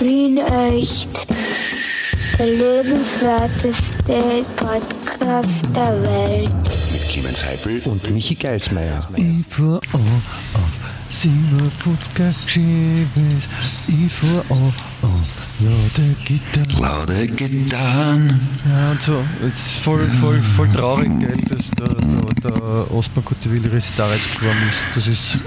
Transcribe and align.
Wien 0.00 0.38
echt. 0.38 1.26
Der 2.38 2.46
lebenswerteste 2.46 4.44
Podcast 4.56 5.66
der 5.76 6.02
Welt. 6.02 6.50
Mit 6.92 7.08
Clemens 7.08 7.44
Heifel 7.44 7.82
und 7.84 8.10
Michi 8.10 8.34
Geismeier. 8.34 9.06
Ich 9.16 9.44
fuhr 9.48 9.78
an 9.92 10.22
auf 10.54 10.72
Simmerputzka 11.10 12.32
Schiebes. 12.46 13.46
Ich 13.88 14.10
fuhr 14.10 14.42
an 14.48 14.72
auf 15.02 15.28
laute 15.60 16.16
Gitarren. 16.24 16.80
Laude 16.80 17.28
Gitarren. 17.28 18.40
Ja, 18.70 18.92
und 18.92 19.02
so. 19.02 19.22
Es 19.46 19.66
ist 19.72 19.80
voll, 19.84 20.08
voll, 20.20 20.40
voll 20.56 20.68
traurig, 20.68 21.10
gell, 21.20 21.36
dass 21.50 21.70
der, 21.72 21.88
der, 21.88 22.50
der 22.50 22.90
Osman 22.90 23.22
Kuttewil 23.24 23.66
Resitar 23.68 24.14
jetzt 24.14 24.34
geworden 24.38 24.62
ist. 24.66 24.78
Das 24.96 25.06
ist. 25.06 25.44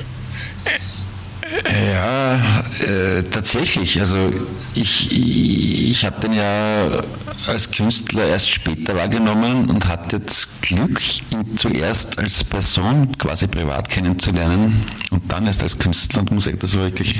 Ja, 1.66 2.36
äh, 2.80 3.24
tatsächlich. 3.24 4.00
Also 4.00 4.32
ich, 4.76 5.12
ich, 5.12 5.90
ich 5.92 6.06
habe 6.06 6.20
den 6.22 6.34
ja 6.34 7.02
als 7.48 7.72
Künstler 7.72 8.26
erst 8.26 8.50
später 8.50 8.96
wahrgenommen 8.96 9.70
und 9.70 9.88
hatte 9.88 10.20
das 10.20 10.48
Glück, 10.62 11.02
ihn 11.32 11.58
zuerst 11.58 12.20
als 12.20 12.44
Person 12.44 13.18
quasi 13.18 13.48
privat 13.48 13.90
kennenzulernen 13.90 14.86
und 15.12 15.32
dann 15.32 15.48
erst 15.48 15.64
als 15.64 15.78
Künstler 15.78 16.22
und 16.22 16.32
muss 16.32 16.46
sagen, 16.46 16.60
das 16.60 16.76
war 16.76 16.84
wirklich 16.84 17.16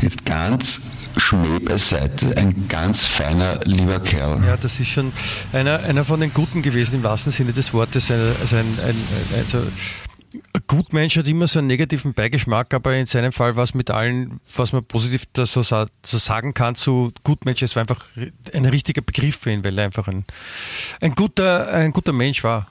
jetzt 0.00 0.24
ganz 0.24 0.80
Schmäh 1.16 1.58
beiseite, 1.58 2.36
ein 2.36 2.68
ganz 2.68 3.04
feiner, 3.04 3.60
lieber 3.64 3.98
Kerl. 4.00 4.40
Ja, 4.46 4.56
das 4.56 4.78
ist 4.78 4.88
schon 4.88 5.12
einer, 5.52 5.80
einer 5.80 6.04
von 6.04 6.20
den 6.20 6.32
Guten 6.32 6.62
gewesen 6.62 6.96
im 6.96 7.02
wahrsten 7.02 7.32
Sinne 7.32 7.52
des 7.52 7.74
Wortes. 7.74 8.10
Also 8.10 8.56
ein, 8.56 8.66
ein, 8.86 8.96
also 9.36 9.68
Gutmensch 10.68 11.16
hat 11.16 11.26
immer 11.26 11.48
so 11.48 11.58
einen 11.58 11.66
negativen 11.68 12.14
Beigeschmack, 12.14 12.72
aber 12.72 12.94
in 12.96 13.06
seinem 13.06 13.32
Fall 13.32 13.56
war 13.56 13.64
es 13.64 13.74
mit 13.74 13.90
allen, 13.90 14.40
was 14.54 14.72
man 14.72 14.84
positiv 14.84 15.26
so, 15.36 15.62
so 15.64 15.86
sagen 16.04 16.54
kann 16.54 16.76
zu 16.76 17.12
Gutmensch, 17.24 17.62
es 17.62 17.74
war 17.74 17.80
einfach 17.80 18.04
ein 18.52 18.64
richtiger 18.66 19.02
Begriff 19.02 19.38
für 19.38 19.50
ihn, 19.50 19.64
weil 19.64 19.76
er 19.78 19.86
einfach 19.86 20.06
ein, 20.06 20.24
ein, 21.00 21.14
guter, 21.16 21.72
ein 21.72 21.92
guter 21.92 22.12
Mensch 22.12 22.44
war. 22.44 22.68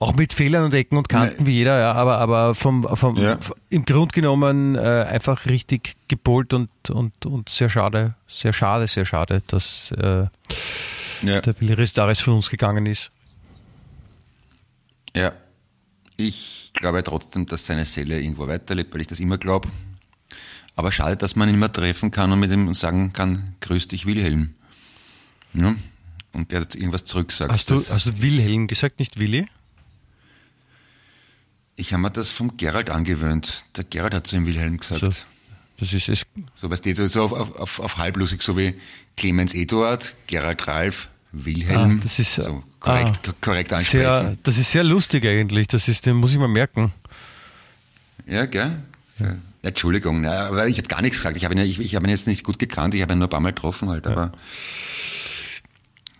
Auch 0.00 0.14
mit 0.14 0.32
Fehlern 0.32 0.64
und 0.64 0.74
Ecken 0.74 0.98
und 0.98 1.08
Kanten 1.08 1.36
Nein. 1.38 1.46
wie 1.46 1.52
jeder, 1.52 1.78
ja, 1.78 1.92
aber, 1.92 2.18
aber 2.18 2.54
vom, 2.54 2.82
vom, 2.96 3.16
Ja. 3.16 3.38
im 3.70 3.84
Grund 3.84 4.12
genommen 4.12 4.74
äh, 4.74 4.78
einfach 4.80 5.46
richtig 5.46 5.94
gepolt 6.08 6.52
und, 6.52 6.68
und, 6.90 7.24
und 7.24 7.48
sehr 7.48 7.70
schade, 7.70 8.14
sehr 8.26 8.52
schade, 8.52 8.86
sehr 8.88 9.04
schade, 9.06 9.42
dass 9.46 9.92
äh, 9.92 10.26
Ja. 11.22 11.40
der 11.40 11.60
Willi 11.60 11.74
Ristaris 11.74 12.20
von 12.20 12.34
uns 12.34 12.50
gegangen 12.50 12.86
ist. 12.86 13.10
Ja, 15.14 15.32
ich 16.16 16.70
glaube 16.74 17.02
trotzdem, 17.02 17.46
dass 17.46 17.66
seine 17.66 17.84
Seele 17.84 18.20
irgendwo 18.20 18.46
weiterlebt, 18.46 18.94
weil 18.94 19.02
ich 19.02 19.06
das 19.06 19.20
immer 19.20 19.38
glaube. 19.38 19.68
Aber 20.76 20.90
schade, 20.90 21.16
dass 21.16 21.36
man 21.36 21.48
ihn 21.48 21.54
immer 21.54 21.72
treffen 21.72 22.10
kann 22.10 22.32
und 22.32 22.40
mit 22.40 22.50
ihm 22.50 22.74
sagen 22.74 23.12
kann, 23.12 23.54
grüß 23.60 23.88
dich 23.88 24.06
Wilhelm. 24.06 24.54
Ja? 25.52 25.74
Und 26.32 26.50
der 26.50 26.62
hat 26.62 26.74
irgendwas 26.74 27.04
zurücksagt. 27.04 27.52
Hast 27.52 27.70
du, 27.70 27.76
hast 27.76 28.06
du 28.06 28.22
Wilhelm 28.22 28.66
gesagt, 28.66 28.98
nicht 28.98 29.18
Willi? 29.18 29.46
ich 31.76 31.92
habe 31.92 32.02
mir 32.02 32.10
das 32.10 32.28
vom 32.30 32.56
Gerald 32.56 32.90
angewöhnt. 32.90 33.64
Der 33.76 33.84
Gerald 33.84 34.14
hat 34.14 34.26
zu 34.26 34.36
ihm 34.36 34.46
Wilhelm 34.46 34.78
gesagt. 34.78 35.00
So. 35.00 35.10
So, 35.10 35.22
Das 35.78 35.92
ist 35.92 36.08
es. 36.08 36.26
weißt 36.60 36.86
du, 36.86 37.08
so 37.08 37.24
auf, 37.24 37.32
auf, 37.32 37.56
auf, 37.56 37.80
auf 37.80 37.96
halblusig, 37.96 38.42
so 38.42 38.56
wie 38.56 38.74
Clemens 39.16 39.54
Eduard, 39.54 40.14
Gerald 40.26 40.66
Ralf, 40.68 41.08
Wilhelm. 41.34 41.98
Ah, 41.98 42.02
das 42.02 42.18
ist, 42.18 42.34
so 42.34 42.62
korrekt, 42.80 43.28
ah, 43.28 43.34
korrekt 43.40 43.68
Sehr, 43.70 44.10
ansprechen. 44.10 44.38
das 44.42 44.58
ist 44.58 44.70
sehr 44.72 44.84
lustig 44.84 45.24
eigentlich. 45.26 45.68
Das 45.68 45.88
ist, 45.88 46.06
den 46.06 46.16
muss 46.16 46.32
ich 46.32 46.38
mal 46.38 46.48
merken. 46.48 46.92
Ja, 48.26 48.46
gell? 48.46 48.82
Ja. 49.18 49.36
Entschuldigung, 49.62 50.20
na, 50.20 50.48
aber 50.48 50.66
ich 50.68 50.78
habe 50.78 50.88
gar 50.88 51.00
nichts 51.02 51.18
gesagt. 51.18 51.36
Ich 51.36 51.44
habe 51.44 51.54
ihn, 51.54 51.58
ja- 51.58 51.64
ich, 51.64 51.78
ich 51.80 51.94
habe 51.94 52.06
ihn 52.06 52.10
jetzt 52.10 52.26
nicht 52.26 52.44
gut 52.44 52.58
gekannt, 52.58 52.94
ich 52.94 53.02
habe 53.02 53.14
ihn 53.14 53.18
nur 53.18 53.28
ein 53.28 53.30
paar 53.30 53.40
Mal 53.40 53.50
getroffen 53.52 53.88
halt, 53.88 54.06
aber 54.06 54.32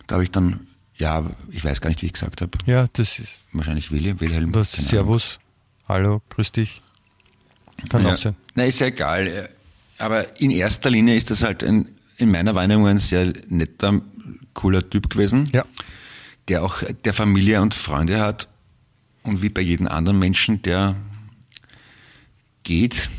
da 0.07 0.15
habe 0.15 0.23
ich 0.23 0.31
dann, 0.31 0.67
ja, 0.97 1.23
ich 1.51 1.63
weiß 1.63 1.81
gar 1.81 1.89
nicht, 1.89 2.01
wie 2.01 2.07
ich 2.07 2.13
gesagt 2.13 2.41
habe. 2.41 2.51
Ja, 2.65 2.87
das 2.93 3.19
ist. 3.19 3.39
Wahrscheinlich 3.53 3.91
Willi, 3.91 4.19
Wilhelm. 4.19 4.51
Das 4.51 4.71
Servus. 4.71 5.39
Hallo, 5.87 6.21
grüß 6.29 6.51
dich. 6.53 6.81
Kann 7.89 8.01
Ahnung. 8.01 8.13
auch 8.13 8.17
sein. 8.17 8.35
Na, 8.55 8.63
ist 8.63 8.79
ja 8.79 8.87
egal. 8.87 9.49
Aber 9.97 10.39
in 10.41 10.51
erster 10.51 10.89
Linie 10.89 11.15
ist 11.15 11.29
das 11.31 11.41
halt 11.43 11.63
ein, 11.63 11.87
in 12.17 12.31
meiner 12.31 12.55
Wahrnehmung 12.55 12.87
ein 12.87 12.97
sehr 12.97 13.33
netter, 13.49 14.01
cooler 14.53 14.87
Typ 14.89 15.09
gewesen, 15.09 15.49
Ja. 15.53 15.65
der 16.47 16.63
auch 16.63 16.83
der 17.03 17.13
Familie 17.13 17.61
und 17.61 17.73
Freunde 17.73 18.19
hat 18.19 18.47
und 19.23 19.41
wie 19.41 19.49
bei 19.49 19.61
jedem 19.61 19.87
anderen 19.87 20.19
Menschen, 20.19 20.61
der 20.61 20.95
geht, 22.63 23.09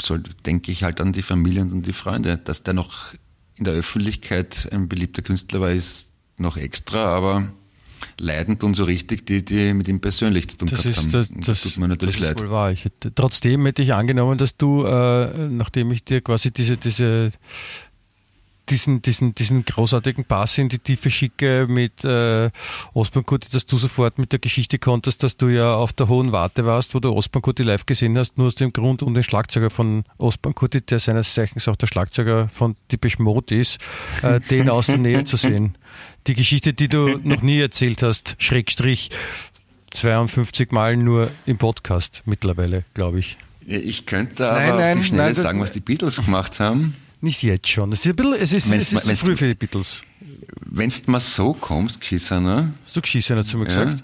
soll, 0.00 0.22
denke 0.46 0.72
ich 0.72 0.82
halt 0.84 1.00
an 1.00 1.12
die 1.12 1.22
Familie 1.22 1.62
und 1.62 1.72
an 1.72 1.82
die 1.82 1.92
Freunde. 1.92 2.38
Dass 2.38 2.62
der 2.62 2.74
noch 2.74 3.14
in 3.54 3.64
der 3.64 3.74
Öffentlichkeit 3.74 4.68
ein 4.72 4.88
beliebter 4.88 5.22
Künstler 5.22 5.60
war, 5.60 5.70
ist 5.70 6.08
noch 6.38 6.56
extra, 6.56 7.04
aber 7.04 7.52
leiden 8.18 8.58
tun 8.58 8.74
so 8.74 8.84
richtig 8.84 9.26
die, 9.26 9.44
die 9.44 9.74
mit 9.74 9.86
ihm 9.86 10.00
persönlich 10.00 10.48
zu 10.48 10.58
tun 10.58 10.68
Das 10.68 10.82
gehabt 10.82 10.90
ist, 10.90 10.98
haben. 10.98 11.12
das, 11.12 11.30
Und 11.30 11.46
das, 11.48 11.60
tut 11.62 11.76
mir 11.76 11.88
natürlich 11.88 12.16
das 12.16 12.22
ist 12.24 12.28
leid. 12.28 12.40
wohl 12.42 12.50
wahr. 12.50 12.72
Ich 12.72 12.84
hätte, 12.84 13.14
trotzdem 13.14 13.64
hätte 13.66 13.82
ich 13.82 13.92
angenommen, 13.94 14.38
dass 14.38 14.56
du, 14.56 14.84
äh, 14.84 15.48
nachdem 15.48 15.92
ich 15.92 16.04
dir 16.04 16.20
quasi 16.20 16.50
diese, 16.50 16.76
diese, 16.78 17.30
diesen, 18.72 19.02
diesen, 19.02 19.34
diesen 19.34 19.64
großartigen 19.64 20.24
Pass 20.24 20.56
in 20.56 20.70
die 20.70 20.78
Tiefe 20.78 21.10
schicke 21.10 21.66
mit 21.68 22.04
äh, 22.04 22.50
Osmankurti, 22.94 23.50
dass 23.50 23.66
du 23.66 23.76
sofort 23.76 24.18
mit 24.18 24.32
der 24.32 24.38
Geschichte 24.38 24.78
konntest, 24.78 25.22
dass 25.22 25.36
du 25.36 25.48
ja 25.48 25.74
auf 25.74 25.92
der 25.92 26.08
Hohen 26.08 26.32
Warte 26.32 26.64
warst, 26.64 26.94
wo 26.94 26.98
du 27.00 27.12
Osmankurti 27.12 27.62
live 27.62 27.84
gesehen 27.84 28.16
hast, 28.16 28.38
nur 28.38 28.46
aus 28.46 28.54
dem 28.54 28.72
Grund, 28.72 29.02
um 29.02 29.12
den 29.12 29.22
Schlagzeuger 29.22 29.68
von 29.68 30.04
Osmankurti, 30.16 30.80
der 30.80 31.00
seines 31.00 31.34
Zeichens 31.34 31.68
auch 31.68 31.76
der 31.76 31.86
Schlagzeuger 31.86 32.48
von 32.48 32.74
Depeche 32.90 33.22
Mode 33.22 33.54
ist, 33.54 33.78
äh, 34.22 34.40
den 34.50 34.70
aus 34.70 34.86
der 34.86 34.98
Nähe 34.98 35.24
zu 35.24 35.36
sehen. 35.36 35.76
Die 36.26 36.34
Geschichte, 36.34 36.72
die 36.72 36.88
du 36.88 37.20
noch 37.22 37.42
nie 37.42 37.60
erzählt 37.60 38.02
hast, 38.02 38.36
Schrägstrich 38.38 39.10
52 39.90 40.72
Mal 40.72 40.96
nur 40.96 41.30
im 41.44 41.58
Podcast 41.58 42.22
mittlerweile, 42.24 42.84
glaube 42.94 43.18
ich. 43.18 43.36
Ich 43.66 44.06
könnte 44.06 44.48
aber 44.48 44.58
Nein, 44.58 44.72
auf 44.72 44.78
nein, 44.78 44.98
die 44.98 45.04
Schnelle 45.04 45.32
nein, 45.34 45.34
sagen, 45.34 45.60
was 45.60 45.72
die 45.72 45.80
Beatles 45.80 46.16
gemacht 46.16 46.58
haben. 46.58 46.96
Nicht 47.22 47.42
jetzt 47.42 47.68
schon. 47.68 47.92
Es 47.92 48.00
ist, 48.00 48.06
ein 48.08 48.16
bisschen, 48.16 48.34
es 48.34 48.52
ist, 48.52 48.70
Wenn's 48.70 48.92
es 48.92 49.08
ist 49.08 49.18
zu 49.20 49.26
früh 49.26 49.36
für 49.36 49.46
die 49.48 49.54
Beatles. 49.54 50.02
Wenn 50.66 50.88
du 50.90 51.10
mal 51.10 51.20
so 51.20 51.54
kommst, 51.54 52.00
Kissaner. 52.00 52.74
Hast 52.84 52.96
du 52.96 53.00
Geschissener 53.00 53.44
zu 53.44 53.58
mir 53.58 53.68
Ja. 53.70 53.84
gesagt? 53.84 54.02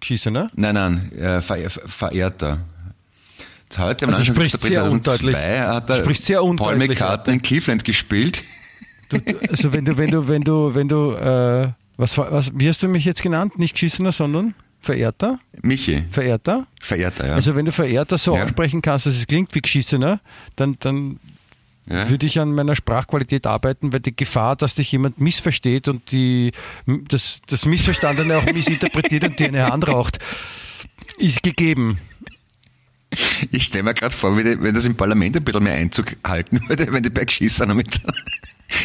Geschissener? 0.00 0.50
Nein, 0.54 0.74
nein, 0.74 1.12
äh, 1.12 1.40
Ver 1.40 1.70
Verehrter. 1.70 2.58
Heute 3.76 4.04
am 4.06 4.10
du 4.10 4.16
19. 4.16 4.24
sprichst 4.34 4.60
sehr 4.60 4.82
2002 4.82 4.90
undeutlich. 4.90 5.36
hat 5.36 5.88
Du 5.88 5.94
sprichst 5.96 6.24
sehr 6.26 6.38
Paul 6.38 6.50
undeutlich, 6.50 6.88
McCartney 6.88 7.34
in 7.34 7.42
Cleveland 7.42 7.84
gespielt. 7.84 8.42
Du, 9.08 9.18
also 9.48 9.72
wenn 9.72 9.84
du, 9.84 9.96
wenn 9.96 10.10
du, 10.10 10.26
wenn 10.28 10.42
du, 10.42 10.74
wenn 10.74 10.88
du, 10.88 11.12
äh, 11.12 11.70
was, 11.96 12.18
was, 12.18 12.50
wie 12.54 12.68
hast 12.68 12.82
du 12.82 12.88
mich 12.88 13.04
jetzt 13.04 13.22
genannt? 13.22 13.58
Nicht 13.58 13.74
Geschissener, 13.74 14.10
sondern 14.12 14.54
Verehrter? 14.80 15.38
Michi, 15.62 16.04
Verehrter? 16.10 16.66
Verehrter, 16.80 17.26
ja. 17.28 17.34
Also 17.34 17.54
wenn 17.54 17.66
du 17.66 17.72
Verehrter 17.72 18.18
so 18.18 18.34
Ja. 18.36 18.44
aussprechen 18.44 18.82
kannst, 18.82 19.06
dass 19.06 19.14
es 19.14 19.26
klingt 19.26 19.54
wie 19.54 19.60
Geschissener, 19.60 20.20
dann, 20.56 20.76
dann 20.80 21.20
ja. 21.88 22.08
würde 22.08 22.26
ich 22.26 22.38
an 22.38 22.52
meiner 22.52 22.76
Sprachqualität 22.76 23.46
arbeiten, 23.46 23.92
weil 23.92 24.00
die 24.00 24.14
Gefahr, 24.14 24.56
dass 24.56 24.74
dich 24.74 24.92
jemand 24.92 25.20
missversteht 25.20 25.88
und 25.88 26.10
die, 26.12 26.52
das, 26.86 27.40
das 27.46 27.66
Missverstandene 27.66 28.38
auch 28.38 28.44
missinterpretiert 28.44 29.24
und 29.24 29.38
dir 29.38 29.48
eine 29.48 29.66
Hand 29.66 29.88
raucht, 29.88 30.18
ist 31.18 31.42
gegeben. 31.42 31.98
Ich 33.52 33.64
stelle 33.64 33.84
mir 33.84 33.94
gerade 33.94 34.14
vor, 34.14 34.36
wenn 34.36 34.74
das 34.74 34.84
im 34.84 34.96
Parlament 34.96 35.36
ein 35.36 35.44
bisschen 35.44 35.62
mehr 35.64 35.74
Einzug 35.74 36.16
halten 36.26 36.60
würde, 36.68 36.92
wenn 36.92 37.02
die 37.02 37.10
bei 37.10 37.24
Geschissern 37.24 37.74
mit. 37.76 38.00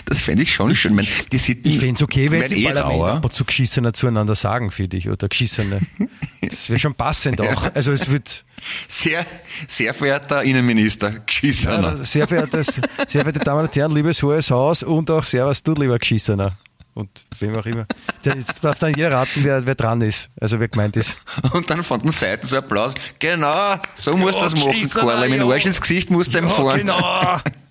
Das 0.06 0.22
fände 0.22 0.44
ich 0.44 0.54
schon 0.54 0.74
schön. 0.76 0.98
Ich, 0.98 1.42
Sitten, 1.42 1.68
Ich 1.68 1.78
fände 1.78 1.96
es 1.96 2.02
okay, 2.02 2.32
wenn 2.32 2.48
sie 2.48 2.56
im 2.56 2.62
eh 2.62 2.66
Parlament 2.74 2.94
rauer. 3.02 3.12
ab 3.16 3.26
und 3.26 3.34
zu 3.34 3.44
Geschissener 3.44 3.92
zueinander 3.92 4.34
sagen 4.34 4.72
für 4.72 4.88
dich 4.88 5.10
oder 5.10 5.28
Geschissene. 5.28 5.82
Das 6.42 6.70
wäre 6.70 6.80
schon 6.80 6.94
passend 6.94 7.42
auch. 7.42 7.70
Also 7.76 7.92
es 7.92 8.10
wird, 8.10 8.46
Sehr, 8.88 9.26
sehr 9.68 9.94
verehrter 9.94 10.44
Innenminister, 10.44 11.20
Geschissener. 11.26 11.98
ja, 11.98 12.04
sehr, 12.06 12.28
verehrtes, 12.30 12.68
sehr 13.08 13.22
verehrte 13.24 13.40
Damen 13.40 13.64
und 13.66 13.76
Herren, 13.76 13.92
liebes 13.92 14.24
Hohes 14.24 14.52
Haus 14.52 14.84
und 14.84 15.10
auch 15.12 15.24
Servus, 15.26 15.62
du 15.64 15.74
lieber 15.74 16.00
Geschissener. 16.00 16.58
Und 16.94 17.10
wem 17.40 17.56
auch 17.56 17.66
immer. 17.66 17.88
Jetzt 18.24 18.64
darf 18.64 18.78
dann 18.80 18.94
jeder 18.94 19.12
raten, 19.12 19.44
wer, 19.44 19.66
wer 19.66 19.76
dran 19.76 20.02
ist, 20.02 20.30
also 20.40 20.60
wer 20.60 20.68
gemeint 20.68 20.96
ist. 20.96 21.16
Und 21.54 21.70
dann 21.70 21.84
von 21.84 22.00
den 22.00 22.12
Seiten 22.12 22.46
so 22.46 22.58
Applaus. 22.58 22.94
Genau, 23.20 23.76
so 23.96 24.16
musst 24.16 24.36
du 24.36 24.40
das 24.40 24.56
machen, 24.56 24.90
Karl. 24.90 25.28
Mit 25.30 25.40
dem 25.40 25.48
ja. 25.48 25.54
Arsch 25.54 25.66
ins 25.66 25.82
Gesicht 25.82 26.12
musst 26.12 26.34
du 26.34 26.40
ihm 26.40 26.48
fahren. 26.48 26.78
genau. 26.78 27.40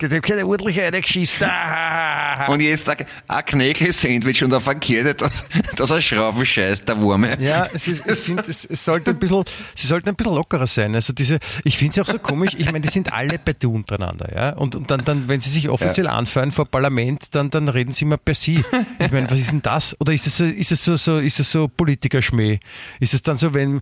Der 0.00 0.10
hat 0.10 0.22
keine 0.22 0.46
ordentliche 0.46 0.82
eine 0.84 1.00
geschissen. 1.00 1.48
Und 2.48 2.60
jetzt 2.60 2.86
ein, 2.88 3.06
ein 3.28 3.44
Knäckel-Sandwich 3.46 4.44
und 4.44 4.52
ein 4.52 4.60
verkehrte, 4.60 5.14
dass, 5.14 5.46
dass 5.76 5.90
er 5.90 6.02
Schrauben 6.02 6.44
scheißt, 6.44 6.86
der 6.86 7.00
Wurme. 7.00 7.40
Ja, 7.40 7.66
es, 7.72 7.88
ist, 7.88 8.06
es, 8.06 8.26
sind, 8.26 8.46
es, 8.46 8.66
es 8.66 8.84
sollte 8.84 9.12
ein 9.12 9.18
bisschen, 9.18 9.42
sie 9.74 9.86
sollten 9.86 10.10
ein 10.10 10.14
bisschen 10.14 10.34
lockerer 10.34 10.66
sein. 10.66 10.94
Also 10.94 11.14
diese, 11.14 11.38
ich 11.64 11.78
finde 11.78 11.98
es 11.98 12.06
auch 12.06 12.12
so 12.12 12.18
komisch, 12.18 12.54
ich 12.58 12.66
meine, 12.66 12.80
die 12.80 12.88
sind 12.88 13.10
alle 13.10 13.38
bei 13.38 13.54
du 13.54 13.74
untereinander, 13.74 14.34
ja. 14.34 14.50
Und, 14.50 14.76
und 14.76 14.90
dann, 14.90 15.02
dann, 15.04 15.28
wenn 15.28 15.40
sie 15.40 15.48
sich 15.48 15.70
offiziell 15.70 16.08
anfeuern 16.08 16.52
vor 16.52 16.66
Parlament, 16.66 17.34
dann, 17.34 17.48
dann 17.48 17.70
reden 17.70 17.92
sie 17.92 18.04
immer 18.04 18.18
per 18.18 18.34
sie. 18.34 18.62
Ich 18.98 19.10
meine, 19.12 19.30
was 19.30 19.38
ist 19.38 19.50
denn 19.50 19.62
das? 19.62 19.98
Oder 19.98 20.12
ist 20.12 20.26
es 20.26 20.36
so, 20.36 20.44
ist 20.44 20.72
es 20.72 20.84
so, 20.84 20.96
so, 20.96 21.16
ist 21.16 21.40
es 21.40 21.50
so 21.50 21.68
Politikerschmäh? 21.68 22.58
Ist 23.00 23.14
es 23.14 23.22
dann 23.22 23.38
so, 23.38 23.54
wenn, 23.54 23.80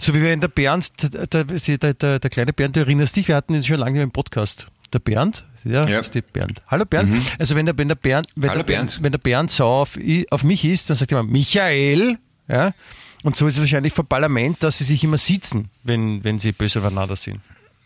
so 0.00 0.14
wie 0.14 0.22
wenn 0.22 0.40
der 0.40 0.48
Bernd, 0.48 0.92
der, 1.02 1.26
der, 1.26 1.44
der, 1.44 1.94
der, 1.94 2.18
der 2.20 2.30
kleine 2.30 2.52
Bernd, 2.52 2.76
du 2.76 2.80
erinnerst 2.80 3.16
dich, 3.16 3.26
wir 3.26 3.34
hatten 3.34 3.54
ihn 3.54 3.64
schon 3.64 3.78
lange 3.78 4.02
im 4.02 4.12
Podcast. 4.12 4.68
Der 4.92 4.98
Bernd, 5.00 5.44
ja, 5.64 5.86
Ja. 5.86 6.00
ist 6.00 6.14
die 6.14 6.22
Bernd. 6.22 6.62
Hallo 6.68 6.84
Bernd. 6.84 7.10
Also 7.38 7.54
wenn 7.56 7.66
der, 7.66 7.76
wenn 7.76 7.88
der 7.88 7.94
Bernd, 7.94 8.28
wenn 8.36 8.50
Hallo 8.50 8.60
der 8.62 8.66
Bernd, 8.66 8.90
Bernd. 8.92 9.02
wenn 9.04 9.12
der 9.12 9.18
Bernd 9.18 9.50
sauer 9.50 9.82
auf, 9.82 9.98
auf 10.30 10.44
mich 10.44 10.64
ist, 10.64 10.88
dann 10.90 10.96
sagt 10.96 11.12
er 11.12 11.20
immer 11.20 11.30
Michael, 11.30 12.18
ja. 12.48 12.72
Und 13.24 13.34
so 13.36 13.46
ist 13.48 13.54
es 13.54 13.60
wahrscheinlich 13.60 13.92
vom 13.92 14.06
Parlament, 14.06 14.62
dass 14.62 14.78
sie 14.78 14.84
sich 14.84 15.02
immer 15.02 15.18
sitzen, 15.18 15.70
wenn, 15.82 16.22
wenn 16.22 16.38
sie 16.38 16.52
böse 16.52 16.78
aufeinander 16.78 17.16
sind. 17.16 17.40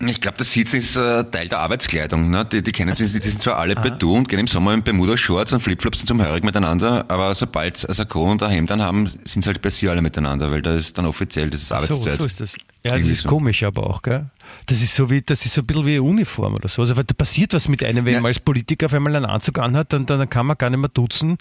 Ich 0.05 0.21
glaube, 0.21 0.37
das 0.39 0.53
Sitzen 0.53 0.77
ist 0.79 0.97
äh, 0.97 1.23
Teil 1.31 1.49
der 1.49 1.61
Arbeitskleidung. 1.61 2.29
Ne? 2.29 2.45
Die, 2.45 2.61
die 2.61 2.73
kennen 2.73 2.93
sich, 2.95 3.13
die 3.13 3.29
sind 3.29 3.41
zwar 3.41 3.59
alle 3.59 3.75
per 3.77 3.91
Du 3.93 4.17
und 4.17 4.29
gehen 4.29 4.41
im 4.41 4.49
Sommer 4.49 4.75
in 4.75 4.83
Bermuda-Shorts 4.83 5.53
und 5.53 5.61
Flipflops 5.61 6.05
zum 6.05 6.21
Hörig 6.21 6.43
miteinander, 6.43 7.05
aber 7.09 7.33
sobald 7.37 7.77
sie 7.77 7.89
ein 7.89 7.95
Sakko 7.95 8.29
und 8.29 8.43
ein 8.43 8.51
Hemd 8.51 8.71
dann 8.71 8.83
haben, 8.83 9.07
sind 9.07 9.43
sie 9.43 9.47
halt 9.47 9.63
per 9.63 9.71
se 9.71 9.89
alle 9.91 10.03
miteinander, 10.03 10.51
weil 10.51 10.61
da 10.61 10.75
ist 10.75 10.99
dann 10.99 11.07
offiziell, 11.07 11.51
das 11.51 11.63
ist 11.63 11.69
So, 11.69 11.75
Arbeitszeit. 11.77 12.19
so 12.19 12.25
ist 12.25 12.41
das. 12.41 12.55
Ja, 12.85 12.99
das 12.99 13.07
ist 13.07 13.23
so. 13.23 13.29
komisch 13.29 13.63
aber 13.63 13.89
auch, 13.89 14.03
gell? 14.03 14.29
Das 14.67 14.83
ist 14.83 14.93
so 14.95 15.09
wie, 15.09 15.23
das 15.23 15.47
ist 15.47 15.55
so 15.55 15.61
ein 15.63 15.67
bisschen 15.69 15.87
wie 15.87 15.93
eine 15.93 16.03
Uniform 16.03 16.55
oder 16.55 16.69
so. 16.69 16.83
Also 16.83 16.95
da 16.95 17.15
passiert 17.17 17.55
was 17.55 17.69
mit 17.69 17.85
einem, 17.85 18.05
wenn 18.05 18.15
Ja. 18.15 18.21
man 18.21 18.31
als 18.31 18.41
Politiker 18.41 18.87
auf 18.87 18.95
einmal 18.95 19.15
einen 19.15 19.27
Anzug 19.27 19.61
anhat, 19.61 19.93
dann, 19.93 20.05
dann 20.07 20.29
kann 20.29 20.47
man 20.47 20.59
gar 20.59 20.69
nicht 20.69 20.81
mehr 20.81 20.89
duzen. 20.89 21.31
Und 21.33 21.39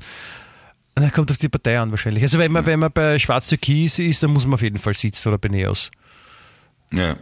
dann 0.96 1.12
kommt 1.12 1.32
auf 1.32 1.38
die 1.38 1.50
Partei 1.50 1.80
an 1.80 1.90
wahrscheinlich. 1.90 2.22
Also 2.22 2.38
wenn 2.38 2.52
man, 2.52 2.66
wenn 2.68 2.80
man 2.80 2.92
bei 2.92 3.18
Schwarz 3.18 3.48
Türkis 3.48 3.98
ist, 3.98 4.22
dann 4.22 4.32
muss 4.32 4.46
man 4.46 4.54
auf 4.54 4.62
jeden 4.62 4.78
Fall 4.78 4.94
sitzen 4.94 5.30
oder 5.30 5.40
bei 5.40 5.48
Neos. 5.50 5.90
Ja. 6.92 7.16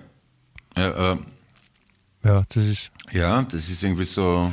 Ja, 0.78 1.14
äh, 1.14 1.18
Ja, 2.24 2.44
das 2.50 2.66
ist 2.68 2.92
ja, 3.12 3.42
das 3.44 3.70
ist 3.70 3.82
irgendwie 3.84 4.06
so. 4.06 4.52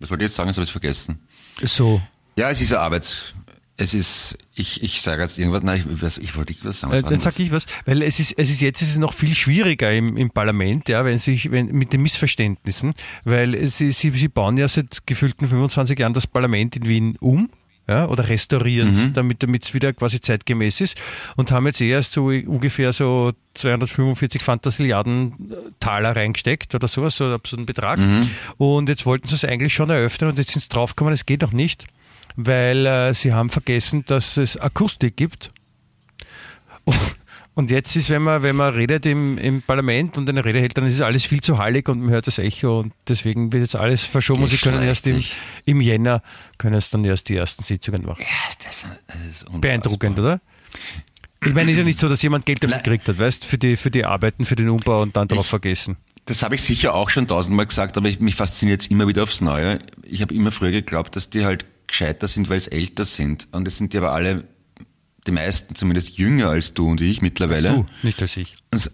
Was 0.00 0.10
wollte 0.10 0.24
ich 0.24 0.28
jetzt 0.30 0.36
sagen? 0.36 0.48
Das 0.48 0.56
habe 0.56 0.64
ich 0.64 0.72
vergessen. 0.72 1.18
so. 1.62 2.00
Ja, 2.36 2.50
es 2.50 2.60
ist 2.60 2.72
eine 2.72 2.80
Arbeit. 2.80 3.34
Es 3.76 3.94
ist, 3.94 4.36
ich, 4.54 4.82
ich 4.82 5.00
sage 5.02 5.22
jetzt 5.22 5.38
irgendwas, 5.38 5.62
nein, 5.62 5.84
ich, 5.90 6.02
was, 6.02 6.18
ich 6.18 6.36
wollte 6.36 6.54
was 6.62 6.80
sagen. 6.80 6.92
Was 6.92 6.98
Äh, 7.00 7.02
dann 7.02 7.10
denn 7.10 7.20
sag 7.20 7.34
das? 7.34 7.40
ich 7.44 7.50
was, 7.52 7.66
weil 7.86 8.02
es 8.02 8.20
ist, 8.20 8.32
es 8.38 8.50
ist 8.50 8.60
jetzt 8.60 8.82
ist 8.82 8.90
es 8.90 8.98
noch 8.98 9.14
viel 9.14 9.34
schwieriger 9.34 9.92
im, 9.92 10.16
im 10.16 10.30
Parlament, 10.30 10.88
ja, 10.88 11.04
wenn 11.04 11.18
sich, 11.18 11.50
wenn, 11.50 11.66
mit 11.68 11.92
den 11.92 12.02
Missverständnissen, 12.02 12.94
weil 13.24 13.66
sie, 13.68 13.92
sie, 13.92 14.10
sie 14.10 14.28
bauen 14.28 14.56
ja 14.58 14.68
seit 14.68 15.06
gefühlten 15.06 15.48
25 15.48 15.98
Jahren 15.98 16.14
das 16.14 16.26
Parlament 16.26 16.76
in 16.76 16.86
Wien 16.86 17.16
um. 17.20 17.50
Ja, 17.88 18.06
oder 18.06 18.28
restaurieren 18.28 18.90
es, 18.90 18.96
Mhm. 18.96 19.12
damit 19.14 19.42
damit 19.42 19.64
es 19.64 19.74
wieder 19.74 19.92
quasi 19.92 20.20
zeitgemäß 20.20 20.80
ist 20.80 20.96
und 21.36 21.50
haben 21.50 21.66
jetzt 21.66 21.80
erst 21.80 22.12
so 22.12 22.26
ungefähr 22.26 22.92
so 22.92 23.32
245 23.54 24.40
Fantasiliarden 24.40 25.50
äh, 25.50 25.54
Taler 25.80 26.14
reingesteckt 26.14 26.76
oder 26.76 26.86
sowas, 26.86 27.16
so 27.16 27.36
so 27.44 27.56
einen 27.56 27.66
Betrag. 27.66 27.98
Mhm. 27.98 28.30
Und 28.56 28.88
jetzt 28.88 29.04
wollten 29.04 29.26
sie 29.26 29.34
es 29.34 29.44
eigentlich 29.44 29.74
schon 29.74 29.90
eröffnen 29.90 30.30
und 30.30 30.38
jetzt 30.38 30.52
sind 30.52 30.62
sie 30.62 30.68
draufgekommen, 30.68 31.12
es 31.12 31.26
geht 31.26 31.42
noch 31.42 31.50
nicht, 31.52 31.84
weil 32.36 32.86
äh, 32.86 33.14
sie 33.14 33.32
haben 33.32 33.50
vergessen, 33.50 34.04
dass 34.06 34.36
es 34.36 34.56
Akustik 34.56 35.16
gibt. 35.16 35.50
Und 36.84 36.96
jetzt 37.70 37.94
ist, 37.96 38.08
wenn 38.10 38.22
man, 38.22 38.42
wenn 38.42 38.56
man 38.56 38.72
redet 38.74 39.04
im, 39.06 39.36
im 39.38 39.62
Parlament 39.62 40.16
und 40.18 40.28
eine 40.28 40.44
Rede 40.44 40.60
hält, 40.60 40.76
dann 40.78 40.86
ist 40.86 40.94
es 40.94 41.00
alles 41.02 41.24
viel 41.24 41.40
zu 41.40 41.58
hallig 41.58 41.88
und 41.88 42.00
man 42.00 42.10
hört 42.10 42.26
das 42.26 42.38
Echo 42.38 42.80
und 42.80 42.92
deswegen 43.08 43.52
wird 43.52 43.62
jetzt 43.62 43.76
alles 43.76 44.04
verschoben 44.04 44.42
und 44.42 44.48
sie 44.48 44.56
können 44.56 44.82
erst 44.82 45.06
im, 45.06 45.22
im 45.66 45.80
Jänner, 45.80 46.22
können 46.58 46.74
es 46.76 46.90
dann 46.90 47.04
erst 47.04 47.28
die 47.28 47.36
ersten 47.36 47.62
Sitzungen 47.62 48.04
machen. 48.06 48.20
Ja, 48.22 48.26
das, 48.64 48.82
das 49.06 49.42
ist. 49.50 49.60
Beeindruckend, 49.60 50.18
oder? 50.18 50.40
Ich 51.44 51.52
meine, 51.54 51.70
es 51.72 51.76
ist 51.76 51.80
ja 51.80 51.84
nicht 51.84 51.98
so, 51.98 52.08
dass 52.08 52.22
jemand 52.22 52.46
Geld 52.46 52.62
dafür 52.62 52.78
gekriegt 52.78 53.08
hat, 53.08 53.18
weißt, 53.18 53.44
für 53.44 53.58
die, 53.58 53.76
für 53.76 53.90
die 53.90 54.04
Arbeiten, 54.04 54.44
für 54.44 54.54
den 54.56 54.68
Umbau 54.68 55.02
und 55.02 55.16
dann 55.16 55.28
drauf 55.28 55.40
Ich- 55.46 55.50
vergessen. 55.50 55.96
Das 56.26 56.44
habe 56.44 56.54
ich 56.54 56.62
sicher 56.62 56.94
auch 56.94 57.10
schon 57.10 57.26
tausendmal 57.26 57.66
gesagt, 57.66 57.96
aber 57.96 58.08
ich, 58.08 58.20
mich 58.20 58.36
fasziniert 58.36 58.80
es 58.80 58.86
immer 58.86 59.08
wieder 59.08 59.24
aufs 59.24 59.40
Neue. 59.40 59.80
Ich 60.04 60.22
habe 60.22 60.32
immer 60.32 60.52
früher 60.52 60.70
geglaubt, 60.70 61.16
dass 61.16 61.30
die 61.30 61.44
halt 61.44 61.66
gescheiter 61.88 62.28
sind, 62.28 62.48
weil 62.48 62.60
sie 62.60 62.70
älter 62.70 63.04
sind. 63.04 63.48
Und 63.50 63.66
es 63.66 63.76
sind 63.76 63.92
die 63.92 63.98
aber 63.98 64.12
alle, 64.12 64.44
die 65.26 65.30
meisten 65.32 65.74
zumindest 65.74 66.16
jünger 66.18 66.48
als 66.48 66.74
du 66.74 66.88
und 66.90 67.00
ich 67.00 67.22
mittlerweile. 67.22 67.70
Du, 67.70 67.86
nicht 68.02 68.20
als 68.22 68.36
ich. 68.36 68.56
Und, 68.72 68.90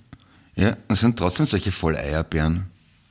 ja, 0.57 0.77
und 0.89 0.97
sind 0.97 1.19
trotzdem 1.19 1.47
solche 1.47 1.73
Volleierbären. 1.73 2.67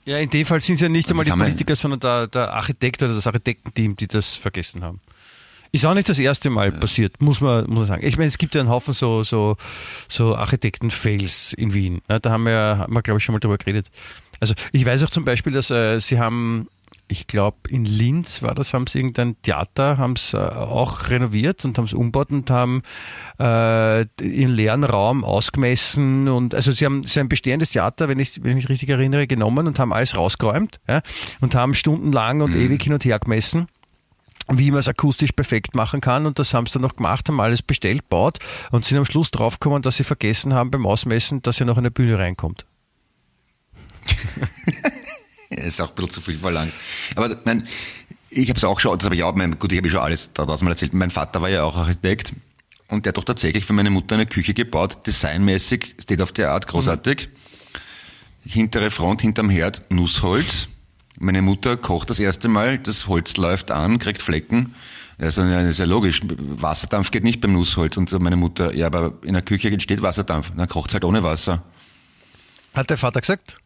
Ja, 0.05 0.17
in 0.19 0.29
dem 0.29 0.45
Fall 0.45 0.61
sind 0.61 0.75
es 0.75 0.81
ja 0.81 0.89
nicht 0.89 1.09
Also 1.09 1.19
einmal 1.21 1.25
die 1.47 1.51
Politiker, 1.51 1.75
sondern 1.75 1.99
der, 1.99 2.27
der 2.27 2.53
Architekt 2.53 3.03
oder 3.03 3.13
das 3.13 3.27
Architektenteam, 3.27 3.95
die 3.97 4.07
das 4.07 4.35
vergessen 4.35 4.83
haben. 4.83 5.01
Ist 5.73 5.85
auch 5.85 5.93
nicht 5.93 6.07
das 6.07 6.17
erste 6.17 6.49
Mal 6.49 6.71
passiert, 6.71 7.19
muss 7.21 7.41
man, 7.41 7.65
muss 7.67 7.79
man 7.79 7.87
sagen. 7.87 8.05
Ich 8.07 8.17
meine, 8.17 8.29
es 8.29 8.37
gibt 8.37 8.55
ja 8.55 8.61
einen 8.61 8.69
Haufen 8.69 8.93
so, 8.93 9.23
so, 9.23 9.57
so 10.07 10.33
Architekten-Fails 10.77 11.53
in 11.53 11.73
Wien. 11.73 12.01
Ne? 12.07 12.19
Da 12.21 12.29
haben 12.31 12.43
wir, 12.45 12.51
ja- 12.53 12.77
haben 12.79 12.93
wir 12.93 13.01
glaube 13.01 13.17
ich, 13.17 13.23
schon 13.25 13.33
mal 13.33 13.39
drüber 13.39 13.57
geredet. 13.57 13.87
Also 14.39 14.53
ich 14.71 14.85
weiß 14.85 15.03
auch 15.03 15.09
zum 15.09 15.25
Beispiel, 15.25 15.51
dass 15.51 15.69
äh, 15.69 15.99
sie 15.99 16.19
haben, 16.19 16.67
ich 17.07 17.27
glaube 17.27 17.57
in 17.69 17.85
Linz 17.85 18.41
war 18.41 18.53
das, 18.53 18.73
haben 18.73 18.87
sie 18.87 18.99
irgendein 18.99 19.41
Theater, 19.41 19.97
haben 19.97 20.13
es 20.13 20.33
äh, 20.33 20.37
auch 20.37 21.09
renoviert 21.09 21.63
und 21.65 21.77
haben 21.77 21.85
es 21.85 21.93
umgebaut 21.93 22.31
und 22.31 22.49
haben 22.49 22.81
äh, 23.39 24.01
ihren 24.21 24.53
leeren 24.53 24.83
Raum 24.83 25.23
ausgemessen 25.23 26.27
und 26.27 26.53
also 26.53 26.71
sie 26.71 26.85
haben, 26.85 27.03
sie 27.03 27.19
haben 27.19 27.27
ein 27.27 27.29
bestehendes 27.29 27.69
Theater, 27.69 28.09
wenn 28.09 28.19
ich, 28.19 28.43
wenn 28.43 28.51
ich 28.51 28.63
mich 28.63 28.69
richtig 28.69 28.89
erinnere, 28.89 29.27
genommen 29.27 29.67
und 29.67 29.79
haben 29.79 29.93
alles 29.93 30.15
rausgeräumt 30.15 30.79
ja, 30.87 31.01
und 31.39 31.55
haben 31.55 31.73
stundenlang 31.73 32.41
und 32.41 32.55
ewig 32.55 32.83
hin 32.83 32.93
und 32.93 33.05
her 33.05 33.19
gemessen 33.19 33.67
wie 34.49 34.71
man 34.71 34.79
es 34.79 34.87
akustisch 34.87 35.33
perfekt 35.33 35.75
machen 35.75 35.99
kann 35.99 36.25
und 36.25 36.39
das 36.39 36.53
haben 36.53 36.67
sie 36.67 36.73
dann 36.73 36.83
noch 36.83 36.95
gemacht, 36.95 37.27
haben 37.27 37.41
alles 37.41 37.61
bestellt, 37.61 38.07
baut 38.07 38.39
und 38.71 38.85
sind 38.85 38.97
am 38.97 39.05
Schluss 39.05 39.29
draufgekommen, 39.29 39.81
dass 39.81 39.97
sie 39.97 40.05
vergessen 40.05 40.53
haben 40.53 40.71
beim 40.71 40.85
Ausmessen, 40.85 41.41
dass 41.41 41.59
ja 41.59 41.65
noch 41.65 41.77
eine 41.77 41.91
Bühne 41.91 42.17
reinkommt. 42.17 42.65
Ist 45.65 45.81
auch 45.81 45.89
ein 45.89 45.95
bisschen 45.95 46.11
zu 46.11 46.21
viel 46.21 46.37
verlangt. 46.37 46.73
Aber 47.15 47.37
mein, 47.45 47.67
ich 48.29 48.49
habe 48.49 48.57
es 48.57 48.63
auch 48.63 48.79
schon, 48.79 48.97
das 48.97 49.05
habe 49.05 49.15
ich 49.15 49.23
auch, 49.23 49.35
mein, 49.35 49.57
gut, 49.57 49.71
ich 49.71 49.77
habe 49.77 49.89
schon 49.89 50.01
alles 50.01 50.31
da 50.33 50.45
draußen 50.45 50.65
mal 50.65 50.71
erzählt. 50.71 50.93
Mein 50.93 51.11
Vater 51.11 51.41
war 51.41 51.49
ja 51.49 51.63
auch 51.63 51.75
Architekt 51.77 52.33
und 52.87 53.05
der 53.05 53.11
hat 53.11 53.17
doch 53.17 53.23
tatsächlich 53.23 53.65
für 53.65 53.73
meine 53.73 53.89
Mutter 53.89 54.15
eine 54.15 54.25
Küche 54.25 54.53
gebaut, 54.53 55.05
designmäßig, 55.05 55.95
state 56.01 56.21
of 56.21 56.33
the 56.35 56.43
art, 56.43 56.67
großartig. 56.67 57.29
Hintere 58.45 58.91
Front, 58.91 59.21
hinterm 59.21 59.49
Herd, 59.49 59.91
Nussholz. 59.91 60.67
Meine 61.19 61.41
Mutter 61.41 61.77
kocht 61.77 62.09
das 62.09 62.19
erste 62.19 62.47
Mal, 62.47 62.77
das 62.77 63.07
Holz 63.07 63.37
läuft 63.37 63.71
an, 63.71 63.99
kriegt 63.99 64.21
Flecken. 64.21 64.75
Also, 65.19 65.43
ja, 65.43 65.61
ist 65.61 65.79
ja 65.79 65.85
logisch. 65.85 66.21
Wasserdampf 66.23 67.09
geht 67.09 67.23
nicht 67.23 67.41
beim 67.41 67.53
Nussholz. 67.53 67.97
Und 67.97 68.07
so 68.07 68.19
meine 68.19 68.35
Mutter, 68.35 68.73
ja, 68.75 68.85
aber 68.85 69.13
in 69.23 69.33
der 69.33 69.41
Küche 69.41 69.69
entsteht 69.69 70.01
Wasserdampf. 70.01 70.51
Dann 70.55 70.69
kocht 70.69 70.93
halt 70.93 71.03
ohne 71.03 71.23
Wasser. 71.23 71.63
Hat 72.75 72.89
der 72.89 72.97
Vater 72.97 73.19
gesagt? 73.19 73.57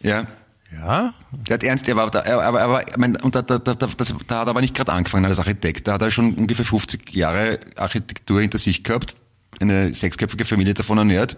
Ja. 0.00 0.26
Ja. 0.74 1.14
Der 1.48 1.54
hat 1.54 1.62
ernst, 1.62 1.88
er 1.88 1.96
war 1.96 2.10
da, 2.10 2.20
er, 2.20 2.40
aber, 2.42 2.60
aber, 2.60 2.84
mein, 2.96 3.16
und 3.16 3.34
da, 3.34 3.42
da, 3.42 3.58
da, 3.58 3.74
das, 3.74 4.14
da 4.26 4.40
hat 4.40 4.46
er 4.46 4.50
aber 4.50 4.60
nicht 4.60 4.74
gerade 4.74 4.92
angefangen 4.92 5.24
als 5.24 5.38
Architekt. 5.38 5.88
Da 5.88 5.94
hat 5.94 6.02
er 6.02 6.10
schon 6.10 6.34
ungefähr 6.34 6.64
50 6.64 7.14
Jahre 7.14 7.60
Architektur 7.76 8.40
hinter 8.40 8.58
sich 8.58 8.84
gehabt, 8.84 9.16
eine 9.60 9.94
sechsköpfige 9.94 10.44
Familie 10.44 10.74
davon 10.74 10.98
ernährt, 10.98 11.36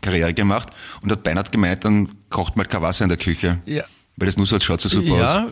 Karriere 0.00 0.34
gemacht 0.34 0.70
und 1.02 1.10
hat 1.10 1.22
beinahe 1.22 1.44
gemeint, 1.44 1.84
dann 1.84 2.08
kocht 2.30 2.56
mal 2.56 2.64
kein 2.64 2.82
Wasser 2.82 3.04
in 3.04 3.08
der 3.08 3.18
Küche. 3.18 3.58
Ja. 3.66 3.84
Weil 4.16 4.26
das 4.26 4.36
Nussholz 4.36 4.64
schaut 4.64 4.80
so 4.80 4.88
super 4.88 5.14
aus. 5.14 5.20
Ja, 5.20 5.48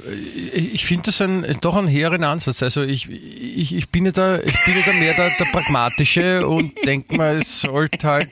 ich 0.53 0.75
ich 0.75 0.85
finde 0.87 1.05
das 1.05 1.21
ein, 1.21 1.45
doch 1.61 1.77
einen 1.77 1.87
hehren 1.87 2.25
Ansatz. 2.25 2.65
Also 2.65 2.83
ich, 2.83 3.09
ich, 3.09 3.73
ich 3.73 3.91
bin 3.91 4.07
ja 4.07 4.11
da, 4.11 4.41
ich 4.41 4.65
bin 4.65 4.75
ja 4.75 4.83
da 4.85 4.93
mehr 4.99 5.15
der, 5.15 5.31
der 5.39 5.45
Pragmatische 5.53 6.47
und 6.47 6.73
denke 6.85 7.17
mal, 7.17 7.37
es 7.37 7.61
sollte 7.61 8.09
halt 8.09 8.29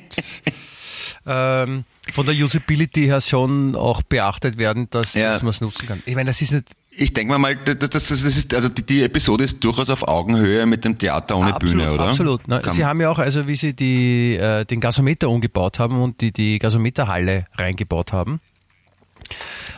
ähm, 1.26 1.84
von 2.12 2.26
der 2.26 2.34
Usability 2.34 3.06
her 3.06 3.20
schon 3.20 3.74
auch 3.76 4.02
beachtet 4.02 4.58
werden, 4.58 4.88
dass, 4.90 5.14
Ja. 5.14 5.30
dass 5.32 5.42
man 5.42 5.50
es 5.50 5.60
nutzen 5.60 5.86
kann. 5.88 6.02
Ich 6.06 6.14
meine, 6.14 6.28
das 6.28 6.40
ist 6.42 6.52
nicht 6.52 6.66
Ich 6.90 7.12
denke 7.12 7.36
mal, 7.38 7.56
das, 7.56 7.78
das, 7.78 7.90
das 8.08 8.10
ist, 8.22 8.52
also 8.54 8.68
die, 8.68 8.84
die 8.84 9.02
Episode 9.02 9.44
ist 9.44 9.62
durchaus 9.64 9.88
auf 9.90 10.06
Augenhöhe 10.06 10.66
mit 10.66 10.84
dem 10.84 10.96
Theater 10.98 11.36
ohne 11.36 11.54
absolut, 11.54 11.76
Bühne, 11.76 11.92
oder? 11.92 12.08
Absolut. 12.08 12.44
Kann- 12.46 12.74
Sie 12.74 12.84
haben 12.84 13.00
ja 13.00 13.10
auch, 13.10 13.18
also 13.18 13.46
wie 13.48 13.56
Sie 13.56 13.72
die, 13.74 14.36
äh, 14.36 14.64
den 14.64 14.80
Gasometer 14.80 15.28
umgebaut 15.30 15.78
haben 15.78 16.00
und 16.02 16.20
die, 16.20 16.30
die 16.30 16.58
Gasometerhalle 16.58 17.46
reingebaut 17.56 18.12
haben, 18.12 18.40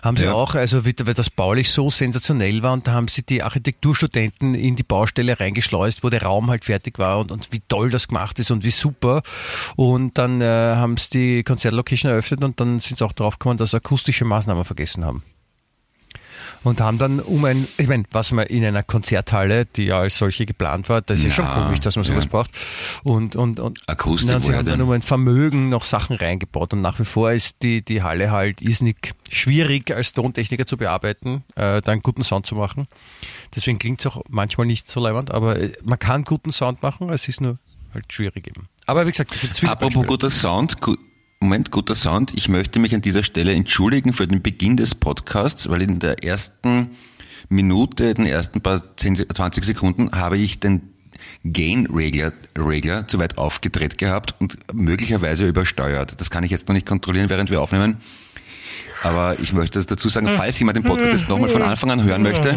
haben 0.06 0.16
sie 0.16 0.24
Ja. 0.24 0.32
auch, 0.32 0.54
also 0.54 0.84
weil 0.86 0.92
das 1.14 1.28
baulich 1.30 1.70
so 1.70 1.90
sensationell 1.90 2.62
war 2.62 2.72
und 2.72 2.86
da 2.86 2.92
haben 2.92 3.08
sie 3.08 3.22
die 3.22 3.42
Architekturstudenten 3.42 4.54
in 4.54 4.76
die 4.76 4.82
Baustelle 4.82 5.38
reingeschleust, 5.38 6.02
wo 6.02 6.08
der 6.10 6.22
Raum 6.22 6.48
halt 6.50 6.64
fertig 6.64 6.98
war 6.98 7.18
und, 7.18 7.30
und 7.30 7.52
wie 7.52 7.60
toll 7.68 7.90
das 7.90 8.08
gemacht 8.08 8.38
ist 8.38 8.50
und 8.50 8.64
wie 8.64 8.70
super. 8.70 9.22
Und 9.76 10.16
dann 10.18 10.40
äh, 10.40 10.44
haben 10.76 10.96
sie 10.96 11.08
die 11.10 11.42
Konzertlocation 11.42 12.10
eröffnet 12.10 12.42
und 12.42 12.58
dann 12.60 12.80
sind 12.80 12.98
sie 12.98 13.04
auch 13.04 13.12
draufgekommen, 13.12 13.58
dass 13.58 13.72
sie 13.72 13.76
akustische 13.76 14.24
Maßnahmen 14.24 14.64
vergessen 14.64 15.04
haben. 15.04 15.22
Und 16.66 16.80
haben 16.80 16.98
dann 16.98 17.20
um 17.20 17.44
ein, 17.44 17.68
ich 17.78 17.86
meine, 17.86 18.02
was 18.10 18.32
man 18.32 18.44
in 18.46 18.64
einer 18.64 18.82
Konzerthalle, 18.82 19.66
die 19.66 19.84
ja 19.84 20.00
als 20.00 20.18
solche 20.18 20.46
geplant 20.46 20.88
war, 20.88 21.00
das 21.00 21.20
ist 21.20 21.26
ja 21.26 21.30
schon 21.30 21.48
komisch, 21.48 21.78
dass 21.78 21.94
man 21.94 22.04
sowas 22.04 22.24
ja. 22.24 22.30
braucht. 22.30 22.50
Und, 23.04 23.36
und, 23.36 23.60
und 23.60 23.88
Akustik, 23.88 24.30
na, 24.30 24.36
und 24.36 24.44
sie 24.44 24.52
haben 24.52 24.66
dann 24.66 24.80
um 24.80 24.90
ein 24.90 25.02
Vermögen 25.02 25.68
noch 25.68 25.84
Sachen 25.84 26.16
reingebaut. 26.16 26.72
Und 26.72 26.80
nach 26.80 26.98
wie 26.98 27.04
vor 27.04 27.30
ist 27.30 27.62
die, 27.62 27.82
die 27.82 28.02
Halle 28.02 28.32
halt 28.32 28.62
irrsinnig 28.62 29.14
schwierig 29.30 29.94
als 29.94 30.12
Tontechniker 30.12 30.66
zu 30.66 30.76
bearbeiten, 30.76 31.44
äh, 31.54 31.80
da 31.80 31.92
einen 31.92 32.02
guten 32.02 32.24
Sound 32.24 32.46
zu 32.46 32.56
machen. 32.56 32.88
Deswegen 33.54 33.78
klingt 33.78 34.00
es 34.00 34.06
auch 34.08 34.22
manchmal 34.28 34.66
nicht 34.66 34.88
so 34.88 34.98
leibend, 34.98 35.30
aber 35.30 35.60
äh, 35.60 35.70
man 35.84 36.00
kann 36.00 36.24
guten 36.24 36.50
Sound 36.50 36.82
machen, 36.82 37.10
es 37.10 37.28
ist 37.28 37.40
nur 37.40 37.58
halt 37.94 38.12
schwierig 38.12 38.44
eben. 38.48 38.68
Aber 38.86 39.06
wie 39.06 39.12
gesagt, 39.12 39.38
Apropos 39.66 40.04
guter 40.04 40.30
Sound, 40.30 40.80
gu 40.80 40.96
Moment, 41.40 41.70
guter 41.70 41.94
Sound. 41.94 42.32
Ich 42.34 42.48
möchte 42.48 42.78
mich 42.78 42.94
an 42.94 43.02
dieser 43.02 43.22
Stelle 43.22 43.52
entschuldigen 43.52 44.12
für 44.12 44.26
den 44.26 44.42
Beginn 44.42 44.76
des 44.76 44.94
Podcasts, 44.94 45.68
weil 45.68 45.82
in 45.82 45.98
der 45.98 46.24
ersten 46.24 46.90
Minute, 47.50 48.14
den 48.14 48.26
ersten 48.26 48.62
paar 48.62 48.96
10, 48.96 49.16
20 49.16 49.64
Sekunden 49.64 50.10
habe 50.12 50.38
ich 50.38 50.60
den 50.60 50.94
Gain-Regler 51.44 52.32
Regler 52.56 53.06
zu 53.06 53.18
weit 53.18 53.38
aufgedreht 53.38 53.98
gehabt 53.98 54.34
und 54.38 54.56
möglicherweise 54.72 55.46
übersteuert. 55.46 56.20
Das 56.20 56.30
kann 56.30 56.42
ich 56.42 56.50
jetzt 56.50 56.68
noch 56.68 56.74
nicht 56.74 56.86
kontrollieren, 56.86 57.28
während 57.28 57.50
wir 57.50 57.60
aufnehmen. 57.60 57.98
Aber 59.02 59.38
ich 59.38 59.52
möchte 59.52 59.78
das 59.78 59.86
dazu 59.86 60.08
sagen, 60.08 60.28
falls 60.28 60.58
jemand 60.58 60.76
den 60.76 60.84
Podcast 60.84 61.12
jetzt 61.12 61.28
nochmal 61.28 61.50
von 61.50 61.62
Anfang 61.62 61.90
an 61.90 62.02
hören 62.02 62.22
möchte, 62.22 62.56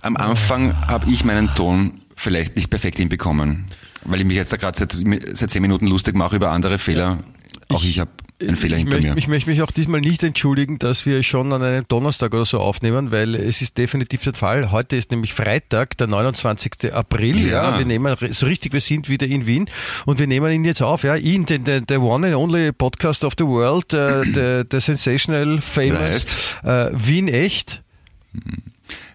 am 0.00 0.16
Anfang 0.16 0.74
habe 0.88 1.10
ich 1.10 1.24
meinen 1.24 1.54
Ton 1.54 2.00
vielleicht 2.16 2.56
nicht 2.56 2.70
perfekt 2.70 2.96
hinbekommen, 2.96 3.66
weil 4.04 4.20
ich 4.20 4.26
mich 4.26 4.36
jetzt 4.36 4.52
da 4.52 4.56
gerade 4.56 4.78
seit, 4.78 4.98
seit 5.36 5.50
zehn 5.50 5.62
Minuten 5.62 5.86
lustig 5.86 6.14
mache 6.16 6.36
über 6.36 6.50
andere 6.50 6.78
Fehler. 6.78 7.18
Auch 7.68 7.82
ich, 7.82 7.90
ich 7.90 7.98
habe 7.98 8.10
einen 8.40 8.56
Fehler 8.56 8.76
hinter 8.76 8.96
möchte, 8.96 9.10
mir. 9.10 9.16
Ich 9.16 9.28
möchte 9.28 9.50
mich 9.50 9.62
auch 9.62 9.70
diesmal 9.70 10.00
nicht 10.00 10.22
entschuldigen, 10.22 10.78
dass 10.78 11.06
wir 11.06 11.22
schon 11.22 11.52
an 11.52 11.62
einem 11.62 11.86
Donnerstag 11.88 12.34
oder 12.34 12.44
so 12.44 12.58
aufnehmen, 12.58 13.10
weil 13.10 13.34
es 13.34 13.62
ist 13.62 13.78
definitiv 13.78 14.24
der 14.24 14.34
Fall. 14.34 14.70
Heute 14.70 14.96
ist 14.96 15.10
nämlich 15.10 15.34
Freitag, 15.34 15.96
der 15.98 16.06
29. 16.06 16.92
April. 16.92 17.38
Ja. 17.46 17.70
Ja. 17.70 17.78
wir 17.78 17.86
nehmen 17.86 18.16
so 18.30 18.46
richtig, 18.46 18.72
wir 18.72 18.80
sind 18.80 19.08
wieder 19.08 19.26
in 19.26 19.46
Wien 19.46 19.68
und 20.06 20.18
wir 20.18 20.26
nehmen 20.26 20.52
ihn 20.52 20.64
jetzt 20.64 20.82
auf. 20.82 21.04
Ja, 21.04 21.16
ihn, 21.16 21.46
den, 21.46 21.64
den, 21.64 21.86
der 21.86 22.02
one 22.02 22.26
and 22.26 22.36
only 22.36 22.72
Podcast 22.72 23.24
of 23.24 23.34
the 23.38 23.44
world, 23.44 23.92
äh, 23.92 24.22
der, 24.32 24.64
der 24.64 24.80
sensational, 24.80 25.60
famous 25.60 26.26
äh, 26.62 26.90
Wien 26.92 27.28
echt. 27.28 27.82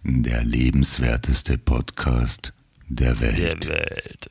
Der 0.03 0.43
lebenswerteste 0.43 1.57
Podcast 1.57 2.53
der 2.87 3.19
Welt. 3.19 3.67
Welt. 3.67 4.29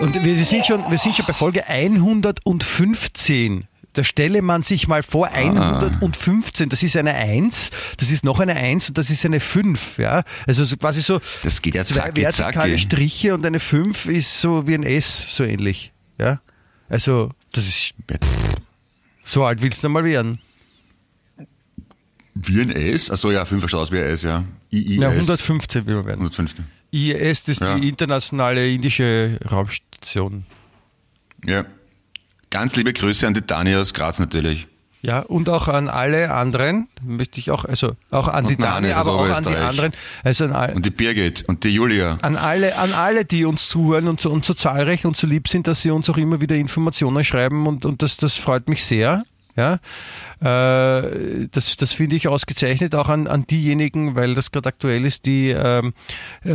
Und 0.00 0.14
wir 0.14 0.44
sind 0.44 0.66
schon, 0.66 0.90
wir 0.90 0.98
sind 0.98 1.14
schon 1.14 1.26
bei 1.26 1.32
Folge 1.32 1.66
115. 1.66 3.66
Da 3.92 4.04
stelle 4.04 4.40
man 4.40 4.62
sich 4.62 4.86
mal 4.86 5.02
vor, 5.02 5.26
115, 5.28 6.68
das 6.68 6.84
ist 6.84 6.96
eine 6.96 7.12
1, 7.12 7.70
das 7.96 8.12
ist 8.12 8.24
noch 8.24 8.38
eine 8.38 8.54
1 8.54 8.90
und 8.90 8.98
das 8.98 9.10
ist 9.10 9.24
eine 9.24 9.40
5. 9.40 9.98
Ja? 9.98 10.22
Also 10.46 10.64
so 10.64 10.76
quasi 10.76 11.02
so 11.02 11.18
Das 11.42 11.60
geht 11.60 11.74
ja 11.74 11.84
zwei 11.84 12.02
zacki, 12.02 12.22
vertikale 12.22 12.52
zacki. 12.52 12.78
Striche 12.78 13.34
und 13.34 13.44
eine 13.44 13.58
5 13.58 14.06
ist 14.06 14.40
so 14.40 14.68
wie 14.68 14.74
ein 14.74 14.84
S, 14.84 15.26
so 15.28 15.42
ähnlich. 15.42 15.92
Ja? 16.18 16.40
Also, 16.88 17.32
das 17.52 17.66
ist 17.66 17.94
so 19.24 19.44
alt 19.44 19.60
willst 19.60 19.82
du 19.84 19.88
mal 19.88 20.04
werden. 20.04 20.40
Wie 22.34 22.60
ein 22.60 22.70
S? 22.70 23.10
Achso, 23.10 23.32
ja, 23.32 23.44
5 23.44 23.68
schaut 23.68 23.80
aus 23.80 23.92
wie 23.92 23.98
ein 23.98 24.06
S, 24.06 24.22
ja. 24.22 24.44
IIS. 24.70 25.00
Ja, 25.00 25.10
115 25.10 25.86
will 25.86 25.96
man 25.96 26.04
werden. 26.06 26.20
115. 26.20 26.64
IIS, 26.92 27.44
das 27.44 27.48
ist 27.56 27.60
Ja. 27.60 27.78
die 27.78 27.88
internationale 27.88 28.70
indische 28.70 29.38
Raumstation. 29.50 30.44
Ja. 31.44 31.64
Ganz 32.50 32.74
liebe 32.76 32.92
Grüße 32.92 33.26
an 33.26 33.34
die 33.34 33.46
Dani 33.46 33.76
aus 33.76 33.94
Graz 33.94 34.18
natürlich. 34.18 34.66
Ja, 35.02 35.20
und 35.20 35.48
auch 35.48 35.66
an 35.68 35.88
alle 35.88 36.30
anderen, 36.34 36.88
möchte 37.02 37.40
ich 37.40 37.50
auch, 37.50 37.64
also 37.64 37.92
auch 38.10 38.28
an 38.28 38.44
Und 38.44 38.50
die 38.50 38.56
an 38.56 38.82
Dani, 38.82 38.92
aber 38.92 39.12
auch 39.14 39.30
an 39.30 39.44
die 39.44 39.56
anderen, 39.56 39.92
also 40.24 40.44
an, 40.44 40.52
all, 40.52 40.74
Und 40.74 40.84
die 40.84 40.90
Birgit 40.90 41.42
und 41.48 41.64
die 41.64 41.70
Julia. 41.70 42.18
an 42.20 42.36
alle, 42.36 42.76
an 42.76 42.92
alle, 42.92 43.24
die 43.24 43.46
uns 43.46 43.66
zuhören 43.68 44.08
und 44.08 44.20
so, 44.20 44.30
und 44.30 44.44
so 44.44 44.52
zahlreich 44.52 45.06
und 45.06 45.16
so 45.16 45.26
lieb 45.26 45.48
sind, 45.48 45.68
dass 45.68 45.80
sie 45.80 45.90
uns 45.90 46.10
auch 46.10 46.18
immer 46.18 46.42
wieder 46.42 46.56
Informationen 46.56 47.24
schreiben 47.24 47.66
und, 47.66 47.86
und 47.86 48.02
das, 48.02 48.18
das 48.18 48.34
freut 48.34 48.68
mich 48.68 48.84
sehr. 48.84 49.24
Ja, 49.56 49.74
äh, 50.40 51.46
das, 51.50 51.76
das 51.76 51.92
finde 51.92 52.16
ich 52.16 52.28
ausgezeichnet, 52.28 52.94
auch 52.94 53.08
an, 53.08 53.26
an 53.26 53.46
diejenigen, 53.46 54.14
weil 54.14 54.34
das 54.34 54.52
gerade 54.52 54.68
aktuell 54.68 55.04
ist, 55.04 55.26
die, 55.26 55.50
ähm, 55.50 55.92
äh, 56.44 56.50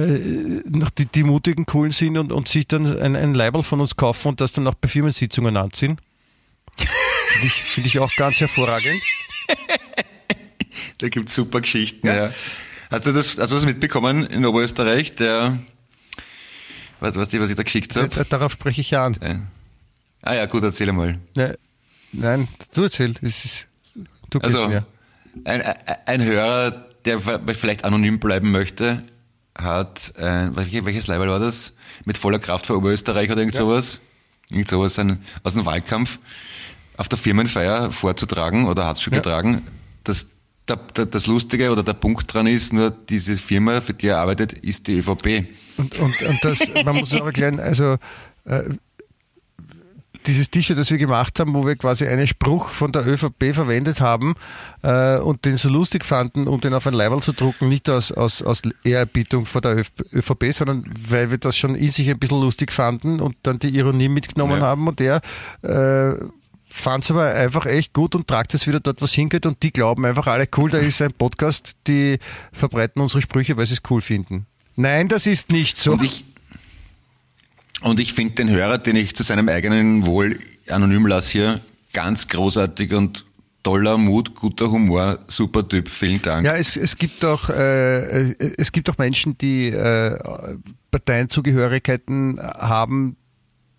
noch 0.69 0.89
die, 0.89 1.05
die 1.05 1.23
mutigen, 1.23 1.65
coolen 1.65 1.91
sind 1.91 2.17
und, 2.17 2.31
und 2.31 2.47
sich 2.47 2.67
dann 2.67 2.85
ein, 2.99 3.15
ein 3.15 3.33
Label 3.33 3.63
von 3.63 3.81
uns 3.81 3.95
kaufen 3.97 4.29
und 4.29 4.41
das 4.41 4.53
dann 4.53 4.65
auch 4.67 4.75
bei 4.75 4.87
Firmensitzungen 4.87 5.57
anziehen. 5.57 5.99
Finde 6.77 7.47
ich, 7.47 7.53
finde 7.53 7.87
ich 7.87 7.99
auch 7.99 8.13
ganz 8.15 8.39
hervorragend. 8.39 9.01
Da 10.97 11.09
gibt's 11.09 11.35
super 11.35 11.61
Geschichten, 11.61 12.07
ja. 12.07 12.31
Hast 12.91 13.05
du 13.05 13.11
das, 13.11 13.37
hast 13.37 13.51
du 13.51 13.55
das 13.55 13.65
mitbekommen 13.65 14.25
in 14.27 14.45
Oberösterreich? 14.45 15.15
Der, 15.15 15.59
was, 16.99 17.15
was, 17.15 17.33
was 17.37 17.49
ich 17.49 17.55
da 17.55 17.63
geschickt 17.63 17.95
habe? 17.95 18.07
Da- 18.09 18.23
Darauf 18.23 18.53
spreche 18.53 18.81
ich 18.81 18.91
ja 18.91 19.05
an. 19.05 19.49
Ah 20.21 20.33
ja, 20.33 20.45
gut, 20.45 20.63
erzähl 20.63 20.91
mal. 20.93 21.19
Ne, 22.15 22.21
nein, 22.37 22.47
du 22.73 22.83
erzähl. 22.83 23.13
Es 23.21 23.45
ist, 23.45 23.67
du 24.29 24.39
Also, 24.39 24.67
mir. 24.67 24.85
ein, 25.43 25.61
ein 26.05 26.23
Hörer, 26.23 26.85
der 27.05 27.19
vielleicht 27.19 27.83
anonym 27.85 28.19
bleiben 28.19 28.51
möchte, 28.51 29.03
hat, 29.57 30.13
äh, 30.17 30.49
welche- 30.55 30.85
welches 30.85 31.07
Label 31.07 31.29
war 31.29 31.39
das? 31.39 31.73
Mit 32.05 32.17
voller 32.17 32.39
Kraft 32.39 32.67
für 32.67 32.75
Oberösterreich 32.77 33.29
oder 33.31 33.39
irgend 33.41 33.55
sowas? 33.55 33.99
Irgend 34.49 34.67
sowas 34.67 34.99
ein, 34.99 35.23
aus 35.43 35.53
dem 35.53 35.65
Wahlkampf 35.65 36.19
auf 36.97 37.07
der 37.09 37.17
Firmenfeier 37.17 37.91
vorzutragen 37.91 38.67
oder 38.67 38.85
hat 38.85 38.97
es 38.97 39.01
schon 39.01 39.13
Ja. 39.13 39.19
getragen. 39.19 39.65
Das, 40.03 40.27
der, 40.67 40.77
der, 40.77 41.05
das 41.05 41.27
Lustige 41.27 41.71
oder 41.71 41.83
der 41.83 41.93
Punkt 41.93 42.33
dran 42.33 42.47
ist, 42.47 42.73
nur 42.73 42.89
diese 42.91 43.37
Firma, 43.37 43.81
für 43.81 43.93
die 43.93 44.07
er 44.07 44.17
arbeitet, 44.19 44.53
ist 44.53 44.87
die 44.87 44.97
ÖVP. 44.99 45.47
Und, 45.77 45.97
und, 45.99 46.21
und 46.21 46.39
das, 46.43 46.59
man 46.85 46.95
muss 46.97 47.13
auch 47.13 47.25
erklären, 47.25 47.59
also 47.59 47.97
äh, 48.45 48.63
dieses 50.27 50.49
T-Shirt, 50.49 50.77
das 50.77 50.91
wir 50.91 50.97
gemacht 50.97 51.39
haben, 51.39 51.53
wo 51.53 51.65
wir 51.65 51.75
quasi 51.75 52.05
einen 52.07 52.27
Spruch 52.27 52.69
von 52.69 52.91
der 52.91 53.07
ÖVP 53.07 53.53
verwendet 53.53 53.99
haben 54.01 54.35
äh, 54.83 55.17
und 55.17 55.45
den 55.45 55.57
so 55.57 55.69
lustig 55.69 56.03
fanden, 56.05 56.47
um 56.47 56.59
den 56.61 56.73
auf 56.73 56.87
ein 56.87 56.93
Leiberl 56.93 57.21
zu 57.21 57.33
drucken, 57.33 57.69
nicht 57.69 57.89
aus, 57.89 58.11
aus, 58.11 58.41
aus 58.41 58.61
Ehrerbietung 58.83 59.45
vor 59.45 59.61
der 59.61 59.83
ÖVP, 60.13 60.51
sondern 60.51 60.85
weil 61.09 61.31
wir 61.31 61.37
das 61.37 61.57
schon 61.57 61.75
in 61.75 61.89
sich 61.89 62.09
ein 62.09 62.19
bisschen 62.19 62.41
lustig 62.41 62.71
fanden 62.71 63.19
und 63.19 63.35
dann 63.43 63.59
die 63.59 63.69
Ironie 63.69 64.09
mitgenommen 64.09 64.59
Ja. 64.59 64.65
haben 64.67 64.87
und 64.87 64.99
der 64.99 65.21
äh, 65.61 66.13
fand 66.67 67.03
es 67.05 67.11
aber 67.11 67.25
einfach 67.33 67.65
echt 67.65 67.93
gut 67.93 68.15
und 68.15 68.27
tragt 68.27 68.53
es 68.53 68.67
wieder 68.67 68.79
dort, 68.81 69.01
was 69.01 69.13
hingeht 69.13 69.45
und 69.45 69.63
die 69.63 69.71
glauben 69.71 70.05
einfach 70.05 70.27
alle, 70.27 70.47
cool, 70.57 70.69
da 70.69 70.77
ist 70.77 71.01
ein 71.01 71.13
Podcast, 71.13 71.73
die 71.87 72.19
verbreiten 72.51 73.01
unsere 73.01 73.21
Sprüche, 73.21 73.55
weil 73.57 73.65
sie 73.65 73.75
es 73.75 73.81
cool 73.89 74.01
finden. 74.01 74.45
Nein, 74.75 75.07
das 75.07 75.25
ist 75.25 75.51
nicht 75.51 75.77
so. 75.77 75.93
Und 75.93 76.03
ich, 76.03 76.25
und 77.81 77.99
ich 77.99 78.13
finde 78.13 78.33
den 78.35 78.49
Hörer, 78.49 78.77
den 78.77 78.95
ich 78.95 79.15
zu 79.15 79.23
seinem 79.23 79.49
eigenen 79.49 80.05
Wohl 80.05 80.39
anonym 80.69 81.05
lasse 81.07 81.31
hier, 81.31 81.61
ganz 81.93 82.27
großartig 82.27 82.93
und 82.93 83.25
toller 83.63 83.97
Mut, 83.97 84.35
guter 84.35 84.69
Humor, 84.71 85.19
super 85.27 85.67
Typ. 85.67 85.87
Vielen 85.89 86.21
Dank. 86.21 86.45
Ja, 86.45 86.53
es, 86.55 86.77
es 86.77 86.97
gibt 86.97 87.23
auch 87.25 87.49
äh, 87.49 88.31
äh, 88.31 88.53
es 88.57 88.71
gibt 88.71 88.89
auch 88.89 88.97
Menschen, 88.97 89.37
die 89.37 89.69
äh, 89.69 90.17
Parteienzugehörigkeiten 90.91 92.39
haben, 92.41 93.15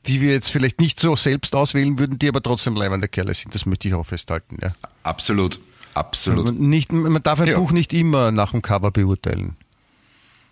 die 0.07 0.21
wir 0.21 0.33
jetzt 0.33 0.50
vielleicht 0.50 0.81
nicht 0.81 1.00
so 1.00 1.17
selbst 1.17 1.55
auswählen 1.55 1.99
würden, 1.99 2.19
die 2.19 2.29
aber 2.29 2.43
trotzdem 2.43 2.75
leibende 2.76 3.09
Kerle 3.09 3.35
sind. 3.35 3.55
Das 3.55 3.67
möchte 3.67 3.88
ich 3.88 3.95
auch 3.95 4.07
festhalten. 4.07 4.59
Ja. 4.62 4.75
Absolut. 5.03 5.59
Absolut. 5.95 6.45
Man, 6.45 6.59
nicht, 6.59 6.93
man 6.93 7.23
darf 7.23 7.41
ein 7.41 7.49
Ja. 7.49 7.59
Buch 7.59 7.73
nicht 7.73 7.93
immer 7.95 8.31
nach 8.31 8.50
dem 8.53 8.62
Cover 8.62 8.91
beurteilen. 8.91 9.57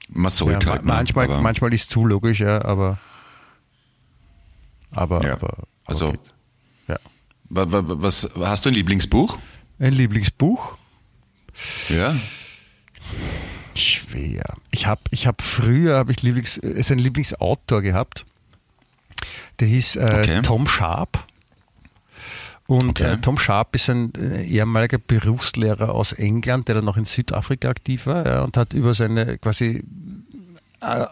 Man 0.09 0.25
Ja, 0.25 0.31
sollte 0.31 0.67
ma- 0.67 0.73
halt. 0.73 0.85
ne? 0.85 0.89
manchmal, 0.93 1.25
aber- 1.27 1.41
manchmal 1.41 1.73
ist 1.75 1.83
es 1.83 1.89
zu 1.89 2.07
logisch, 2.07 2.41
ja, 2.41 2.65
aber 2.65 2.99
aber, 4.95 5.25
Ja. 5.25 5.33
aber, 5.35 5.49
aber 5.55 5.67
Also- 5.87 6.11
geht. 6.13 6.21
ja. 6.89 6.97
Wa- 7.51 7.71
wa- 7.71 7.83
Was, 7.87 8.29
hast 8.39 8.65
du 8.65 8.71
ein 8.71 8.75
Lieblingsbuch? 8.75 9.39
ein 9.79 9.93
Lieblingsbuch. 9.93 10.77
Ja. 11.89 12.15
Schwer. 13.75 14.45
Ich 14.71 14.87
habe 14.87 15.01
ich 15.11 15.27
hab 15.27 15.43
früher 15.43 15.99
hab 15.99 16.11
ich 16.11 16.23
Lieblings, 16.23 16.59
äh, 16.59 16.69
ist 16.71 16.91
ein 16.93 16.99
Lieblingsautor 16.99 17.83
gehabt. 17.83 18.25
Der 19.61 19.69
hieß 19.69 19.97
äh, 19.97 20.01
Okay. 20.03 20.43
Tom 20.43 20.67
Sharp. 20.67 21.27
Und 22.67 23.01
Okay. 23.01 23.15
äh, 23.15 23.17
Tom 23.19 23.37
Sharp 23.39 23.75
ist 23.75 23.91
ein 23.91 24.13
äh, 24.15 24.43
ehemaliger 24.43 24.99
Berufslehrer 24.99 25.93
aus 25.93 26.13
England, 26.13 26.69
der 26.69 26.77
dann 26.77 26.85
noch 26.85 26.97
in 26.97 27.05
Südafrika 27.05 27.69
aktiv 27.69 28.07
war 28.07 28.25
ja, 28.27 28.43
und 28.43 28.57
hat 28.57 28.73
über 28.73 28.95
seine 28.95 29.39
quasi 29.39 29.85
äh, 30.81 31.07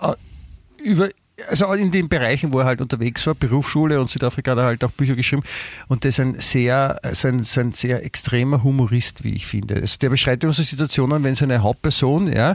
über 0.82 1.08
also 1.48 1.72
in 1.72 1.90
den 1.90 2.08
Bereichen, 2.08 2.52
wo 2.52 2.60
er 2.60 2.66
halt 2.66 2.80
unterwegs 2.80 3.26
war, 3.26 3.34
Berufsschule 3.34 4.00
und 4.00 4.10
Südafrika 4.10 4.52
hat 4.52 4.58
er 4.58 4.64
halt 4.64 4.84
auch 4.84 4.90
Bücher 4.92 5.14
geschrieben 5.16 5.42
und 5.88 6.04
der 6.04 6.10
ist 6.10 6.20
ein 6.20 6.38
sehr, 6.38 7.00
so 7.12 7.28
ein, 7.28 7.42
so 7.42 7.60
ein 7.60 7.72
sehr 7.72 8.04
extremer 8.04 8.62
Humorist, 8.62 9.24
wie 9.24 9.34
ich 9.34 9.46
finde. 9.46 9.76
Also 9.76 9.96
der 9.98 10.10
beschreibt 10.10 10.44
immer 10.44 10.52
so 10.52 10.62
Situationen, 10.62 11.22
wenn 11.24 11.34
so 11.34 11.44
eine 11.44 11.62
Hauptperson, 11.62 12.32
ja, 12.32 12.54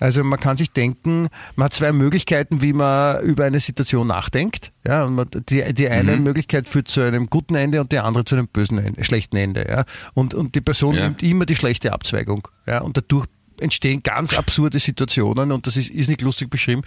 also 0.00 0.22
man 0.24 0.38
kann 0.40 0.56
sich 0.56 0.70
denken, 0.70 1.28
man 1.56 1.66
hat 1.66 1.74
zwei 1.74 1.92
Möglichkeiten, 1.92 2.62
wie 2.62 2.72
man 2.72 3.22
über 3.22 3.44
eine 3.44 3.60
Situation 3.60 4.06
nachdenkt, 4.06 4.72
ja, 4.86 5.04
und 5.04 5.14
man, 5.14 5.28
die, 5.48 5.72
die 5.74 5.88
eine 5.88 6.16
Möglichkeit 6.16 6.68
führt 6.68 6.88
zu 6.88 7.00
einem 7.00 7.26
guten 7.28 7.54
Ende 7.54 7.80
und 7.80 7.92
die 7.92 7.98
andere 7.98 8.24
zu 8.24 8.34
einem 8.36 8.48
bösen 8.48 8.78
Ende, 8.78 9.04
schlechten 9.04 9.36
Ende, 9.36 9.66
ja, 9.68 9.84
und, 10.14 10.34
und 10.34 10.54
die 10.54 10.60
Person 10.60 10.94
Ja. 10.94 11.04
nimmt 11.04 11.22
immer 11.22 11.46
die 11.46 11.56
schlechte 11.56 11.92
Abzweigung, 11.92 12.48
ja, 12.66 12.80
und 12.80 12.96
dadurch 12.96 13.26
entstehen 13.58 14.02
ganz 14.02 14.34
absurde 14.36 14.78
Situationen 14.78 15.50
und 15.50 15.66
das 15.66 15.78
ist, 15.78 15.88
ist 15.88 16.08
nicht 16.08 16.20
lustig 16.20 16.50
beschrieben. 16.50 16.82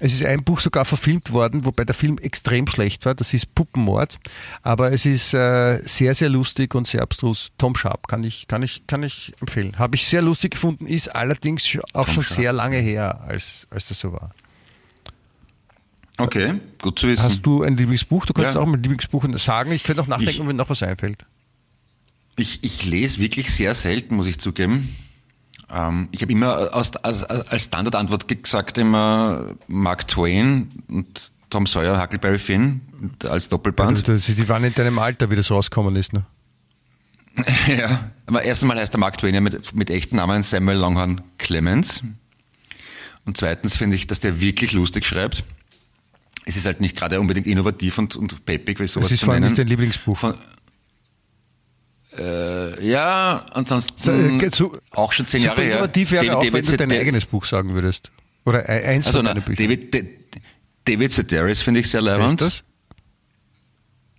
Es 0.00 0.12
ist 0.12 0.24
ein 0.24 0.42
Buch 0.42 0.58
sogar 0.60 0.84
verfilmt 0.84 1.30
worden, 1.32 1.64
wobei 1.64 1.84
der 1.84 1.94
Film 1.94 2.18
extrem 2.18 2.66
schlecht 2.66 3.06
war. 3.06 3.14
Das 3.14 3.32
ist 3.32 3.54
Puppenmord. 3.54 4.18
Aber 4.62 4.92
es 4.92 5.06
ist 5.06 5.32
äh, 5.34 5.80
sehr, 5.84 6.14
sehr 6.14 6.28
lustig 6.28 6.74
und 6.74 6.88
sehr 6.88 7.00
abstrus. 7.02 7.52
Tom 7.58 7.76
Sharp 7.76 8.08
kann 8.08 8.24
ich, 8.24 8.48
kann 8.48 8.62
ich, 8.62 8.86
kann 8.88 9.02
ich 9.04 9.32
empfehlen. 9.40 9.78
Habe 9.78 9.94
ich 9.96 10.06
sehr 10.08 10.20
lustig 10.20 10.52
gefunden, 10.52 10.86
ist 10.86 11.14
allerdings 11.14 11.64
auch 11.92 12.08
schon 12.08 12.24
Sharp. 12.24 12.36
sehr 12.40 12.52
lange 12.52 12.78
her, 12.78 13.20
als, 13.22 13.66
als 13.70 13.86
das 13.88 14.00
so 14.00 14.12
war. 14.12 14.34
Okay, 16.18 16.54
gut 16.80 16.98
zu 16.98 17.08
wissen. 17.08 17.22
Hast 17.22 17.42
du 17.42 17.62
ein 17.62 17.76
Lieblingsbuch? 17.76 18.26
Du 18.26 18.32
könntest 18.34 18.54
Ja. 18.56 18.60
auch 18.60 18.66
mal 18.66 18.76
ein 18.76 18.82
Lieblingsbuch 18.82 19.26
sagen. 19.38 19.72
Ich 19.72 19.82
könnte 19.84 20.02
auch 20.02 20.06
nachdenken, 20.06 20.30
Ich- 20.30 20.40
ob 20.40 20.46
mir 20.46 20.54
noch 20.54 20.70
was 20.70 20.82
einfällt. 20.82 21.18
Ich, 22.36 22.62
ich 22.64 22.84
lese 22.84 23.20
wirklich 23.20 23.52
sehr 23.54 23.74
selten, 23.74 24.16
muss 24.16 24.26
ich 24.26 24.38
zugeben. 24.38 24.94
Ähm, 25.74 26.08
ich 26.12 26.22
habe 26.22 26.30
immer 26.32 26.72
als, 26.72 26.94
als, 26.96 27.24
als 27.24 27.62
Standardantwort 27.64 28.28
gesagt 28.28 28.78
immer 28.78 29.54
Mark 29.66 30.06
Twain 30.06 30.70
und 30.88 31.32
Tom 31.50 31.66
Sawyer, 31.66 32.00
Huckleberry 32.00 32.38
Finn 32.38 32.80
als 33.28 33.48
Doppelband. 33.48 33.90
Also, 34.08 34.12
das- 34.12 34.26
die 34.36 34.48
waren 34.48 34.64
in 34.64 34.74
deinem 34.74 34.98
Alter, 34.98 35.30
wie 35.30 35.36
das 35.36 35.50
rausgekommen 35.50 35.96
ist. 35.96 36.12
Ne? 36.12 36.24
Ja, 37.66 38.10
aber 38.26 38.42
erstens 38.44 38.68
mal 38.68 38.78
heißt 38.78 38.92
der 38.92 39.00
Mark 39.00 39.18
Twain 39.18 39.34
ja 39.34 39.40
mit, 39.40 39.74
mit 39.74 39.90
echten 39.90 40.16
Namen 40.16 40.42
Samuel 40.44 40.78
Longhorn 40.78 41.20
Clemens. 41.38 42.02
Und 43.24 43.36
zweitens 43.36 43.76
finde 43.76 43.96
ich, 43.96 44.06
dass 44.06 44.20
der 44.20 44.40
wirklich 44.40 44.72
lustig 44.72 45.04
schreibt. 45.04 45.42
Es 46.44 46.56
ist 46.56 46.66
halt 46.66 46.80
nicht 46.80 46.94
gerade 46.96 47.18
unbedingt 47.20 47.46
innovativ 47.46 47.98
und, 47.98 48.14
und 48.16 48.44
peppig, 48.44 48.78
wie 48.78 48.86
sowas 48.86 49.06
Das 49.08 49.12
ist 49.12 49.24
vor 49.24 49.32
allem 49.34 49.44
nicht 49.44 49.58
dein 49.58 49.66
Lieblingsbuch. 49.66 50.16
Von, 50.16 50.34
äh, 52.18 52.86
ja, 52.86 53.44
ansonsten 53.52 53.94
So, 53.98 54.12
äh, 54.12 54.50
so- 54.50 54.78
auch 54.90 55.12
schon 55.12 55.26
zehn 55.26 55.42
Jahre 55.42 55.62
her. 55.62 55.72
innovativ 55.78 56.10
wäre 56.12 56.36
auch, 56.36 56.42
wenn 56.42 56.64
du 56.64 56.76
dein 56.76 56.92
eigenes 56.92 57.26
Buch 57.26 57.44
sagen 57.44 57.74
würdest. 57.74 58.10
Oder 58.44 58.68
e- 58.68 58.84
eins 58.86 59.06
also, 59.06 59.18
von 59.20 59.26
deinen 59.26 59.42
Büchern. 59.42 59.66
David, 59.66 59.94
De- 59.94 60.04
David 60.84 61.12
Sedaris 61.12 61.62
finde 61.62 61.80
ich 61.80 61.88
sehr 61.90 62.02
Wer 62.04 62.14
ist 62.16 62.20
leibend. 62.20 62.40
das? 62.40 62.62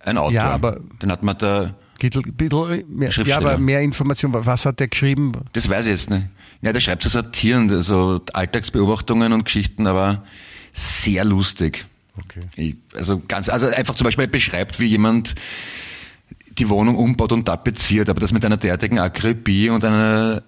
Ein 0.00 0.18
Autor. 0.18 0.32
Ja, 0.32 0.50
aber- 0.50 0.80
Den 1.02 1.10
hat 1.10 1.22
man 1.22 1.36
da, 1.38 1.74
Bisschen, 1.98 2.22
bisschen 2.34 2.84
mehr, 2.88 3.10
ja, 3.10 3.38
aber 3.38 3.56
mehr 3.58 3.80
Information. 3.80 4.32
Was 4.34 4.66
hat 4.66 4.80
der 4.80 4.88
geschrieben? 4.88 5.32
das 5.54 5.68
weiß 5.68 5.86
ich 5.86 5.92
jetzt 5.92 6.10
nicht. 6.10 6.26
Ja, 6.60 6.72
der 6.72 6.80
schreibt 6.80 7.02
so 7.02 7.08
satirend, 7.08 7.72
also 7.72 8.20
Alltagsbeobachtungen 8.32 9.32
und 9.32 9.44
Geschichten, 9.44 9.86
aber 9.86 10.22
sehr 10.72 11.24
lustig. 11.24 11.86
Okay. 12.18 12.40
Ich, 12.56 12.76
also 12.94 13.22
ganz, 13.26 13.48
also 13.48 13.66
einfach 13.68 13.94
zum 13.94 14.04
Beispiel 14.06 14.26
beschreibt, 14.26 14.78
wie 14.80 14.86
jemand 14.86 15.34
die 16.58 16.68
Wohnung 16.68 16.96
umbaut 16.96 17.32
und 17.32 17.44
tapeziert, 17.44 18.08
aber 18.08 18.20
das 18.20 18.32
mit 18.32 18.44
einer 18.44 18.56
derartigen 18.56 18.98
Akribie 18.98 19.68
und 19.70 19.84
einer, 19.84 20.42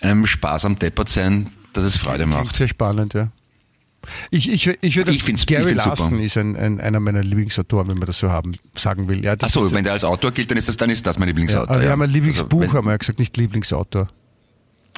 einem 0.00 0.26
Spaß 0.26 0.64
am 0.66 0.78
Deppertsein, 0.78 1.50
dass 1.72 1.84
es 1.84 1.96
Freude 1.96 2.24
Klingt 2.26 2.44
macht. 2.44 2.56
sehr 2.56 2.68
spannend, 2.68 3.14
ja. 3.14 3.28
Ich, 4.30 4.48
ich, 4.48 4.68
ich 4.82 4.96
würde, 4.96 5.10
Ich 5.10 5.24
find's- 5.24 5.40
ich 5.42 5.46
Gary 5.48 5.70
super. 5.70 5.86
Larson 5.88 6.20
ist 6.20 6.36
ein, 6.36 6.54
ein, 6.54 6.80
einer 6.80 7.00
meiner 7.00 7.22
Lieblingsautoren, 7.24 7.88
wenn 7.88 7.98
man 7.98 8.06
das 8.06 8.20
so 8.20 8.30
haben, 8.30 8.54
sagen 8.76 9.08
will. 9.08 9.24
Ja, 9.24 9.34
Achso, 9.40 9.72
wenn 9.72 9.82
der 9.82 9.94
als 9.94 10.04
Autor 10.04 10.30
gilt, 10.30 10.48
dann 10.52 10.58
ist 10.58 10.68
das, 10.68 10.76
dann 10.76 10.90
ist 10.90 11.04
das 11.08 11.18
mein 11.18 11.26
ja, 11.26 11.30
Lieblingsautor. 11.30 11.70
aber 11.70 11.80
wir 11.80 11.86
ja. 11.86 11.90
haben 11.90 12.02
ein 12.02 12.10
Lieblingsbuch, 12.10 12.60
Also, 12.60 12.70
wenn- 12.72 12.78
haben 12.78 12.84
wir 12.86 12.92
ja 12.92 12.96
gesagt, 12.98 13.18
nicht 13.18 13.36
Lieblingsautor. 13.36 14.08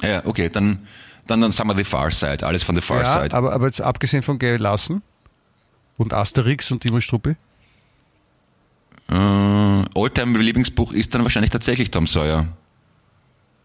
Ja, 0.03 0.23
okay, 0.25 0.49
dann, 0.49 0.85
dann, 1.25 1.41
dann 1.41 1.51
sagen 1.51 1.69
wir 1.69 1.75
The 1.75 1.83
Far 1.85 2.11
Side, 2.11 2.45
alles 2.45 2.61
von 2.61 2.75
The 2.75 2.81
Far 2.81 3.01
Ja, 3.01 3.23
Side. 3.23 3.35
aber, 3.35 3.51
aber 3.51 3.65
jetzt 3.65 3.81
abgesehen 3.81 4.21
von 4.21 4.37
Gary 4.37 4.57
Larson 4.57 5.01
und 5.97 6.13
Asterix 6.13 6.69
und 6.71 6.81
Timo 6.81 7.01
Struppi, 7.01 7.35
Äh, 9.09 9.13
Alltime 9.95 10.37
Lieblingsbuch 10.37 10.91
ist 10.91 11.13
dann 11.13 11.23
wahrscheinlich 11.23 11.51
tatsächlich 11.51 11.91
Tom 11.91 12.07
Sawyer. 12.07 12.47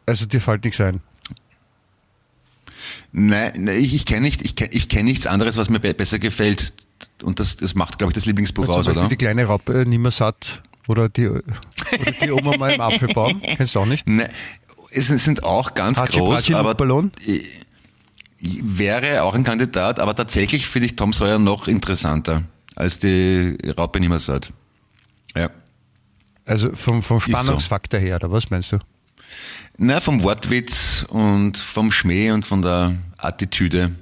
also 0.06 0.26
dir 0.26 0.40
fällt 0.40 0.64
nichts 0.64 0.80
ein. 0.80 1.00
Nein, 3.12 3.52
nein 3.58 3.78
ich, 3.78 3.94
ich 3.94 4.06
kenne 4.06 4.22
nicht, 4.22 4.42
ich 4.42 4.56
kenn, 4.56 4.70
ich 4.72 4.88
kenn 4.88 5.04
nichts 5.04 5.26
anderes, 5.26 5.56
was 5.56 5.68
mir 5.70 5.80
be 5.80 5.94
besser 5.94 6.18
gefällt. 6.18 6.72
Und 7.22 7.40
das, 7.40 7.56
das 7.56 7.74
macht, 7.74 7.98
glaube 7.98 8.10
ich, 8.10 8.14
das 8.14 8.26
Lieblingsbuch 8.26 8.64
Zum 8.64 8.74
aus, 8.74 8.88
oder? 8.88 9.08
die 9.08 9.16
kleine 9.16 9.44
Raupe 9.44 9.82
äh, 9.82 9.84
nimmer 9.84 10.10
satt 10.10 10.62
oder 10.88 11.08
die, 11.08 11.28
oder 11.28 11.42
die 12.22 12.30
Oma 12.30 12.56
mal 12.56 12.72
im 12.72 12.80
Apfelbaum. 12.80 13.40
Kennst 13.56 13.74
du 13.74 13.80
auch 13.80 13.86
nicht? 13.86 14.08
Nein, 14.08 14.30
es 14.90 15.08
sind 15.08 15.44
auch 15.44 15.74
ganz 15.74 15.98
Hatschi 15.98 16.18
groß, 16.18 16.36
Patschi 16.36 16.54
aber 16.54 16.70
Luftballon? 16.70 17.12
wäre 18.40 19.22
auch 19.22 19.34
ein 19.34 19.44
Kandidat, 19.44 20.00
aber 20.00 20.14
tatsächlich 20.14 20.66
finde 20.66 20.86
ich 20.86 20.96
Tom 20.96 21.12
Sawyer 21.12 21.38
noch 21.38 21.68
interessanter 21.68 22.42
als 22.74 22.98
die 22.98 23.56
Raupe 23.76 24.00
Nimmersatt. 24.00 24.52
Ja. 25.34 25.50
Also 26.44 26.74
vom, 26.74 27.02
vom 27.02 27.20
so. 27.20 27.30
Spannungsfaktor 27.30 28.00
her, 28.00 28.16
oder 28.16 28.30
was 28.30 28.50
meinst 28.50 28.72
du? 28.72 28.78
Na, 29.76 30.00
vom 30.00 30.22
Wortwitz 30.22 31.04
und 31.08 31.56
vom 31.56 31.90
Schmäh 31.90 32.30
und 32.30 32.46
von 32.46 32.62
der 32.62 32.96
Attitüde 33.18 33.94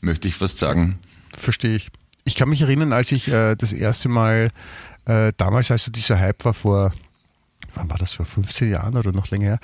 möchte 0.00 0.28
ich 0.28 0.34
fast 0.34 0.58
sagen. 0.58 0.98
Verstehe 1.36 1.76
ich. 1.76 1.90
Ich 2.24 2.36
kann 2.36 2.48
mich 2.48 2.62
erinnern, 2.62 2.92
als 2.92 3.12
ich 3.12 3.28
äh, 3.28 3.54
das 3.54 3.72
erste 3.72 4.08
Mal, 4.08 4.50
äh, 5.06 5.32
damals, 5.36 5.70
als 5.70 5.84
so 5.84 5.90
dieser 5.90 6.18
Hype 6.18 6.44
war 6.44 6.54
vor, 6.54 6.92
wann 7.74 7.90
war 7.90 7.98
das, 7.98 8.14
vor 8.14 8.26
15 8.26 8.70
Jahren 8.70 8.96
oder 8.96 9.12
noch 9.12 9.30
länger 9.30 9.46
her, 9.46 9.58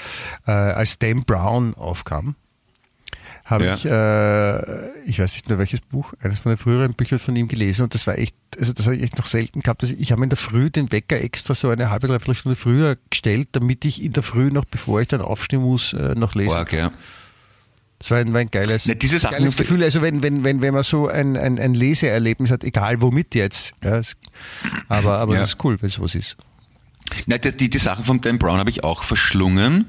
äh, 0.46 0.50
als 0.50 0.99
Dan 0.99 1.25
Brown 1.25 1.75
aufkam, 1.75 2.35
habe 3.47 3.65
Ja. 3.65 3.75
ich, 3.76 3.85
äh, 3.87 5.09
ich 5.09 5.18
weiß 5.20 5.33
nicht 5.35 5.49
mehr 5.49 5.57
welches 5.59 5.81
Buch, 5.81 6.12
eines 6.20 6.40
von 6.40 6.51
den 6.53 6.59
früheren 6.59 6.94
Büchern 6.94 7.18
von 7.20 7.35
ihm 7.37 7.47
gelesen 7.49 7.85
und 7.85 7.94
das 7.94 8.07
war 8.07 8.18
echt, 8.18 8.35
also 8.59 8.73
das 8.73 8.87
habe 8.87 8.97
ich 8.97 9.03
echt 9.05 9.16
noch 9.18 9.27
selten 9.27 9.61
gehabt. 9.61 9.83
dass 9.83 9.90
Ich, 9.90 10.11
habe 10.12 10.23
in 10.25 10.29
der 10.31 10.37
Früh 10.37 10.68
den 10.68 10.90
Wecker 10.92 11.20
extra 11.20 11.55
so 11.55 11.68
eine 11.70 11.88
halbe, 11.88 12.09
dreiviertel 12.09 12.35
Stunde 12.35 12.57
früher 12.57 12.97
gestellt, 13.09 13.49
damit 13.53 13.85
ich 13.85 14.03
in 14.03 14.12
der 14.12 14.23
Früh 14.25 14.51
noch, 14.51 14.64
bevor 14.64 15.01
ich 15.01 15.09
dann 15.09 15.20
aufstehen 15.23 15.62
muss, 15.62 15.92
äh, 15.92 16.14
noch 16.16 16.35
lesen 16.35 16.51
Org, 16.57 16.73
ja. 16.73 16.90
das 18.01 18.11
war 18.11 18.18
ein, 18.18 18.33
war 18.35 18.40
ein 18.40 18.51
geiles, 18.51 18.87
Ne, 18.87 18.97
diese 18.97 19.18
Sachen- 19.20 19.38
geiles 19.38 19.57
Gefühl. 19.57 19.83
Also 19.85 20.03
wenn, 20.03 20.23
wenn, 20.25 20.42
wenn, 20.44 20.61
wenn 20.61 20.75
man 20.75 20.83
so 20.83 21.07
ein, 21.09 21.37
ein, 21.37 21.59
ein 21.61 21.75
Leseerlebnis 21.75 22.51
hat, 22.51 22.64
egal 22.64 23.01
womit 23.01 23.35
jetzt. 23.37 23.73
Ja, 23.83 23.99
es, 23.99 24.16
aber 24.88 25.18
aber 25.20 25.35
Ja. 25.35 25.40
das 25.40 25.51
ist 25.51 25.64
cool, 25.64 25.81
wenn 25.81 25.88
sowas 25.88 26.14
ist. 26.16 26.37
Na, 27.27 27.38
die, 27.38 27.57
die, 27.57 27.70
die 27.70 27.79
Sachen 27.79 28.03
von 28.05 28.20
Dan 28.20 28.38
Brown 28.40 28.59
habe 28.59 28.70
ich 28.70 28.83
auch 28.83 29.05
verschlungen, 29.05 29.88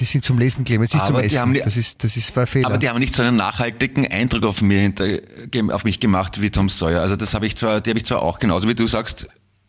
Die 0.00 0.04
sind 0.04 0.24
zum 0.24 0.36
Lesen, 0.38 0.64
Clemens, 0.64 0.92
nicht 0.92 1.06
zum 1.06 1.14
Aber 1.14 1.22
die 1.22 1.28
Essen. 1.28 1.38
haben 1.40 1.54
das 1.54 1.76
ist, 1.76 2.02
das 2.02 2.16
ist 2.16 2.36
ein 2.36 2.46
Fehler. 2.46 2.66
aber 2.66 2.78
die 2.78 2.88
haben 2.88 2.98
nicht 2.98 3.14
so 3.14 3.22
einen 3.22 3.36
nachhaltigen 3.36 4.06
Eindruck 4.06 4.44
auf, 4.44 4.60
mir 4.60 4.80
hinter, 4.80 5.06
auf 5.72 5.84
mich 5.84 6.00
gemacht 6.00 6.40
wie 6.42 6.50
Tom 6.50 6.68
Sawyer. 6.68 7.00
Also 7.02 7.14
das 7.14 7.34
habe 7.34 7.46
ich 7.46 7.56
zwar, 7.56 7.80
die 7.80 7.90
habe 7.90 7.98
ich 7.98 8.04
zwar 8.04 8.22
auch 8.22 8.38
genauso 8.40 8.66
wie 8.68 8.74
du 8.74 8.86
sagst, 8.88 9.28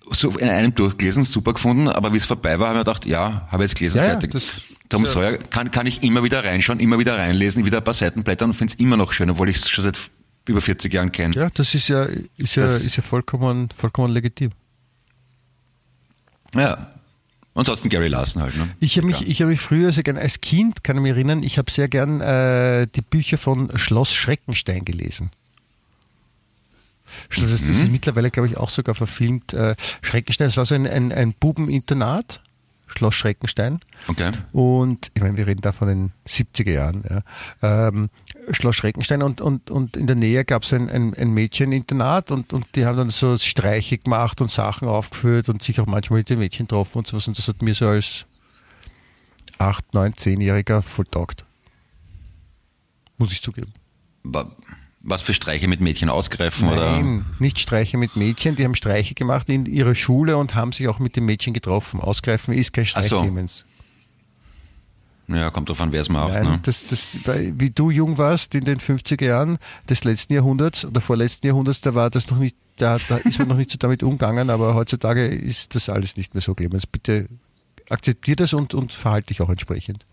so 0.10 0.30
in 0.38 0.50
einem 0.50 0.74
durchgelesen, 0.74 1.24
super 1.26 1.54
gefunden, 1.54 1.88
aber 1.90 2.14
wie 2.14 2.18
es 2.18 2.26
vorbei 2.26 2.58
war, 2.60 2.70
habe 2.70 2.80
ich 2.80 2.86
mir 2.86 2.92
gedacht, 2.92 3.06
ja, 3.06 3.48
habe 3.52 3.64
jetzt 3.64 3.76
gelesen, 3.76 3.98
Ja, 3.98 4.04
ja, 4.04 4.10
fertig. 4.12 4.32
das- 4.32 4.54
Tom 4.90 5.04
ja. 5.04 5.12
Sawyer 5.12 5.38
kann, 5.38 5.70
kann 5.70 5.86
ich 5.86 6.02
immer 6.02 6.24
wieder 6.24 6.44
reinschauen, 6.46 6.80
immer 6.80 6.98
wieder 6.98 7.18
reinlesen, 7.18 7.66
wieder 7.66 7.80
ein 7.80 7.84
paar 7.84 7.94
Seiten 7.94 8.24
blättern 8.24 8.50
und 8.52 8.54
finde 8.56 8.74
es 8.74 8.80
immer 8.80 8.96
noch 8.96 9.12
schön, 9.12 9.30
obwohl 9.30 9.50
ich 9.50 9.58
es 9.58 9.70
schon 9.70 9.84
seit 9.84 10.00
über 10.48 10.62
40 10.62 10.94
Jahren 10.94 11.12
kenne. 11.12 11.36
ja, 11.36 11.50
das 11.54 11.76
ist 11.76 11.90
ja, 11.90 12.06
ist 12.38 12.56
ja, 12.56 12.64
Das- 12.64 12.84
ist 12.86 12.96
ja 12.96 13.04
vollkommen, 13.04 13.68
vollkommen 13.78 14.14
legitim. 14.14 14.52
Ja. 16.56 16.88
Ansonsten 17.58 17.90
Gary 17.90 18.08
Larson 18.08 18.44
halt. 18.44 18.56
Ne? 18.56 18.70
Ich 18.80 18.98
habe 18.98 19.08
mich, 19.08 19.20
Ja. 19.22 19.28
ich 19.28 19.42
habe 19.42 19.50
mich 19.52 19.60
früher 19.60 19.92
sehr 19.92 20.04
gern, 20.04 20.18
als 20.18 20.42
Kind 20.42 20.84
kann 20.84 20.96
ich 20.98 21.02
mich 21.02 21.12
erinnern, 21.12 21.42
ich 21.42 21.58
habe 21.58 21.72
sehr 21.72 21.88
gern 21.88 22.22
äh, 22.22 22.86
die 22.96 23.02
Bücher 23.02 23.38
von 23.40 23.78
Schloss 23.78 24.14
Schreckenstein 24.14 24.86
gelesen. 24.86 25.32
Das 27.30 27.52
ist, 27.52 27.68
das 27.68 27.78
ist 27.78 27.90
mittlerweile, 27.92 28.30
glaube 28.30 28.48
ich, 28.48 28.58
auch 28.58 28.70
sogar 28.70 28.94
verfilmt. 28.94 29.54
Äh, 29.54 29.76
Schreckenstein, 30.02 30.48
das 30.48 30.58
war 30.58 30.66
so 30.66 30.76
ein, 30.76 30.86
ein, 30.86 31.12
ein 31.12 31.34
Bubeninternat, 31.34 32.42
Schloss 32.86 33.16
Schreckenstein. 33.16 33.80
Okay. 34.08 34.32
Und 34.52 35.10
ich 35.14 35.22
meine, 35.22 35.36
wir 35.36 35.48
reden 35.48 35.62
da 35.62 35.72
von 35.72 35.88
den 35.88 36.12
70er 36.28 36.72
Jahren. 36.72 37.04
Ja. 37.62 37.88
Ähm, 37.88 38.10
Schloss 38.52 38.76
Schreckenstein 38.78 39.22
und, 39.24 39.42
und, 39.42 39.70
und 39.72 39.98
in 39.98 40.08
der 40.08 40.16
Nähe 40.16 40.46
gab 40.46 40.64
es 40.64 40.72
ein, 40.74 40.90
ein, 40.90 41.14
ein 41.14 41.32
Mädcheninternat 41.32 42.32
und, 42.32 42.54
und 42.54 42.66
die 42.76 42.86
haben 42.86 42.98
dann 42.98 43.10
so 43.10 43.38
Streiche 43.38 43.98
gemacht 43.98 44.40
und 44.42 44.50
Sachen 44.52 44.88
aufgeführt 44.88 45.50
und 45.50 45.62
sich 45.64 45.80
auch 45.82 45.86
manchmal 45.86 46.20
mit 46.20 46.30
den 46.30 46.40
Mädchen 46.40 46.68
getroffen 46.68 47.00
und 47.00 47.08
sowas. 47.08 47.28
Und 47.28 47.38
das 47.38 47.48
hat 47.48 47.62
mir 47.62 47.74
so 47.74 47.88
als 47.88 48.26
8, 49.58 49.94
9, 49.94 50.14
10-Jähriger 50.14 50.82
voll 50.82 51.06
taugt. 51.06 51.44
Muss 53.18 53.32
ich 53.32 53.42
zugeben. 53.42 53.74
Wa- 54.24 54.50
Was 55.02 55.22
für 55.22 55.34
Streiche 55.34 55.68
mit 55.68 55.82
Mädchen 55.82 56.10
ausgreifen 56.10 56.70
oder? 56.70 56.92
Nein, 56.92 57.26
nicht 57.40 57.60
Streiche 57.60 57.98
mit 57.98 58.16
Mädchen. 58.16 58.56
Die 58.56 58.64
haben 58.64 58.76
Streiche 58.76 59.14
gemacht 59.16 59.50
in 59.50 59.66
ihrer 59.66 59.96
Schule 59.96 60.38
und 60.38 60.54
haben 60.56 60.72
sich 60.72 60.88
auch 60.88 61.00
mit 61.00 61.16
den 61.16 61.26
Mädchen 61.26 61.54
getroffen. 61.54 62.00
Ausgreifen 62.00 62.54
ist 62.54 62.74
kein 62.74 62.86
Streich, 62.86 63.08
so. 63.08 63.20
Clemens. 63.22 63.66
Ja, 65.28 65.50
kommt 65.50 65.68
drauf 65.68 65.82
an, 65.82 65.92
wer 65.92 66.02
es 66.02 66.10
macht. 66.10 66.34
Nein, 66.34 66.44
ne? 66.44 66.60
das, 66.64 66.88
das, 66.88 67.18
wie 67.26 67.70
du 67.70 67.92
jung 67.92 68.18
warst 68.18 68.56
in 68.56 68.64
den 68.64 68.80
50er 68.80 69.26
Jahren 69.26 69.58
des 69.90 70.06
letzten 70.06 70.34
Jahrhunderts 70.34 70.86
oder 70.86 71.02
vorletzten 71.02 71.48
Jahrhunderts, 71.48 71.82
da 71.82 71.96
war 71.96 72.10
das 72.10 72.30
noch 72.32 72.38
nicht, 72.38 72.56
da, 72.78 72.98
da 73.10 73.18
ist 73.18 73.38
man 73.40 73.50
noch 73.50 73.58
nicht 73.58 73.72
so 73.72 73.78
damit 73.78 74.04
umgegangen, 74.04 74.50
aber 74.50 74.74
heutzutage 74.74 75.28
ist 75.28 75.76
das 75.76 75.90
alles 75.90 76.16
nicht 76.16 76.34
mehr 76.34 76.42
so, 76.42 76.56
Clemens. 76.56 76.88
Bitte 76.88 77.28
akzeptier 77.90 78.38
das 78.38 78.54
und, 78.54 78.74
und 78.74 78.94
verhalte 78.94 79.28
dich 79.28 79.42
auch 79.42 79.50
entsprechend. 79.50 80.06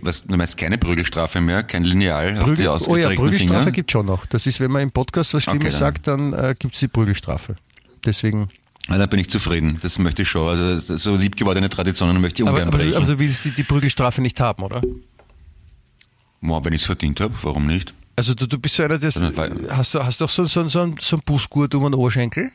Was, 0.00 0.24
du 0.24 0.36
meinst 0.36 0.56
keine 0.56 0.78
Prügelstrafe 0.78 1.40
mehr, 1.40 1.62
kein 1.62 1.84
Lineal 1.84 2.38
auf 2.38 2.44
die 2.44 2.50
Prügel, 2.50 2.64
oh 2.64 2.68
ja, 2.68 2.74
ausgestreckten 2.74 3.16
Prügelstrafe 3.16 3.72
gibt 3.72 3.92
schon 3.92 4.06
noch. 4.06 4.26
Das 4.26 4.46
ist, 4.46 4.58
wenn 4.58 4.70
man 4.70 4.82
im 4.82 4.90
Podcast 4.90 5.34
was 5.34 5.44
Schlimmes 5.44 5.74
Okay, 5.74 5.78
sagt, 5.78 6.06
dann 6.06 6.32
äh, 6.32 6.54
gibt 6.58 6.74
es 6.74 6.80
die 6.80 6.88
Prügelstrafe. 6.88 7.56
Deswegen. 8.04 8.48
Ja, 8.88 8.98
da 8.98 9.06
bin 9.06 9.20
ich 9.20 9.28
zufrieden. 9.30 9.78
Das 9.80 9.98
möchte 9.98 10.22
ich 10.22 10.28
schon. 10.28 10.48
Also 10.48 10.96
so 10.96 11.16
liebgewordene 11.16 11.68
Traditionen 11.68 12.20
möchte 12.20 12.42
ich 12.42 12.48
Aber, 12.48 12.56
ungern 12.58 12.68
aber, 12.68 12.78
du, 12.78 12.84
brechen. 12.84 12.96
aber 13.02 13.06
du 13.12 13.18
willst 13.18 13.44
die, 13.44 13.50
die 13.50 13.62
Prügelstrafe 13.62 14.20
nicht 14.20 14.40
haben, 14.40 14.62
oder? 14.62 14.80
Boah, 16.40 16.64
wenn 16.64 16.72
ich 16.72 16.82
es 16.82 16.86
verdient 16.86 17.20
habe, 17.20 17.34
warum 17.42 17.66
nicht? 17.66 17.94
Also 18.16 18.34
du, 18.34 18.46
du 18.46 18.58
bist 18.58 18.74
so 18.74 18.82
einer, 18.82 18.98
der 18.98 19.14
weil- 19.36 19.68
hast 19.70 19.94
du 19.94 20.04
hast 20.04 20.20
du 20.20 20.24
auch 20.24 20.28
so, 20.28 20.44
so, 20.44 20.68
so, 20.68 20.80
ein- 20.82 20.96
so 21.00 21.16
ein 21.16 21.22
Bußgurt 21.24 21.74
um 21.74 21.84
den 21.84 21.94
Oberschenkel? 21.94 22.50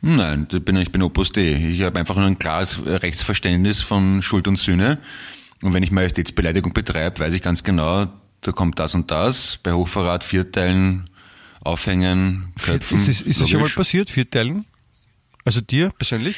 Nein, 0.00 0.46
ich 0.52 0.62
bin, 0.64 0.76
ich 0.76 0.90
bin 0.92 1.02
Opus 1.02 1.30
Dei. 1.30 1.54
Ich 1.54 1.82
habe 1.82 1.98
einfach 1.98 2.16
nur 2.16 2.26
ein 2.26 2.38
klares 2.38 2.78
Rechtsverständnis 2.84 3.80
von 3.80 4.20
Schuld 4.22 4.48
und 4.48 4.56
Sühne. 4.56 4.98
Und 5.62 5.72
wenn 5.72 5.82
ich 5.82 5.90
Majestätsbeleidigung 5.90 6.72
betreibe, 6.72 7.20
weiß 7.20 7.32
ich 7.32 7.40
ganz 7.42 7.62
genau, 7.62 8.06
da 8.42 8.52
kommt 8.52 8.78
das 8.78 8.94
und 8.94 9.10
das. 9.10 9.58
Bei 9.62 9.72
Hochverrat, 9.72 10.22
Vierteilen, 10.24 11.08
Aufhängen, 11.62 12.52
Köpfen. 12.62 12.98
ist 12.98 13.08
es, 13.08 13.20
ist 13.22 13.40
es 13.40 13.48
schon 13.48 13.60
mal 13.62 13.70
passiert, 13.70 14.10
Vierteilen? 14.10 14.66
Also 15.44 15.60
dir 15.60 15.90
persönlich? 15.90 16.36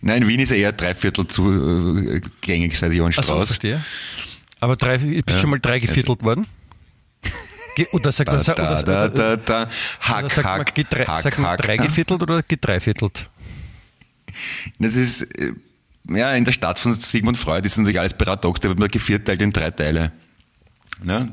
Nein, 0.00 0.26
Wien 0.26 0.40
ist 0.40 0.50
ja 0.50 0.56
eher 0.56 0.72
dreiviertel 0.72 1.26
zu 1.26 2.08
äh, 2.08 2.20
gängig 2.40 2.78
seit 2.78 2.92
Johann 2.92 3.12
Strauß. 3.12 3.48
verstehe. 3.48 3.82
Aber 4.60 4.76
drei, 4.76 4.98
bist 4.98 5.28
du 5.28 5.32
Ja. 5.34 5.38
schon 5.38 5.50
mal 5.50 5.60
drei 5.60 5.78
geviertelt 5.78 6.22
worden? 6.22 6.46
Oder 7.92 8.10
sagt 8.10 8.28
man, 8.28 8.38
Da, 8.38 8.42
sagt, 8.44 8.58
da, 8.58 8.72
oder, 8.74 8.82
da, 8.82 9.08
da, 9.08 9.36
da. 9.36 9.62
oder 9.62 9.70
Hack, 10.00 10.30
sagt 10.32 10.44
man, 10.48 10.58
hack, 10.58 10.74
gedrei, 10.74 11.04
hack, 11.04 11.22
sagt 11.22 11.38
man 11.38 11.50
hack. 11.52 11.62
drei 11.62 11.76
geviertelt 11.76 12.22
oder 12.22 12.42
gedreiviertelt? 12.42 13.30
Das 14.80 14.96
ist, 14.96 15.22
äh, 15.22 15.52
ja, 16.08 16.32
in 16.34 16.44
der 16.44 16.50
Stadt 16.52 16.78
von 16.80 16.92
Sigmund 16.94 17.38
Freud 17.38 17.64
ist 17.66 17.76
natürlich 17.76 18.00
alles 18.00 18.14
paradox, 18.14 18.58
da 18.60 18.68
wird 18.68 18.80
man 18.80 18.88
gevierteilt 18.88 19.40
in 19.42 19.52
drei 19.52 19.70
Teile. 19.70 20.10
Ne? 21.04 21.32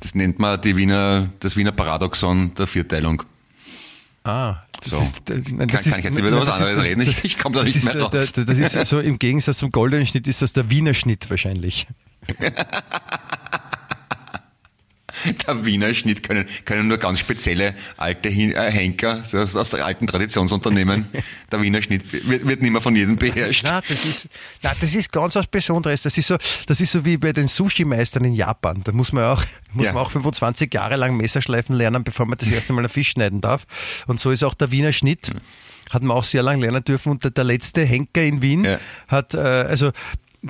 Das 0.00 0.14
nennt 0.14 0.38
man 0.38 0.58
die 0.62 0.76
Wiener, 0.76 1.28
das 1.40 1.56
Wiener 1.56 1.72
Paradoxon 1.72 2.54
der 2.54 2.66
Vierteilung. 2.66 3.22
Ah, 4.26 4.62
das 4.80 4.90
So. 4.90 4.98
ist, 4.98 5.30
äh, 5.30 5.40
nein, 5.52 5.68
Kann, 5.68 5.80
ist- 5.80 5.90
kann 5.90 5.98
ich 6.00 6.04
jetzt 6.04 6.18
über 6.18 6.32
was 6.32 6.48
nein, 6.48 6.58
das 6.58 6.68
anderes 6.68 6.82
reden? 6.84 7.00
Ich, 7.02 7.24
ich 7.24 7.38
komme 7.38 7.54
da 7.56 7.62
nicht 7.62 7.76
ist, 7.76 7.84
mehr 7.84 8.00
raus. 8.00 8.32
der- 8.32 8.44
das 8.44 8.58
ist 8.58 8.76
also 8.76 8.98
im 9.00 9.18
Gegensatz 9.18 9.58
zum 9.58 9.70
goldenen 9.70 10.06
Schnitt 10.06 10.26
ist 10.26 10.42
das 10.42 10.52
der 10.52 10.68
Wiener 10.70 10.94
Schnitt 10.94 11.30
wahrscheinlich. 11.30 11.86
Der 15.46 15.64
Wiener 15.64 15.92
Schnitt 15.94 16.22
können, 16.22 16.46
können 16.64 16.88
nur 16.88 16.98
ganz 16.98 17.18
spezielle 17.20 17.74
alte 17.96 18.28
äh, 18.28 18.70
Henker 18.70 19.22
aus, 19.22 19.34
aus 19.56 19.74
alten 19.74 20.06
Traditionsunternehmen. 20.06 21.06
Der 21.52 21.62
Wiener 21.62 21.82
Schnitt 21.82 22.12
wird, 22.12 22.46
wird 22.46 22.62
nicht 22.62 22.70
mehr 22.70 22.80
von 22.80 22.94
jedem 22.96 23.16
beherrscht. 23.16 23.62
Na, 23.64 23.80
das 23.80 24.04
ist, 24.04 24.28
na, 24.62 24.72
das 24.80 24.94
ist 24.94 25.12
ganz 25.12 25.34
was 25.36 25.46
Besonderes. 25.46 26.02
Das 26.02 26.16
ist 26.18 26.26
so, 26.28 26.36
das 26.66 26.80
ist 26.80 26.92
so 26.92 27.04
wie 27.04 27.16
bei 27.16 27.32
den 27.32 27.48
Sushi-Meistern 27.48 28.24
in 28.24 28.34
Japan. 28.34 28.82
Da 28.84 28.92
muss 28.92 29.12
man 29.12 29.24
auch, 29.24 29.44
muss 29.72 29.86
Ja. 29.86 29.92
man 29.92 30.02
auch 30.02 30.10
25 30.10 30.72
Jahre 30.72 30.96
lang 30.96 31.16
Messerschleifen 31.16 31.74
lernen, 31.76 32.04
bevor 32.04 32.26
man 32.26 32.38
das 32.38 32.48
erste 32.50 32.72
Mal 32.72 32.80
einen 32.80 32.88
Fisch 32.88 33.10
schneiden 33.10 33.40
darf. 33.40 33.66
Und 34.06 34.20
so 34.20 34.30
ist 34.30 34.44
auch 34.44 34.54
der 34.54 34.70
Wiener 34.70 34.92
Schnitt. 34.92 35.30
Hat 35.90 36.02
man 36.02 36.16
auch 36.16 36.24
sehr 36.24 36.42
lang 36.42 36.60
lernen 36.60 36.82
dürfen. 36.82 37.10
Und 37.12 37.22
der, 37.22 37.30
der 37.30 37.44
letzte 37.44 37.84
Henker 37.84 38.22
in 38.22 38.42
Wien 38.42 38.64
Ja. 38.64 38.78
hat, 39.06 39.34
äh, 39.34 39.38
also, 39.38 39.92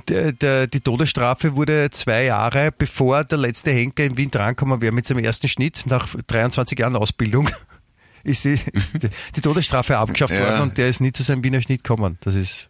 der, 0.08 0.32
der, 0.32 0.66
die 0.66 0.80
Todesstrafe 0.80 1.56
wurde 1.56 1.90
zwei 1.90 2.24
Jahre, 2.24 2.72
bevor 2.76 3.24
der 3.24 3.38
letzte 3.38 3.70
Henker 3.70 4.04
in 4.04 4.16
Wien 4.16 4.30
drankommen 4.30 4.80
wäre 4.80 4.92
mit 4.92 5.06
seinem 5.06 5.24
ersten 5.24 5.48
Schnitt, 5.48 5.84
nach 5.86 6.14
23 6.26 6.78
Jahren 6.78 6.96
Ausbildung, 6.96 7.48
ist 8.24 8.44
die, 8.44 8.58
ist 8.72 8.94
die, 9.36 9.40
Todesstrafe 9.40 9.96
abgeschafft 9.98 10.32
Ja. 10.34 10.40
worden 10.40 10.62
und 10.62 10.78
der 10.78 10.88
ist 10.88 11.00
nie 11.00 11.12
zu 11.12 11.22
seinem 11.22 11.42
Wiener 11.44 11.62
Schnitt 11.62 11.84
gekommen. 11.84 12.18
Das 12.20 12.34
ist, 12.34 12.68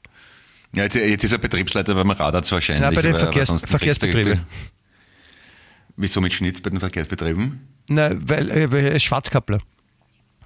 Ja, 0.73 0.83
jetzt, 0.85 0.97
jetzt 0.97 1.25
ist 1.25 1.33
er 1.33 1.39
Betriebsleiter 1.39 1.95
beim 1.95 2.11
Radarz 2.11 2.51
wahrscheinlich. 2.53 2.83
ja, 2.85 2.91
bei 2.91 3.03
den 3.03 3.17
Verkehrs 3.17 3.51
Verkehrsbetrieben. 3.65 4.41
Wieso 5.97 6.21
mit 6.21 6.33
Schnitt 6.33 6.63
bei 6.63 6.71
den 6.71 6.81
Verkehrsbetrieben? 6.81 7.67
Na, 7.89 8.11
weil 8.13 8.51
äh, 8.51 8.71
weil 8.71 8.85
er 8.87 8.93
ist 8.95 9.05
Schwarzkappler. 9.05 9.61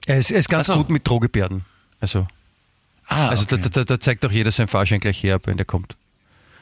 Er 0.06 0.18
ist, 0.18 0.30
er 0.30 0.38
ist 0.38 0.48
ganz 0.48 0.66
so. 0.68 0.74
gut 0.76 0.90
mit 0.90 1.06
Drohgebärden. 1.08 1.64
Also, 2.00 2.26
Ah, 3.06 3.28
also 3.30 3.42
okay. 3.42 3.58
da, 3.60 3.68
da, 3.70 3.84
da 3.84 3.98
zeigt 3.98 4.24
auch 4.24 4.30
jeder 4.30 4.52
sein 4.52 4.68
Fahrschein 4.68 5.00
gleich 5.00 5.20
her, 5.24 5.40
wenn 5.44 5.56
der 5.56 5.66
kommt. 5.66 5.96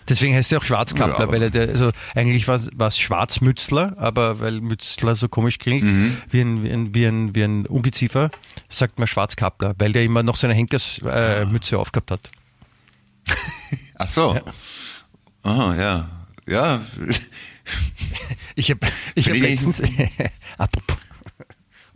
Deswegen 0.08 0.34
heißt 0.34 0.50
er 0.52 0.58
auch 0.58 0.64
Schwarzkappler, 0.64 1.26
Ja. 1.26 1.32
weil 1.32 1.42
er 1.42 1.50
der, 1.50 1.68
also 1.68 1.90
eigentlich 2.14 2.48
war 2.48 2.58
es 2.86 2.98
Schwarzmützler, 2.98 3.94
aber 3.98 4.40
weil 4.40 4.60
Mützler 4.60 5.16
so 5.16 5.28
komisch 5.28 5.58
klingt, 5.58 5.84
Mhm. 5.84 6.16
wie, 6.30 6.40
ein, 6.40 6.62
wie, 6.64 6.70
ein, 6.70 6.94
wie, 6.94 7.04
ein, 7.06 7.34
wie 7.34 7.42
ein 7.42 7.66
Ungeziefer, 7.66 8.30
sagt 8.68 8.98
man 8.98 9.06
Schwarzkappler, 9.08 9.74
weil 9.78 9.92
der 9.92 10.04
immer 10.04 10.22
noch 10.22 10.36
seine 10.36 10.54
Henkersmütze 10.54 11.10
äh, 11.42 11.44
Mütze 11.46 11.78
aufgehabt 11.78 12.10
hat. 12.10 12.30
Ach 13.98 14.06
so. 14.08 14.38
Ah, 15.42 15.74
ja. 15.76 16.08
Ja. 16.46 16.80
Ich 18.54 18.70
habe 18.70 18.86
ich 19.14 19.28
hab 19.28 19.36
letztens, 19.36 19.82
apropos, 20.58 20.96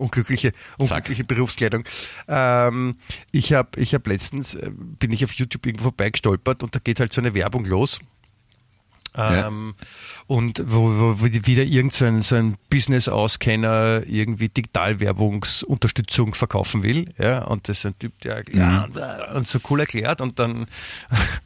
unglückliche, 0.02 0.52
unglückliche 0.78 1.24
Berufskleidung. 1.24 1.84
Ähm, 2.28 2.96
ich 3.30 3.52
habe 3.52 3.80
ich 3.80 3.94
hab 3.94 4.06
letztens, 4.06 4.54
äh, 4.54 4.70
bin 4.74 5.12
ich 5.12 5.24
auf 5.24 5.32
YouTube 5.32 5.66
irgendwo 5.66 5.84
vorbeigestolpert 5.84 6.62
und 6.62 6.74
da 6.74 6.78
geht 6.78 7.00
halt 7.00 7.12
so 7.12 7.20
eine 7.20 7.34
Werbung 7.34 7.64
los. 7.64 8.00
Ja. 9.16 9.48
Ähm, 9.48 9.74
Und 10.26 10.62
wo, 10.66 11.18
wo, 11.20 11.22
wieder 11.22 11.64
irgend 11.64 11.92
so 11.92 12.06
ein, 12.06 12.22
so 12.22 12.34
ein 12.36 12.56
Business-Auskenner 12.70 14.04
irgendwie 14.06 14.48
Digitalwerbungsunterstützung 14.48 16.34
verkaufen 16.34 16.82
will. 16.82 17.12
Ja, 17.18 17.44
und 17.44 17.68
das 17.68 17.78
ist 17.78 17.86
ein 17.86 17.98
Typ, 17.98 18.18
der 18.20 18.42
ja, 18.52 18.86
und 19.34 19.46
so 19.46 19.58
cool 19.68 19.80
erklärt 19.80 20.20
und 20.20 20.38
dann, 20.38 20.66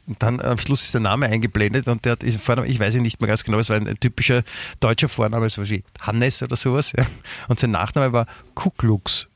und 0.05 0.15
dann 0.23 0.39
am 0.39 0.57
Schluss 0.59 0.83
ist 0.83 0.93
der 0.93 1.01
Name 1.01 1.25
eingeblendet 1.25 1.87
und 1.87 2.05
der 2.05 2.13
hat 2.13 2.23
ist 2.23 2.39
Vorname, 2.39 2.67
ich 2.67 2.79
weiß 2.79 2.95
ihn 2.95 3.01
nicht 3.01 3.19
mehr 3.19 3.27
ganz 3.27 3.43
genau, 3.43 3.59
es 3.59 3.69
war 3.69 3.75
ein, 3.75 3.87
ein 3.87 3.99
typischer 3.99 4.43
deutscher 4.79 5.09
Vorname, 5.09 5.49
so 5.49 5.67
wie 5.67 5.83
Hannes 5.99 6.41
oder 6.41 6.55
sowas. 6.55 6.93
Ja. 6.95 7.05
Und 7.49 7.59
sein 7.59 7.71
Nachname 7.71 8.13
war 8.13 8.27
Kuklux. 8.55 9.27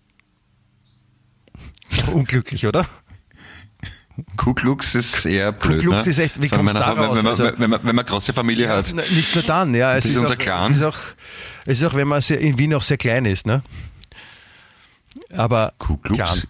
Unglücklich, 2.14 2.66
oder? 2.66 2.86
Kuklux 4.38 4.96
ist 4.96 5.26
eher 5.26 5.52
blöd. 5.52 5.80
Kuklux 5.84 6.06
ne? 6.06 6.10
ist 6.12 6.18
echt- 6.20 6.42
wie 6.42 6.52
allem, 6.52 6.66
kommt's 6.68 6.74
wenn, 6.74 6.98
wenn, 6.98 7.24
man, 7.24 7.28
Also- 7.28 7.44
wenn, 7.58 7.70
man, 7.70 7.80
wenn 7.84 7.96
man 7.96 8.06
große 8.06 8.34
Familie 8.34 8.70
hat. 8.70 8.94
Nicht 8.94 9.36
nur 9.36 9.44
dann, 9.44 9.74
ja. 9.76 9.96
Es 9.96 10.04
Das 10.04 10.12
ist 10.14 10.18
unser 10.18 10.34
auch, 10.34 10.38
Clan. 10.38 10.72
Es 10.72 10.78
ist, 10.78 10.84
auch, 10.84 10.98
es 11.66 11.82
ist 11.82 11.84
auch, 11.88 11.94
wenn 11.94 12.08
man 12.08 12.22
sehr, 12.22 12.40
in 12.40 12.58
Wien 12.58 12.74
auch 12.74 12.82
sehr 12.84 12.98
klein 12.98 13.26
ist, 13.26 13.46
ne? 13.46 13.64
Aber 15.36 15.74
Kuklux. 15.78 16.18
Clan. 16.18 16.42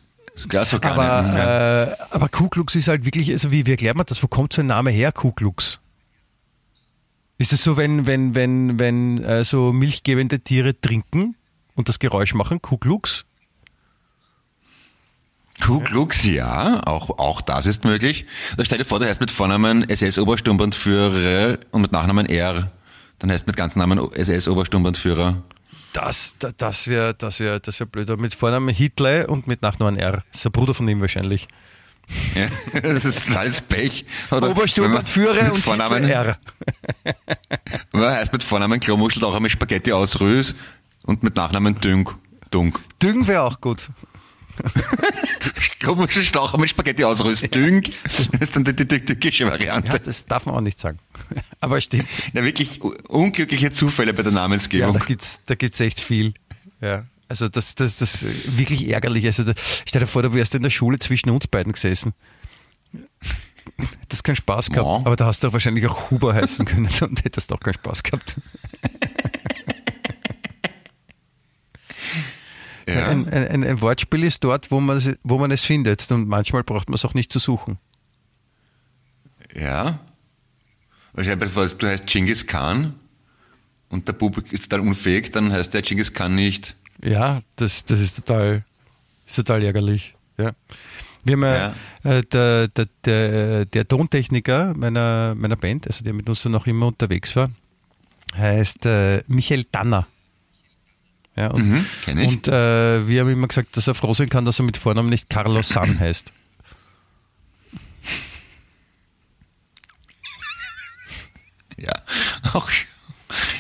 Klar, 0.50 0.66
so 0.66 0.78
Aber, 0.82 1.04
ja. 1.04 1.84
äh, 1.84 1.96
aber 2.12 2.30
Kuklux 2.30 2.74
ist 2.76 2.88
halt 2.88 3.06
wirklich, 3.06 3.30
also 3.32 3.52
wie, 3.52 3.66
wie 3.66 3.72
erklärt 3.72 3.96
man 3.96 4.06
das? 4.06 4.24
Wo 4.24 4.28
kommt 4.28 4.54
so 4.54 4.62
ein 4.62 4.68
Name 4.68 4.90
her, 4.90 5.12
Kuklux? 5.12 5.80
Ist 7.38 7.54
es 7.54 7.64
so, 7.64 7.76
wenn, 7.78 8.08
wenn, 8.08 8.34
wenn, 8.36 8.80
wenn 8.80 9.24
äh, 9.24 9.44
so 9.44 9.72
milchgebende 9.74 10.40
Tiere 10.40 10.80
trinken 10.80 11.36
und 11.76 11.90
das 11.90 12.00
Geräusch 12.00 12.34
machen, 12.34 12.60
Kuklux? 15.60 15.90
Kuklux, 15.92 16.24
ja, 16.24 16.82
auch, 16.88 17.18
auch 17.20 17.42
das 17.42 17.66
ist 17.66 17.84
möglich. 17.84 18.26
Da 18.58 18.66
stell 18.66 18.78
dir 18.80 18.86
vor, 18.86 19.00
du 19.00 19.06
heißt 19.08 19.20
mit 19.22 19.30
Vornamen 19.32 19.88
SS-Obersturmbannführer 19.90 21.60
und 21.72 21.82
mit 21.82 21.92
Nachnamen 21.92 22.26
R. 22.26 22.72
Dann 23.20 23.32
heißt 23.32 23.46
mit 23.48 23.56
ganzen 23.58 23.80
Namen 23.80 24.00
SS-Obersturmbannführer. 24.14 25.44
Das, 25.94 26.34
da- 26.40 26.52
das 26.56 26.88
wäre 26.88 27.14
das 27.14 27.40
wär, 27.40 27.60
das 27.60 27.80
wär 27.80 27.88
blöd. 27.88 28.10
Mit 28.20 28.34
Vornamen 28.34 28.74
Hitler 28.74 29.30
und 29.30 29.46
mit 29.48 29.62
Nachnamen 29.62 29.98
R. 30.00 30.24
Das 30.32 30.38
ist 30.38 30.46
der 30.46 30.50
Bruder 30.52 30.74
von 30.74 30.88
ihm 30.88 31.02
wahrscheinlich. 31.02 31.48
Ja, 32.36 32.48
das 32.82 33.06
ist 33.06 33.36
alles 33.36 33.62
Pech. 33.62 34.06
Man 34.30 34.44
und 34.44 34.58
Vornamen, 35.60 36.04
Hitler 36.04 36.26
R. 36.26 36.38
Man 37.94 38.10
heißt 38.10 38.34
mit 38.34 38.44
Vornamen 38.44 38.80
Klomuschel 38.80 39.24
auch 39.24 39.40
mit 39.40 39.52
Spaghetti 39.52 39.92
aus 39.92 40.20
Rös 40.20 40.56
und 41.06 41.24
mit 41.24 41.36
Nachnamen 41.36 41.80
Dünk. 41.80 42.16
Dunk. 42.50 42.80
Düngen 43.02 43.28
wäre 43.28 43.44
auch 43.44 43.62
gut. 43.62 43.90
Klomuschel 45.80 46.24
Staucher 46.24 46.58
mit 46.58 46.70
Spaghetti 46.70 47.04
aus 47.04 47.24
Rös. 47.24 47.42
Dünk. 47.42 47.92
Das 48.04 48.42
ist 48.42 48.56
dann 48.56 48.64
die, 48.64 48.76
die, 48.76 48.88
die 48.88 49.00
türkische 49.06 49.46
Ja, 49.46 49.52
Variante. 49.52 50.00
das 50.00 50.26
darf 50.26 50.46
man 50.46 50.56
auch 50.56 50.62
nicht 50.62 50.80
sagen. 50.80 51.00
Aber 51.60 51.78
es 51.78 51.86
stimmt. 51.86 52.08
Ja, 52.34 52.44
wirklich 52.44 52.82
unglückliche 52.82 53.72
Zufälle 53.72 54.14
bei 54.14 54.24
der 54.24 54.32
Ja, 54.32 54.40
Namensgebung. 54.40 54.94
da 54.98 55.06
gibt's, 55.06 55.40
da 55.46 55.56
gibt's 55.56 55.80
echt 55.80 56.00
viel. 56.00 56.34
Ja. 56.82 57.06
Also 57.28 57.48
das, 57.48 57.76
das, 57.76 57.96
das 57.98 58.24
ist 58.24 58.58
wirklich 58.58 58.90
ärgerlich. 58.90 59.26
Also 59.26 59.44
da, 59.44 59.54
stell 59.86 60.02
dir 60.02 60.08
vor, 60.08 60.22
du 60.22 60.34
wärst 60.34 60.54
in 60.56 60.64
der 60.64 60.70
Schule 60.70 61.00
zwischen 61.00 61.30
uns 61.30 61.48
beiden 61.48 61.72
gesessen. 61.74 62.14
Hättest 64.02 64.24
keinen 64.24 64.36
Spaß 64.36 64.70
gehabt, 64.70 64.86
Ja. 64.88 65.06
aber 65.06 65.16
da 65.16 65.26
hast 65.28 65.42
du 65.44 65.48
auch 65.48 65.54
wahrscheinlich 65.54 65.88
auch 65.88 66.12
Huber 66.12 66.34
heißen 66.34 66.66
können 66.66 66.90
und 67.02 67.24
hättest 67.24 67.52
auch 67.54 67.60
keinen 67.60 67.76
Spaß 67.76 68.04
gehabt. 68.04 68.36
Ja. 72.94 73.08
Ein, 73.08 73.28
ein, 73.28 73.64
ein, 73.64 73.82
Wortspiel 73.82 74.24
ist 74.24 74.44
dort, 74.44 74.72
wo 74.72 74.80
man, 74.80 74.98
es, 74.98 75.10
wo 75.24 75.38
man 75.38 75.52
es 75.52 75.64
findet 75.64 76.10
und 76.12 76.28
manchmal 76.28 76.64
braucht 76.64 76.90
man 76.90 76.96
es 76.96 77.06
auch 77.06 77.14
nicht 77.14 77.32
zu 77.32 77.40
suchen. 77.40 77.78
Ja. 79.56 80.00
Wahrscheinlich, 81.14 81.56
weil 81.56 81.68
du 81.68 81.88
heißt 81.88 82.08
Genghis 82.08 82.48
Khan 82.48 82.94
und 83.90 84.08
der 84.08 84.14
Bub 84.14 84.38
ist 84.52 84.70
total 84.70 84.88
unfähig, 84.88 85.32
dann 85.32 85.52
heißt 85.52 85.74
der 85.74 85.82
Genghis 85.82 86.14
Khan 86.14 86.34
nicht. 86.36 86.76
Ja, 87.04 87.42
das, 87.56 87.84
das 87.86 88.00
ist 88.00 88.16
total, 88.16 88.64
ist 89.26 89.36
total 89.36 89.64
ärgerlich. 89.64 90.16
Ja. 90.38 90.54
Wir 91.24 91.34
haben 91.34 91.44
ja. 91.44 91.74
äh, 92.04 92.24
der, 92.24 92.68
der, 92.70 92.88
der, 93.06 93.66
der 93.66 93.88
Tontechniker 93.88 94.74
meiner, 94.76 95.36
meiner 95.36 95.56
Band, 95.56 95.88
also 95.88 96.04
der 96.04 96.14
mit 96.14 96.28
uns 96.30 96.42
dann 96.42 96.54
noch 96.54 96.66
immer 96.66 96.88
unterwegs 96.88 97.36
war, 97.36 97.52
heißt 98.36 98.86
äh, 98.86 99.24
Michael 99.28 99.66
Danner. 99.72 100.08
Ja, 101.36 101.48
und 101.48 101.66
Mhm, 101.68 101.86
ich. 102.08 102.28
und 102.28 102.48
äh, 102.50 103.08
wir 103.08 103.22
haben 103.22 103.30
immer 103.30 103.48
gesagt, 103.48 103.78
dass 103.78 103.88
er 103.88 103.94
froh 103.94 104.14
sein 104.14 104.30
kann, 104.30 104.44
dass 104.46 104.60
er 104.60 104.66
mit 104.66 104.78
Vornamen 104.78 105.10
nicht 105.10 105.30
Carlos 105.30 105.70
San 105.70 106.00
heißt. 106.00 106.32
Ja. 111.78 111.94
Auch 112.54 112.70
sch- 112.70 112.86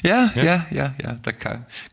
ja, 0.04 0.32
ja, 0.36 0.66
ja, 0.70 0.94
ja. 1.02 1.14
Der 1.14 1.34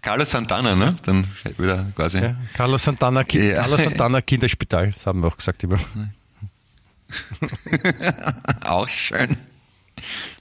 Carlos 0.02 0.30
Santana, 0.30 0.74
ne? 0.74 0.96
Dann 1.04 1.26
wieder 1.58 1.86
quasi. 1.94 2.18
Ja, 2.18 2.36
Carlos 2.54 2.82
Santana, 2.84 3.22
Ki 3.24 3.50
Ja. 3.50 3.62
Carlos 3.62 3.82
Santana 3.82 4.20
Kinderspital, 4.22 4.90
das 4.90 5.06
haben 5.06 5.22
wir 5.22 5.28
auch 5.28 5.36
gesagt 5.36 5.62
immer. 5.62 5.78
Auch 8.66 8.88
schön. 8.88 9.36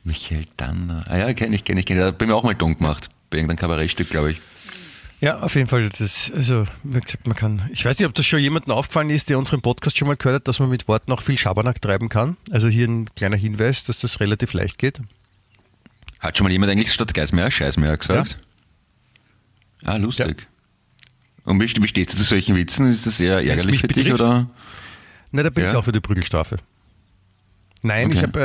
Michael 0.03 0.43
Danner. 0.57 1.05
Ah 1.07 1.17
ja, 1.17 1.33
kenne 1.33 1.55
ich, 1.55 1.63
kenne 1.63 1.79
ich, 1.79 1.85
kenne 1.85 2.01
ich. 2.01 2.05
Da 2.07 2.11
bin 2.11 2.27
ich 2.27 2.33
auch 2.33 2.43
mal 2.43 2.55
dumm 2.55 2.77
gemacht. 2.77 3.09
Bei 3.29 3.37
irgendeinem 3.37 3.57
Kabarettstück, 3.57 4.09
glaube 4.09 4.31
ich. 4.31 4.41
Ja, 5.19 5.39
auf 5.39 5.55
jeden 5.55 5.67
Fall. 5.67 5.89
Das, 5.97 6.31
also, 6.35 6.67
wie 6.83 6.99
gesagt, 6.99 7.25
man 7.25 7.35
kann. 7.35 7.67
Ich 7.73 7.83
weiß 7.83 7.97
nicht, 7.97 8.07
ob 8.07 8.13
das 8.13 8.25
schon 8.27 8.39
jemandem 8.39 8.73
aufgefallen 8.73 9.09
ist, 9.09 9.29
der 9.29 9.39
unseren 9.39 9.61
Podcast 9.61 9.97
schon 9.97 10.07
mal 10.07 10.15
gehört 10.15 10.35
hat, 10.41 10.47
dass 10.47 10.59
man 10.59 10.69
mit 10.69 10.87
Worten 10.87 11.11
auch 11.11 11.21
viel 11.23 11.37
Schabernack 11.37 11.81
treiben 11.81 12.07
kann. 12.07 12.37
Also 12.51 12.67
hier 12.67 12.87
ein 12.87 13.09
kleiner 13.15 13.35
Hinweis, 13.37 13.83
dass 13.83 13.99
das 13.99 14.19
relativ 14.19 14.53
leicht 14.53 14.77
geht. 14.77 15.01
Hat 16.19 16.37
schon 16.37 16.45
mal 16.45 16.51
jemand 16.51 16.71
eigentlich 16.71 16.93
statt 16.93 17.13
Geismeier 17.15 17.49
Scheißmeier 17.49 17.97
gesagt? 17.97 18.37
Ah, 19.83 19.97
lustig. 19.97 20.47
Und 21.45 21.59
wie, 21.61 21.81
wie 21.83 21.87
stehst 21.87 22.13
du 22.13 22.17
zu 22.17 22.23
solchen 22.23 22.55
Witzen? 22.55 22.87
Ist 22.91 23.05
das 23.07 23.19
eher 23.19 23.43
ärgerlich 23.43 23.81
für 23.81 23.87
dich 23.87 23.97
betrifft? 24.03 24.21
oder? 24.21 24.49
Na, 25.31 25.43
da 25.43 25.49
bin 25.49 25.63
Ja. 25.63 25.71
ich 25.71 25.75
auch 25.77 25.85
für 25.85 25.91
die 25.91 25.99
Prügelstrafe. 25.99 26.57
Nein, 27.81 28.07
Okay. 28.07 28.17
ich 28.17 28.23
habe 28.23 28.39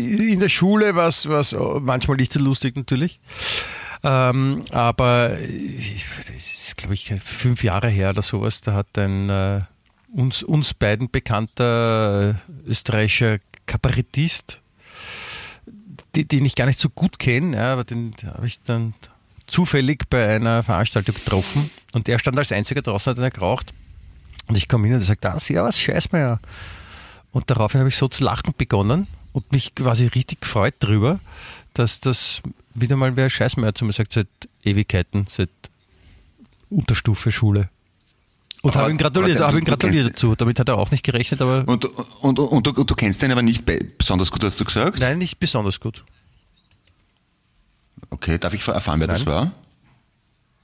äh, 0.00 0.32
in 0.32 0.40
der 0.40 0.48
Schule 0.48 0.94
war 0.94 1.08
es 1.08 1.26
manchmal 1.80 2.16
nicht 2.18 2.32
so 2.32 2.40
lustig 2.40 2.76
natürlich. 2.76 3.20
Ähm, 4.04 4.64
aber 4.70 5.38
ich, 5.40 6.04
das 6.18 6.36
ist, 6.36 6.76
glaube 6.76 6.94
ich, 6.94 7.12
fünf 7.20 7.64
Jahre 7.64 7.88
her 7.88 8.10
oder 8.10 8.22
sowas, 8.22 8.60
da 8.60 8.74
hat 8.74 8.96
ein 8.96 9.28
äh, 9.28 9.62
uns, 10.12 10.42
uns 10.42 10.74
beiden 10.74 11.10
bekannter 11.10 12.30
äh, 12.30 12.70
österreichischer 12.70 13.38
Kabarettist, 13.66 14.60
die, 16.14 16.24
den 16.26 16.44
ich 16.44 16.54
gar 16.54 16.66
nicht 16.66 16.78
so 16.78 16.88
gut 16.88 17.18
kenne, 17.18 17.56
ja, 17.56 17.72
aber 17.72 17.84
den 17.84 18.14
habe 18.24 18.46
ich 18.46 18.62
dann 18.62 18.94
zufällig 19.46 20.08
bei 20.08 20.36
einer 20.36 20.62
Veranstaltung 20.62 21.14
getroffen 21.14 21.70
und 21.92 22.06
der 22.06 22.18
stand 22.18 22.38
als 22.38 22.52
einziger 22.52 22.82
draußen, 22.82 23.10
hat 23.10 23.18
einer 23.18 23.30
geraucht. 23.30 23.74
Und 24.46 24.56
ich 24.56 24.68
komme 24.68 24.86
hin 24.86 24.94
und 24.94 25.02
er 25.02 25.06
sagt, 25.06 25.26
ah, 25.26 25.38
servus, 25.38 25.78
scheiß 25.78 26.12
mal 26.12 26.20
ja. 26.20 26.40
Und 27.32 27.50
daraufhin 27.50 27.80
habe 27.80 27.90
ich 27.90 27.96
so 27.96 28.08
zu 28.08 28.24
lachen 28.24 28.54
begonnen 28.56 29.06
und 29.32 29.52
mich 29.52 29.74
quasi 29.74 30.06
richtig 30.06 30.40
gefreut 30.40 30.74
drüber, 30.80 31.20
dass 31.74 32.00
das 32.00 32.40
wieder 32.80 32.96
mal 32.96 33.16
wer 33.16 33.28
Scheißmeier 33.30 33.74
zu 33.74 33.84
mir 33.84 33.92
sagt, 33.92 34.12
seit 34.12 34.28
Ewigkeiten, 34.62 35.26
seit 35.28 35.50
Unterstufe 36.70 37.32
Schule. 37.32 37.68
Und 38.62 38.74
habe 38.74 38.90
ihm 38.90 38.98
gratuliert, 38.98 39.40
habe 39.40 39.58
ihm 39.58 39.64
gratuliert 39.64 40.08
dazu. 40.10 40.34
Damit 40.34 40.58
hat 40.58 40.68
er 40.68 40.76
auch 40.78 40.90
nicht 40.90 41.04
gerechnet, 41.04 41.40
aber 41.40 41.62
Und, 41.66 41.84
und, 41.84 42.38
und, 42.38 42.38
und, 42.38 42.66
du, 42.66 42.72
du 42.84 42.94
kennst 42.94 43.22
den 43.22 43.30
aber 43.30 43.42
nicht 43.42 43.64
be- 43.64 43.78
besonders 43.96 44.30
gut, 44.30 44.42
hast 44.42 44.58
du 44.60 44.64
gesagt? 44.64 44.98
nein, 44.98 45.18
nicht 45.18 45.38
besonders 45.38 45.78
gut. 45.80 46.04
Okay, 48.10 48.38
darf 48.38 48.54
ich 48.54 48.66
erfahren, 48.66 49.00
wer 49.00 49.06
das 49.06 49.24
Nein. 49.24 49.34
war? 49.34 49.52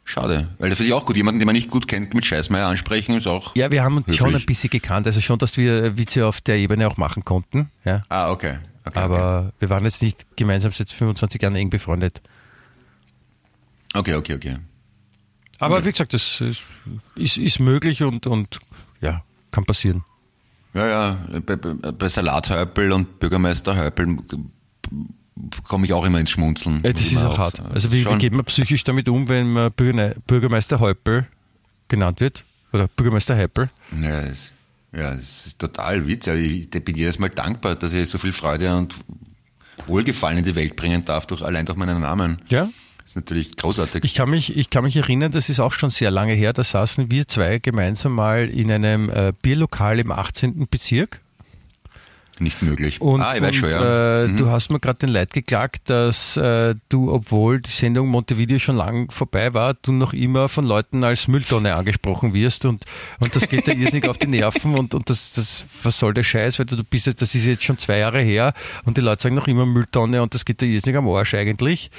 Schade, 0.06 0.48
weil 0.58 0.68
da 0.68 0.74
finde 0.76 0.88
ich 0.88 0.92
auch 0.92 1.06
gut. 1.06 1.16
Jemanden, 1.16 1.38
den 1.40 1.46
man 1.46 1.54
nicht 1.54 1.70
gut 1.70 1.88
kennt, 1.88 2.12
mit 2.12 2.26
Scheißmeier 2.26 2.66
ansprechen, 2.66 3.16
ist 3.16 3.26
auch. 3.26 3.56
Ja, 3.56 3.70
wir 3.70 3.82
haben 3.82 3.96
uns 3.96 4.14
schon 4.16 4.34
ein 4.34 4.44
bisschen 4.44 4.68
gekannt, 4.70 5.06
also 5.06 5.20
schon, 5.22 5.38
dass 5.38 5.56
wir 5.56 5.96
Witze 5.96 6.26
auf 6.26 6.40
der 6.42 6.56
Ebene 6.56 6.86
auch 6.86 6.98
machen 6.98 7.24
konnten. 7.24 7.70
Ja. 7.84 8.02
Ah, 8.10 8.30
okay. 8.30 8.58
Okay 8.84 8.98
Aber 8.98 9.52
wir 9.58 9.70
waren 9.70 9.84
jetzt 9.84 10.02
nicht 10.02 10.36
gemeinsam 10.36 10.72
seit 10.72 10.90
25 10.90 11.40
Jahren 11.42 11.56
eng 11.56 11.70
befreundet. 11.70 12.20
Okay, 13.94 14.14
okay, 14.14 14.34
okay. 14.34 14.58
Aber 15.60 15.84
wie 15.84 15.92
gesagt, 15.92 16.12
das 16.12 16.40
ist, 16.40 16.62
ist, 17.14 17.36
ist 17.38 17.60
möglich 17.60 18.02
und, 18.02 18.26
und 18.26 18.58
ja, 19.00 19.22
kann 19.50 19.64
passieren. 19.64 20.04
Ja, 20.74 20.86
ja, 20.88 21.40
bei, 21.46 21.54
bei 21.56 21.74
bei 21.92 22.08
Salathäupl 22.08 22.90
und 22.90 23.20
Bürgermeister 23.20 23.76
Häupl 23.76 24.16
komme 25.68 25.86
ich 25.86 25.92
auch 25.92 26.04
immer 26.04 26.18
ins 26.18 26.30
Schmunzeln. 26.30 26.82
Äh, 26.84 26.92
Das 26.92 27.02
ist 27.02 27.16
auch 27.24 27.38
hart. 27.38 27.60
Also 27.60 27.92
wie, 27.92 28.04
wie 28.04 28.18
geht 28.18 28.32
man 28.32 28.44
psychisch 28.46 28.82
damit 28.82 29.08
um, 29.08 29.28
wenn 29.28 29.52
man 29.52 29.70
Bürger- 29.72 30.14
Bürgermeister 30.26 30.80
Häupl 30.80 31.26
genannt 31.86 32.20
wird? 32.20 32.44
Oder 32.72 32.88
Bürgermeister 32.88 33.36
Häupl? 33.36 33.70
Ja, 33.92 34.20
es, 34.22 34.50
ja, 34.96 35.12
es 35.14 35.46
ist 35.46 35.58
total 35.58 36.06
witzig. 36.06 36.68
Ich, 36.74 36.84
bin 36.84 36.96
jedes 36.96 37.18
Mal 37.18 37.30
dankbar, 37.30 37.74
dass 37.74 37.94
ich 37.94 38.08
so 38.08 38.18
viel 38.18 38.32
Freude 38.32 38.76
und 38.76 38.94
Wohlgefallen 39.86 40.38
in 40.38 40.44
die 40.44 40.54
Welt 40.54 40.76
bringen 40.76 41.04
darf, 41.04 41.26
durch, 41.26 41.42
allein 41.42 41.66
durch 41.66 41.76
meinen 41.76 42.00
Namen. 42.00 42.40
Ja. 42.48 42.68
Das 42.98 43.10
ist 43.10 43.16
natürlich 43.16 43.56
großartig. 43.56 44.02
Ich 44.04 44.14
kann 44.14 44.30
mich, 44.30 44.56
ich 44.56 44.70
kann 44.70 44.84
mich 44.84 44.96
erinnern, 44.96 45.30
das 45.30 45.50
ist 45.50 45.60
auch 45.60 45.72
schon 45.72 45.90
sehr 45.90 46.10
lange 46.10 46.32
her, 46.32 46.54
da 46.54 46.64
saßen 46.64 47.10
wir 47.10 47.28
zwei 47.28 47.58
gemeinsam 47.58 48.12
mal 48.12 48.48
in 48.48 48.70
einem 48.70 49.10
äh, 49.10 49.32
Bierlokal 49.42 49.98
im 49.98 50.10
18. 50.10 50.68
Bezirk. 50.70 51.20
Nicht 52.40 52.62
möglich. 52.62 53.00
Und, 53.00 53.20
ah, 53.22 53.36
ich 53.36 53.42
weiß 53.42 53.54
schon, 53.54 53.70
ja. 53.70 54.22
äh, 54.22 54.28
Mhm. 54.28 54.36
du 54.36 54.48
hast 54.50 54.70
mir 54.70 54.80
gerade 54.80 54.98
den 55.00 55.10
Leid 55.10 55.32
geklagt, 55.32 55.90
dass 55.90 56.36
äh, 56.36 56.74
du, 56.88 57.12
obwohl 57.12 57.60
die 57.60 57.70
Sendung 57.70 58.08
Montevideo 58.08 58.58
schon 58.58 58.76
lang 58.76 59.10
vorbei 59.10 59.52
war, 59.54 59.74
du 59.74 59.92
noch 59.92 60.12
immer 60.12 60.48
von 60.48 60.64
Leuten 60.64 61.04
als 61.04 61.28
Mülltonne 61.28 61.74
angesprochen 61.74 62.32
wirst 62.34 62.64
und, 62.64 62.84
und 63.20 63.34
das 63.36 63.48
geht 63.48 63.66
dir 63.66 63.74
irrsinnig 63.76 64.08
auf 64.08 64.18
die 64.18 64.26
Nerven 64.26 64.74
und, 64.74 64.94
und 64.94 65.10
das, 65.10 65.32
das, 65.32 65.64
was 65.82 65.98
soll 65.98 66.14
der 66.14 66.22
Scheiß, 66.22 66.58
weil 66.58 66.66
du, 66.66 66.76
du 66.76 66.84
bist 66.84 67.06
jetzt, 67.06 67.20
das 67.22 67.34
ist 67.34 67.44
jetzt 67.46 67.62
schon 67.64 67.78
zwei 67.78 67.98
Jahre 67.98 68.20
her 68.20 68.54
und 68.84 68.96
die 68.96 69.00
Leute 69.02 69.22
sagen 69.22 69.34
noch 69.34 69.46
immer 69.48 69.66
Mülltonne 69.66 70.22
und 70.22 70.34
das 70.34 70.44
geht 70.44 70.60
dir 70.60 70.66
irrsinnig 70.66 70.96
am 70.98 71.08
Arsch 71.08 71.34
eigentlich. 71.34 71.90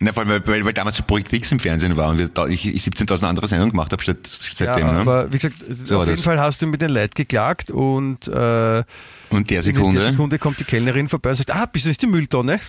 Na, 0.00 0.12
vor 0.12 0.22
allem, 0.22 0.30
weil, 0.30 0.46
weil, 0.46 0.64
weil 0.64 0.72
damals 0.72 1.00
Projekt 1.02 1.32
X 1.32 1.50
im 1.52 1.58
Fernsehen 1.58 1.96
war 1.96 2.10
und 2.10 2.18
wir, 2.18 2.30
ich, 2.48 2.66
ich 2.66 2.82
17.000 2.82 3.26
andere 3.26 3.48
Sendungen 3.48 3.70
gemacht 3.72 3.90
habe 3.92 4.02
statt, 4.02 4.18
seitdem. 4.24 4.86
ja, 4.86 4.92
ne? 4.92 4.98
aber 5.00 5.32
wie 5.32 5.38
gesagt, 5.38 5.56
So 5.84 5.96
auf 5.98 6.04
jeden 6.04 6.16
das. 6.16 6.24
Fall 6.24 6.38
hast 6.40 6.62
du 6.62 6.66
mit 6.66 6.80
den 6.82 6.90
Leid 6.90 7.14
geklagt 7.14 7.70
und 7.70 8.28
äh, 8.28 8.84
Und 9.30 9.50
der 9.50 9.58
in 9.58 9.64
Sekunde. 9.64 10.00
der 10.00 10.10
Sekunde 10.12 10.38
kommt 10.38 10.58
die 10.60 10.64
Kellnerin 10.64 11.08
vorbei 11.08 11.30
und 11.30 11.36
sagt, 11.36 11.50
ah, 11.50 11.66
bist 11.66 11.84
du 11.84 11.88
nicht 11.88 12.00
die 12.02 12.06
Mülltonne? 12.06 12.60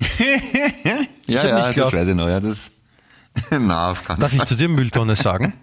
ja, 1.26 1.44
ja, 1.46 1.66
nicht 1.68 1.78
das 1.78 1.92
weiß 1.92 2.08
ich 2.08 2.14
noch. 2.14 2.28
Ja, 2.28 2.40
das, 2.40 2.70
na, 3.50 3.90
auf 3.92 4.02
Darf 4.02 4.32
ich 4.34 4.44
zu 4.44 4.56
dir 4.56 4.68
Mülltonne 4.68 5.16
sagen? 5.16 5.52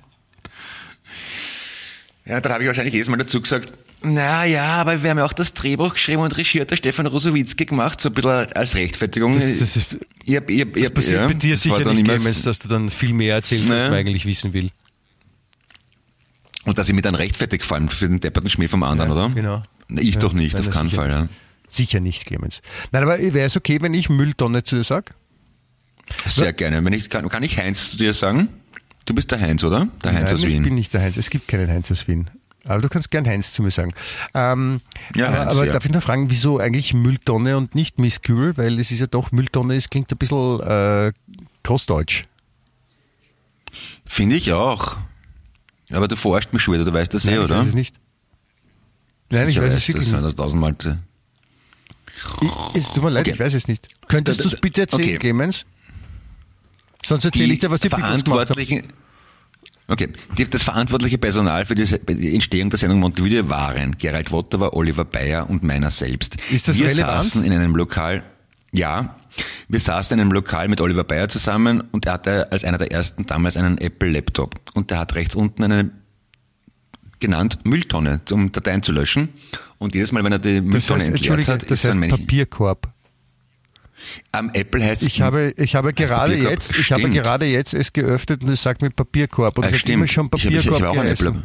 Ja, 2.25 2.39
dann 2.41 2.53
habe 2.53 2.63
ich 2.63 2.67
wahrscheinlich 2.67 2.93
jedes 2.93 3.09
Mal 3.09 3.17
dazu 3.17 3.41
gesagt, 3.41 3.73
na 4.03 4.45
ja, 4.45 4.63
aber 4.75 5.01
wir 5.01 5.09
haben 5.09 5.17
ja 5.17 5.25
auch 5.25 5.33
das 5.33 5.55
Drehbuch 5.55 5.93
geschrieben 5.95 6.21
und 6.21 6.37
regiert 6.37 6.69
der 6.69 6.75
Stefan 6.75 7.07
Rosowitzki 7.07 7.65
gemacht, 7.65 7.99
so 7.99 8.09
ein 8.09 8.13
bisschen 8.13 8.53
als 8.53 8.75
Rechtfertigung. 8.75 9.33
Das, 9.33 9.57
das 9.57 9.75
ist 9.77 9.85
ich 10.25 10.35
hab, 10.35 10.47
ich 10.47 10.61
hab, 10.61 10.73
Das 10.73 10.91
passiert 10.91 11.21
ja, 11.21 11.27
bei 11.27 11.33
dir 11.33 11.57
sicher 11.57 11.83
dann 11.83 11.95
nicht, 11.95 12.07
immer- 12.07 12.17
Clemens, 12.17 12.43
dass 12.43 12.59
du 12.59 12.67
dann 12.67 12.91
viel 12.91 13.13
mehr 13.13 13.33
erzählst, 13.33 13.63
als 13.71 13.79
Naja. 13.79 13.89
man 13.89 13.99
eigentlich 13.99 14.27
wissen 14.27 14.53
will. 14.53 14.69
Und 16.65 16.77
dass 16.77 16.87
ich 16.87 16.93
mich 16.93 17.01
dann 17.01 17.15
rechtfertig 17.15 17.63
vor 17.63 17.77
allem 17.77 17.89
für 17.89 18.07
den 18.07 18.19
depperten 18.19 18.49
Schmäh 18.49 18.67
vom 18.67 18.83
anderen, 18.83 19.11
oder? 19.11 19.29
genau. 19.29 19.63
Ich 19.89 20.15
Ja, 20.15 20.21
doch 20.21 20.33
nicht, 20.33 20.59
auf 20.59 20.69
keinen 20.69 20.89
Fall, 20.91 21.09
ja. 21.09 21.27
Sicher 21.67 21.99
nicht, 21.99 22.25
Clemens. 22.25 22.61
Nein, 22.91 23.03
aber 23.03 23.19
wäre 23.19 23.41
es 23.45 23.55
okay, 23.55 23.79
wenn 23.81 23.93
ich 23.93 24.09
Mülltonne 24.09 24.63
zu 24.63 24.75
dir 24.75 24.83
sage? 24.83 25.13
Sehr 26.25 26.53
gerne. 26.53 26.83
Wenn 26.83 26.93
ich, 26.93 27.09
kann, 27.09 27.29
kann 27.29 27.43
ich 27.43 27.57
Heinz 27.57 27.91
zu 27.91 27.97
dir 27.97 28.13
sagen? 28.13 28.49
Du 29.05 29.13
bist 29.13 29.31
der 29.31 29.39
Heinz, 29.39 29.63
oder? 29.63 29.87
Der 30.03 30.13
Heinz 30.13 30.25
Nein, 30.31 30.33
aus 30.35 30.43
ich 30.43 30.53
Wien. 30.53 30.63
bin 30.63 30.75
nicht 30.75 30.93
der 30.93 31.01
Heinz. 31.01 31.17
Es 31.17 31.29
gibt 31.29 31.47
keinen 31.47 31.69
Heinz 31.69 31.91
aus 31.91 32.07
Wien. 32.07 32.29
Aber 32.65 32.81
du 32.81 32.89
kannst 32.89 33.09
gern 33.11 33.25
Heinz 33.27 33.53
zu 33.53 33.61
mir 33.63 33.71
sagen. 33.71 33.93
Ähm, 34.33 34.81
Ja, 35.15 35.27
aber 35.27 35.39
Heinz, 35.39 35.51
aber 35.51 35.65
ja. 35.67 35.73
darf 35.73 35.85
ich 35.85 35.91
noch 35.91 36.03
fragen, 36.03 36.29
wieso 36.29 36.59
eigentlich 36.59 36.93
Mülltonne 36.93 37.57
und 37.57 37.73
nicht 37.75 37.99
Miss 37.99 38.21
Kühl? 38.21 38.57
Weil 38.57 38.79
es 38.79 38.91
ist 38.91 38.99
ja 38.99 39.07
doch, 39.07 39.31
Mülltonne, 39.31 39.75
es 39.75 39.89
klingt 39.89 40.11
ein 40.11 40.17
bisschen 40.17 40.59
äh, 40.61 41.11
großdeutsch. 41.63 42.25
Finde 44.05 44.35
ich 44.35 44.51
auch. 44.53 44.97
Aber 45.91 46.07
du 46.07 46.15
forscht 46.15 46.53
mich 46.53 46.61
schon 46.61 46.73
wieder, 46.75 46.85
du 46.85 46.93
weißt 46.93 47.13
das 47.13 47.25
eh, 47.25 47.31
Nein, 47.31 47.37
ich 47.39 47.43
oder? 47.45 47.59
weiß 47.61 47.67
es 47.69 47.73
nicht. 47.75 47.95
Nein, 49.31 49.47
ich 49.47 49.53
Sicher 49.55 49.65
weiß 49.65 49.73
es 49.75 49.87
wirklich 49.87 50.11
nicht. 50.11 50.23
das 50.23 50.35
tausendmal 50.35 50.77
zu- 50.77 50.97
Ich, 52.41 52.51
es 52.81 52.91
tut 52.93 53.03
mir 53.03 53.09
leid, 53.11 53.21
Okay. 53.27 53.33
ich 53.35 53.39
weiß 53.39 53.53
es 53.53 53.67
nicht. 53.67 53.87
Könntest 54.07 54.43
du 54.43 54.47
es 54.47 54.55
bitte 54.59 54.81
erzählen, 54.81 55.03
okay. 55.03 55.17
Clemens? 55.17 55.65
Sonst 57.05 57.25
erzähle 57.25 57.53
ich 57.53 57.59
dir, 57.59 57.71
was 57.71 57.79
die. 57.79 57.89
Verantwortlichen, 57.89 58.87
okay, 59.87 60.09
die, 60.37 60.45
das 60.45 60.63
verantwortliche 60.63 61.17
Personal 61.17 61.65
für 61.65 61.75
die 61.75 62.33
Entstehung 62.33 62.69
der 62.69 62.77
Sendung 62.79 62.99
Montevideo 62.99 63.49
waren 63.49 63.97
Gerald 63.97 64.31
Wotterer, 64.31 64.73
Oliver 64.73 65.05
Bayer 65.05 65.49
und 65.49 65.63
meiner 65.63 65.91
selbst. 65.91 66.37
Ist 66.51 66.67
das 66.67 66.77
Wir 66.77 66.87
relevant? 66.89 67.23
saßen 67.23 67.43
in 67.45 67.53
einem 67.53 67.75
Lokal, 67.75 68.23
ja, 68.71 69.15
wir 69.69 69.79
saßen 69.79 70.15
in 70.15 70.21
einem 70.21 70.31
Lokal 70.33 70.67
mit 70.67 70.81
Oliver 70.81 71.03
Bayer 71.05 71.29
zusammen 71.29 71.81
und 71.91 72.05
er 72.05 72.13
hatte 72.13 72.51
als 72.51 72.63
einer 72.65 72.77
der 72.77 72.91
ersten 72.91 73.25
damals 73.25 73.55
einen 73.55 73.77
Apple-Laptop 73.77 74.55
und 74.73 74.91
der 74.91 74.97
hat 74.99 75.15
rechts 75.15 75.35
unten 75.35 75.63
eine 75.63 75.91
genannt 77.19 77.59
Mülltonne, 77.63 78.21
um 78.31 78.51
Dateien 78.51 78.81
zu 78.83 78.91
löschen. 78.91 79.29
Und 79.77 79.95
jedes 79.95 80.11
Mal, 80.11 80.23
wenn 80.23 80.31
er 80.31 80.39
die 80.39 80.55
Das 80.61 80.63
Mülltonne 80.65 80.99
heißt, 81.03 81.11
entleert 81.27 81.47
hat, 81.47 81.69
das 81.71 81.83
ist 81.83 81.95
heißt. 81.95 82.09
Papierkorb. 82.09 82.87
Am 84.31 84.49
Apple 84.53 84.83
heißt 84.83 85.03
Ich 85.03 85.21
habe, 85.21 85.53
ich 85.57 85.75
habe 85.75 85.93
gerade 85.93 86.31
Papierkorb? 86.33 86.51
jetzt, 86.51 86.77
ich 86.77 86.91
habe 86.91 87.09
gerade 87.09 87.45
jetzt 87.45 87.73
es 87.73 87.91
geöffnet 87.91 88.43
und 88.43 88.49
es 88.49 88.61
sagt 88.63 88.81
mir 88.81 88.89
Papierkorb 88.91 89.57
und 89.57 89.65
Ah, 89.65 89.67
es 89.69 89.81
hat 89.81 89.89
immer 89.89 90.07
schon 90.07 90.29
Ich 90.33 90.45
hab- 90.45 90.51
ich, 90.51 90.57
Papierkorb 90.57 90.79
ich, 90.79 90.85
habe 90.85 90.97
auch 90.97 91.01
einen. 91.03 91.11
Apple. 91.11 91.43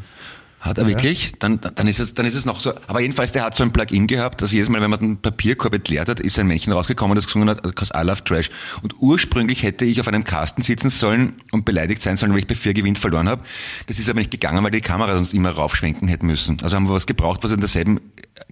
Hat 0.64 0.78
er 0.78 0.86
wirklich? 0.86 1.34
Dann, 1.40 1.60
dann, 1.60 1.86
ist 1.86 2.00
es, 2.00 2.14
dann 2.14 2.24
ist 2.24 2.34
es 2.34 2.46
noch 2.46 2.58
so. 2.58 2.72
Aber 2.86 3.00
jedenfalls, 3.00 3.32
der 3.32 3.44
hat 3.44 3.54
so 3.54 3.62
ein 3.62 3.70
Plugin 3.70 4.06
gehabt, 4.06 4.40
dass 4.40 4.50
jedes 4.50 4.70
Mal, 4.70 4.80
wenn 4.80 4.88
man 4.88 4.98
den 4.98 5.16
Papierkorb 5.18 5.74
entleert 5.74 6.08
hat, 6.08 6.20
ist 6.20 6.38
ein 6.38 6.46
Männchen 6.46 6.72
rausgekommen, 6.72 7.14
das 7.14 7.26
gesungen 7.26 7.50
hat, 7.50 7.60
because 7.60 7.92
I 7.94 8.02
love 8.02 8.24
trash. 8.24 8.50
Und 8.82 8.94
ursprünglich 8.98 9.62
hätte 9.62 9.84
ich 9.84 10.00
auf 10.00 10.08
einem 10.08 10.24
Kasten 10.24 10.62
sitzen 10.62 10.88
sollen 10.88 11.34
und 11.52 11.66
beleidigt 11.66 12.00
sein 12.00 12.16
sollen, 12.16 12.32
weil 12.32 12.38
ich 12.38 12.46
bei 12.46 12.54
vier 12.54 12.72
gewinnt 12.72 12.98
verloren 12.98 13.28
habe. 13.28 13.42
Das 13.88 13.98
ist 13.98 14.08
aber 14.08 14.20
nicht 14.20 14.30
gegangen, 14.30 14.64
weil 14.64 14.70
die 14.70 14.80
Kamera 14.80 15.14
sonst 15.14 15.34
immer 15.34 15.50
raufschwenken 15.50 16.08
hätte 16.08 16.24
müssen. 16.24 16.56
Also 16.62 16.76
haben 16.76 16.88
wir 16.88 16.94
was 16.94 17.04
gebraucht, 17.04 17.44
was 17.44 17.52
in 17.52 17.60
derselben 17.60 18.00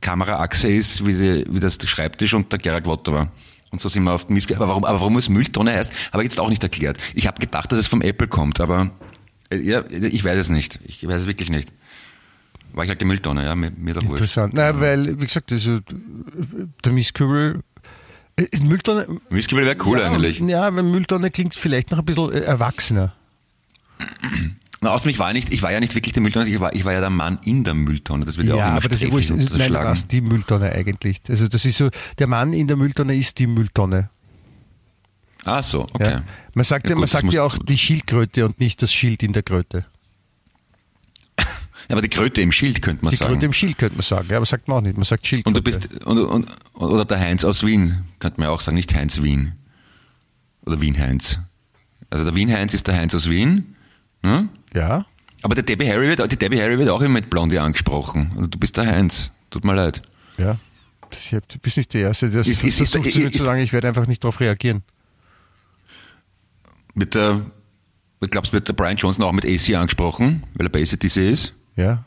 Kameraachse 0.03 0.69
ist, 0.69 1.07
wie, 1.07 1.15
die, 1.15 1.47
wie 1.49 1.61
das 1.61 1.79
Schreibtisch 1.83 2.35
und 2.35 2.53
der 2.53 2.59
Gerald 2.59 2.87
Watt 2.87 3.11
war. 3.11 3.33
Und 3.71 3.81
so 3.81 3.89
sind 3.89 4.05
wir 4.05 4.13
auf 4.13 4.27
den 4.27 4.35
Mist. 4.35 4.53
Aber 4.55 4.69
warum, 4.69 4.85
aber 4.85 5.01
warum 5.01 5.17
es 5.17 5.31
Mülltonne 5.31 5.73
heißt, 5.73 5.95
habe 6.13 6.23
ich 6.23 6.29
jetzt 6.29 6.39
auch 6.39 6.51
nicht 6.51 6.63
erklärt. 6.63 6.99
Ich 7.15 7.27
habe 7.27 7.41
gedacht, 7.41 7.73
dass 7.73 7.79
es 7.79 7.87
vom 7.87 8.03
Apple 8.03 8.29
kommt, 8.29 8.61
aber 8.61 8.91
äh, 9.49 9.57
ja, 9.57 9.83
ich 9.89 10.23
weiß 10.23 10.37
es 10.37 10.51
nicht. 10.51 10.79
Ich 10.85 11.07
weiß 11.09 11.23
es 11.23 11.27
wirklich 11.27 11.49
nicht. 11.49 11.73
War 12.75 12.85
ich 12.85 12.91
halt 12.91 13.01
die 13.01 13.05
Mülltonne, 13.05 13.45
ja, 13.45 13.55
mir, 13.55 13.71
mir 13.71 13.95
doch 13.95 14.03
wurscht. 14.03 14.23
Interessant. 14.23 14.55
Nein, 14.55 14.81
weil, 14.81 15.21
wie 15.21 15.27
gesagt, 15.27 15.53
also, 15.53 15.81
der 16.85 16.93
Miss 16.93 17.13
Kübel, 17.13 17.63
äh, 18.37 18.47
Mülltonne, 18.63 19.07
Whisky 19.31 19.57
wäre 19.57 19.77
cool 19.85 19.99
ja, 19.99 20.11
eigentlich. 20.11 20.41
Ja, 20.41 20.75
weil 20.75 20.83
Mülltonne 20.83 21.31
klingt 21.31 21.55
vielleicht 21.55 21.91
noch 21.91 21.99
ein 21.99 22.05
bisschen 22.05 22.33
äh, 22.33 22.41
erwachsener. 22.41 23.15
Na, 24.81 24.91
außerdem, 24.91 25.11
ich 25.11 25.19
war 25.19 25.33
nicht, 25.33 25.53
ich 25.53 25.63
war 25.63 25.71
ja 25.71 25.81
nicht 25.81 25.95
wirklich 25.95 26.13
die 26.13 26.21
Mülltonne, 26.21 26.49
ich 26.49 26.59
war, 26.59 26.75
ich 26.75 26.85
war 26.85 26.93
ja 26.93 27.01
der 27.01 27.11
Mann 27.11 27.39
in 27.45 27.63
der 27.63 27.75
Mülltonne. 27.75 28.25
Das 28.25 28.37
wird 28.37 28.49
ja, 28.49 28.55
auch 28.55 28.59
immer 28.59 28.69
aber 28.77 28.89
das 28.89 29.03
ist 29.03 29.09
ja 29.09 29.13
wurscht. 29.13 29.31
Nein, 29.31 29.73
was 29.75 30.09
die 30.09 30.21
Mülltonne 30.21 30.73
eigentlich. 30.73 31.21
Also 31.29 31.47
das 31.47 31.65
ist 31.65 31.79
so, 31.79 31.91
der 32.19 32.27
Mann 32.27 32.53
in 32.53 32.67
der 32.67 32.77
Mülltonne 32.77 33.15
ist 33.15 33.39
die 33.39 33.47
Mülltonne. 33.47 34.09
Ah, 35.45 35.63
so, 35.63 35.83
okay. 35.83 36.11
Ja. 36.11 36.23
Man 36.55 36.65
sagt 36.65 36.85
ja, 36.85 36.91
Ja, 36.91 36.95
gut, 36.95 37.01
man 37.01 37.09
sagt 37.09 37.33
ja 37.33 37.43
auch 37.43 37.59
die 37.59 37.79
Schildkröte 37.79 38.45
und 38.45 38.61
nicht 38.61 38.83
das 38.83 38.93
Schild 38.93 39.23
in 39.23 39.33
der 39.33 39.43
Kröte. 39.43 39.87
Aber 41.93 42.03
die 42.03 42.09
Kröte 42.09 42.41
im 42.41 42.51
Schild 42.53 42.83
könnte 42.83 43.05
man 43.05 43.11
Die 43.11 43.17
sagen. 43.17 43.33
Kröte 43.33 43.47
im 43.47 43.53
Schild 43.53 43.79
könnte 43.79 43.97
man 43.97 44.03
sagen, 44.03 44.27
ja, 44.31 44.37
aber 44.39 44.47
sagt 44.47 44.67
man 44.69 44.79
auch 44.79 44.81
nicht. 44.81 44.97
Man 44.97 45.05
sagt 45.05 45.27
Schildkröte. 45.27 45.49
und 45.49 45.57
du 45.57 45.63
bist, 45.63 46.05
und, 46.05 46.19
und, 46.19 46.49
oder 46.75 47.05
der 47.05 47.21
Heinz 47.21 47.45
aus 47.45 47.65
Wien, 47.65 48.05
könnte 48.19 48.41
man 48.41 48.49
ja 48.49 48.55
auch 48.55 48.61
sagen, 48.61 48.77
nicht 48.77 48.95
Heinz 48.95 49.23
Wien. 49.23 49.53
Oder 50.65 50.81
Wien-Heinz. 50.81 51.39
Also 52.11 52.25
der 52.25 52.35
Wien-Heinz 52.35 52.73
ist 52.75 52.87
der 52.89 52.97
Heinz 52.97 53.15
aus 53.15 53.29
Wien. 53.29 53.75
Ne? 54.23 54.49
Ja? 54.75 55.05
Aber 55.43 55.55
der 55.55 55.65
Debbie 55.65 55.89
Harry 55.89 56.07
wird, 56.09 56.31
die 56.33 56.37
Debbie 56.39 56.61
Harry 56.61 56.79
wird 56.79 56.89
auch 56.89 57.01
immer 57.03 57.15
mit 57.15 57.31
Blondie 57.31 57.59
angesprochen. 57.59 58.33
Also 58.37 58.49
du 58.49 58.59
bist 58.59 58.77
der 58.77 58.87
Heinz. 58.87 59.33
Tut 59.51 59.65
mir 59.65 59.75
leid. 59.75 60.03
Ja. 60.39 60.59
Das, 61.11 61.29
du 61.31 61.59
bist 61.61 61.77
nicht 61.77 61.93
der 61.93 62.03
Erste, 62.03 62.31
der 62.31 62.41
Ist- 62.43 62.49
ist- 62.49 62.63
ist- 62.65 62.77
versucht 62.77 63.11
zu 63.13 63.19
mir 63.19 63.27
ist- 63.27 63.39
zu 63.39 63.45
sagen, 63.45 63.61
ich 63.61 63.73
werde 63.73 63.89
einfach 63.89 64.07
nicht 64.07 64.23
darauf 64.25 64.41
reagieren. 64.41 64.83
Wird 66.95 67.15
der, 67.15 67.45
ich 68.21 68.31
glaube, 68.31 68.51
wird 68.53 68.69
der 68.69 68.73
Brian 68.75 68.97
Johnson 68.97 69.25
auch 69.25 69.33
mit 69.33 69.45
AC 69.45 69.75
angesprochen, 69.75 70.45
weil 70.55 70.67
er 70.67 70.71
bei 70.71 70.81
ACDC 70.83 71.17
ist? 71.31 71.55
Ja. 71.77 72.05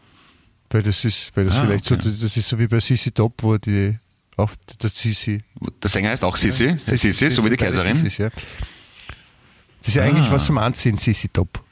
Weil 0.70 0.84
das 0.84 1.06
ist, 1.06 1.32
weil 1.36 1.46
das 1.46 1.56
Ah, 1.58 1.66
vielleicht 1.66 1.92
okay. 1.92 2.02
so, 2.04 2.10
das 2.10 2.36
ist 2.38 2.48
so 2.50 2.60
wie 2.60 2.68
bei 2.68 2.80
Sisi 2.80 3.12
Top, 3.12 3.42
wo 3.44 3.58
die, 3.58 3.98
auch 4.38 4.52
der 4.82 4.90
Sisi. 4.90 5.42
Der 5.82 5.90
Sänger 5.90 6.10
heißt 6.10 6.24
auch 6.24 6.36
Sissi, 6.36 6.76
Sissi, 6.78 7.30
so 7.32 7.46
wie 7.46 7.50
die 7.50 7.58
Kaiserin. 7.58 7.94
Sissis, 7.96 8.18
ja. 8.18 8.30
Das 8.30 9.88
ist 9.90 9.94
ja 9.96 10.04
eigentlich 10.04 10.30
was 10.32 10.46
zum 10.46 10.58
Anziehen, 10.58 10.98
Sisi 10.98 11.30
Top. 11.30 11.64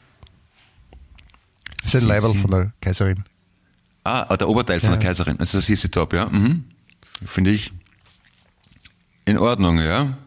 Das 1.81 1.87
ist 1.87 1.95
ein 1.95 1.99
Sissi. 2.01 2.05
Leiberl 2.05 2.33
von 2.35 2.51
der 2.51 2.73
Kaiserin. 2.79 3.23
Ah, 4.05 4.25
ah, 4.29 4.37
der 4.37 4.47
Oberteil 4.47 4.79
von 4.79 4.89
Ja. 4.91 4.95
der 4.97 5.07
Kaiserin. 5.09 5.39
Also 5.39 5.59
Sissi 5.59 5.89
Top, 5.89 6.13
ja. 6.13 6.27
Mhm. 6.27 6.63
Finde 7.25 7.51
ich 7.51 7.73
in 9.25 9.37
Ordnung, 9.37 9.79
ja. 9.79 10.17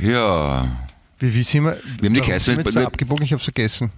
Ja. 0.00 0.86
Wie, 1.18 1.32
wie 1.32 1.42
sind 1.42 1.64
wir, 1.64 1.80
Wir 2.00 2.08
haben 2.08 2.14
die 2.14 2.20
Kaiserin- 2.20 2.40
sind 2.40 2.58
wir 2.58 2.64
jetzt 2.64 2.76
da 2.76 2.84
abgebogen? 2.86 3.24
Ich 3.24 3.32
habe 3.32 3.42
vergessen. 3.42 3.90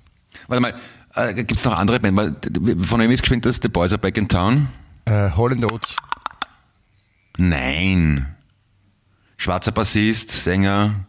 Warte 0.47 0.61
mal, 0.61 0.81
äh, 1.15 1.35
gibt 1.35 1.57
es 1.57 1.65
noch 1.65 1.77
andere 1.77 2.01
Band? 2.01 2.17
Weil, 2.17 2.37
Von 2.85 3.01
wem 3.01 3.11
ist 3.11 3.23
geschwind 3.23 3.45
das? 3.47 3.61
The 3.63 3.69
Boys 3.69 3.93
are 3.93 3.99
Back 3.99 4.17
in 4.17 4.29
Town? 4.29 4.69
Äh, 5.05 5.31
Holland 5.31 5.65
Oates. 5.65 5.97
Nein. 7.37 8.27
Schwarzer 9.37 9.71
Bassist, 9.73 10.31
Sänger, 10.31 11.05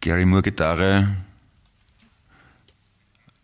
Gary 0.00 0.24
Moore 0.24 0.42
Gitarre, 0.42 1.16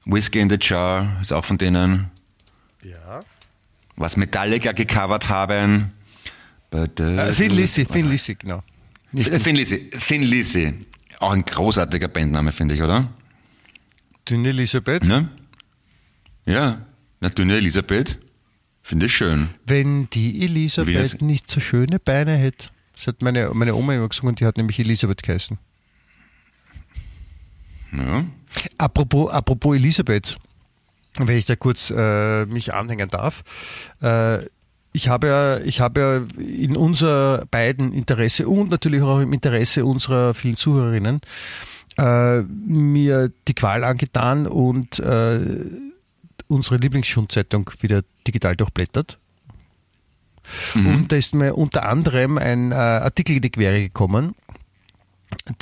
Whiskey 0.06 0.40
in 0.40 0.50
the 0.50 0.58
Jar 0.60 1.16
ist 1.20 1.32
auch 1.32 1.44
von 1.44 1.56
denen. 1.56 2.10
Ja. 2.82 3.20
Was 3.96 4.16
Metallica 4.16 4.72
gecovert 4.72 5.28
haben. 5.28 5.92
But, 6.70 6.98
Äh, 7.00 7.32
Thin 7.32 7.52
Lizzy, 7.52 7.86
Thin 7.86 8.10
Lizzy, 8.10 8.34
genau. 8.34 8.62
Nicht 9.12 9.32
Thin 9.44 9.56
Lizzy. 9.56 9.88
Thin 9.90 10.22
Lizzy. 10.22 10.84
Auch 11.20 11.30
ein 11.32 11.44
großartiger 11.44 12.08
Bandname, 12.08 12.50
finde 12.52 12.74
ich, 12.74 12.82
oder? 12.82 13.08
Dünne 14.28 14.50
Elisabeth. 14.50 15.04
Ne? 15.04 15.28
Ja. 16.46 16.86
Na, 17.20 17.28
dünne 17.28 17.56
Elisabeth. 17.56 18.18
Finde 18.82 19.06
ich 19.06 19.14
schön. 19.14 19.48
Wenn 19.64 20.10
die 20.10 20.44
Elisabeth 20.44 21.22
nicht 21.22 21.48
so 21.48 21.60
schöne 21.60 21.98
Beine 21.98 22.36
hätte. 22.36 22.68
Das 22.94 23.06
hat 23.06 23.22
meine, 23.22 23.50
meine 23.54 23.74
Oma 23.74 23.94
immer 23.94 24.08
gesungen, 24.08 24.34
die 24.34 24.44
hat 24.44 24.56
nämlich 24.56 24.78
Elisabeth 24.78 25.22
geheißen. 25.22 25.58
Ja. 27.92 28.24
Apropos, 28.78 29.32
apropos 29.32 29.76
Elisabeth, 29.76 30.36
wenn 31.18 31.36
ich 31.38 31.46
da 31.46 31.56
kurz 31.56 31.90
äh, 31.90 32.44
mich 32.46 32.74
anhängen 32.74 33.08
darf. 33.08 33.42
Äh, 34.02 34.44
ich 34.92 35.08
habe 35.08 35.26
ja, 35.26 35.58
ich 35.58 35.80
habe 35.80 36.00
ja 36.00 36.42
in 36.44 36.76
unser 36.76 37.46
beiden 37.50 37.92
Interesse 37.92 38.48
und 38.48 38.70
natürlich 38.70 39.02
auch 39.02 39.18
im 39.18 39.32
Interesse 39.32 39.84
unserer 39.84 40.34
vielen 40.34 40.56
Zuhörerinnen 40.56 41.20
äh, 41.98 42.40
mir 42.42 43.32
die 43.48 43.54
Qual 43.54 43.84
angetan 43.84 44.46
und 44.46 44.98
äh, 44.98 45.40
unsere 46.48 46.76
Lieblingsschundzeitung 46.76 47.70
wieder 47.80 48.02
digital 48.26 48.56
durchblättert. 48.56 49.18
Und 50.74 51.10
da 51.10 51.16
ist 51.16 51.34
mir 51.34 51.54
unter 51.56 51.88
anderem 51.88 52.36
ein 52.36 52.70
äh, 52.70 52.74
Artikel 52.74 53.36
in 53.36 53.42
die 53.42 53.50
Quere 53.50 53.80
gekommen, 53.80 54.34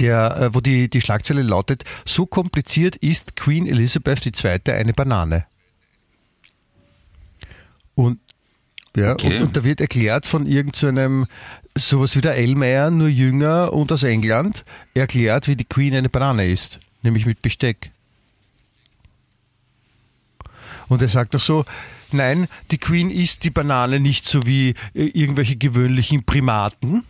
der, 0.01 0.37
äh, 0.37 0.55
wo 0.55 0.61
die, 0.61 0.89
die 0.91 1.01
Schlagzeile 1.01 1.43
lautet, 1.43 1.85
so 2.05 2.27
kompliziert 2.27 2.97
ist 2.97 3.37
Queen 3.37 3.67
Elizabeth 3.69 4.27
II. 4.27 4.61
eine 4.73 4.93
Banane. 4.93 5.47
Und 7.95 8.19
ja, 8.97 9.13
Okay. 9.13 9.37
und, 9.39 9.43
und 9.45 9.57
da 9.57 9.65
wird 9.65 9.81
erklärt 9.81 10.27
von 10.27 10.47
irgendeinem, 10.47 11.27
sowas 11.77 12.17
wie 12.17 12.21
der 12.21 12.37
Elmeyer, 12.37 12.91
nur 12.91 13.09
jünger 13.09 13.73
und 13.73 13.91
aus 13.93 14.03
England, 14.03 14.65
erklärt, 14.95 15.49
wie 15.49 15.57
die 15.57 15.65
Queen 15.65 15.95
eine 15.95 16.09
Banane 16.09 16.47
ist, 16.47 16.81
nämlich 17.03 17.27
mit 17.27 17.41
Besteck. 17.43 17.91
Und 20.89 21.01
er 21.03 21.09
sagt 21.09 21.35
doch 21.35 21.41
so, 21.41 21.65
nein, 22.11 22.49
die 22.71 22.79
Queen 22.79 23.11
isst 23.11 23.45
die 23.45 23.51
Banane 23.51 24.01
nicht 24.01 24.27
so 24.27 24.47
wie 24.47 24.71
äh, 24.95 25.05
irgendwelche 25.07 25.57
gewöhnlichen 25.57 26.25
Primaten, 26.25 27.05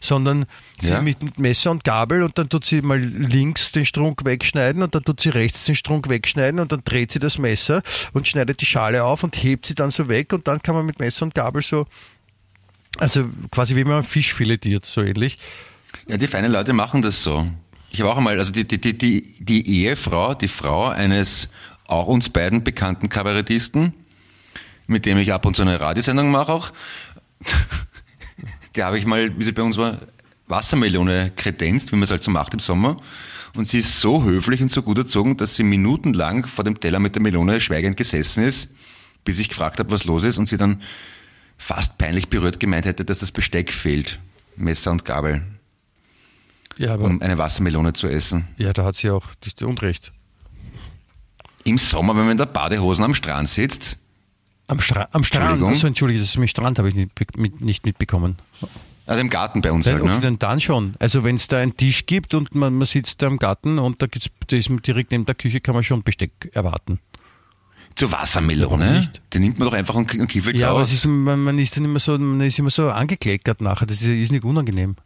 sondern 0.00 0.44
sie 0.80 0.90
Ja. 0.90 1.00
mit 1.00 1.38
Messer 1.38 1.70
und 1.72 1.82
Gabel 1.82 2.22
und 2.22 2.38
dann 2.38 2.48
tut 2.48 2.64
sie 2.64 2.82
mal 2.82 3.00
links 3.00 3.72
den 3.72 3.86
Strunk 3.86 4.24
wegschneiden 4.24 4.82
und 4.82 4.94
dann 4.94 5.02
tut 5.02 5.20
sie 5.20 5.30
rechts 5.30 5.64
den 5.64 5.74
Strunk 5.74 6.08
wegschneiden 6.08 6.60
und 6.60 6.70
dann 6.70 6.82
dreht 6.84 7.10
sie 7.10 7.18
das 7.18 7.38
Messer 7.38 7.82
und 8.12 8.28
schneidet 8.28 8.60
die 8.60 8.66
Schale 8.66 9.02
auf 9.02 9.24
und 9.24 9.42
hebt 9.42 9.66
sie 9.66 9.74
dann 9.74 9.90
so 9.90 10.08
weg 10.08 10.32
und 10.32 10.46
dann 10.46 10.62
kann 10.62 10.74
man 10.76 10.86
mit 10.86 11.00
Messer 11.00 11.24
und 11.24 11.34
Gabel 11.34 11.62
so, 11.62 11.86
also 12.98 13.28
quasi 13.50 13.76
wie 13.76 13.84
man 13.84 14.02
Fisch 14.02 14.34
filetiert, 14.34 14.84
so 14.84 15.02
ähnlich. 15.02 15.38
Ja, 16.06 16.16
die 16.16 16.26
feinen 16.26 16.52
Leute 16.52 16.72
machen 16.72 17.02
das 17.02 17.22
so. 17.22 17.46
Ich 17.90 18.00
habe 18.00 18.10
auch 18.10 18.16
einmal, 18.16 18.38
also 18.38 18.52
die, 18.52 18.66
die, 18.66 18.80
die, 18.80 18.96
die, 18.96 19.44
die 19.44 19.84
Ehefrau, 19.84 20.34
die 20.34 20.48
Frau 20.48 20.88
eines 20.88 21.48
auch 21.86 22.06
uns 22.06 22.28
beiden 22.28 22.64
bekannten 22.64 23.08
Kabarettisten, 23.08 23.94
mit 24.86 25.06
dem 25.06 25.18
ich 25.18 25.32
ab 25.32 25.46
und 25.46 25.56
zu 25.56 25.62
eine 25.62 25.80
Radiosendung 25.80 26.30
mache 26.30 26.52
auch, 26.52 26.72
die 28.76 28.82
habe 28.82 28.98
ich 28.98 29.06
mal, 29.06 29.38
wie 29.38 29.44
sie 29.44 29.52
bei 29.52 29.62
uns 29.62 29.76
war, 29.76 29.98
Wassermelone 30.48 31.32
kredenzt, 31.34 31.92
wie 31.92 31.96
man 31.96 32.04
es 32.04 32.10
halt 32.10 32.22
so 32.22 32.30
macht 32.30 32.54
im 32.54 32.60
Sommer. 32.60 32.96
Und 33.56 33.66
sie 33.66 33.78
ist 33.78 34.00
so 34.00 34.22
höflich 34.24 34.60
und 34.60 34.70
so 34.70 34.82
gut 34.82 34.98
erzogen, 34.98 35.36
dass 35.36 35.54
sie 35.54 35.62
minutenlang 35.62 36.46
vor 36.46 36.64
dem 36.64 36.78
Teller 36.78 36.98
mit 36.98 37.14
der 37.14 37.22
Melone 37.22 37.60
schweigend 37.60 37.96
gesessen 37.96 38.44
ist, 38.44 38.68
bis 39.24 39.38
ich 39.38 39.48
gefragt 39.48 39.78
habe, 39.78 39.90
was 39.90 40.04
los 40.04 40.24
ist, 40.24 40.38
und 40.38 40.46
sie 40.46 40.58
dann 40.58 40.82
fast 41.58 41.98
peinlich 41.98 42.28
berührt 42.28 42.60
gemeint 42.60 42.84
hätte, 42.86 43.04
dass 43.04 43.20
das 43.20 43.32
Besteck 43.32 43.72
fehlt. 43.72 44.18
Messer 44.56 44.90
und 44.90 45.04
Gabel 45.04 45.42
Ja, 46.76 46.94
aber 46.94 47.04
um 47.04 47.20
eine 47.20 47.36
Wassermelone 47.38 47.92
zu 47.92 48.06
essen. 48.08 48.48
ja, 48.56 48.72
da 48.72 48.84
hat 48.84 48.96
sie 48.96 49.10
auch 49.10 49.26
das 49.40 49.48
ist 49.52 49.62
Unrecht. 49.62 50.12
Im 51.64 51.78
Sommer, 51.78 52.14
wenn 52.16 52.22
man 52.22 52.32
in 52.32 52.38
der 52.38 52.46
Badehosen 52.46 53.04
am 53.04 53.12
Strand 53.14 53.48
sitzt, 53.48 53.98
Am, 54.68 54.80
Stra 54.80 55.08
am 55.12 55.24
Strand, 55.24 55.42
Entschuldigung. 55.44 55.68
also 55.74 55.86
entschuldige, 55.86 56.20
das 56.20 56.36
mit 56.36 56.48
Strand 56.50 56.78
habe 56.78 56.88
ich 56.88 56.94
nicht, 56.94 57.36
mit, 57.36 57.60
nicht 57.60 57.84
mitbekommen. 57.86 58.36
also 59.06 59.20
im 59.20 59.30
Garten 59.30 59.60
bei 59.62 59.72
uns 59.72 59.84
Dann, 59.84 59.94
halt, 59.94 60.04
ne? 60.04 60.20
dann, 60.20 60.38
dann 60.38 60.60
schon. 60.60 60.94
Also 60.98 61.22
wenn 61.24 61.36
es 61.36 61.48
da 61.48 61.58
einen 61.58 61.76
Tisch 61.76 62.06
gibt 62.06 62.34
und 62.34 62.54
man, 62.54 62.74
man 62.74 62.86
sitzt 62.86 63.20
da 63.20 63.26
im 63.26 63.38
Garten 63.38 63.78
und 63.78 64.00
da 64.00 64.06
gibt's, 64.06 64.28
da 64.46 64.56
ist 64.56 64.70
direkt 64.86 65.10
neben 65.10 65.26
der 65.26 65.34
Küche, 65.34 65.60
kann 65.60 65.74
man 65.74 65.84
schon 65.84 66.02
Besteck 66.02 66.50
erwarten. 66.52 67.00
Zur 67.96 68.12
Wassermelone, 68.12 68.98
nicht? 69.00 69.22
die 69.32 69.38
nimmt 69.40 69.58
man 69.58 69.68
doch 69.68 69.74
einfach 69.74 69.94
und, 69.94 70.14
und 70.18 70.26
kiffelt 70.28 70.58
Ja, 70.60 70.70
aber 70.70 70.82
aus. 70.82 70.92
ist, 70.92 71.04
man, 71.06 71.40
man 71.42 71.58
ist 71.58 71.76
dann 71.76 71.84
immer 71.84 71.98
so, 71.98 72.16
man 72.18 72.40
ist 72.42 72.58
immer 72.58 72.70
so 72.70 72.90
angekleckert 72.90 73.60
nachher. 73.60 73.86
Das 73.86 74.00
ist, 74.02 74.06
ist 74.08 74.30
nicht 74.32 74.44
unangenehm. 74.44 74.96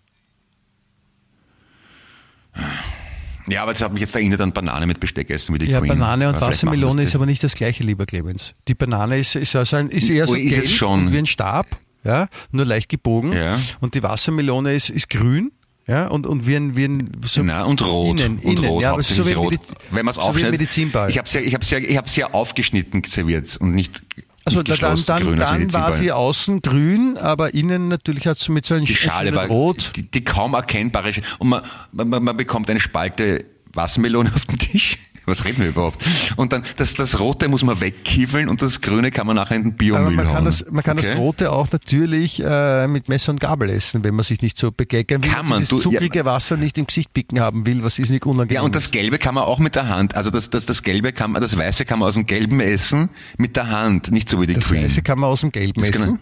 ja, 3.46 3.62
aber 3.62 3.72
das 3.72 3.82
hat 3.82 3.92
mich 3.92 4.00
jetzt 4.00 4.14
erinnert 4.14 4.40
an 4.40 4.52
Banane 4.52 4.86
mit 4.86 5.00
Besteck 5.00 5.30
essen, 5.30 5.54
wie 5.54 5.58
die 5.58 5.66
Ja, 5.66 5.78
Queen. 5.80 5.88
Banane 5.90 6.28
und 6.28 6.40
Wassermelone 6.40 7.02
ist 7.02 7.14
aber 7.14 7.26
nicht 7.26 7.42
das 7.42 7.54
gleiche, 7.54 7.82
lieber 7.82 8.06
Clemens. 8.06 8.54
Die 8.68 8.74
Banane 8.74 9.18
ist, 9.18 9.34
ist, 9.36 9.54
also 9.56 9.76
ein, 9.76 9.88
ist 9.88 10.10
eher 10.10 10.26
so 10.26 10.34
ist 10.34 10.78
gelb 10.78 11.12
wie 11.12 11.18
ein 11.18 11.26
Stab, 11.26 11.66
ja, 12.04 12.28
nur 12.50 12.64
leicht 12.64 12.88
gebogen. 12.88 13.32
Ja. 13.32 13.58
Und 13.80 13.94
die 13.94 14.02
Wassermelone 14.02 14.74
ist, 14.74 14.90
ist 14.90 15.10
grün. 15.10 15.52
Ja, 15.90 16.06
und, 16.06 16.24
und 16.26 16.46
wie 16.46 16.54
ein, 16.54 16.76
wie 16.76 16.84
ein 16.84 17.10
so 17.24 17.42
Na, 17.42 17.64
und 17.64 17.84
rot. 17.84 18.20
Innen, 18.20 18.34
und 18.38 18.44
innen, 18.44 18.64
rot, 18.64 18.82
ja, 18.82 18.90
so 18.90 18.94
hauptsächlich 18.96 19.26
ein 19.28 19.36
rot. 19.38 19.52
Mediz- 19.54 19.68
Wenn 19.90 20.04
man 20.04 20.10
es 20.10 20.16
so 20.16 20.22
aufschneidet. 20.22 20.60
Medizinball. 20.60 21.10
Ich 21.10 21.18
habe 21.18 21.26
es 21.26 21.32
ja, 21.32 21.40
ich 21.40 21.52
hab's 21.54 21.70
ja, 21.70 21.78
ich 21.78 21.96
hab's 21.96 22.14
ja 22.16 22.32
aufgeschnitten 22.32 23.02
serviert 23.04 23.56
und 23.60 23.74
nicht, 23.74 24.00
Also 24.44 24.62
da- 24.62 24.76
dann, 24.76 25.02
dann, 25.04 25.22
grün 25.22 25.36
dann 25.38 25.48
war 25.48 25.58
Medizinball. 25.58 25.92
sie 25.94 26.12
außen 26.12 26.62
grün, 26.62 27.18
aber 27.18 27.54
innen 27.54 27.88
natürlich 27.88 28.26
hat 28.28 28.38
sie 28.38 28.52
mit 28.52 28.66
so 28.66 28.74
einem 28.74 28.84
Die 28.84 28.94
Schale 28.94 29.34
war 29.34 29.46
Rot. 29.48 29.92
Die, 29.96 30.08
die 30.08 30.22
kaum 30.22 30.54
erkennbare 30.54 31.08
Sch- 31.10 31.22
und 31.38 31.48
man, 31.48 31.62
man, 31.92 32.08
man 32.22 32.36
bekommt 32.36 32.70
eine 32.70 32.78
Spalte 32.80 33.44
Wassermelone 33.72 34.30
auf 34.34 34.46
den 34.46 34.58
Tisch. 34.58 34.96
Was 35.30 35.44
reden 35.44 35.62
wir 35.62 35.68
überhaupt? 35.68 36.04
Und 36.36 36.52
dann 36.52 36.64
das, 36.76 36.94
das 36.94 37.18
Rote 37.18 37.48
muss 37.48 37.62
man 37.64 37.80
wegkiefeln 37.80 38.48
und 38.48 38.60
das 38.62 38.80
Grüne 38.80 39.10
kann 39.10 39.26
man 39.26 39.36
nachher 39.36 39.56
in 39.56 39.62
den 39.62 39.76
Biomüll 39.76 40.10
man 40.14 40.26
kann, 40.26 40.34
hauen. 40.36 40.44
das, 40.44 40.64
man 40.70 40.82
kann 40.84 40.96
das 40.96 41.06
Okay? 41.06 41.16
Rote 41.16 41.52
auch 41.52 41.70
natürlich 41.72 42.42
äh, 42.44 42.86
mit 42.88 43.08
Messer 43.08 43.32
und 43.32 43.40
Gabel 43.40 43.70
essen, 43.70 44.04
wenn 44.04 44.14
man 44.14 44.24
sich 44.24 44.42
nicht 44.42 44.58
so 44.58 44.70
bekleckern 44.70 45.22
will 45.24 45.30
Kann 45.30 45.46
man, 45.48 45.58
dieses 45.60 45.68
du- 45.70 45.76
ja. 45.90 45.98
zuckrige 46.00 46.24
Wasser 46.24 46.56
nicht 46.56 46.76
im 46.78 46.86
Gesicht 46.86 47.12
picken 47.14 47.40
haben 47.40 47.64
will, 47.66 47.82
was 47.82 47.98
ist 47.98 48.10
nicht 48.10 48.26
unangenehm. 48.26 48.54
Ja, 48.56 48.62
und 48.62 48.74
das 48.74 48.90
Gelbe 48.90 49.18
kann 49.18 49.34
man 49.34 49.44
auch 49.44 49.58
mit 49.58 49.74
der 49.76 49.88
Hand. 49.88 50.14
Also 50.14 50.30
das, 50.30 50.50
das, 50.50 50.66
das 50.66 50.82
Gelbe 50.82 51.12
kann 51.12 51.32
man, 51.32 51.40
das 51.40 51.56
Weiße 51.56 51.84
kann 51.84 51.98
man 52.00 52.08
aus 52.08 52.14
dem 52.14 52.26
Gelben 52.26 52.60
essen 52.60 53.08
mit 53.38 53.56
der 53.56 53.68
Hand, 53.70 54.10
nicht 54.10 54.28
so 54.28 54.40
wie 54.40 54.46
die 54.46 54.54
das 54.54 54.66
Queen. 54.68 54.84
Weiße 54.84 55.02
kann 55.02 55.18
man 55.18 55.30
aus 55.30 55.40
dem 55.40 55.52
Gelben 55.52 55.80
Das 55.80 55.90
kann 55.92 56.18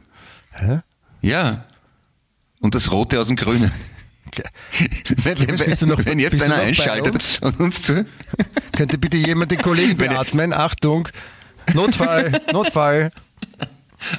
essen. 0.60 0.82
Ja. 1.22 1.64
Und 2.60 2.74
das 2.74 2.90
Rote 2.90 3.20
aus 3.20 3.28
dem 3.28 3.36
Grünen. 3.36 3.70
Wenn, 5.24 5.76
du 5.76 5.86
noch- 5.86 6.04
wenn 6.04 6.18
jetzt 6.18 6.42
einer 6.42 6.56
einschaltet 6.56 7.14
uns? 7.14 7.38
und 7.40 7.60
uns 7.60 7.82
zu. 7.82 8.06
Könnte 8.76 8.98
bitte 8.98 9.16
jemand 9.16 9.50
den 9.50 9.60
Kollegen 9.60 9.98
Wenn- 9.98 10.10
beatmen? 10.10 10.52
Achtung. 10.52 11.08
Notfall, 11.74 12.32
Notfall. 12.52 13.10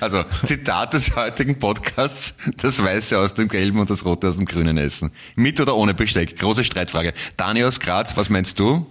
Also, 0.01 0.23
Zitat 0.45 0.93
des 0.93 1.15
heutigen 1.15 1.57
Podcasts, 1.57 2.33
das 2.57 2.83
Weiße 2.83 3.17
aus 3.17 3.33
dem 3.33 3.47
Gelben 3.47 3.79
und 3.79 3.89
das 3.89 4.03
Rote 4.03 4.27
aus 4.27 4.35
dem 4.35 4.45
Grünen 4.45 4.77
essen. 4.77 5.11
Mit 5.35 5.59
oder 5.61 5.75
ohne 5.75 5.93
Besteck? 5.93 6.37
Große 6.37 6.63
Streitfrage. 6.65 7.13
Dani 7.37 7.63
aus 7.63 7.79
Graz, 7.79 8.15
was 8.17 8.29
meinst 8.29 8.59
du? 8.59 8.85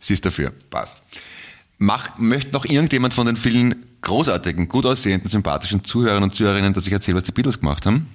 Sie 0.00 0.14
ist 0.14 0.24
dafür. 0.24 0.52
Passt. 0.70 1.02
Mach, 1.78 2.18
möchte 2.18 2.52
noch 2.52 2.64
irgendjemand 2.64 3.12
von 3.14 3.26
den 3.26 3.36
vielen 3.36 3.84
großartigen, 4.00 4.68
gut 4.68 4.86
aussehenden, 4.86 5.28
sympathischen 5.28 5.84
Zuhörern 5.84 6.22
und 6.22 6.34
Zuhörerinnen, 6.34 6.72
dass 6.72 6.86
ich 6.86 6.92
erzähle, 6.92 7.18
was 7.18 7.24
die 7.24 7.32
Beatles 7.32 7.60
gemacht 7.60 7.84
haben? 7.84 8.08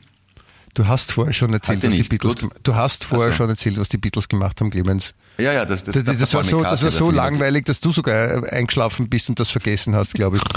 Du 0.75 0.87
hast 0.87 1.11
vorher 1.11 1.33
schon 1.33 1.51
erzählt, 1.53 1.83
was 1.83 1.93
die 1.93 2.03
Beatles 2.03 2.35
Du 2.63 2.75
hast 2.75 3.03
vorher 3.03 3.33
schon 3.33 3.49
erzählt, 3.49 3.77
was 3.77 3.89
die 3.89 3.97
Beatles 3.97 4.29
gemacht 4.29 4.61
haben, 4.61 4.69
Clemens. 4.69 5.13
Ja, 5.37 5.51
ja, 5.53 5.65
das, 5.65 5.83
das, 5.83 5.95
Das, 6.03 6.17
das, 6.17 6.33
war 6.33 6.43
so, 6.43 6.61
das 6.63 6.83
war 6.83 6.91
so 6.91 7.11
lang. 7.11 7.33
langweilig, 7.33 7.65
dass 7.65 7.79
du 7.79 7.91
sogar 7.91 8.43
eingeschlafen 8.51 9.09
bist 9.09 9.29
und 9.29 9.39
das 9.39 9.49
vergessen 9.49 9.95
hast, 9.95 10.13
glaube 10.13 10.37
ich. 10.37 10.43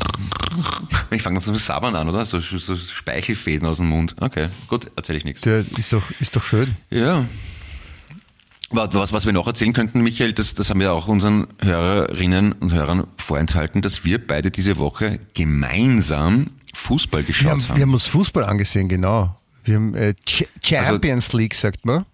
Ich 1.10 1.22
fange 1.22 1.40
zum 1.40 1.54
Sabbern 1.54 1.94
an, 1.96 2.08
oder? 2.08 2.24
So, 2.24 2.40
so 2.40 2.74
Speichelfäden 2.76 3.66
aus 3.66 3.76
dem 3.78 3.88
Mund. 3.88 4.16
Okay, 4.20 4.48
gut, 4.68 4.90
erzähle 4.96 5.18
ich 5.18 5.24
nichts. 5.24 5.40
Der 5.42 5.58
ist 5.60 5.92
doch, 5.92 6.02
ist 6.20 6.34
doch 6.36 6.44
schön. 6.44 6.74
Ja. 6.90 7.24
Wa- 8.70 8.88
Was, 8.92 9.12
was 9.12 9.26
wir 9.26 9.32
noch 9.34 9.46
erzählen 9.46 9.72
könnten, 9.74 10.00
Michael, 10.02 10.32
das, 10.32 10.54
das 10.54 10.70
haben 10.70 10.80
wir 10.80 10.92
auch 10.92 11.08
unseren 11.08 11.48
Hörerinnen 11.60 12.52
und 12.52 12.72
Hörern 12.72 13.06
vorenthalten, 13.18 13.82
dass 13.82 14.04
wir 14.04 14.26
beide 14.26 14.50
diese 14.50 14.78
Woche 14.78 15.20
gemeinsam 15.34 16.50
Fußball 16.74 17.20
Wir 17.22 17.26
geschaut 17.26 17.50
haben, 17.50 17.68
haben. 17.68 17.76
wir 17.76 17.82
haben 17.82 17.92
uns 17.94 18.06
Fußball 18.06 18.44
angesehen, 18.44 18.88
genau. 18.88 19.36
Wir 19.64 19.76
haben 19.76 19.94
äh, 19.94 20.14
Ch 20.26 20.44
Also 20.72 20.90
Champions 20.92 21.32
League, 21.32 21.54
sagt 21.54 21.84
man. 21.84 22.04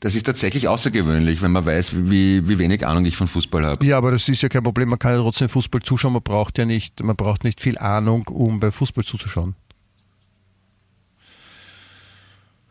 Das 0.00 0.14
ist 0.14 0.26
tatsächlich 0.26 0.68
außergewöhnlich, 0.68 1.42
wenn 1.42 1.50
man 1.50 1.66
weiß, 1.66 1.90
wie, 2.08 2.48
wie 2.48 2.58
wenig 2.60 2.86
Ahnung 2.86 3.04
ich 3.04 3.16
von 3.16 3.26
Fußball 3.26 3.66
habe. 3.66 3.84
Ja, 3.84 3.98
aber 3.98 4.12
das 4.12 4.28
ist 4.28 4.40
ja 4.42 4.48
kein 4.48 4.62
Problem. 4.62 4.88
Man 4.90 4.98
kann 5.00 5.14
ja 5.14 5.20
trotzdem 5.20 5.48
Fußball 5.48 5.82
zuschauen. 5.82 6.12
Man 6.12 6.22
braucht 6.22 6.56
ja 6.58 6.64
nicht, 6.64 7.02
man 7.02 7.16
braucht 7.16 7.42
nicht 7.42 7.60
viel 7.60 7.76
Ahnung, 7.78 8.28
um 8.28 8.60
bei 8.60 8.70
Fußball 8.70 9.02
zuzuschauen. 9.04 9.56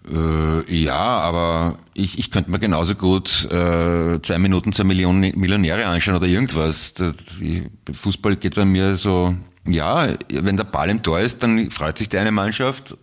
Äh, 0.10 0.74
ja, 0.74 0.96
aber 0.98 1.80
ich, 1.94 2.18
ich 2.18 2.32
könnte 2.32 2.50
mir 2.50 2.60
genauso 2.60 2.96
gut 2.96 3.44
äh, 3.52 4.22
zwei 4.22 4.38
Minuten 4.38 4.72
zur 4.72 4.86
Million 4.86 5.20
Millionäre 5.20 5.86
anschauen 5.86 6.16
oder 6.16 6.28
irgendwas. 6.28 6.94
Das, 6.94 7.14
ich- 7.42 7.64
Fußball 7.94 8.38
geht 8.38 8.56
bei 8.56 8.64
mir 8.64 8.96
so, 8.96 9.36
ja, 9.68 10.16
wenn 10.32 10.56
der 10.56 10.64
Ball 10.64 10.90
im 10.90 11.04
Tor 11.04 11.20
ist, 11.20 11.44
dann 11.44 11.70
freut 11.72 11.98
sich 11.98 12.08
die 12.08 12.18
eine 12.18 12.32
Mannschaft. 12.32 12.96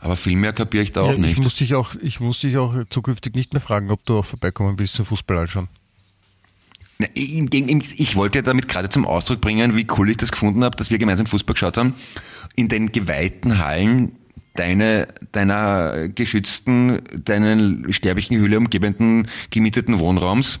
Aber 0.00 0.16
viel 0.16 0.36
mehr 0.36 0.52
kapiere 0.52 0.82
ich 0.84 0.92
da 0.92 1.02
auch 1.02 1.08
ja, 1.08 1.14
ich 1.14 1.18
nicht. 1.20 1.42
muss 1.42 1.56
dich 1.56 1.74
auch, 1.74 1.94
ich 2.00 2.20
muss 2.20 2.40
dich 2.40 2.56
auch 2.56 2.74
zukünftig 2.90 3.34
nicht 3.34 3.52
mehr 3.52 3.60
fragen, 3.60 3.90
ob 3.90 4.04
du 4.04 4.18
auch 4.18 4.24
vorbeikommen 4.24 4.78
willst 4.78 4.94
zum 4.94 5.04
Fußball 5.04 5.38
anschauen. 5.38 5.68
Na, 6.98 7.06
im 7.14 7.48
Gegen- 7.50 7.82
Ich 7.96 8.16
wollte 8.16 8.42
damit 8.42 8.68
gerade 8.68 8.88
zum 8.88 9.06
Ausdruck 9.06 9.40
bringen, 9.40 9.76
wie 9.76 9.86
cool 9.96 10.10
ich 10.10 10.16
das 10.16 10.30
gefunden 10.32 10.64
habe, 10.64 10.76
dass 10.76 10.90
wir 10.90 10.98
gemeinsam 10.98 11.26
Fußball 11.26 11.54
geschaut 11.54 11.76
haben. 11.76 11.94
In 12.56 12.68
den 12.68 12.90
geweihten 12.92 13.58
Hallen 13.58 14.12
deine, 14.54 15.06
deiner 15.32 16.08
geschützten, 16.08 17.00
deinen 17.24 17.92
sterblichen 17.92 18.36
Hülle 18.38 18.58
umgebenden, 18.58 19.28
gemieteten 19.50 19.98
Wohnraums. 20.00 20.60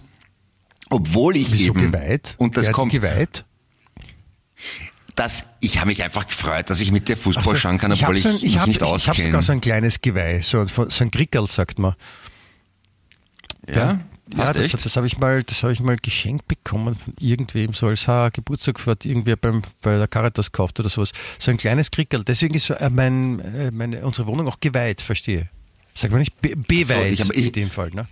Obwohl 0.90 1.36
ich 1.36 1.52
Wieso 1.52 1.72
eben, 1.74 1.90
geweiht? 1.92 2.34
und 2.38 2.56
das 2.56 2.66
Wer 2.66 2.72
kommt, 2.72 2.92
geweiht? 2.92 3.44
Dass 5.18 5.44
ich 5.60 5.76
habe 5.78 5.88
mich 5.88 6.02
einfach 6.02 6.26
gefreut, 6.26 6.70
dass 6.70 6.80
ich 6.80 6.92
mit 6.92 7.08
dir 7.08 7.16
Fußball 7.16 7.44
Also, 7.48 7.56
schauen 7.56 7.78
kann, 7.78 7.92
ich 7.92 8.02
obwohl 8.02 8.16
habe 8.16 8.18
ich, 8.18 8.22
so 8.22 8.28
ein, 8.28 8.36
ich 8.36 8.42
mich 8.42 8.58
hab, 8.58 8.66
nicht 8.68 8.76
ich 8.80 8.82
hab 8.86 8.94
auskenne. 8.94 9.28
sogar 9.28 9.42
so 9.42 9.52
ein 9.52 9.60
kleines 9.60 10.00
Geweih, 10.00 10.40
so, 10.42 10.64
so 10.66 10.86
ein 11.04 11.10
Grickerl, 11.10 11.46
sagt 11.46 11.78
man. 11.78 11.94
ja, 13.68 13.74
Ja, 13.74 14.00
Hast 14.36 14.56
das, 14.56 14.70
das 14.82 14.96
habe 14.96 15.06
ich 15.06 15.18
mal, 15.18 15.42
das 15.42 15.62
habe 15.62 15.72
ich 15.72 15.80
mal 15.80 15.96
geschenkt 15.96 16.46
bekommen 16.48 16.94
von 16.94 17.14
irgendwem, 17.18 17.72
so 17.72 17.86
als 17.86 18.06
ha, 18.08 18.28
Geburtstag 18.28 18.84
hat 18.86 19.04
irgendwer 19.06 19.36
beim, 19.36 19.62
bei 19.82 19.96
der 19.96 20.06
Caritas 20.06 20.52
gekauft 20.52 20.78
oder 20.80 20.90
sowas. 20.90 21.12
So 21.38 21.50
ein 21.50 21.56
kleines 21.56 21.90
Krickerl. 21.90 22.24
Deswegen 22.24 22.54
ist 22.54 22.68
äh, 22.70 22.90
mein, 22.90 23.40
äh, 23.40 23.70
meine, 23.70 24.04
unsere 24.04 24.26
Wohnung 24.26 24.46
auch 24.48 24.60
geweiht, 24.60 25.00
verstehe. 25.00 25.48
Sag 25.94 26.10
mal 26.12 26.18
nicht 26.18 26.38
be 26.42 26.54
beweiht 26.56 27.12
ich 27.14 27.20
hab- 27.22 27.32
ich- 27.32 27.46
in 27.46 27.52
dem 27.52 27.70
Fall, 27.70 27.90
ne? 27.90 28.06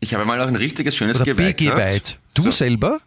Ich 0.00 0.14
habe 0.14 0.24
mal 0.24 0.40
auch 0.40 0.46
ein 0.48 0.56
richtiges 0.56 0.96
schönes 0.96 1.16
Oder 1.16 1.24
Geweih 1.26 1.52
gehabt. 1.52 1.76
begeweiht. 1.76 2.18
Du 2.34 2.42
So. 2.44 2.50
selber? 2.50 3.00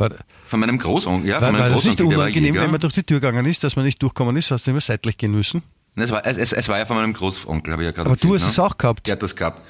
War, 0.00 0.10
Von 0.44 0.60
meinem 0.60 0.78
Großonkel, 0.78 1.28
ja, 1.28 1.40
war, 1.40 1.48
von 1.48 1.52
war 1.54 1.60
meinem 1.60 1.74
das 1.74 1.84
nicht 1.84 2.00
war 2.00 2.06
unangenehm, 2.06 2.54
wenn 2.54 2.70
man 2.70 2.80
durch 2.80 2.94
die 2.94 3.02
Tür 3.02 3.20
gegangen 3.20 3.46
ist, 3.46 3.62
dass 3.62 3.76
man 3.76 3.84
nicht 3.84 4.02
durchkommen 4.02 4.36
ist? 4.36 4.50
Hast 4.50 4.66
du 4.66 4.70
immer 4.70 4.80
seitlich 4.80 5.18
gehen 5.18 5.32
müssen? 5.32 5.62
Es 5.96 6.10
war, 6.10 6.24
es, 6.24 6.36
es, 6.36 6.52
es 6.52 6.68
war 6.68 6.78
ja 6.78 6.86
von 6.86 6.96
meinem 6.96 7.12
Großonkel, 7.12 7.72
habe 7.72 7.82
ich 7.82 7.86
ja 7.86 7.92
gerade 7.92 8.08
Aber 8.08 8.16
du 8.16 8.32
erzählt, 8.34 8.50
hast 8.50 8.58
ne? 8.58 8.64
es 8.64 8.70
auch 8.70 8.78
gehabt. 8.78 9.10
Hat 9.10 9.22
das 9.22 9.36
gehabt. 9.36 9.60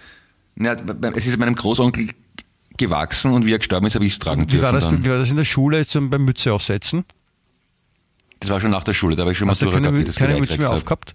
Ja, 0.57 0.77
es 1.15 1.27
ist 1.27 1.39
meinem 1.39 1.55
Großonkel 1.55 2.09
gewachsen 2.77 3.33
und 3.33 3.45
wie 3.47 3.53
er 3.53 3.59
gestorben 3.59 3.87
ist, 3.87 3.95
habe 3.95 4.07
ich 4.07 4.15
es 4.15 4.19
tragen 4.19 4.51
Wie 4.51 4.61
war, 4.63 4.73
das, 4.73 4.85
dann. 4.85 5.05
wie 5.05 5.11
war 5.11 5.19
das 5.19 5.31
in 5.31 5.37
der 5.37 5.45
Schule 5.45 5.87
zum, 5.87 6.11
beim 6.11 6.25
Mütze 6.25 6.53
aufsetzen? 6.53 7.05
Das 8.41 8.51
war 8.51 8.61
schon 8.61 8.71
nach 8.71 8.85
der 8.85 8.95
Schule, 8.95 9.17
da 9.17 9.23
habe 9.23 9.33
ich 9.33 9.39
schon 9.39 9.49
Hast 9.49 9.61
du 9.61 9.67
Matura 9.67 9.83
keine, 9.83 9.93
gehabt, 9.93 10.09
das 10.09 10.17
keine 10.17 10.41
Mütze 10.41 10.59
mehr 10.59 10.71
aufgehabt? 10.71 11.15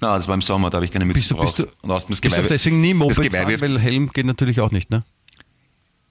Nein, 0.00 0.16
das 0.16 0.28
war 0.28 0.34
im 0.34 0.42
Sommer, 0.42 0.68
da 0.68 0.76
habe 0.76 0.84
ich 0.84 0.90
keine 0.90 1.04
Mütze 1.04 1.20
Bist 1.20 1.30
du, 1.30 1.36
bist 1.36 1.58
du, 1.58 1.62
und 1.82 1.90
außerdem 1.90 2.14
das 2.14 2.20
bist 2.20 2.34
Geweih, 2.34 2.42
du 2.42 2.48
deswegen 2.48 2.80
nie 2.80 2.90
das 2.92 2.98
Moped 2.98 3.22
Geweih 3.22 3.48
wirft, 3.48 3.62
weil 3.62 3.78
Helm 3.78 4.10
geht 4.12 4.26
natürlich 4.26 4.60
auch 4.60 4.70
nicht, 4.70 4.90
ne? 4.90 5.04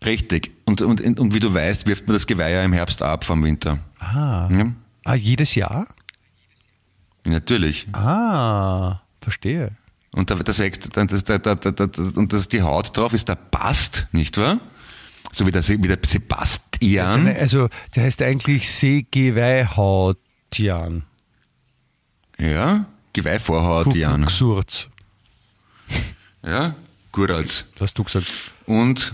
Richtig. 0.04 0.52
Und, 0.66 0.82
und, 0.82 1.20
und 1.20 1.34
wie 1.34 1.40
du 1.40 1.54
weißt, 1.54 1.88
wirft 1.88 2.08
man 2.08 2.16
das 2.16 2.26
Geweih 2.26 2.52
ja 2.52 2.64
im 2.64 2.74
Herbst 2.74 3.02
ab 3.02 3.24
vom 3.24 3.44
Winter. 3.44 3.80
Ah. 4.00 4.50
Ja? 4.52 4.72
Ah, 5.04 5.16
jedes 5.16 5.56
Jahr? 5.56 5.88
Natürlich. 7.24 7.88
Ah, 7.94 9.02
verstehe. 9.22 9.76
Und 10.14 10.30
da, 10.30 10.36
das 10.36 10.60
wächst, 10.60 10.98
dann 10.98 11.08
das, 11.08 11.24
da, 11.24 11.38
da, 11.38 11.56
da, 11.56 11.88
und 12.16 12.34
das, 12.34 12.48
die 12.48 12.62
Haut 12.62 12.98
drauf 12.98 13.14
ist 13.14 13.30
der 13.30 13.36
Bast, 13.36 14.08
nicht 14.12 14.38
wahr? 14.38 14.60
So 15.32 15.46
wie 15.46 15.52
der, 15.52 15.66
wie 15.66 15.88
der 15.88 16.00
Sebastian. 16.04 17.28
Also, 17.28 17.70
der 17.96 18.04
heißt 18.04 18.22
eigentlich 18.22 18.70
Seegeweihhautian. 18.70 21.04
Ja, 22.38 22.86
Geweihvorhaut, 23.14 23.96
Jan. 23.96 24.28
Surz. 24.28 24.90
Ja, 26.44 26.76
Gurals. 27.12 27.66
Was 27.76 27.82
hast 27.82 27.98
du 27.98 28.04
gesagt? 28.04 28.28
Und 28.66 29.14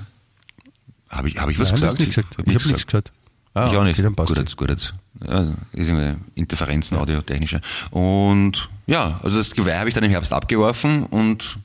habe 1.10 1.30
ich, 1.30 1.38
hab 1.38 1.50
ich 1.50 1.60
was 1.60 1.72
Nein, 1.72 1.82
du 1.82 1.86
gesagt? 1.88 2.00
nichts 2.00 2.16
gesagt. 2.16 2.38
hab 2.38 2.48
Ich 2.48 2.56
habe 2.56 2.68
nichts 2.68 2.88
gesagt. 2.88 3.12
Ah, 3.54 3.68
ich 3.68 3.78
auch 3.78 3.84
nicht. 3.84 4.00
Okay, 4.00 4.14
gut 4.16 4.38
jetzt, 4.38 4.58
gut 4.58 4.70
jetzt. 4.70 4.94
Also, 5.26 5.56
ist 5.74 5.90
eine 5.90 6.20
Interferenzen, 6.36 6.96
audiotechnische. 6.98 7.62
Und 7.90 8.70
ja, 8.86 9.20
also 9.24 9.38
das 9.38 9.52
Geweih 9.52 9.80
habe 9.80 9.90
ich 9.90 9.96
dann 9.96 10.04
im 10.04 10.12
Herbst 10.12 10.32
abgeworfen 10.32 11.04
und 11.08 11.58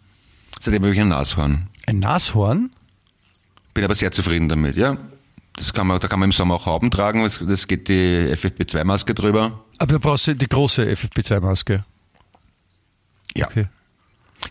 seitdem 0.59 0.83
habe 0.83 0.95
ich 0.95 1.01
ein 1.01 1.09
Nashorn. 1.09 1.69
Ein 1.87 1.99
Nashorn? 1.99 2.71
Bin 3.75 3.85
aber 3.85 3.95
sehr 3.95 4.11
zufrieden 4.11 4.49
damit, 4.49 4.77
ja. 4.77 4.97
Das 5.57 5.75
kann 5.75 5.87
man, 5.87 6.01
da 6.01 6.09
kann 6.09 6.19
man 6.19 6.29
im 6.29 6.33
Sommer 6.33 6.55
auch 6.55 6.65
Hauben 6.65 6.91
tragen, 6.91 7.23
das, 7.23 7.69
geht 7.69 7.89
die 7.89 8.33
FFP2-Maske 8.33 9.13
drüber. 9.13 9.63
Aber 9.79 9.93
du 9.93 10.01
brauchst 10.01 10.27
ja 10.27 10.35
die 10.35 10.49
große 10.49 10.83
FFP2-Maske. 10.83 11.85
Ja. 13.37 13.47
Okay. 13.49 13.67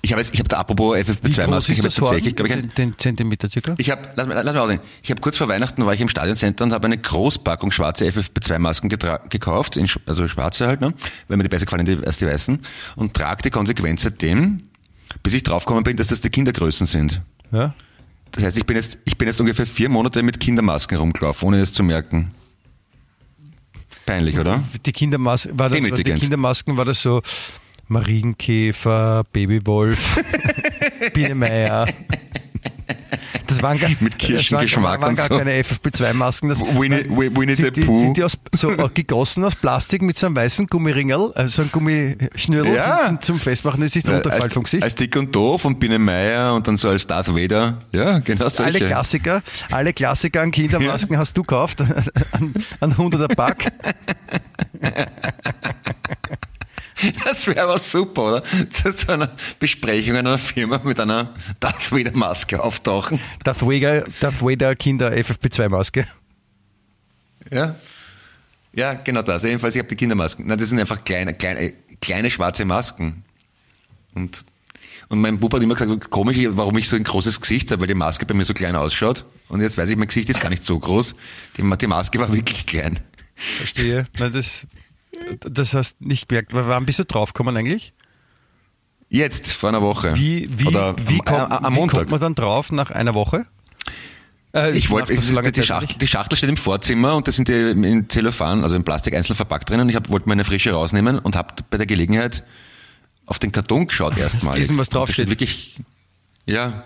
Ich 0.01 0.11
habe 0.13 0.21
jetzt, 0.21 0.33
ich 0.33 0.39
habe 0.39 0.47
da 0.49 0.57
apropos 0.57 0.95
Wie 0.97 1.01
groß 1.03 1.17
FFP2-Maske, 1.17 1.71
ist 1.73 1.79
ich 1.79 1.83
habe 1.85 1.93
tatsächlich, 1.93 2.35
glaube 2.35 2.49
ich, 2.49 2.55
ein, 2.55 2.71
Den 2.77 2.97
Zentimeter 2.97 3.49
circa? 3.49 3.75
Ich 3.77 3.89
habe, 3.91 4.09
lass, 4.15 4.27
mal- 4.27 4.41
lass 4.41 4.53
mal 4.53 4.59
aussehen. 4.61 4.79
Ich 5.03 5.11
habe 5.11 5.21
kurz 5.21 5.37
vor 5.37 5.49
Weihnachten 5.49 5.85
war 5.85 5.93
ich 5.93 6.01
im 6.01 6.09
Stadioncenter 6.09 6.63
und 6.63 6.71
habe 6.73 6.85
eine 6.85 6.97
Großpackung 6.97 7.71
schwarze 7.71 8.05
FFP2-Masken 8.05 8.89
getra- 8.89 9.27
gekauft, 9.29 9.75
in, 9.77 9.87
also 10.05 10.27
schwarze 10.27 10.67
halt, 10.67 10.81
ne? 10.81 10.93
weil 11.27 11.37
mir 11.37 11.43
die 11.43 11.49
besser 11.49 11.65
gefallen 11.65 12.03
als 12.05 12.17
die 12.19 12.25
weißen, 12.25 12.59
und 12.95 13.13
trage 13.13 13.41
die 13.43 13.49
konsequent 13.49 13.99
seitdem, 13.99 14.63
bis 15.23 15.33
ich 15.33 15.43
draufgekommen 15.43 15.83
bin, 15.83 15.97
dass 15.97 16.07
das 16.07 16.21
die 16.21 16.29
Kindergrößen 16.29 16.87
sind. 16.87 17.21
Ja? 17.51 17.73
Das 18.31 18.43
heißt, 18.43 18.57
ich 18.57 18.65
bin 18.65 18.77
jetzt, 18.77 18.97
ich 19.03 19.17
bin 19.17 19.27
jetzt 19.27 19.41
ungefähr 19.41 19.65
vier 19.65 19.89
Monate 19.89 20.23
mit 20.23 20.39
Kindermasken 20.39 20.97
rumgelaufen, 20.97 21.49
ohne 21.49 21.59
es 21.59 21.73
zu 21.73 21.83
merken. 21.83 22.31
Peinlich, 24.05 24.37
oder? 24.39 24.63
Die 24.85 24.91
Kindermasken, 24.93 25.59
war 25.59 25.69
das, 25.69 25.79
die. 25.79 26.03
Kindermasken, 26.03 26.77
war 26.77 26.85
das 26.85 27.01
so 27.01 27.21
Marienkäfer, 27.87 29.23
Babywolf, 29.31 30.19
Biene 31.13 31.35
Meier. 31.35 31.87
Das 33.47 33.61
waren 33.61 33.77
gar, 33.79 33.89
Mit 33.99 34.17
Kirschengeschmack 34.17 35.01
das 35.01 35.01
waren, 35.01 35.01
waren 35.01 35.09
und 35.09 35.15
gar 35.17 35.27
so. 35.27 35.37
keine 35.37 35.51
FFP2-Masken. 35.61 36.47
Das 36.49 36.61
Winnie- 36.61 37.05
Winnie 37.09 37.55
sind 37.55 37.65
the 37.75 37.81
die, 37.81 37.85
Pooh. 37.85 37.99
Sind 37.99 38.15
die 38.15 38.23
aus, 38.23 38.37
so 38.55 38.69
gegossen 38.93 39.43
aus 39.43 39.55
Plastik 39.55 40.01
mit 40.03 40.17
so 40.17 40.27
einem 40.27 40.37
weißen 40.37 40.67
Gummiringel, 40.67 41.33
also 41.35 41.49
so 41.49 41.61
ein 41.63 41.69
Gummischnürl 41.71 42.73
Ja. 42.73 43.19
zum 43.19 43.39
Festmachen. 43.41 43.81
Das 43.81 43.93
ist 43.93 44.07
der 44.07 44.15
Unterfall 44.17 44.43
als, 44.43 44.53
vom 44.53 44.63
Gesicht. 44.63 44.83
als 44.83 44.95
Dick 44.95 45.17
und 45.17 45.35
Doof 45.35 45.65
und 45.65 45.79
Biene 45.81 45.99
Meier 45.99 46.53
und 46.53 46.65
dann 46.65 46.77
so 46.77 46.87
als 46.89 47.05
Darth 47.05 47.27
Vader. 47.35 47.77
Ja, 47.91 48.19
genau 48.19 48.47
solche. 48.47 48.63
alle 48.77 48.87
Klassiker, 48.87 49.43
alle 49.69 49.91
Klassiker 49.93 50.41
an 50.41 50.51
Kindermasken 50.51 51.17
hast 51.17 51.35
du 51.37 51.41
gekauft, 51.41 51.81
an, 52.31 52.53
an 52.79 52.93
100er 52.95 53.35
Pack. 53.35 53.73
Das 57.25 57.47
wäre 57.47 57.63
aber 57.63 57.79
super, 57.79 58.23
oder? 58.23 58.43
Zu 58.69 58.91
so 58.91 59.11
einer 59.11 59.35
Besprechung 59.59 60.11
in 60.15 60.27
einer 60.27 60.37
Firma 60.37 60.79
mit 60.83 60.99
einer 60.99 61.33
Darth 61.59 61.91
Vader 61.91 62.11
Maske 62.15 62.61
auftauchen. 62.61 63.19
Darth 63.43 63.61
Vader, 63.61 64.05
Darth 64.19 64.41
Vader 64.41 64.75
Kinder 64.75 65.11
FFP2-Maske. 65.11 66.05
Ja. 67.49 67.75
Ja, 68.73 68.93
genau 68.93 69.21
das. 69.21 69.43
Jedenfalls, 69.43 69.75
ich 69.75 69.79
habe 69.79 69.89
die 69.89 69.95
Kindermasken. 69.95 70.47
Nein, 70.47 70.57
das 70.57 70.69
sind 70.69 70.79
einfach 70.79 71.03
kleine, 71.03 71.33
kleine, 71.33 71.73
kleine 71.99 72.29
schwarze 72.29 72.63
Masken. 72.63 73.23
Und, 74.13 74.45
Und 75.09 75.19
mein 75.19 75.39
Bub 75.39 75.53
hat 75.53 75.61
immer 75.61 75.75
gesagt, 75.75 76.09
komisch, 76.09 76.37
warum 76.51 76.77
ich 76.77 76.87
so 76.87 76.95
ein 76.95 77.03
großes 77.03 77.41
Gesicht 77.41 77.69
habe, 77.71 77.81
weil 77.81 77.87
die 77.87 77.93
Maske 77.95 78.25
bei 78.25 78.33
mir 78.33 78.45
so 78.45 78.53
klein 78.53 78.75
ausschaut. 78.75 79.25
Und 79.49 79.59
jetzt 79.61 79.77
weiß 79.77 79.89
ich, 79.89 79.97
mein 79.97 80.07
Gesicht 80.07 80.29
ist 80.29 80.39
gar 80.39 80.49
nicht 80.49 80.63
so 80.63 80.79
groß. 80.79 81.15
Die, 81.57 81.77
die 81.77 81.87
Maske 81.87 82.19
war 82.19 82.31
wirklich 82.31 82.65
klein. 82.65 83.01
Verstehe. 83.57 84.07
Nein, 84.17 84.31
das, 84.31 84.65
das 85.41 85.73
hast 85.73 86.01
nicht 86.01 86.29
gemerkt. 86.29 86.53
Wann 86.53 86.85
bist 86.85 86.99
du 86.99 87.05
draufgekommen 87.05 87.55
eigentlich? 87.57 87.93
Jetzt, 89.09 89.51
vor 89.51 89.69
einer 89.69 89.81
Woche. 89.81 90.15
Wie, 90.15 90.47
wie, 90.57 90.67
Oder 90.67 90.95
wie, 91.07 91.19
am, 91.19 91.25
kommt, 91.25 91.51
am 91.51 91.73
wie 91.73 91.77
Montag. 91.79 91.97
kommt 91.99 92.11
man 92.11 92.19
dann 92.21 92.35
drauf 92.35 92.71
nach 92.71 92.91
einer 92.91 93.13
Woche? 93.13 93.45
Äh, 94.53 94.71
Ich 94.77 94.89
wollte, 94.89 95.15
so 95.19 95.41
die, 95.41 95.63
Schachtel, 95.63 95.97
die 95.97 96.07
Schachtel 96.07 96.37
steht 96.37 96.49
im 96.49 96.55
Vorzimmer 96.57 97.15
und 97.15 97.27
da 97.27 97.31
sind 97.33 97.49
die 97.49 97.71
in 97.71 98.09
Zellophan, 98.09 98.63
also 98.63 98.75
in 98.75 98.83
Plastik 98.85 99.13
einzeln 99.15 99.35
verpackt 99.35 99.69
drinnen. 99.69 99.89
Ich 99.89 99.95
hab, 99.95 100.09
wollte 100.09 100.29
meine 100.29 100.45
frische 100.45 100.71
rausnehmen 100.71 101.19
und 101.19 101.35
habe 101.35 101.55
bei 101.69 101.77
der 101.77 101.87
Gelegenheit 101.87 102.43
auf 103.25 103.37
den 103.39 103.51
Karton 103.51 103.87
geschaut 103.87 104.17
erstmal. 104.17 104.53
gelesen, 104.55 104.77
was 104.77 104.87
Und 104.87 104.93
draufsteht? 104.95 105.29
Wirklich, 105.29 105.75
ja, 106.45 106.83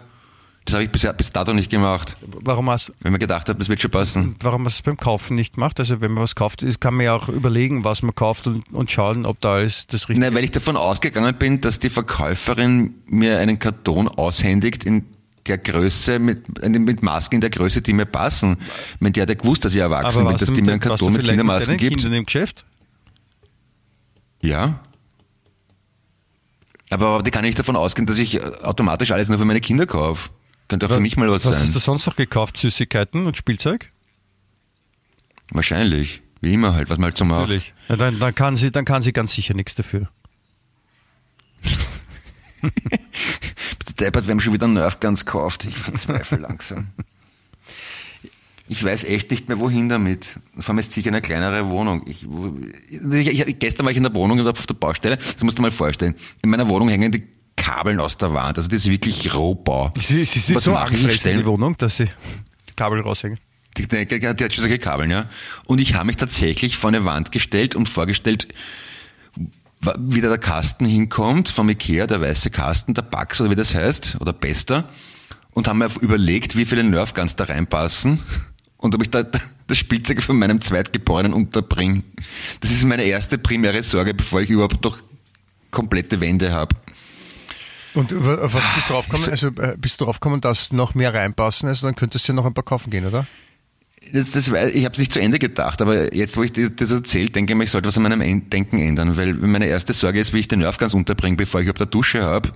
das 0.66 0.74
habe 0.74 0.84
ich 0.84 0.92
bis, 0.92 1.08
bis 1.18 1.32
dato 1.32 1.54
nicht 1.54 1.70
gemacht, 1.70 2.18
Warum 2.22 2.70
hast, 2.70 2.92
weil 3.02 3.12
mir 3.12 3.20
gedacht 3.20 3.48
habe, 3.50 3.58
das 3.60 3.70
wird 3.70 3.82
schon 3.82 3.92
passen. 3.92 4.36
warum 4.42 4.66
hast 4.66 4.78
du 4.78 4.80
es 4.80 4.84
beim 4.84 4.98
Kaufen 4.98 5.36
nicht 5.36 5.54
gemacht? 5.56 5.80
Also 5.80 6.02
wenn 6.02 6.12
man 6.12 6.24
was 6.24 6.36
kauft, 6.36 6.64
ist- 6.64 6.82
kann 6.82 6.96
man 6.96 7.06
ja 7.06 7.14
auch 7.16 7.30
überlegen, 7.30 7.84
was 7.84 8.02
man 8.02 8.16
kauft 8.16 8.48
und, 8.48 8.72
und 8.74 8.90
schauen, 8.92 9.26
ob 9.26 9.40
da 9.42 9.54
alles 9.54 9.86
das 9.88 10.02
richtige 10.10 10.20
Nein, 10.20 10.34
weil 10.34 10.44
ich 10.44 10.52
davon 10.52 10.76
ausgegangen 10.78 11.36
bin, 11.38 11.62
dass 11.62 11.80
die 11.80 11.90
Verkäuferin 11.90 12.96
mir 13.06 13.38
einen 13.40 13.60
Karton 13.60 14.08
aushändigt 14.08 14.84
in 14.86 15.06
der 15.46 15.60
Größe, 15.60 16.18
mit, 16.18 16.48
mit 16.68 17.04
Masken 17.04 17.36
in 17.36 17.42
der 17.42 17.52
Größe, 17.52 17.84
die 17.84 17.94
mir 17.94 18.08
passen. 18.08 18.58
Meine, 19.00 19.12
die 19.12 19.22
hat 19.22 19.30
gewusst, 19.38 19.64
dass 19.64 19.74
ich 19.76 19.80
erwachsen 19.82 20.26
bin, 20.26 20.36
dass 20.38 20.46
die 20.46 20.52
mit 20.54 20.66
mir 20.66 20.72
einen 20.72 20.80
Karton 20.82 21.14
mit 21.14 21.24
Kindermasken 21.24 21.68
deinen 21.74 21.78
gibt. 21.78 21.98
Kindern 21.98 22.14
im 22.14 22.26
Geschäft? 22.26 22.66
Ja. 24.42 24.80
Aber 26.90 27.22
die 27.24 27.32
kann 27.32 27.44
nicht 27.44 27.58
davon 27.60 27.76
ausgehen, 27.76 28.06
dass 28.08 28.18
ich 28.18 28.42
automatisch 28.44 29.12
alles 29.12 29.30
nur 29.30 29.38
für 29.38 29.46
meine 29.46 29.62
Kinder 29.62 29.86
kaufe. 29.86 30.30
Könnte 30.68 30.88
auch 30.88 30.92
für 30.92 31.00
mich 31.00 31.16
mal 31.18 31.30
was, 31.30 31.46
Was 31.46 31.54
sein. 31.54 31.68
hast 31.68 31.76
du 31.76 31.80
sonst 31.80 32.06
noch 32.08 32.16
gekauft? 32.16 32.58
Süßigkeiten 32.58 33.28
und 33.28 33.38
Spielzeug? 33.38 33.92
Wahrscheinlich. 35.52 36.22
Wie 36.42 36.54
immer 36.54 36.74
halt, 36.74 36.90
was 36.90 36.98
man 36.98 37.06
halt 37.06 37.18
so 37.18 37.26
macht. 37.26 37.42
Natürlich. 37.42 37.74
Ja, 37.88 37.96
dann, 37.96 38.20
dann, 38.20 38.36
kann 38.36 38.56
sie, 38.56 38.72
dann 38.72 38.86
kann 38.86 39.02
sie 39.02 39.14
ganz 39.14 39.34
sicher 39.34 39.54
nichts 39.54 39.76
dafür. 39.76 40.10
Der 42.62 44.08
Deppert, 44.08 44.28
wir 44.28 44.32
haben 44.32 44.42
schon 44.42 44.54
wieder 44.54 44.68
Nerf 44.68 45.00
Guns 45.00 45.26
gekauft. 45.26 45.66
Ich 45.66 45.76
verzweifle 45.76 46.40
langsam. 46.40 46.88
Ich 48.68 48.84
weiß 48.84 49.04
echt 49.04 49.30
nicht 49.30 49.48
mehr, 49.48 49.60
wohin 49.60 49.90
damit. 49.90 50.40
Vor 50.58 50.70
allem 50.70 50.80
ist 50.80 50.92
sicher 50.92 51.10
eine 51.10 51.22
kleinere 51.22 51.70
Wohnung. 51.70 52.04
Ich, 52.08 52.26
ich, 52.90 53.48
ich, 53.48 53.60
gestern 53.60 53.86
war 53.86 53.92
ich 53.92 53.98
in 53.98 54.04
der 54.04 54.16
Wohnung 54.16 54.46
auf 54.48 54.66
der 54.66 54.74
Baustelle. 54.74 55.18
Das 55.18 55.44
musst 55.44 55.58
du 55.58 55.62
dir 55.62 55.68
mal 55.68 55.72
vorstellen. 55.72 56.16
In 56.42 56.50
meiner 56.50 56.68
Wohnung 56.68 56.90
hängen 56.90 57.12
die 57.12 57.24
Kabeln 57.66 58.00
aus 58.00 58.18
der 58.18 58.32
Wand. 58.34 58.58
Also 58.58 58.70
das 58.70 58.86
ist 58.86 58.92
wirklich 58.92 59.34
Rohbau. 59.34 59.92
Sie, 60.00 60.24
sie, 60.24 60.40
sie 60.40 60.54
so 60.56 60.76
angefressen, 60.76 61.20
stell- 61.20 61.38
die 61.38 61.46
Wohnung, 61.46 61.76
dass 61.78 61.98
sie 61.98 62.06
die 62.70 62.74
Kabel 62.76 63.02
raushängen. 63.02 63.40
Die, 63.78 63.88
die, 63.88 64.06
die, 64.06 64.20
die 64.20 64.28
hat 64.28 64.40
schon 64.54 64.62
solche 64.62 64.78
Kabeln, 64.80 65.10
ja. 65.10 65.28
Und 65.66 65.80
ich 65.80 65.96
habe 65.96 66.06
mich 66.06 66.16
tatsächlich 66.16 66.78
vor 66.78 66.90
eine 66.90 67.04
Wand 67.06 67.32
gestellt 67.32 67.76
und 67.76 67.90
vorgestellt, 67.90 68.48
wie 70.00 70.22
da 70.22 70.30
der 70.30 70.38
Kasten 70.38 70.86
hinkommt, 70.86 71.50
vom 71.50 71.68
Ikea, 71.70 72.08
der 72.08 72.22
weiße 72.22 72.50
Kasten, 72.52 72.94
der 72.94 73.02
Bax 73.02 73.42
oder 73.42 73.50
wie 73.52 73.56
das 73.56 73.76
heißt, 73.76 74.18
oder 74.20 74.32
Bester, 74.34 74.88
und 75.52 75.68
haben 75.68 75.80
mir 75.80 75.90
überlegt, 76.02 76.56
wie 76.56 76.66
viele 76.66 76.84
Nerfguns 76.84 77.36
da 77.36 77.46
reinpassen 77.46 78.22
und 78.78 78.96
ob 78.96 79.02
ich 79.02 79.10
da 79.10 79.24
das 79.68 79.78
Spielzeug 79.78 80.22
von 80.22 80.38
meinem 80.38 80.62
Zweitgeborenen 80.62 81.34
unterbringe. 81.34 82.04
Das 82.62 82.72
ist 82.72 82.84
meine 82.86 83.04
erste 83.04 83.38
primäre 83.38 83.82
Sorge, 83.84 84.14
bevor 84.14 84.42
ich 84.42 84.50
überhaupt 84.50 84.84
noch 84.84 85.00
komplette 85.72 86.22
Wände 86.22 86.54
habe. 86.54 86.76
Und 87.96 88.14
wa- 88.26 88.36
auf 88.44 88.54
was 88.54 88.64
bist 88.76 88.90
du 88.90 88.94
draufgekommen? 88.94 89.30
Also 89.30 89.48
äh, 89.48 89.76
bist 89.78 90.00
du 90.00 90.06
draufgekommen, 90.06 90.42
dass 90.42 90.72
noch 90.72 90.94
mehr 90.96 91.14
reinpassen? 91.14 91.68
Also 91.70 91.88
dann 91.88 91.96
könntest 91.96 92.28
du 92.28 92.32
ja 92.32 92.36
noch 92.36 92.46
ein 92.46 92.54
paar 92.54 92.64
kaufen 92.64 92.90
gehen, 92.92 93.06
oder? 93.06 93.26
Das, 94.14 94.32
das, 94.32 94.48
ich 94.48 94.54
habe 94.86 94.94
es 94.94 95.00
nicht 95.00 95.12
zu 95.12 95.20
Ende 95.20 95.40
gedacht, 95.40 95.82
aber 95.82 96.14
jetzt, 96.14 96.38
wo 96.38 96.44
ich 96.44 96.52
dir 96.54 96.70
das 96.70 96.92
erzählt, 96.92 97.36
denke 97.36 97.54
ich 97.54 97.58
mir, 97.58 97.64
ich 97.64 97.72
sollte 97.72 97.88
was 97.88 97.98
an 97.98 98.04
meinem 98.04 98.22
En- 98.22 98.50
Denken 98.52 98.78
ändern, 98.78 99.18
weil 99.18 99.34
meine 99.34 99.66
erste 99.66 99.94
Sorge 99.94 100.20
ist, 100.20 100.32
wie 100.34 100.40
ich 100.40 100.48
den 100.48 100.60
Nerv 100.60 100.78
ganz 100.78 100.94
unterbringe, 100.94 101.38
bevor 101.38 101.60
ich 101.62 101.66
überhaupt 101.66 101.82
eine 101.82 101.90
Dusche 101.90 102.22
habe, 102.22 102.52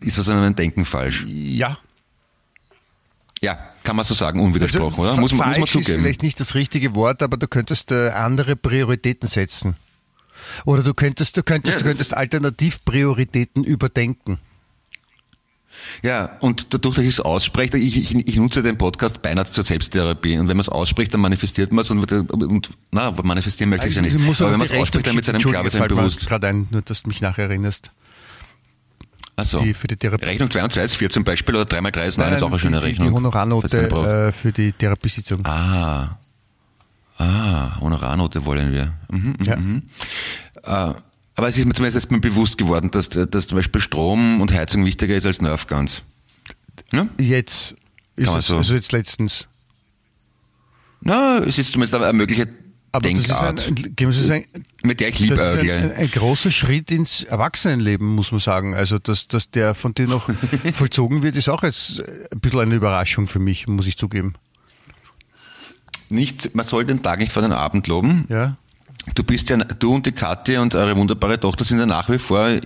ist 0.00 0.18
was 0.18 0.28
an 0.28 0.36
meinem 0.40 0.54
Denken 0.56 0.84
falsch. 0.84 1.24
Ja. 1.26 1.78
Ja, 3.40 3.58
kann 3.82 3.96
man 3.96 4.04
so 4.04 4.12
sagen, 4.12 4.40
unwidersprochen, 4.40 5.00
oder? 5.00 5.16
Muss, 5.16 5.16
man- 5.16 5.22
muss 5.22 5.32
man 5.32 5.48
Also 5.48 5.60
falsch 5.60 5.74
ist 5.76 5.84
zugeben. 5.86 6.02
vielleicht 6.02 6.22
nicht 6.22 6.38
das 6.38 6.54
richtige 6.54 6.94
Wort, 6.94 7.22
aber 7.22 7.38
du 7.38 7.48
könntest 7.48 7.90
äh, 7.92 8.10
andere 8.10 8.56
Prioritäten 8.56 9.26
setzen. 9.28 9.76
Oder 10.66 10.82
du 10.82 10.92
könntest, 10.92 11.34
du 11.36 11.42
könntest, 11.42 11.78
Ja, 11.78 11.82
du 11.82 11.88
könntest 11.88 12.12
Alternativprioritäten 12.14 13.64
überdenken. 13.64 14.38
Ja, 16.02 16.36
und 16.40 16.72
dadurch, 16.74 16.96
dass 16.96 17.04
ich 17.04 17.10
es 17.10 17.20
ausspreche, 17.20 17.78
ich, 17.78 17.96
ich, 17.96 18.28
ich 18.28 18.36
nutze 18.36 18.62
den 18.62 18.78
Podcast 18.78 19.22
beinahe 19.22 19.46
zur 19.46 19.64
Selbsttherapie. 19.64 20.38
Und 20.38 20.48
wenn 20.48 20.56
man 20.56 20.62
es 20.62 20.68
ausspricht, 20.68 21.12
dann 21.14 21.20
manifestiert 21.20 21.72
man 21.72 21.82
es 21.82 21.90
und, 21.90 22.10
und 22.12 22.70
na, 22.90 23.10
manifestieren 23.22 23.70
möchte 23.70 23.88
ich 23.88 23.94
ja 23.94 24.02
nicht. 24.02 24.14
Du 24.14 24.18
musst 24.20 24.40
aber 24.40 24.50
auch 24.50 24.52
wenn 24.52 24.58
man 24.60 24.68
es 24.68 24.74
ausspricht, 24.74 25.06
dann 25.06 25.16
mit 25.16 25.24
seinem 25.24 25.36
Rechnung 25.36 25.52
klar, 25.52 25.70
seinem 25.70 25.82
Entschuldige, 25.82 26.00
bewusst. 26.08 26.26
gerade 26.26 26.48
ein, 26.48 26.68
nur 26.70 26.82
dass 26.82 27.02
du 27.02 27.08
mich 27.08 27.20
nachher 27.20 27.44
erinnerst. 27.44 27.90
Also, 29.36 29.60
Die 29.60 29.72
für 29.74 29.88
die 29.88 29.96
Therapie. 29.96 30.24
Rechnung 30.26 30.50
2 30.50 30.64
und 30.64 30.72
2 30.72 30.82
ist 30.84 30.94
4 30.96 31.10
zum 31.10 31.24
Beispiel 31.24 31.54
oder 31.54 31.64
3 31.64 31.80
mal 31.80 31.90
3 31.90 32.06
ist 32.06 32.18
9, 32.18 32.32
ist 32.34 32.42
auch 32.42 32.48
eine 32.48 32.58
schöne 32.58 32.76
die, 32.78 32.82
die, 32.82 32.88
Rechnung. 32.90 33.08
Die. 33.08 33.14
Honorarnote 33.14 33.88
äh, 34.28 34.32
für 34.32 34.52
die 34.52 34.72
Therapiesitzung. 34.72 35.44
Ah. 35.46 36.18
Ah, 37.16 37.78
Honorarnote 37.80 38.44
wollen 38.46 38.72
wir. 38.72 38.92
Mhm, 39.10 39.34
mhm, 39.38 39.44
Ja. 39.44 39.56
mhm. 39.56 39.82
Äh, 40.62 40.92
aber 41.40 41.48
es 41.48 41.56
ist 41.56 41.64
mir 41.64 41.72
zumindest 41.72 42.04
jetzt 42.04 42.10
mal 42.10 42.20
bewusst 42.20 42.58
geworden, 42.58 42.90
dass, 42.90 43.08
dass 43.08 43.46
zum 43.46 43.56
Beispiel 43.56 43.80
Strom 43.80 44.42
und 44.42 44.52
Heizung 44.52 44.84
wichtiger 44.84 45.16
ist 45.16 45.24
als 45.24 45.40
Nerfguns. 45.40 46.02
Ja? 46.92 47.08
Jetzt 47.18 47.74
ist 48.16 48.28
es, 48.28 48.46
so- 48.48 48.58
also 48.58 48.74
jetzt 48.74 48.92
letztens. 48.92 49.46
Na, 51.00 51.38
es 51.38 51.56
ist 51.56 51.72
zumindest 51.72 51.94
eine 51.94 52.12
mögliche 52.12 52.46
Aber 52.92 53.08
das 53.08 53.18
ist 53.20 53.28
Denkart, 53.28 53.66
ein, 53.68 54.30
ein, 54.30 54.64
mit 54.82 55.00
der 55.00 55.08
ich 55.08 55.28
das 55.28 55.38
ist 55.38 55.70
ein, 55.70 55.92
ein 55.92 56.10
großer 56.10 56.50
Schritt 56.50 56.90
ins 56.90 57.22
Erwachsenenleben, 57.24 58.06
muss 58.06 58.32
man 58.32 58.40
sagen. 58.40 58.74
Also, 58.74 58.98
dass, 58.98 59.26
dass 59.26 59.50
der 59.50 59.74
von 59.74 59.94
dir 59.94 60.08
noch 60.08 60.28
vollzogen 60.74 61.22
wird, 61.22 61.36
ist 61.36 61.48
auch 61.48 61.62
jetzt 61.62 62.02
ein 62.30 62.40
bisschen 62.40 62.60
eine 62.60 62.74
Überraschung 62.74 63.28
für 63.28 63.38
mich, 63.38 63.66
muss 63.66 63.86
ich 63.86 63.96
zugeben. 63.96 64.34
Nicht, 66.10 66.54
man 66.54 66.66
soll 66.66 66.84
den 66.84 67.02
Tag 67.02 67.18
nicht 67.20 67.32
vor 67.32 67.40
den 67.42 67.52
Abend 67.52 67.86
loben. 67.86 68.26
Ja. 68.28 68.58
Du 69.14 69.24
bist 69.24 69.48
ja, 69.48 69.56
du 69.56 69.94
und 69.94 70.06
die 70.06 70.12
Kathi 70.12 70.58
und 70.58 70.74
eure 70.74 70.96
wunderbare 70.96 71.40
Tochter 71.40 71.64
sind 71.64 71.78
ja 71.78 71.86
nach 71.86 72.08
wie 72.10 72.18
vor 72.18 72.60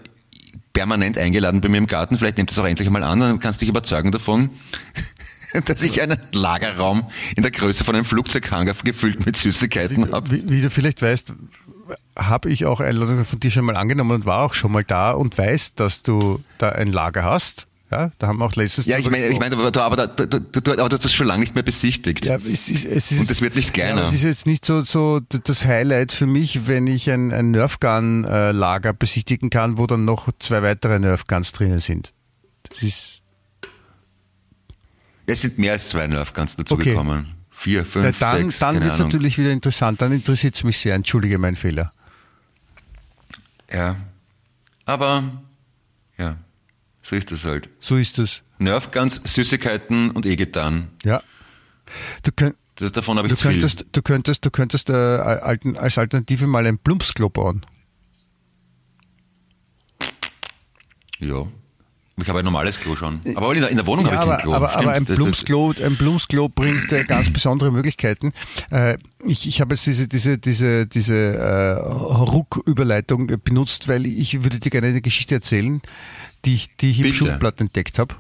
permanent 0.72 1.16
eingeladen 1.16 1.60
bei 1.60 1.68
mir 1.68 1.78
im 1.78 1.86
Garten. 1.86 2.18
Vielleicht 2.18 2.36
nehmt 2.36 2.50
das 2.50 2.58
auch 2.58 2.66
endlich 2.66 2.90
mal 2.90 3.04
an, 3.04 3.20
dann 3.20 3.38
kannst 3.38 3.60
du 3.60 3.64
dich 3.64 3.70
überzeugen 3.70 4.10
davon, 4.12 4.50
dass 5.64 5.82
ich 5.82 6.02
einen 6.02 6.18
Lagerraum 6.32 7.06
in 7.36 7.42
der 7.42 7.52
Größe 7.52 7.84
von 7.84 7.94
einem 7.94 8.04
Flugzeughangar 8.04 8.74
gefüllt 8.82 9.24
mit 9.24 9.36
Süßigkeiten 9.36 10.12
habe. 10.12 10.30
Wie, 10.30 10.50
wie 10.50 10.62
du 10.62 10.70
vielleicht 10.70 11.00
weißt, 11.00 11.32
habe 12.16 12.50
ich 12.50 12.66
auch 12.66 12.80
Einladungen 12.80 13.24
von 13.24 13.40
dir 13.40 13.50
schon 13.50 13.64
mal 13.64 13.76
angenommen 13.76 14.12
und 14.12 14.26
war 14.26 14.42
auch 14.42 14.54
schon 14.54 14.72
mal 14.72 14.84
da 14.84 15.12
und 15.12 15.38
weiß, 15.38 15.74
dass 15.74 16.02
du 16.02 16.42
da 16.58 16.70
ein 16.70 16.88
Lager 16.88 17.24
hast. 17.24 17.66
Ja, 17.94 18.10
da 18.18 18.26
haben 18.26 18.38
wir 18.38 18.46
auch 18.46 18.56
letztens. 18.56 18.86
Ja, 18.86 18.98
ich 18.98 19.08
meine, 19.08 19.28
ich 19.28 19.38
meine, 19.38 19.54
du, 19.54 19.80
aber, 19.80 20.08
du, 20.08 20.26
du, 20.26 20.72
aber 20.72 20.88
du 20.88 20.94
hast 20.96 21.04
das 21.04 21.12
schon 21.12 21.28
lange 21.28 21.42
nicht 21.42 21.54
mehr 21.54 21.62
besichtigt. 21.62 22.26
Ja, 22.26 22.36
es 22.36 22.68
ist, 22.68 22.84
es 22.84 23.12
ist, 23.12 23.20
Und 23.20 23.30
es 23.30 23.40
wird 23.40 23.54
nicht 23.54 23.72
kleiner. 23.72 24.02
Ja, 24.02 24.08
es 24.08 24.14
ist 24.14 24.24
jetzt 24.24 24.46
nicht 24.46 24.64
so, 24.64 24.80
so 24.80 25.20
das 25.20 25.64
Highlight 25.64 26.10
für 26.10 26.26
mich, 26.26 26.66
wenn 26.66 26.88
ich 26.88 27.08
ein, 27.08 27.32
ein 27.32 27.52
Nerfgun-Lager 27.52 28.94
besichtigen 28.94 29.48
kann, 29.48 29.78
wo 29.78 29.86
dann 29.86 30.04
noch 30.04 30.28
zwei 30.40 30.62
weitere 30.64 30.98
Nerfguns 30.98 31.52
drinnen 31.52 31.78
sind. 31.78 32.12
Das 32.68 32.82
ist, 32.82 33.22
Es 35.26 35.42
sind 35.42 35.58
mehr 35.58 35.72
als 35.74 35.88
zwei 35.88 36.08
Nerfguns 36.08 36.54
Okay. 36.54 36.64
dazugekommen. 36.64 37.28
Vier, 37.50 37.82
na, 37.82 37.84
fünf, 37.84 38.18
dann 38.18 38.42
sechs, 38.42 38.58
dann 38.58 38.80
wird 38.82 38.92
es 38.92 38.98
natürlich 38.98 39.38
wieder 39.38 39.52
interessant, 39.52 40.02
dann 40.02 40.10
interessiert 40.10 40.56
es 40.56 40.64
mich 40.64 40.78
sehr. 40.78 40.96
Entschuldige 40.96 41.38
meinen 41.38 41.54
Fehler. 41.54 41.92
Ja. 43.72 43.94
Aber, 44.84 45.22
ja, 46.18 46.36
so 47.04 47.14
ist 47.14 47.30
das 47.30 47.44
halt. 47.44 47.68
So 47.80 47.96
ist 47.96 48.18
es. 48.18 48.42
Nerfguns, 48.58 49.20
Süßigkeiten 49.24 50.10
und 50.10 50.26
E-Gitarren. 50.26 50.88
Ja. 51.04 51.22
Du, 52.24 52.32
könnt, 52.34 52.56
Das, 52.76 52.90
davon 52.92 53.18
habe 53.18 53.28
ich 53.28 53.32
du 53.32 53.36
zu 53.36 53.42
viel. 53.42 53.52
könntest, 53.52 53.84
du 53.92 54.02
könntest, 54.02 54.44
du 54.44 54.50
könntest 54.50 54.90
äh, 54.90 54.94
alten, 54.94 55.76
als 55.76 55.98
Alternative 55.98 56.46
mal 56.46 56.66
ein 56.66 56.78
Plumpsklo 56.78 57.28
bauen. 57.28 57.64
Ja. 61.18 61.44
Ich 62.16 62.28
habe 62.28 62.38
ein 62.38 62.44
normales 62.44 62.78
Klo 62.78 62.94
schon. 62.94 63.20
Aber 63.34 63.52
in 63.54 63.60
der, 63.60 63.70
in 63.70 63.76
der 63.76 63.86
Wohnung 63.88 64.06
Ja, 64.06 64.12
habe 64.12 64.16
ich 64.16 64.22
aber, 64.22 64.36
kein 64.36 64.42
Klo. 64.42 64.54
aber, 64.54 64.68
Stimmt, 64.68 64.84
aber 64.84 64.92
ein 64.94 65.04
Blumsklo, 65.04 65.74
ein 65.84 65.96
Blumsklo 65.96 66.48
bringt 66.48 66.92
äh, 66.92 67.02
ganz 67.02 67.28
besondere 67.32 67.72
Möglichkeiten. 67.72 68.32
Äh, 68.70 68.98
ich, 69.26 69.48
ich 69.48 69.60
habe 69.60 69.74
jetzt 69.74 69.84
diese, 69.84 70.06
diese, 70.06 70.38
diese, 70.38 70.86
diese 70.86 71.14
äh, 71.16 71.72
Ruck-Überleitung 71.72 73.26
benutzt, 73.42 73.88
weil 73.88 74.06
ich 74.06 74.44
würde 74.44 74.60
dir 74.60 74.70
gerne 74.70 74.86
eine 74.88 75.00
Geschichte 75.02 75.34
erzählen, 75.34 75.82
die 76.44 76.54
ich, 76.54 76.76
die 76.76 76.90
ich 76.90 77.00
im. 77.00 77.12
Schulblatt 77.12 77.60
entdeckt 77.60 77.98
habe. 77.98 78.14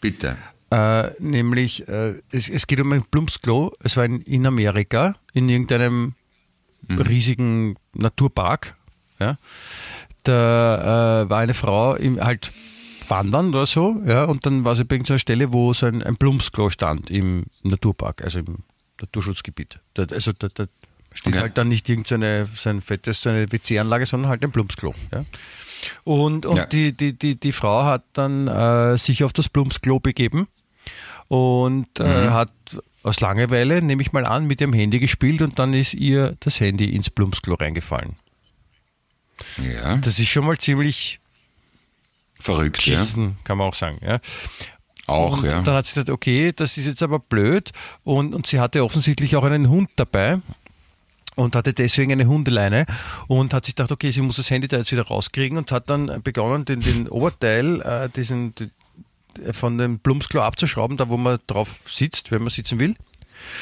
Bitte. 0.00 0.36
Äh, 0.70 1.10
nämlich, 1.20 1.86
äh, 1.88 2.14
es, 2.30 2.48
es 2.48 2.66
geht 2.66 2.80
um 2.80 2.92
ein 2.92 3.04
Plumpsklo. 3.04 3.74
Es 3.80 3.96
war 3.96 4.04
in, 4.04 4.20
in 4.22 4.46
Amerika, 4.46 5.14
in 5.32 5.48
irgendeinem 5.48 6.14
riesigen 6.88 7.76
Naturpark. 7.94 8.76
Ja. 9.20 9.36
Da 10.24 11.22
äh, 11.22 11.30
war 11.30 11.38
eine 11.38 11.54
Frau 11.54 11.94
im, 11.94 12.20
halt 12.20 12.52
wandern 13.08 13.48
oder 13.50 13.66
so, 13.66 14.00
ja, 14.06 14.24
und 14.24 14.46
dann 14.46 14.64
war 14.64 14.74
sie 14.74 14.84
bei 14.84 14.94
irgendeiner 14.94 15.18
Stelle, 15.18 15.52
wo 15.52 15.72
so 15.72 15.86
ein, 15.86 16.02
ein 16.02 16.16
Plumpsklo 16.16 16.70
stand 16.70 17.10
im 17.10 17.44
Naturpark, 17.62 18.22
also 18.22 18.38
im 18.38 18.58
Naturschutzgebiet. 19.00 19.78
Da, 19.94 20.04
also 20.04 20.32
da, 20.32 20.48
da 20.48 20.66
steht 21.12 21.32
Okay. 21.34 21.42
halt 21.42 21.58
dann 21.58 21.68
nicht 21.68 21.88
irgendeine 21.88 22.46
so 22.46 22.70
ein 22.70 22.80
fettes 22.80 23.20
so 23.22 23.30
eine 23.30 23.50
WC-Anlage, 23.50 24.06
sondern 24.06 24.30
halt 24.30 24.42
ein 24.42 24.50
Plumpsklo. 24.50 24.94
Ja. 25.12 25.24
Und, 26.04 26.46
und 26.46 26.56
Ja. 26.56 26.66
die, 26.66 26.92
die, 26.92 27.12
die, 27.12 27.36
die 27.38 27.52
Frau 27.52 27.84
hat 27.84 28.04
dann 28.12 28.48
äh, 28.48 28.96
sich 28.98 29.24
auf 29.24 29.32
das 29.32 29.48
Plumpsklo 29.48 30.00
begeben 30.00 30.48
und 31.28 31.88
äh, 32.00 32.26
Mhm. 32.28 32.32
hat 32.32 32.52
aus 33.02 33.20
Langeweile, 33.20 33.82
nehme 33.82 34.02
ich 34.02 34.12
mal 34.12 34.24
an, 34.24 34.46
mit 34.46 34.60
ihrem 34.60 34.72
Handy 34.72 34.98
gespielt 35.00 35.42
und 35.42 35.58
dann 35.58 35.74
ist 35.74 35.94
ihr 35.94 36.36
das 36.40 36.60
Handy 36.60 36.94
ins 36.94 37.10
Plumpsklo 37.10 37.54
reingefallen. 37.54 38.16
Ja, 39.58 39.96
Das 39.96 40.18
ist 40.20 40.28
schon 40.28 40.44
mal 40.46 40.56
ziemlich 40.58 41.18
verrückt, 42.38 42.84
ja. 42.86 42.94
geschissen, 42.96 43.38
kann 43.44 43.58
man 43.58 43.68
auch 43.68 43.74
sagen. 43.74 43.98
Ja. 44.02 44.18
Auch, 45.08 45.38
und 45.38 45.44
ja. 45.44 45.60
dann 45.62 45.74
hat 45.74 45.86
sie 45.86 45.94
gesagt, 45.94 46.10
okay, 46.10 46.52
das 46.54 46.78
ist 46.78 46.86
jetzt 46.86 47.02
aber 47.02 47.18
blöd. 47.18 47.72
Und, 48.04 48.34
und 48.34 48.46
sie 48.46 48.60
hatte 48.60 48.84
offensichtlich 48.84 49.34
auch 49.34 49.42
einen 49.44 49.68
Hund 49.68 49.90
dabei 49.96 50.38
und 51.34 51.56
hatte 51.56 51.72
deswegen 51.72 52.12
eine 52.12 52.26
Hundeleine 52.26 52.86
und 53.26 53.54
hat 53.54 53.64
sich 53.64 53.74
gedacht, 53.74 53.92
okay, 53.92 54.10
sie 54.10 54.20
muss 54.20 54.36
das 54.36 54.50
Handy 54.50 54.68
da 54.68 54.78
jetzt 54.78 54.92
wieder 54.92 55.06
rauskriegen 55.06 55.58
und 55.58 55.72
hat 55.72 55.88
dann 55.88 56.22
begonnen, 56.22 56.64
den, 56.64 56.80
den 56.80 57.08
Oberteil, 57.08 57.80
äh, 57.80 58.08
diesen, 58.08 58.54
die, 58.54 58.70
von 59.52 59.78
dem 59.78 59.98
Plumpsklo 59.98 60.42
abzuschrauben, 60.42 60.96
da 60.96 61.08
wo 61.08 61.16
man 61.16 61.38
drauf 61.46 61.80
sitzt, 61.86 62.30
wenn 62.30 62.42
man 62.42 62.50
sitzen 62.50 62.78
will. 62.78 62.96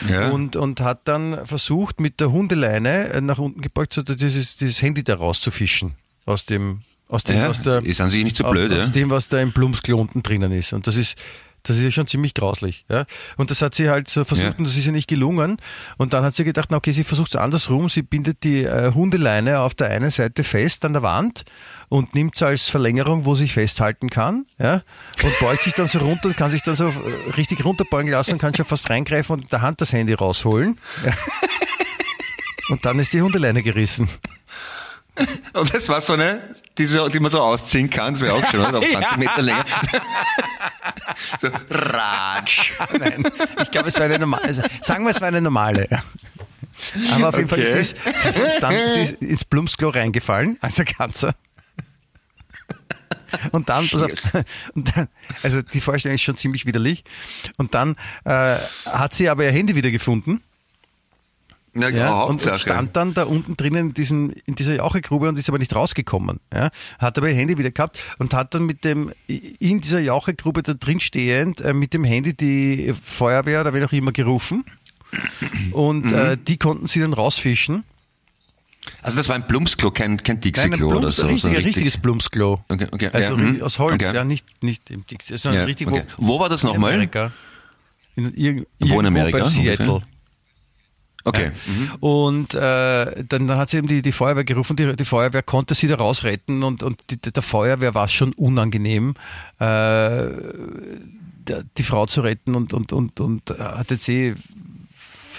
ja. 0.08 0.30
Und, 0.30 0.56
und 0.56 0.80
hat 0.80 1.02
dann 1.04 1.46
versucht, 1.46 2.00
mit 2.00 2.20
der 2.20 2.32
Hundeleine 2.32 3.08
äh, 3.08 3.20
nach 3.20 3.38
unten 3.38 3.60
gebeugt, 3.60 3.92
so 3.92 4.02
dieses, 4.02 4.56
dieses 4.56 4.82
Handy 4.82 5.04
da 5.04 5.14
rauszufischen. 5.14 5.94
Aus 6.26 6.44
dem, 6.44 6.82
aus 7.08 7.24
dem, 7.24 7.36
ja, 7.36 7.48
aus 7.48 7.62
der, 7.62 7.84
ist 7.84 8.00
an 8.00 8.10
sich 8.10 8.22
nicht 8.24 8.36
so 8.36 8.44
aus, 8.44 8.52
blöd, 8.52 8.72
ja. 8.72 8.82
aus 8.82 8.92
dem, 8.92 9.10
was 9.10 9.28
da 9.28 9.40
im 9.40 9.52
Plumpsklo 9.52 9.98
unten 9.98 10.22
drinnen 10.22 10.52
ist. 10.52 10.72
Und 10.72 10.86
das 10.86 10.96
ist, 10.96 11.16
das 11.62 11.76
ist 11.76 11.82
ja 11.82 11.90
schon 11.90 12.06
ziemlich 12.06 12.34
grauslich. 12.34 12.84
Ja? 12.88 13.04
Und 13.36 13.50
das 13.50 13.61
hat 13.62 13.74
sie 13.74 13.88
halt 13.90 14.08
so 14.08 14.24
versucht 14.24 14.46
Ja. 14.52 14.54
und 14.58 14.64
das 14.64 14.76
ist 14.76 14.84
ja 14.86 14.92
nicht 14.92 15.08
gelungen. 15.08 15.58
Und 15.98 16.12
dann 16.12 16.24
hat 16.24 16.34
sie 16.34 16.44
gedacht, 16.44 16.68
na 16.70 16.78
okay, 16.78 16.92
sie 16.92 17.04
versucht 17.04 17.34
es 17.34 17.40
andersrum. 17.40 17.88
Sie 17.88 18.02
bindet 18.02 18.44
die 18.44 18.64
äh, 18.64 18.92
Hundeleine 18.94 19.61
auf 19.61 19.74
der 19.74 19.88
einen 19.90 20.11
Seite 20.11 20.44
fest 20.44 20.84
an 20.84 20.92
der 20.94 21.02
Wand 21.02 21.44
und 21.88 22.14
nimmt 22.14 22.36
es 22.36 22.42
als 22.42 22.68
Verlängerung, 22.68 23.24
wo 23.24 23.34
sie 23.34 23.42
sich 23.44 23.52
festhalten 23.54 24.11
kann. 24.11 24.46
Ja? 24.58 24.82
Und 25.22 25.38
beugt 25.40 25.62
sich 25.62 25.74
dann 25.74 25.88
so 25.88 25.98
runter 25.98 26.28
und 26.28 26.36
kann 26.36 26.50
sich 26.50 26.62
dann 26.62 26.74
so 26.76 26.86
äh, 26.88 27.30
richtig 27.36 27.64
runterbeugen 27.64 28.11
lassen 28.11 28.32
und 28.32 28.38
kann 28.38 28.54
schon 28.54 28.64
fast 28.66 28.88
reingreifen 28.90 29.34
und 29.34 29.42
in 29.42 29.48
der 29.48 29.61
Hand 29.62 29.80
das 29.80 29.92
Handy 29.92 30.14
rausholen. 30.14 30.78
Ja? 31.04 31.12
Und 32.70 32.84
dann 32.84 32.98
ist 33.00 33.12
die 33.12 33.20
Hundeleine 33.20 33.62
gerissen. 33.62 34.08
Und 35.54 35.74
das 35.74 35.88
war 35.88 36.00
so 36.00 36.14
eine, 36.14 36.40
die, 36.78 36.86
so, 36.86 37.08
die 37.08 37.20
man 37.20 37.30
so 37.30 37.40
ausziehen 37.40 37.90
kann, 37.90 38.14
das 38.14 38.22
wäre 38.22 38.34
auch 38.34 38.50
schön, 38.50 38.60
oder? 38.60 38.78
Auf 38.78 38.88
20 38.90 39.16
Meter 39.18 39.42
länger. 39.42 39.64
so, 41.40 41.48
ratsch. 41.70 42.72
Nein, 42.98 43.24
ich 43.62 43.70
glaube, 43.70 43.88
es 43.88 43.96
war 43.98 44.04
eine 44.06 44.18
normale, 44.18 44.44
also, 44.44 44.62
sagen 44.82 45.04
wir, 45.04 45.10
es 45.10 45.20
war 45.20 45.28
eine 45.28 45.40
normale. 45.40 45.88
Aber 47.12 47.28
auf 47.28 47.36
jeden 47.36 47.48
Fall 47.48 47.60
Okay. 47.60 47.80
ist 47.80 47.96
sie, 48.04 48.32
sie, 48.32 48.40
ist 48.40 48.60
dann, 48.60 48.72
sie 48.72 49.02
ist 49.02 49.12
ins 49.20 49.44
Plumpsklo 49.44 49.90
reingefallen, 49.90 50.56
als 50.60 50.78
ein 50.80 50.86
Ganzer. 50.86 51.34
Und 53.52 53.68
dann, 53.68 53.84
auf, 53.84 54.10
und 54.74 54.96
dann, 54.96 55.08
also 55.42 55.62
die 55.62 55.80
Vorstellung 55.80 56.16
ist 56.16 56.22
schon 56.22 56.36
ziemlich 56.36 56.66
widerlich. 56.66 57.04
Und 57.58 57.74
dann 57.74 57.96
äh, 58.24 58.56
hat 58.86 59.14
sie 59.14 59.28
aber 59.28 59.44
ihr 59.44 59.52
Handy 59.52 59.76
wieder 59.76 59.90
gefunden. 59.90 60.42
Ja, 61.74 61.88
Ja, 61.88 62.22
und, 62.24 62.40
stand 62.56 62.96
dann 62.96 63.14
da 63.14 63.24
unten 63.24 63.56
drinnen 63.56 63.88
in, 63.90 63.94
diesem, 63.94 64.32
in 64.46 64.56
dieser 64.56 64.74
Jauchegrube 64.74 65.28
und 65.28 65.38
ist 65.38 65.48
aber 65.48 65.58
nicht 65.58 65.74
rausgekommen. 65.74 66.40
Ja, 66.52 66.70
hat 66.98 67.16
aber 67.16 67.28
ihr 67.28 67.34
Handy 67.36 67.58
wieder 67.58 67.70
gehabt 67.70 68.00
und 68.18 68.34
hat 68.34 68.54
dann 68.54 68.66
mit 68.66 68.84
dem 68.84 69.12
in 69.28 69.80
dieser 69.80 70.00
Jauchegrube 70.00 70.62
da 70.64 70.74
drin 70.74 70.98
stehend 71.00 71.60
äh, 71.60 71.72
mit 71.72 71.94
dem 71.94 72.02
Handy 72.04 72.34
die 72.34 72.92
Feuerwehr 73.00 73.60
oder 73.60 73.72
wer 73.72 73.86
auch 73.86 73.92
immer 73.92 74.12
gerufen. 74.12 74.64
Und 75.72 76.06
Mhm. 76.06 76.14
äh, 76.14 76.36
die 76.36 76.56
konnten 76.56 76.86
sie 76.86 77.00
dann 77.00 77.12
rausfischen. 77.12 77.84
Also 79.02 79.16
das 79.16 79.28
war 79.28 79.34
ein 79.36 79.46
Plumpsklo, 79.46 79.90
kein, 79.90 80.16
kein 80.16 80.40
Dixie-Klo 80.40 80.96
oder 80.96 81.12
so. 81.12 81.22
richtig, 81.26 81.42
so 81.42 81.48
ein 81.48 81.54
richtig- 81.54 81.76
richtiges 81.76 81.96
Plumpsklo. 81.98 82.64
Okay, 82.68 82.86
okay, 82.90 83.10
Also 83.12 83.30
ja, 83.32 83.36
mhm, 83.36 83.62
aus 83.62 83.78
Holz, 83.78 83.94
okay. 83.94 84.14
ja, 84.14 84.24
nicht, 84.24 84.46
nicht 84.62 84.90
im 84.90 85.04
Dixie, 85.06 85.36
sondern 85.36 85.60
Ja, 85.62 85.66
richtig 85.66 85.86
okay. 85.88 86.04
Wo 86.16 86.40
war 86.40 86.48
das 86.48 86.62
in 86.64 86.70
nochmal? 86.70 86.94
Amerika. 86.94 87.30
In, 88.16 88.34
irg 88.34 88.66
Wo 88.80 88.98
in 89.00 89.06
Amerika 89.06 89.38
Bei 89.38 89.44
ungefähr? 89.44 90.00
Okay. 91.24 91.52
Ja. 91.52 91.96
Und 92.00 92.54
äh, 92.54 93.24
dann, 93.24 93.46
dann 93.46 93.58
hat 93.58 93.70
sie 93.70 93.78
eben 93.78 93.88
die, 93.88 94.02
die 94.02 94.12
Feuerwehr 94.12 94.44
gerufen, 94.44 94.76
die, 94.76 94.96
die 94.96 95.04
Feuerwehr 95.04 95.42
konnte 95.42 95.74
sie 95.74 95.88
da 95.88 95.96
rausretten 95.96 96.62
und, 96.62 96.82
und 96.82 96.98
die, 97.10 97.18
der 97.18 97.42
Feuerwehr 97.42 97.94
war 97.94 98.06
es 98.06 98.12
schon 98.12 98.32
unangenehm, 98.32 99.14
äh, 99.58 100.26
die 101.76 101.82
Frau 101.82 102.06
zu 102.06 102.20
retten 102.20 102.54
und, 102.54 102.72
und, 102.72 102.92
und, 102.92 103.20
und 103.20 103.50
hat 103.50 103.90
jetzt 103.90 104.08
eh 104.08 104.36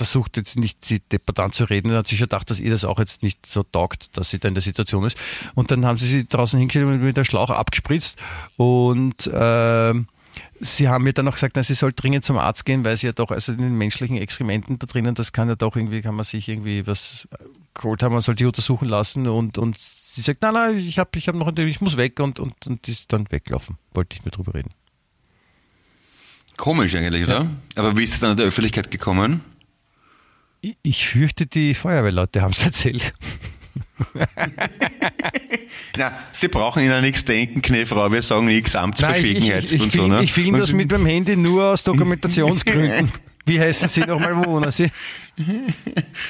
versucht 0.02 0.36
jetzt 0.38 0.58
nicht 0.58 0.84
sie 0.84 1.00
deppert 1.00 1.40
anzureden, 1.40 1.92
hat 1.92 2.08
sich 2.08 2.18
schon 2.18 2.26
gedacht, 2.26 2.50
dass 2.50 2.60
ihr 2.60 2.72
das 2.72 2.86
auch 2.86 2.98
jetzt 2.98 3.22
nicht 3.22 3.46
so 3.46 3.62
taugt, 3.62 4.18
dass 4.18 4.32
sie 4.32 4.40
da 4.40 4.48
in 4.48 4.56
der 4.56 4.64
Situation 4.64 5.04
ist. 5.04 5.16
Und 5.54 5.70
dann 5.70 5.86
haben 5.86 6.00
sie 6.00 6.08
sie 6.08 6.28
draußen 6.28 6.58
hingestellt 6.58 6.88
und 6.88 7.04
mit 7.04 7.18
der 7.18 7.24
Schlauch 7.24 7.52
abgespritzt 7.52 8.18
und 8.58 9.28
äh, 9.28 9.94
Sie 10.60 10.88
haben 10.88 11.04
mir 11.04 11.14
dann 11.14 11.28
auch 11.28 11.34
gesagt, 11.34 11.56
na, 11.56 11.64
sie 11.64 11.74
soll 11.74 11.94
dringend 11.94 12.24
zum 12.24 12.38
Arzt 12.38 12.66
gehen, 12.66 12.86
weil 12.86 12.98
sie 12.98 13.08
ja 13.08 13.14
doch, 13.14 13.32
also 13.32 13.52
in 13.52 13.58
den 13.60 13.78
menschlichen 13.78 14.18
Exkrementen 14.18 14.80
da 14.80 14.88
drinnen, 14.88 15.16
das 15.16 15.34
kann 15.34 15.50
ja 15.50 15.56
doch 15.56 15.76
irgendwie, 15.76 16.02
kann 16.02 16.16
man 16.16 16.26
sich 16.26 16.48
irgendwie 16.48 16.86
was 16.88 17.28
äh, 17.32 17.44
geholt 17.74 18.04
haben, 18.04 18.14
man 18.14 18.22
soll 18.22 18.36
die 18.36 18.46
untersuchen 18.46 18.88
lassen 18.88 19.28
und, 19.28 19.58
und 19.58 19.78
sie 19.78 20.22
sagt, 20.22 20.42
nein, 20.42 20.54
nein, 20.54 20.78
ich 20.78 21.00
habe 21.00 21.10
ich 21.16 21.28
hab 21.28 21.36
noch, 21.36 21.56
ich 21.58 21.82
muss 21.82 21.98
weg 21.98 22.20
und, 22.20 22.40
und, 22.40 22.68
und 22.68 22.88
die 22.88 22.92
ist 22.92 23.12
dann 23.12 23.30
weglaufen. 23.32 23.78
Wollte 23.94 24.16
nicht 24.16 24.26
mehr 24.26 24.32
drüber 24.32 24.54
reden. 24.54 24.72
Komisch 26.58 26.94
eigentlich, 26.96 27.24
oder? 27.24 27.48
Aber 27.76 27.98
wie 27.98 28.04
ist 28.04 28.14
es 28.14 28.20
dann 28.20 28.32
in 28.32 28.38
der 28.38 28.46
Öffentlichkeit 28.46 28.92
gekommen? 28.92 29.42
Ich, 30.62 30.78
ich 30.84 31.08
fürchte, 31.08 31.48
die 31.48 31.74
Feuerwehrleute 31.74 32.42
haben 32.42 32.52
es 32.52 32.64
erzählt. 32.64 33.14
Na, 35.98 36.14
Sie 36.32 36.48
brauchen 36.48 36.84
Ihnen 36.84 37.02
nichts 37.02 37.26
denken, 37.26 37.62
Knefrau. 37.62 38.12
Wir 38.12 38.22
sagen 38.22 38.46
nichts, 38.46 38.74
Nein, 38.74 38.92
ich, 38.94 39.00
ich, 39.00 39.02
Amtsverschwiegenheits 39.02 39.72
ich, 39.72 39.82
und 39.82 39.92
so, 39.92 40.00
film, 40.00 40.12
ne? 40.12 40.24
ich 40.24 40.34
film 40.34 40.54
Und 40.54 40.60
das 40.60 40.72
mit 40.72 40.92
meinem 40.92 41.06
Handy 41.06 41.36
nur 41.36 41.66
aus 41.66 41.84
Dokumentationsgründen. 41.84 43.12
Wie 43.46 43.60
heißen 43.60 43.90
Sie 43.90 44.02
nochmal, 44.02 44.38
wo 44.38 44.46
wohnen 44.52 44.72
Sie? 44.72 44.92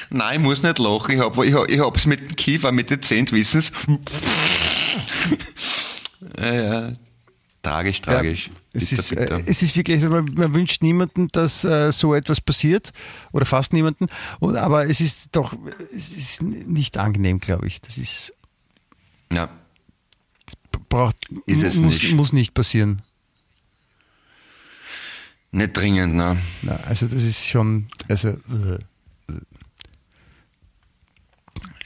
Nein, 0.08 0.40
ich 0.40 0.40
muss 0.40 0.62
nicht 0.62 0.78
lachen. 0.78 1.14
Ich 1.14 1.20
hab, 1.20 1.36
ich 1.42 1.54
hab, 1.54 1.68
ich 1.68 1.80
hab's 1.80 2.06
mit 2.06 2.20
dem 2.20 2.34
Kiefer, 2.36 2.72
mit 2.72 2.88
dezent, 2.90 3.32
wissen's. 3.32 3.70
ja, 6.38 6.54
ja. 6.54 6.92
Tragisch, 7.62 8.00
tragisch. 8.00 8.50
Es 8.72 8.90
Bitter, 8.90 9.00
ist, 9.02 9.08
bitter. 9.10 9.36
äh, 9.38 9.42
es 9.46 9.62
ist 9.62 9.76
wirklich, 9.76 9.96
also 10.02 10.08
man, 10.08 10.24
man 10.34 10.52
wünscht 10.52 10.82
niemanden, 10.82 11.28
dass 11.28 11.62
äh, 11.62 11.92
so 11.92 12.12
etwas 12.14 12.40
passiert 12.40 12.92
oder 13.32 13.46
fast 13.46 13.72
niemanden. 13.72 14.08
Und, 14.40 14.56
aber 14.56 14.88
es 14.88 15.00
ist 15.00 15.28
doch 15.32 15.54
es 15.94 16.10
ist 16.10 16.42
nicht 16.42 16.96
angenehm, 16.96 17.38
glaube 17.38 17.68
ich. 17.68 17.80
Das 17.80 17.98
ist 17.98 18.32
ja. 19.30 19.48
braucht 20.88 21.16
Ist 21.46 21.62
es 21.62 21.76
muss, 21.76 21.94
nicht. 21.94 22.14
muss 22.14 22.32
nicht 22.32 22.52
passieren. 22.52 23.02
Nicht 25.52 25.76
dringend, 25.76 26.14
ne? 26.14 26.38
Na, 26.62 26.76
also 26.88 27.06
das 27.06 27.22
ist 27.22 27.46
schon 27.46 27.88
also 28.08 28.30
äh, 28.30 28.78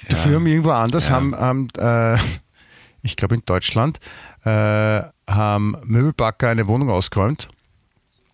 Dafür 0.08 0.36
haben 0.36 0.46
irgendwo 0.46 0.70
anders 0.70 1.06
Ja. 1.08 1.14
haben, 1.14 1.34
haben 1.34 1.68
äh, 1.78 2.16
ich 3.02 3.16
glaube 3.16 3.34
in 3.34 3.42
Deutschland 3.44 3.98
äh, 4.46 5.02
haben 5.28 5.76
Möbelbacker 5.84 6.48
eine 6.48 6.66
Wohnung 6.68 6.90
ausgeräumt. 6.90 7.48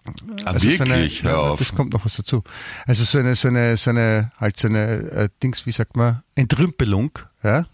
Ah, 0.04 0.10
Also 0.46 0.68
so 0.68 0.78
wirklich? 0.78 1.22
eine, 1.24 1.30
Hör 1.32 1.40
auf. 1.40 1.58
Das 1.58 1.74
kommt 1.74 1.92
noch 1.92 2.04
was 2.04 2.16
dazu. 2.16 2.42
Also 2.86 3.04
so 3.04 3.18
eine, 3.18 3.34
so 3.34 3.48
eine, 3.48 3.76
so 3.76 3.90
eine, 3.90 4.32
halt 4.38 4.58
so 4.58 4.68
eine 4.68 4.86
äh, 5.10 5.28
Dings, 5.42 5.64
wie 5.64 5.72
sagt 5.72 5.96
man, 5.96 6.22
Entrümpelung, 6.34 7.18
ja. 7.42 7.66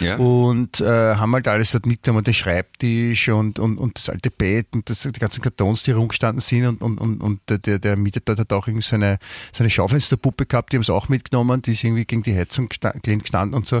Ja? 0.00 0.16
Und 0.16 0.80
äh, 0.80 1.14
haben 1.16 1.32
halt 1.34 1.46
alles 1.48 1.72
dort 1.72 1.86
mitgenommen, 1.86 2.24
den 2.24 2.34
Schreibtisch 2.34 3.28
und, 3.28 3.58
und, 3.58 3.78
und 3.78 3.98
das 3.98 4.08
alte 4.08 4.30
Bett 4.30 4.68
und 4.72 4.88
das, 4.90 5.02
die 5.02 5.12
ganzen 5.12 5.42
Kartons, 5.42 5.82
die 5.82 5.92
rumgestanden 5.92 6.40
sind 6.40 6.66
und, 6.66 6.80
und, 6.82 6.98
und, 6.98 7.20
und 7.20 7.40
der- 7.48 7.78
der, 7.78 7.96
dort 7.96 8.38
hat 8.38 8.52
auch 8.52 8.66
irgendwie 8.66 8.86
so 8.86 8.96
eine, 8.96 9.18
so 9.52 9.62
eine 9.62 9.70
Schaufensterpuppe 9.70 10.46
gehabt, 10.46 10.72
die 10.72 10.76
haben 10.76 10.82
es 10.82 10.90
auch 10.90 11.08
mitgenommen, 11.08 11.62
die 11.62 11.72
ist 11.72 11.84
irgendwie 11.84 12.04
gegen 12.04 12.22
die 12.22 12.34
Heizung 12.34 12.68
gelehnt 13.02 13.22
gestanden 13.24 13.54
und 13.54 13.66
so. 13.66 13.80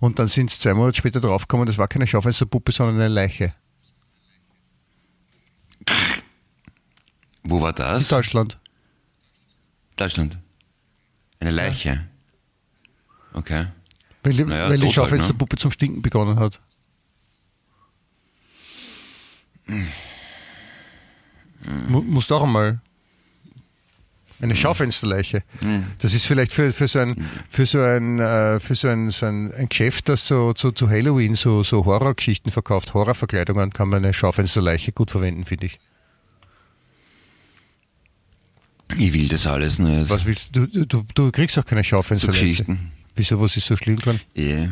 Und 0.00 0.18
dann 0.18 0.28
sind 0.28 0.50
sie 0.50 0.58
zwei 0.58 0.74
Monate 0.74 0.98
später 0.98 1.20
draufgekommen, 1.20 1.66
das 1.66 1.78
war 1.78 1.88
keine 1.88 2.06
Schaufensterpuppe, 2.06 2.72
sondern 2.72 2.96
eine 2.96 3.08
Leiche. 3.08 3.54
Wo 7.44 7.60
war 7.60 7.70
In 7.70 7.76
das? 7.76 8.08
Deutschland. 8.08 8.58
Deutschland. 9.96 10.38
Eine 11.40 11.50
Leiche. 11.50 12.06
Okay. 13.34 13.66
Weil, 14.22 14.32
die- 14.34 14.44
Naja, 14.44 14.68
weil 14.70 14.78
die 14.78 14.86
tot 14.86 14.86
halt, 14.86 14.94
Schaufensterpuppe 14.94 15.56
zum 15.56 15.70
Stinken 15.72 16.02
begonnen 16.02 16.38
hat. 16.38 16.60
Mu 21.88 22.00
musst 22.02 22.32
auch 22.32 22.42
einmal. 22.42 22.80
Eine 24.40 24.56
Schaufensterleiche. 24.56 25.44
Das 26.00 26.12
ist 26.14 26.26
vielleicht 26.26 26.52
für, 26.52 26.72
für 26.72 26.88
so 26.88 26.98
ein, 26.98 27.28
für 27.48 27.64
so 27.64 27.80
ein, 27.80 28.18
äh, 28.18 28.58
für 28.58 28.74
so 28.74 28.88
ein, 28.88 29.10
so 29.10 29.26
ein, 29.26 29.54
ein 29.54 29.68
Geschäft, 29.68 30.08
das 30.08 30.26
so, 30.26 30.52
so 30.56 30.72
zu 30.72 30.90
Halloween 30.90 31.36
so, 31.36 31.62
so 31.62 31.84
Horrorgeschichten 31.84 32.50
verkauft, 32.50 32.92
Horrorverkleidungen, 32.92 33.70
kann 33.70 33.88
man 33.88 34.04
eine 34.04 34.12
Schaufensterleiche 34.12 34.90
gut 34.90 35.12
verwenden, 35.12 35.44
finde 35.44 35.66
ich. 35.66 35.78
Ich 38.98 39.12
will 39.12 39.28
das 39.28 39.46
alles 39.46 39.78
nicht. 39.78 40.10
Was 40.10 40.24
willst 40.24 40.54
du? 40.56 40.66
Du, 40.66 40.86
du, 40.86 41.04
du 41.14 41.30
kriegst 41.30 41.56
auch 41.56 41.64
keine 41.64 41.82
so 41.82 41.90
Schaufensterleiche. 41.90 42.40
Geschichten. 42.48 42.92
Wieso, 43.14 43.40
was 43.40 43.56
ist 43.56 43.66
so 43.66 43.76
schlimm 43.76 43.96
dran? 43.96 44.20
Ja. 44.34 44.68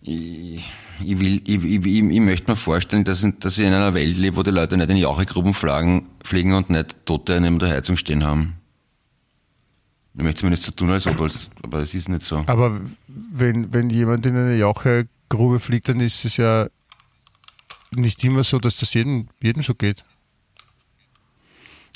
Ich, 0.00 0.64
ich, 1.04 1.18
will, 1.20 1.42
ich, 1.44 1.64
ich, 1.64 1.84
ich, 1.86 2.20
möchte 2.20 2.50
mir 2.50 2.56
vorstellen, 2.56 3.04
dass, 3.04 3.22
ich- 3.24 3.38
dass 3.40 3.58
ich 3.58 3.64
in 3.64 3.72
einer 3.72 3.94
Welt 3.94 4.16
lebe, 4.16 4.36
wo 4.36 4.42
die 4.42 4.50
Leute 4.50 4.76
nicht 4.76 4.90
in 4.90 4.96
Jauchegruben 4.96 5.54
fliegen, 5.54 6.06
fliegen 6.24 6.54
und 6.54 6.70
nicht 6.70 7.04
Tote 7.04 7.40
neben 7.40 7.58
der 7.58 7.70
Heizung 7.70 7.96
stehen 7.96 8.24
haben. 8.24 8.54
Ich 10.14 10.22
möchte 10.24 10.40
zumindest 10.40 10.64
so 10.64 10.72
tun, 10.72 10.90
als 10.90 11.06
ob 11.06 11.20
aber 11.62 11.78
es 11.82 11.94
ist 11.94 12.08
nicht 12.08 12.22
so. 12.22 12.42
Aber 12.46 12.80
wenn, 13.06 13.72
wenn 13.72 13.90
jemand 13.90 14.26
in 14.26 14.36
eine 14.36 14.56
Jauchegrube 14.56 15.60
fliegt, 15.60 15.88
dann 15.88 16.00
ist 16.00 16.24
es 16.24 16.36
ja 16.36 16.68
nicht 17.92 18.22
immer 18.24 18.42
so, 18.42 18.58
dass 18.58 18.76
das 18.76 18.92
jedem, 18.94 19.28
jedem 19.40 19.62
so 19.62 19.74
geht. 19.74 20.04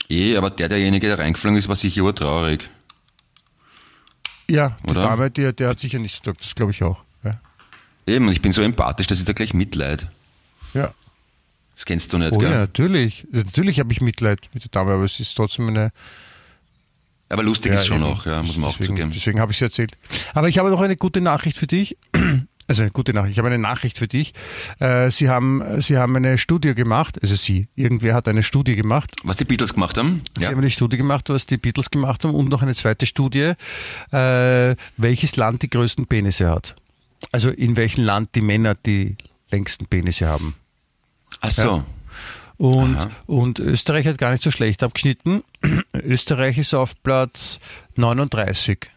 Eh, 0.08 0.36
aber 0.36 0.50
der, 0.50 0.68
derjenige, 0.68 1.06
der 1.08 1.18
reingeflogen 1.18 1.58
ist, 1.58 1.68
war 1.68 1.76
sicher 1.76 2.02
urtraurig. 2.02 2.68
Ja, 4.52 4.76
die 4.84 4.90
Oder? 4.90 5.02
Dame, 5.02 5.30
der, 5.30 5.52
der 5.54 5.70
hat 5.70 5.80
sicher 5.80 5.98
nicht 5.98 6.14
so 6.16 6.20
gedacht, 6.22 6.44
das 6.44 6.54
glaube 6.54 6.72
ich 6.72 6.82
auch. 6.82 7.02
Ja. 7.24 7.40
Eben, 8.06 8.26
und 8.26 8.32
ich 8.32 8.42
bin 8.42 8.52
so 8.52 8.60
empathisch, 8.60 9.06
dass 9.06 9.18
ich 9.18 9.24
da 9.24 9.32
gleich 9.32 9.54
Mitleid. 9.54 10.08
ja. 10.74 10.92
Das 11.74 11.86
kennst 11.86 12.12
du 12.12 12.18
nicht, 12.18 12.32
Oh 12.34 12.38
gell? 12.38 12.50
ja, 12.50 12.58
natürlich. 12.58 13.26
Natürlich 13.32 13.80
habe 13.80 13.92
ich 13.92 14.00
Mitleid 14.02 14.40
mit 14.52 14.62
der 14.62 14.70
Dame, 14.70 14.92
aber 14.92 15.04
es 15.04 15.18
ist 15.18 15.34
trotzdem 15.34 15.68
eine. 15.68 15.90
Aber 17.30 17.42
lustig 17.42 17.72
ja, 17.72 17.80
ist 17.80 17.86
schon 17.86 18.02
eben. 18.02 18.12
auch, 18.12 18.26
ja, 18.26 18.42
muss 18.42 18.56
man 18.56 18.68
auch 18.68 18.76
deswegen, 18.76 18.94
zugeben. 18.94 19.10
Deswegen 19.12 19.40
habe 19.40 19.50
ich 19.52 19.58
es 19.58 19.62
erzählt. 19.62 19.92
Aber 20.34 20.48
ich 20.48 20.58
habe 20.58 20.70
noch 20.70 20.82
eine 20.82 20.96
gute 20.96 21.22
Nachricht 21.22 21.56
für 21.56 21.66
dich. 21.66 21.96
Also 22.68 22.82
eine 22.82 22.90
gute 22.90 23.12
Nachricht. 23.12 23.32
Ich 23.32 23.38
habe 23.38 23.48
eine 23.48 23.58
Nachricht 23.58 23.98
für 23.98 24.08
dich. 24.08 24.34
Äh, 24.78 25.10
Sie 25.10 25.28
haben, 25.28 25.80
Sie 25.80 25.98
haben 25.98 26.16
eine 26.16 26.38
Studie 26.38 26.74
gemacht, 26.74 27.18
also 27.20 27.34
Sie, 27.34 27.68
irgendwer 27.74 28.14
hat 28.14 28.28
eine 28.28 28.42
Studie 28.42 28.76
gemacht 28.76 29.10
Was 29.24 29.36
die 29.36 29.44
Beatles 29.44 29.74
gemacht 29.74 29.98
haben? 29.98 30.22
Sie 30.38 30.46
haben 30.46 30.58
eine 30.58 30.70
Studie 30.70 30.96
gemacht, 30.96 31.28
was 31.28 31.46
die 31.46 31.56
Beatles 31.56 31.90
gemacht 31.90 32.24
haben 32.24 32.34
und 32.34 32.48
noch 32.48 32.62
eine 32.62 32.74
zweite 32.74 33.06
Studie, 33.06 33.52
äh, 34.12 34.76
welches 34.96 35.36
Land 35.36 35.62
die 35.62 35.70
größten 35.70 36.06
Penisse 36.06 36.48
hat. 36.48 36.76
Also 37.32 37.50
in 37.50 37.76
welchem 37.76 38.04
Land 38.04 38.34
die 38.34 38.42
Männer 38.42 38.74
die 38.74 39.16
längsten 39.50 39.86
Penisse 39.86 40.28
haben. 40.28 40.54
Ach 41.40 41.50
so. 41.50 41.84
Und, 42.58 42.96
Aha. 42.96 43.10
und 43.26 43.58
Österreich 43.58 44.06
hat 44.06 44.18
gar 44.18 44.30
nicht 44.30 44.42
so 44.42 44.52
schlecht 44.52 44.82
abgeschnitten. 44.84 45.42
Österreich 45.92 46.58
ist 46.58 46.74
auf 46.74 46.94
Platz 47.02 47.58
39. 47.96 48.88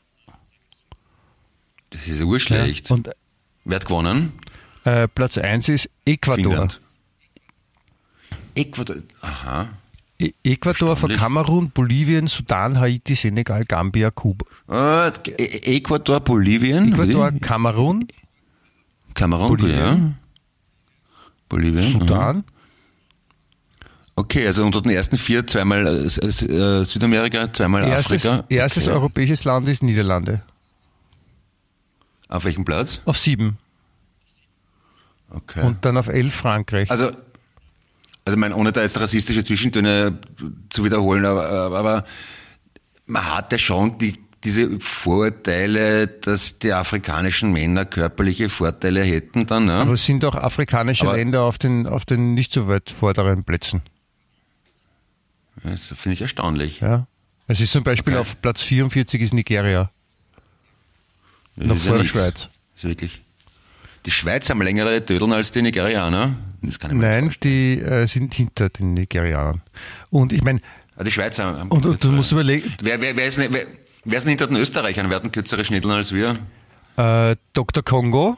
Das 1.89 2.07
ist 2.07 2.20
ja 2.20 2.26
urschlecht. 2.26 2.91
Und 2.91 3.09
Wer 3.66 3.76
hat 3.78 3.86
gewonnen? 3.86 4.34
äh, 4.84 5.07
Platz 5.07 5.38
1 5.38 5.70
ist 5.70 5.89
Ecuador. 6.05 6.43
Finnland. 6.51 6.82
Ecuador. 8.55 8.97
Aha. 9.22 9.70
E 10.18 10.32
Ecuador 10.43 10.95
vor. 10.95 11.09
Kamerun, 11.09 11.72
Bolivien, 11.72 12.28
Sudan, 12.28 12.80
Haiti, 12.80 13.16
Senegal, 13.16 13.66
Gambia, 13.66 14.11
Kuba. 14.11 14.45
Äh, 14.70 15.11
E- 15.38 15.76
Ecuador, 15.78 16.22
Bolivien. 16.22 16.93
Ecuador? 16.93 17.32
Kamerun, 17.41 18.07
Kamerun, 19.13 19.47
Bolivien. 19.49 19.78
ja. 19.78 20.11
Bolivien. 21.49 21.93
mhm. 21.93 21.99
Sudan, 21.99 22.43
Okay, 24.18 24.47
also 24.47 24.63
unter 24.66 24.82
den 24.82 24.91
ersten 24.93 25.18
vier 25.18 25.45
zweimal 25.45 25.86
äh, 25.86 26.05
äh, 26.05 26.86
Südamerika, 26.86 27.51
zweimal 27.51 27.84
Erstes, 27.86 28.26
Afrika. 28.26 28.45
erstes 28.47 28.84
okay. 28.84 28.93
europäisches 28.93 29.43
Land 29.43 29.68
ist 29.68 29.84
Niederlande. 29.84 30.41
Auf 32.28 32.45
welchem 32.45 32.65
Platz? 32.65 33.01
Auf 33.05 33.17
sieben. 33.17 33.57
Okay. 35.30 35.61
Und 35.63 35.86
dann 35.86 35.97
auf 35.97 36.07
elf 36.07 36.34
Frankreich. 36.34 36.89
Also, 36.91 37.11
also 38.26 38.38
mein, 38.38 38.53
ohne 38.53 38.71
da 38.71 38.82
jetzt 38.82 38.99
rassistische 38.99 39.43
Zwischentöne 39.43 40.19
zu 40.69 40.84
wiederholen, 40.84 41.26
aber, 41.26 41.49
aber 41.49 42.05
man 43.05 43.36
hat 43.36 43.51
ja 43.51 43.57
schon 43.57 43.97
die, 43.97 44.17
diese 44.43 44.80
Vorurteile, 44.80 46.07
dass 46.07 46.59
die 46.59 46.71
afrikanischen 46.73 47.51
Männer 47.51 47.86
körperliche 47.86 48.49
Vorteile 48.49 49.03
hätten 49.03 49.45
dann. 49.47 49.65
Ne? 49.65 49.73
Aber 49.73 49.93
es 49.93 50.05
sind 50.05 50.23
auch 50.26 50.36
afrikanische 50.36 51.05
Aber- 51.07 51.17
Länder 51.17 51.43
auf 51.43 51.57
den, 51.57 51.86
auf 51.88 52.05
den 52.05 52.34
nicht 52.34 52.53
so 52.53 52.67
weit 52.67 52.89
vorderen 52.91 53.43
Plätzen. 53.43 53.82
Das 55.63 55.86
finde 55.86 56.13
ich 56.13 56.21
erstaunlich. 56.21 56.80
Ja. 56.82 57.07
Es 57.47 57.59
ist 57.61 57.71
zum 57.71 57.84
Beispiel 57.84 58.13
Okay. 58.13 58.21
auf 58.21 58.41
Platz 58.41 58.61
44 58.61 59.21
ist 59.21 59.34
Nigeria. 59.34 59.89
Das 61.55 61.67
Noch 61.67 61.77
vor 61.77 61.97
der. 61.97 62.05
Schweiz. 62.05 62.49
Das 62.75 62.83
ist 62.83 62.89
wirklich. 62.89 63.21
Die 64.05 64.11
Schweiz 64.11 64.49
haben 64.49 64.61
längere 64.61 65.03
Tödeln 65.03 65.33
als 65.33 65.51
die 65.51 65.61
Nigerianer. 65.61 66.35
Das 66.61 66.77
kann 66.79 66.91
ich 66.91 66.97
mir 66.97 67.03
Nein, 67.07 67.33
die 67.43 67.79
äh, 67.79 68.05
sind 68.07 68.33
hinter 68.35 68.69
den 68.69 68.93
Nigerianern. 68.93 69.61
Und 70.09 70.33
ich 70.33 70.43
meine, 70.43 70.61
Ah, 70.97 71.03
Die 71.03 71.11
Schweizer 71.11 71.43
haben. 71.57 71.69
und, 71.71 71.85
und 71.85 72.01
du 72.01 72.09
musst 72.11 72.31
überlegen, 72.31 72.73
wer, 72.81 73.01
wer, 73.01 73.17
wer, 73.17 73.25
ist, 73.27 73.37
wer, 73.37 73.49
wer 73.49 74.19
denn 74.19 74.29
hinter 74.29 74.47
den 74.47 74.55
Österreichern? 74.55 75.09
Wer 75.09 75.17
hat 75.17 75.33
kürzere 75.33 75.65
Schnitteln 75.65 75.91
als 75.91 76.13
wir? 76.13 76.37
äh, 76.95 77.35
Dr. 77.51 77.83
Kongo, 77.83 78.37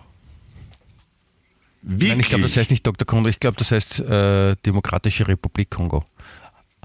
Wirklich? 1.83 2.09
nein, 2.09 2.19
ich 2.19 2.29
glaube, 2.29 2.43
das 2.43 2.57
heißt 2.57 2.71
nicht 2.71 2.85
Dr. 2.85 3.05
Kongo, 3.05 3.29
ich 3.29 3.39
glaube, 3.39 3.57
das 3.57 3.71
heißt 3.71 3.99
äh, 3.99 4.55
Demokratische 4.65 5.27
Republik 5.27 5.69
Kongo. 5.69 6.03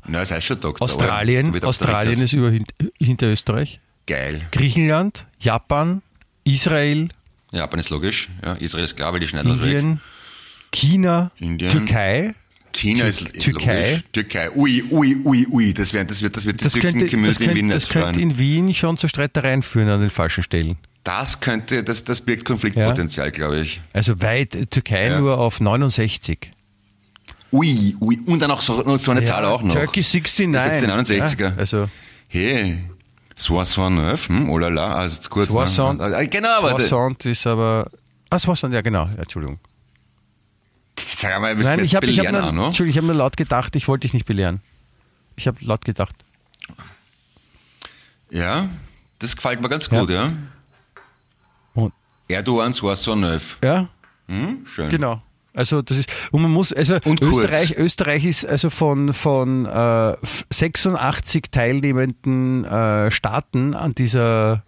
Nein, 0.05 0.13
das 0.15 0.31
heißt 0.31 0.47
schon 0.47 0.61
Doktor. 0.61 0.85
aber 0.85 0.93
Australien, 0.93 1.65
Australien 1.65 2.21
ist 2.21 2.33
über, 2.35 2.51
hint- 2.51 2.75
hinter 2.99 3.29
Österreich. 3.29 3.81
Geil. 4.07 4.47
Griechenland, 4.51 5.27
Japan, 5.39 6.03
Israel, 6.45 7.09
Japan 7.53 7.81
ist 7.81 7.91
logisch. 7.91 8.29
Ja, 8.45 8.55
Israel 8.55 8.85
ist 8.85 8.97
klar, 8.97 9.13
weil 9.13 9.21
die 9.21 9.29
schneiden 9.29 9.57
das 9.59 9.67
weg. 9.67 9.73
Indien, 9.75 10.01
China, 10.73 11.31
Indien. 11.39 11.71
Türkei. 11.71 12.35
China 12.73 13.01
Tür- 13.01 13.09
ist 13.09 13.41
Türkei. 13.41 13.91
logisch. 13.91 14.05
Türkei. 14.13 14.51
Ui, 14.55 14.83
ui, 14.91 15.17
ui, 15.25 15.47
ui. 15.51 15.75
Das 15.75 15.93
wird, 15.93 16.11
das 16.11 16.23
wird, 16.23 16.37
das 16.37 16.45
wird 16.47 16.61
die 16.61 16.65
Das 16.65 16.73
könnte, 16.75 17.05
das, 17.05 17.11
Community 17.11 17.45
in 17.45 17.51
Wien 17.55 17.57
könnte, 17.69 17.75
das 17.75 17.89
könnte 17.91 18.21
in 18.21 18.39
Wien 18.39 18.75
schon 18.75 18.97
zu 18.97 19.09
Streitereien 19.09 19.63
führen 19.63 19.89
an 19.91 20.01
den 20.01 20.11
falschen 20.11 20.43
Stellen. 20.43 20.77
Das 21.05 21.41
könnte, 21.41 21.83
das, 21.85 22.05
das 22.05 22.21
birgt 22.21 22.45
Konfliktpotenzial, 22.45 23.31
glaube 23.33 23.61
ich. 23.61 23.81
Also 23.93 24.23
weit, 24.23 24.55
äh, 24.55 24.67
Türkei 24.67 25.09
Ja. 25.09 25.19
nur 25.21 25.37
auf 25.39 25.61
69. 25.61 26.51
Ui, 27.53 27.97
ui. 28.01 28.19
Und 28.25 28.41
dann 28.41 28.51
auch 28.51 28.63
so, 28.63 28.97
so 28.97 29.11
eine 29.11 29.23
Zahl 29.25 29.45
auch 29.45 29.63
noch. 29.63 29.75
Turkey 29.75 30.01
69. 30.01 30.53
Das 30.53 30.65
ist 30.65 30.73
jetzt 30.73 30.83
die 30.83 30.87
69er. 30.87 31.41
Ja, 31.51 31.53
also 31.59 31.91
Hey, 32.29 32.79
69, 33.37 34.29
hm, 34.29 34.51
oh 34.51 34.59
la 34.59 34.69
la, 34.69 34.95
also 34.95 35.29
kurz. 35.31 35.51
ne? 35.53 35.67
60, 35.67 35.79
Ah, 36.01 36.25
Genau, 36.25 36.49
aber. 36.49 36.79
60 36.81 37.27
ist 37.33 37.47
aber... 37.47 37.89
Ah, 38.31 38.39
60, 38.39 38.71
ja 38.73 38.81
genau, 38.81 39.07
ja, 39.07 39.23
Entschuldigung. 39.23 39.59
Sag 40.99 41.41
mal, 41.41 41.57
wir 41.57 41.65
Nein, 41.65 41.81
ich 41.85 41.95
habe 41.95 42.07
hab 42.07 42.33
nur, 42.33 42.53
noch. 42.53 42.67
Entschuldigung, 42.69 42.91
ich 42.91 42.99
hab 42.99 43.05
nur 43.05 43.15
laut 43.15 43.37
gedacht, 43.37 43.75
ich 43.77 43.89
wollte 43.89 44.03
dich 44.03 44.13
nicht 44.15 44.27
belehren. 44.27 44.61
Ich 45.37 45.47
habe 45.47 45.57
laut 45.61 45.85
gedacht. 45.85 46.15
Ja, 48.31 48.69
das 49.19 49.37
gefällt 49.37 49.61
mir 49.61 49.69
ganz 49.69 49.89
gut, 49.89 50.11
ja. 50.11 50.33
Und, 51.75 51.93
Erdogan 52.29 52.73
69. 52.73 53.59
ja, 53.63 53.89
Hm, 54.29 54.65
schön. 54.67 54.89
genau. 54.89 55.23
Also 55.55 55.83
das 55.83 55.99
ist 55.99 56.11
und 56.31 56.43
man 56.43 56.51
muss 56.51 56.73
also 56.73 56.95
Und 57.05 57.21
kurz. 57.21 57.45
Österreich 57.45 57.77
Österreich 57.77 58.25
ist 58.25 58.47
also 58.47 58.71
von 58.71 59.13
von 59.13 59.67
äh, 59.67 60.17
86 60.51 61.51
teilnehmenden 61.51 62.65
äh, 62.65 63.11
Staaten 63.11 63.75
an 63.75 63.95
dieser 63.95 64.65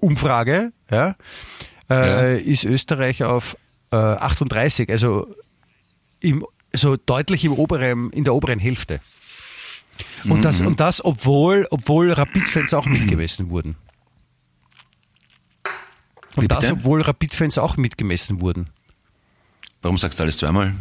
Umfrage, 0.00 0.72
ja, 0.90 1.16
äh, 1.90 2.40
ist 2.40 2.64
Österreich 2.64 3.24
auf 3.24 3.56
äh, 3.92 3.96
38, 3.96 4.88
also 4.88 5.32
im, 6.20 6.46
so 6.72 6.96
deutlich 6.96 7.44
im 7.44 7.52
oberen 7.52 8.10
in 8.10 8.24
der 8.24 8.34
oberen 8.34 8.58
Hälfte. 8.58 9.00
Und 10.24 10.44
das 10.44 10.62
und 10.62 10.80
das 10.80 11.04
obwohl 11.04 11.66
obwohl 11.70 12.10
Rapid-Fans 12.10 12.72
auch 12.72 12.86
mitgemessen 12.86 13.50
wurden. 13.50 13.76
Und 16.36 16.44
Wie 16.44 16.48
das 16.48 16.60
bitte? 16.60 16.72
obwohl 16.72 17.02
Rapid-Fans 17.02 17.58
auch 17.58 17.76
mitgemessen 17.76 18.40
wurden. 18.40 18.70
Warum 19.82 19.98
sagst 19.98 20.18
du 20.18 20.22
alles 20.22 20.38
zweimal? 20.38 20.74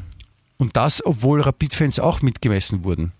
Und 0.57 0.77
das, 0.77 1.03
obwohl 1.05 1.41
Rapid-Fans 1.41 1.99
auch 1.99 2.21
mitgemessen 2.21 2.83
wurden. 2.83 3.13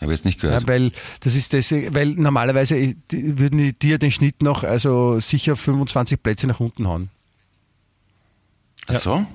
Habe 0.00 0.12
ich 0.12 0.18
jetzt 0.18 0.24
nicht 0.24 0.40
gehört. 0.40 0.62
Ja, 0.62 0.68
weil 0.68 0.92
das 1.20 1.34
ist 1.34 1.52
das, 1.52 1.70
weil 1.70 2.08
normalerweise 2.10 2.76
äh, 2.76 2.96
würden 3.10 3.58
die 3.58 3.72
dir 3.72 3.98
den 3.98 4.10
Schnitt 4.10 4.42
noch 4.42 4.64
also 4.64 5.20
sicher 5.20 5.56
25 5.56 6.22
Plätze 6.22 6.46
nach 6.46 6.60
unten 6.60 6.86
hauen. 6.86 7.10
Ach 8.86 8.94
so? 8.94 9.26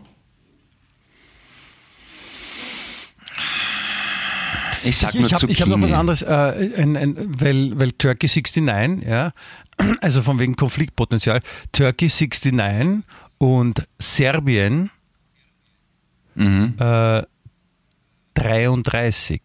Ich 4.83 4.97
sag 4.97 5.13
Ich, 5.13 5.19
nur 5.19 5.29
ich 5.29 5.33
habe 5.33 5.53
hab 5.53 5.67
noch 5.67 5.81
was 5.81 5.91
anderes, 5.91 6.21
äh, 6.21 6.71
ein, 6.77 6.95
ein, 6.95 7.41
weil, 7.41 7.77
weil 7.77 7.91
Turkey 7.93 8.27
69, 8.27 9.07
ja, 9.07 9.31
also 10.01 10.21
von 10.21 10.39
wegen 10.39 10.55
Konfliktpotenzial, 10.55 11.41
Turkey 11.71 12.07
69 12.07 13.03
und 13.37 13.87
Serbien 13.97 14.89
Mhm. 16.35 16.75
äh, 16.79 17.23
33. 18.35 19.41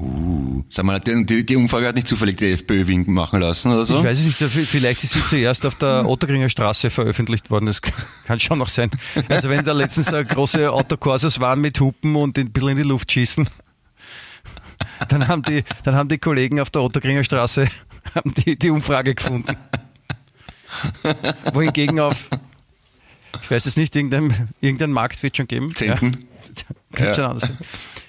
Uh, 0.00 0.62
sag 0.68 0.84
mal, 0.84 1.00
die, 1.00 1.44
die 1.44 1.56
Umfrage 1.56 1.88
hat 1.88 1.96
nicht 1.96 2.06
zufällig 2.06 2.36
die 2.36 2.52
FPÖ 2.52 2.86
winken 2.86 3.12
machen 3.14 3.40
lassen 3.40 3.72
oder 3.72 3.84
so? 3.84 3.98
Ich 3.98 4.04
weiß 4.04 4.20
es 4.20 4.26
nicht, 4.40 4.68
vielleicht 4.68 5.02
ist 5.02 5.14
sie 5.14 5.26
zuerst 5.26 5.66
auf 5.66 5.74
der 5.74 6.06
Ottergringer 6.08 6.48
Straße 6.48 6.88
veröffentlicht 6.90 7.50
worden, 7.50 7.66
das 7.66 7.80
kann 7.82 8.38
schon 8.38 8.58
noch 8.58 8.68
sein. 8.68 8.90
Also 9.28 9.48
wenn 9.48 9.64
da 9.64 9.72
letztens 9.72 10.12
große 10.12 10.70
Autokurses 10.70 11.40
waren 11.40 11.60
mit 11.60 11.80
Hupen 11.80 12.14
und 12.14 12.38
ein 12.38 12.52
bisschen 12.52 12.68
in 12.68 12.76
die 12.76 12.82
Luft 12.84 13.10
schießen, 13.10 13.48
dann 15.08 15.26
haben 15.26 15.42
die, 15.42 15.64
dann 15.82 15.96
haben 15.96 16.08
die 16.08 16.18
Kollegen 16.18 16.60
auf 16.60 16.70
der 16.70 16.82
Ottergringer 16.82 17.24
Straße 17.24 17.68
haben 18.14 18.32
die, 18.34 18.56
die 18.56 18.70
Umfrage 18.70 19.16
gefunden. 19.16 19.56
Wohingegen 21.52 21.98
auf, 21.98 22.28
ich 23.42 23.50
weiß 23.50 23.66
es 23.66 23.76
nicht, 23.76 23.94
irgendein, 23.94 24.48
irgendein 24.60 24.92
Markt 24.92 25.22
wird 25.22 25.36
schon 25.36 25.46
geben. 25.46 25.74
Zehnten. 25.74 26.26
Ja, 26.96 27.04
ja. 27.06 27.14
schon 27.14 27.24
anders. 27.24 27.50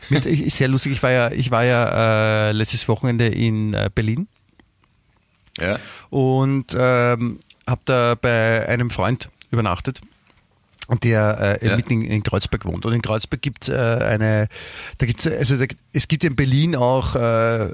Mit, 0.09 0.23
sehr 0.51 0.67
lustig, 0.67 0.93
ich 0.93 1.03
war 1.03 1.11
ja, 1.11 1.31
ich 1.31 1.51
war 1.51 1.63
ja 1.63 2.47
äh, 2.47 2.51
letztes 2.51 2.87
Wochenende 2.87 3.27
in 3.27 3.73
äh, 3.73 3.89
Berlin. 3.93 4.27
Ja. 5.59 5.77
Und 6.09 6.75
ähm, 6.77 7.39
habe 7.67 7.81
da 7.85 8.15
bei 8.15 8.67
einem 8.67 8.89
Freund 8.89 9.29
übernachtet 9.51 10.01
der 11.03 11.59
äh, 11.61 11.67
ja. 11.67 11.75
mitten 11.75 12.01
in, 12.01 12.01
in, 12.03 12.23
Kreuzberg 12.23 12.65
wohnt. 12.65 12.85
Und 12.85 12.93
in 12.93 13.01
Kreuzberg 13.01 13.41
gibt 13.41 13.67
es 13.67 13.69
äh, 13.69 13.77
eine, 13.77 14.47
da 14.97 15.05
gibt's, 15.05 15.27
also 15.27 15.55
da, 15.57 15.65
es 15.93 16.07
gibt 16.07 16.23
in 16.23 16.35
Berlin 16.35 16.75
auch 16.75 17.15
äh, 17.15 17.69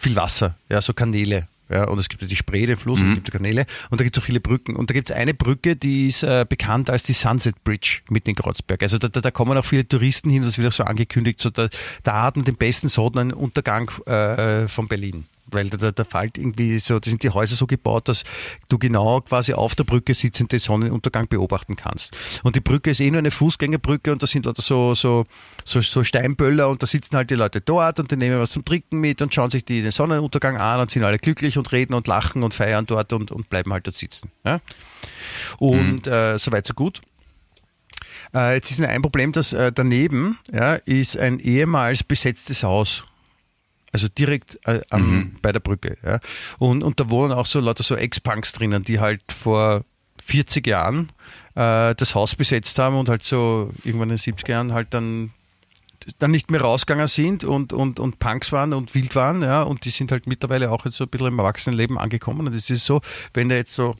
viel 0.00 0.16
Wasser, 0.16 0.56
ja, 0.68 0.82
so 0.82 0.92
Kanäle. 0.92 1.46
Ja, 1.70 1.84
und 1.88 1.98
es 1.98 2.08
gibt 2.08 2.22
ja 2.22 2.28
die 2.28 2.36
Spree, 2.36 2.66
den 2.66 2.76
Fluss, 2.76 2.98
mhm. 2.98 3.04
und 3.04 3.10
es 3.10 3.14
gibt 3.16 3.26
die 3.28 3.32
Kanäle 3.32 3.66
und 3.90 4.00
da 4.00 4.04
gibt 4.04 4.16
es 4.16 4.22
auch 4.22 4.26
viele 4.26 4.40
Brücken. 4.40 4.76
Und 4.76 4.90
da 4.90 4.94
gibt 4.94 5.10
es 5.10 5.16
eine 5.16 5.34
Brücke, 5.34 5.76
die 5.76 6.06
ist 6.06 6.22
äh, 6.22 6.46
bekannt 6.48 6.90
als 6.90 7.02
die 7.02 7.12
Sunset 7.12 7.62
Bridge 7.64 8.00
mitten 8.08 8.30
in 8.30 8.36
Kreuzberg. 8.36 8.82
Also 8.82 8.98
da, 8.98 9.08
da, 9.08 9.20
da 9.20 9.30
kommen 9.30 9.56
auch 9.58 9.64
viele 9.64 9.86
Touristen 9.86 10.30
hin, 10.30 10.42
das 10.42 10.58
wird 10.58 10.68
auch 10.68 10.72
so 10.72 10.84
angekündigt, 10.84 11.40
so 11.40 11.50
da, 11.50 11.68
da 12.02 12.22
hat 12.22 12.36
man 12.36 12.44
den 12.44 12.56
besten 12.56 12.88
Sonnenuntergang 12.88 13.90
äh, 14.06 14.64
äh 14.64 14.68
von 14.68 14.88
Berlin 14.88 15.24
weil 15.50 15.68
da, 15.70 15.90
da 15.90 16.04
fällt 16.04 16.38
irgendwie 16.38 16.78
so, 16.78 16.98
da 16.98 17.08
sind 17.08 17.22
die 17.22 17.30
Häuser 17.30 17.56
so 17.56 17.66
gebaut, 17.66 18.08
dass 18.08 18.24
du 18.68 18.78
genau 18.78 19.20
quasi 19.20 19.52
auf 19.52 19.74
der 19.74 19.84
Brücke 19.84 20.14
sitzend 20.14 20.52
den 20.52 20.60
Sonnenuntergang 20.60 21.28
beobachten 21.28 21.76
kannst. 21.76 22.16
Und 22.42 22.56
die 22.56 22.60
Brücke 22.60 22.90
ist 22.90 23.00
eh 23.00 23.10
nur 23.10 23.18
eine 23.18 23.30
Fußgängerbrücke 23.30 24.12
und 24.12 24.22
da 24.22 24.26
sind 24.26 24.46
lauter 24.46 24.62
so, 24.62 24.94
so, 24.94 25.24
so, 25.64 25.80
so 25.80 26.04
Steinböller 26.04 26.68
und 26.68 26.82
da 26.82 26.86
sitzen 26.86 27.16
halt 27.16 27.30
die 27.30 27.34
Leute 27.34 27.60
dort 27.60 28.00
und 28.00 28.10
die 28.10 28.16
nehmen 28.16 28.38
was 28.38 28.50
zum 28.50 28.64
Trinken 28.64 28.98
mit 28.98 29.22
und 29.22 29.34
schauen 29.34 29.50
sich 29.50 29.64
die, 29.64 29.82
den 29.82 29.92
Sonnenuntergang 29.92 30.56
an 30.56 30.80
und 30.80 30.90
sind 30.90 31.04
alle 31.04 31.18
glücklich 31.18 31.58
und 31.58 31.72
reden 31.72 31.94
und 31.94 32.06
lachen 32.06 32.42
und 32.42 32.54
feiern 32.54 32.86
dort 32.86 33.12
und, 33.12 33.30
und 33.30 33.50
bleiben 33.50 33.72
halt 33.72 33.86
dort 33.86 33.96
sitzen. 33.96 34.30
Ja? 34.44 34.60
Und 35.58 36.06
mhm. 36.06 36.12
äh, 36.12 36.38
soweit 36.38 36.66
so 36.66 36.74
gut. 36.74 37.00
Äh, 38.34 38.54
jetzt 38.54 38.70
ist 38.70 38.78
nur 38.78 38.88
ein 38.88 39.02
Problem, 39.02 39.32
dass 39.32 39.52
äh, 39.52 39.72
daneben 39.72 40.38
ja, 40.52 40.74
ist 40.74 41.16
ein 41.16 41.38
ehemals 41.38 42.02
besetztes 42.02 42.62
Haus. 42.62 43.04
Also 43.92 44.08
direkt 44.08 44.58
äh, 44.66 44.80
am, 44.90 45.10
mhm. 45.10 45.36
bei 45.40 45.52
der 45.52 45.60
Brücke. 45.60 45.96
Ja. 46.02 46.20
Und, 46.58 46.82
und 46.82 47.00
da 47.00 47.08
wohnen 47.08 47.32
auch 47.32 47.46
so 47.46 47.60
lauter 47.60 47.82
so 47.82 47.96
Ex-Punks 47.96 48.52
drinnen, 48.52 48.84
die 48.84 49.00
halt 49.00 49.22
vor 49.32 49.84
40 50.24 50.66
Jahren 50.66 51.10
äh, 51.54 51.94
das 51.94 52.14
Haus 52.14 52.34
besetzt 52.34 52.78
haben 52.78 52.96
und 52.96 53.08
halt 53.08 53.24
so 53.24 53.72
irgendwann 53.84 54.10
in 54.10 54.16
den 54.16 54.34
70er 54.34 54.50
Jahren 54.50 54.72
halt 54.72 54.92
dann 54.92 55.30
dann 56.18 56.30
nicht 56.30 56.50
mehr 56.50 56.60
rausgegangen 56.60 57.08
sind 57.08 57.44
und, 57.44 57.72
und, 57.72 58.00
und 58.00 58.18
Punks 58.18 58.52
waren 58.52 58.72
und 58.72 58.94
wild 58.94 59.14
waren, 59.14 59.42
ja, 59.42 59.62
und 59.62 59.84
die 59.84 59.90
sind 59.90 60.10
halt 60.10 60.26
mittlerweile 60.26 60.70
auch 60.70 60.84
jetzt 60.84 60.96
so 60.96 61.04
ein 61.04 61.10
bisschen 61.10 61.26
im 61.26 61.38
Erwachsenenleben 61.38 61.98
angekommen. 61.98 62.46
Und 62.46 62.54
es 62.54 62.70
ist 62.70 62.86
so, 62.86 63.00
wenn 63.34 63.48
da 63.48 63.56
jetzt 63.56 63.74
so 63.74 63.96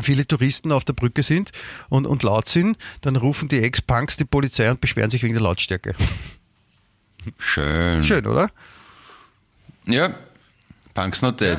viele 0.00 0.26
Touristen 0.26 0.72
auf 0.72 0.84
der 0.84 0.92
Brücke 0.92 1.22
sind 1.22 1.52
und, 1.88 2.06
und 2.06 2.22
laut 2.22 2.48
sind, 2.48 2.78
dann 3.02 3.16
rufen 3.16 3.48
die 3.48 3.60
Ex-Punks 3.60 4.16
die 4.16 4.24
Polizei 4.24 4.70
und 4.70 4.80
beschweren 4.80 5.10
sich 5.10 5.22
wegen 5.22 5.34
der 5.34 5.42
Lautstärke. 5.42 5.94
Schön. 7.38 8.02
Schön, 8.02 8.26
oder? 8.26 8.50
Ja, 9.92 10.14
Punks 10.94 11.22
Not 11.22 11.40
Dead. 11.40 11.58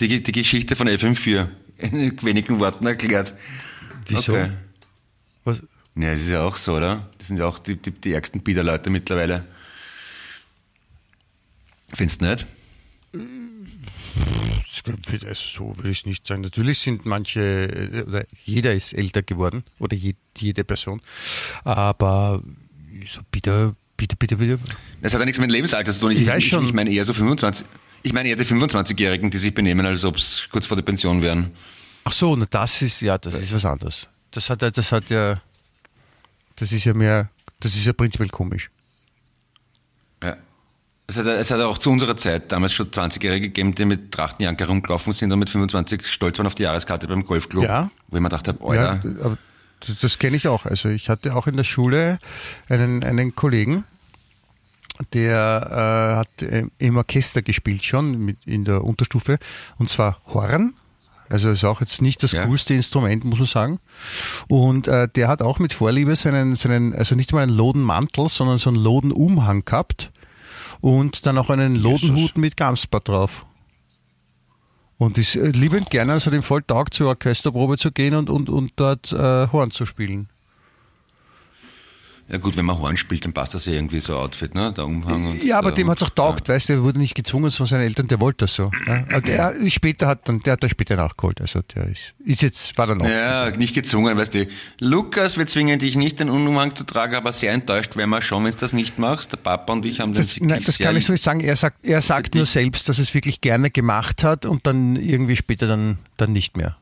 Die, 0.00 0.22
die 0.22 0.32
Geschichte 0.32 0.76
von 0.76 0.88
FM4 0.88 1.48
in 1.78 2.22
wenigen 2.22 2.60
Worten 2.60 2.86
erklärt. 2.86 3.34
Wieso? 4.06 4.32
Okay. 4.32 4.50
Was? 5.44 5.60
Ja, 5.96 6.12
es 6.12 6.22
ist 6.22 6.30
ja 6.30 6.42
auch 6.42 6.56
so, 6.56 6.76
oder? 6.76 7.08
Das 7.18 7.28
sind 7.28 7.38
ja 7.38 7.46
auch 7.46 7.58
die, 7.58 7.76
die, 7.76 7.90
die 7.90 8.12
ärgsten 8.12 8.42
Biederleute 8.42 8.90
mittlerweile. 8.90 9.46
Findest 11.92 12.20
du 12.20 12.26
nicht? 12.26 12.46
Also 15.24 15.34
so 15.34 15.78
will 15.78 15.90
ich 15.90 16.00
es 16.00 16.06
nicht 16.06 16.26
sagen. 16.26 16.42
Natürlich 16.42 16.78
sind 16.80 17.06
manche, 17.06 18.04
oder 18.06 18.26
jeder 18.44 18.74
ist 18.74 18.92
älter 18.92 19.22
geworden, 19.22 19.64
oder 19.78 19.96
jede 19.96 20.64
Person, 20.64 21.00
aber 21.64 22.42
so 23.10 23.20
bitte 23.30 23.74
Bitte, 23.96 24.16
bitte, 24.16 24.36
bitte. 24.36 24.58
Das 25.00 25.14
hat 25.14 25.20
ja 25.20 25.24
nichts 25.24 25.38
mit 25.38 25.48
dem 25.48 25.52
Lebensalter 25.52 25.92
zu 25.92 26.00
tun. 26.00 26.10
Ich, 26.12 26.20
ich 26.20 26.26
weiß 26.26 26.44
schon. 26.44 26.64
Ich, 26.64 26.72
meine 26.72 26.90
eher 26.90 27.04
so 27.04 27.12
25. 27.12 27.66
Ich 28.02 28.12
meine 28.12 28.28
eher 28.28 28.36
die 28.36 28.44
25-Jährigen, 28.44 29.30
die 29.30 29.38
sich 29.38 29.54
benehmen, 29.54 29.86
als 29.86 30.04
ob 30.04 30.16
es 30.16 30.48
kurz 30.50 30.66
vor 30.66 30.76
der 30.76 30.84
Pension 30.84 31.22
wären. 31.22 31.52
Ach 32.04 32.12
so, 32.12 32.36
na 32.36 32.46
das 32.48 32.82
ist, 32.82 33.00
ja, 33.00 33.18
das 33.18 33.34
ist 33.34 33.52
was 33.52 33.64
anderes. 33.64 34.06
Das 34.30 34.50
hat, 34.50 34.62
das 34.62 34.92
hat 34.92 35.10
ja, 35.10 35.40
das 36.56 36.72
ist 36.72 36.84
ja 36.84 36.94
mehr, 36.94 37.30
das 37.58 37.74
ist 37.74 37.84
ja 37.84 37.92
prinzipiell 37.92 38.28
komisch. 38.28 38.70
Ja. 40.22 40.36
Es 41.08 41.16
hat, 41.16 41.26
es 41.26 41.50
hat 41.50 41.60
auch 41.60 41.78
zu 41.78 41.90
unserer 41.90 42.16
Zeit 42.16 42.52
damals 42.52 42.74
schon 42.74 42.90
20-Jährige 42.90 43.48
gegeben, 43.48 43.74
die 43.74 43.84
mit 43.86 44.12
Trachtenjanker 44.12 44.66
rumgelaufen 44.66 45.12
sind 45.12 45.32
und 45.32 45.38
mit 45.38 45.50
25 45.50 46.06
stolz 46.06 46.38
waren 46.38 46.46
auf 46.46 46.54
die 46.54 46.64
Jahreskarte 46.64 47.08
beim 47.08 47.24
Golfclub. 47.24 47.64
Ja. 47.64 47.90
Wo 48.08 48.16
ich 48.16 48.22
mir 48.22 48.28
gedacht 48.28 48.46
habe, 48.46 48.64
Alter. 48.64 49.02
Ja, 49.04 49.36
das, 49.80 49.98
das 49.98 50.18
kenne 50.18 50.36
ich 50.36 50.48
auch. 50.48 50.64
Also 50.66 50.88
ich 50.88 51.08
hatte 51.08 51.34
auch 51.34 51.46
in 51.46 51.56
der 51.56 51.64
Schule 51.64 52.18
einen, 52.68 53.02
einen 53.02 53.34
Kollegen, 53.34 53.84
der 55.12 55.68
äh, 55.70 56.16
hat 56.16 56.70
im 56.78 56.96
Orchester 56.96 57.42
gespielt 57.42 57.84
schon 57.84 58.18
mit, 58.18 58.38
in 58.46 58.64
der 58.64 58.84
Unterstufe 58.84 59.38
und 59.78 59.88
zwar 59.88 60.20
Horn. 60.26 60.74
Also 61.28 61.50
ist 61.50 61.64
auch 61.64 61.80
jetzt 61.80 62.02
nicht 62.02 62.22
das 62.22 62.32
ja. 62.32 62.46
coolste 62.46 62.74
Instrument, 62.74 63.24
muss 63.24 63.38
man 63.38 63.48
sagen. 63.48 63.80
Und 64.48 64.86
äh, 64.86 65.08
der 65.08 65.28
hat 65.28 65.42
auch 65.42 65.58
mit 65.58 65.72
Vorliebe 65.72 66.14
seinen, 66.14 66.54
seinen, 66.54 66.94
also 66.94 67.14
nicht 67.16 67.32
mal 67.32 67.42
einen 67.42 67.56
Lodenmantel, 67.56 68.28
sondern 68.28 68.58
so 68.58 68.70
einen 68.70 68.78
Lodenumhang 68.78 69.64
gehabt 69.64 70.12
und 70.80 71.26
dann 71.26 71.38
auch 71.38 71.50
einen 71.50 71.74
Lodenhut 71.74 72.18
Jesus. 72.18 72.36
mit 72.36 72.56
Gamsbart 72.56 73.08
drauf. 73.08 73.45
Und 74.98 75.18
ist 75.18 75.36
äh, 75.36 75.50
liebend 75.50 75.90
gerne, 75.90 76.12
also 76.12 76.30
dem 76.30 76.42
voll 76.42 76.62
Tag 76.62 76.94
zur 76.94 77.08
Orchesterprobe 77.08 77.76
zu 77.76 77.92
gehen 77.92 78.14
und, 78.14 78.30
und, 78.30 78.48
und 78.48 78.72
dort 78.76 79.12
äh, 79.12 79.48
Horn 79.48 79.70
zu 79.70 79.84
spielen. 79.84 80.28
Ja 82.28 82.38
gut, 82.38 82.56
wenn 82.56 82.64
man 82.64 82.76
Horn 82.76 82.96
spielt, 82.96 83.24
dann 83.24 83.32
passt 83.32 83.54
das 83.54 83.66
ja 83.66 83.72
irgendwie 83.74 84.00
so 84.00 84.16
Outfit, 84.16 84.52
ne? 84.52 84.72
Der 84.76 84.84
Umhang 84.84 85.26
und 85.26 85.44
Ja, 85.44 85.58
aber 85.58 85.70
dem 85.70 85.88
hat 85.88 85.98
es 85.98 86.08
auch 86.08 86.10
taugt, 86.10 86.48
ja. 86.48 86.54
weißt 86.54 86.68
du, 86.68 86.72
der 86.72 86.82
wurde 86.82 86.98
nicht 86.98 87.14
gezwungen 87.14 87.52
von 87.52 87.66
seinen 87.66 87.82
Eltern, 87.82 88.08
der 88.08 88.20
wollte 88.20 88.46
das 88.46 88.54
so. 88.56 88.72
Ja? 88.84 89.20
Der 89.20 89.54
später 89.70 90.08
hat 90.08 90.28
dann, 90.28 90.40
der 90.40 90.54
hat 90.54 90.62
das 90.64 90.72
später 90.72 90.96
nachgeholt. 90.96 91.40
Also 91.40 91.60
der 91.62 91.86
ist, 91.86 92.14
ist 92.24 92.42
jetzt, 92.42 92.76
war 92.76 92.88
dann 92.88 93.00
auch. 93.00 93.06
Ja, 93.06 93.50
nicht 93.50 93.74
gezwungen, 93.74 94.16
weißt 94.16 94.34
du. 94.34 94.48
Lukas, 94.80 95.38
wir 95.38 95.46
zwingen 95.46 95.78
dich 95.78 95.94
nicht, 95.94 96.18
den 96.18 96.28
Umhang 96.28 96.74
zu 96.74 96.82
tragen, 96.82 97.14
aber 97.14 97.32
sehr 97.32 97.52
enttäuscht 97.52 97.96
wären 97.96 98.10
wir 98.10 98.20
schon, 98.22 98.44
wenn 98.44 98.50
du 98.50 98.58
das 98.58 98.72
nicht 98.72 98.98
machst. 98.98 99.30
Der 99.30 99.36
Papa 99.36 99.72
und 99.72 99.84
ich 99.86 100.00
haben 100.00 100.12
das. 100.12 100.26
Das, 100.26 100.40
nein, 100.40 100.62
das 100.66 100.78
kann 100.78 100.96
ich 100.96 101.06
so 101.06 101.12
nicht 101.12 101.22
sagen. 101.22 101.38
Er 101.38 101.54
sagt, 101.54 101.84
er 101.84 102.02
sagt 102.02 102.34
nur 102.34 102.46
selbst, 102.46 102.88
dass 102.88 102.98
er 102.98 103.02
es 103.02 103.14
wirklich 103.14 103.40
gerne 103.40 103.70
gemacht 103.70 104.24
hat 104.24 104.46
und 104.46 104.66
dann 104.66 104.96
irgendwie 104.96 105.36
später 105.36 105.68
dann, 105.68 105.98
dann 106.16 106.32
nicht 106.32 106.56
mehr. 106.56 106.76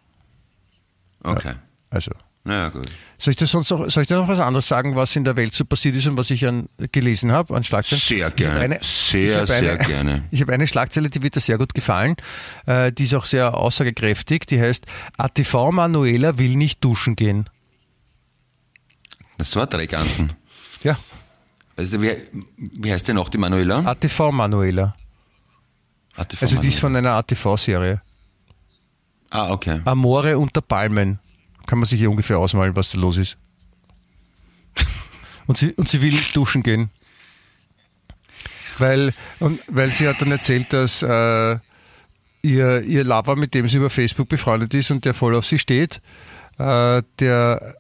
Okay. 1.22 1.49
Ja, 1.49 1.55
also. 1.90 2.12
Na 2.45 2.55
ja, 2.55 2.68
gut. 2.68 2.88
Soll 3.25 3.31
ich, 3.31 3.39
das 3.39 3.53
sonst 3.53 3.70
noch, 3.70 3.89
soll 3.89 4.03
ich 4.03 4.07
dir 4.07 4.18
noch 4.18 4.29
was 4.29 4.39
anderes 4.39 4.68
sagen, 4.68 4.97
was 4.97 5.16
in 5.16 5.25
der 5.25 5.35
Welt 5.35 5.55
so 5.55 5.64
passiert 5.64 5.97
ist 5.97 6.07
und 6.07 6.18
was 6.18 6.29
ich 6.29 6.47
an, 6.47 6.68
gelesen 6.93 7.33
habe 7.33 7.57
an 7.57 7.64
Schlagzeilen? 7.64 8.03
Sehr 8.03 8.31
gerne. 8.31 8.61
Eine, 8.61 8.79
sehr, 8.83 9.47
sehr 9.47 9.57
eine, 9.57 9.79
gerne. 9.79 10.25
Ich 10.31 10.43
habe 10.43 10.53
eine 10.53 10.66
Schlagzeile, 10.66 11.09
die 11.09 11.22
wird 11.22 11.35
dir 11.35 11.41
sehr 11.41 11.57
gut 11.57 11.72
gefallen. 11.72 12.16
Äh, 12.66 12.93
die 12.93 13.05
ist 13.05 13.14
auch 13.14 13.25
sehr 13.25 13.55
aussagekräftig. 13.55 14.45
Die 14.45 14.61
heißt, 14.61 14.85
ATV 15.16 15.70
Manuela 15.70 16.37
will 16.37 16.55
nicht 16.57 16.85
duschen 16.85 17.16
gehen. 17.16 17.49
Das 19.39 19.57
war 19.57 19.68
Dreckanten. 19.68 20.35
Ja. 20.83 20.99
Also, 21.79 22.03
wie, 22.03 22.14
wie 22.59 22.93
heißt 22.93 23.09
denn 23.09 23.16
noch 23.16 23.31
die 23.31 23.39
Manuela? 23.39 23.87
ATV 23.87 24.33
Manuela. 24.33 24.95
ATV 26.14 26.43
also, 26.43 26.61
die 26.61 26.68
ist 26.68 26.79
von 26.79 26.95
einer 26.95 27.12
ATV-Serie. 27.12 28.03
Ah, 29.31 29.51
okay. 29.51 29.81
Amore 29.87 30.37
unter 30.37 30.61
Palmen 30.61 31.20
kann 31.67 31.79
man 31.79 31.89
sich 31.89 31.99
hier 31.99 32.11
ungefähr 32.11 32.39
ausmalen, 32.39 32.77
was 32.77 32.91
da 32.91 32.99
los 32.99 33.17
ist. 33.17 33.37
Und 35.47 35.59
sie, 35.59 35.73
und 35.73 35.89
sie 35.89 36.01
will 36.01 36.19
duschen 36.33 36.62
gehen. 36.62 36.91
Weil, 38.79 39.12
und, 39.41 39.61
weil 39.69 39.91
sie 39.91 40.09
hat 40.09 40.21
dann 40.21 40.33
erzählt, 40.33 40.73
dass 40.73 41.03
äh, 41.03 41.59
ihr, 42.43 42.83
ihr 42.83 43.05
Lover, 43.05 43.37
mit 43.37 43.55
dem 43.55 43.69
sie 43.69 43.77
über 43.77 43.91
Facebook 43.91 44.29
befreundet 44.29 44.75
ist 44.75 44.91
und 44.91 45.05
der 45.05 45.15
voll 45.15 45.37
auf 45.37 45.47
sie 45.47 45.59
steht, 45.59 46.01
äh, 46.59 47.03
der, 47.19 47.77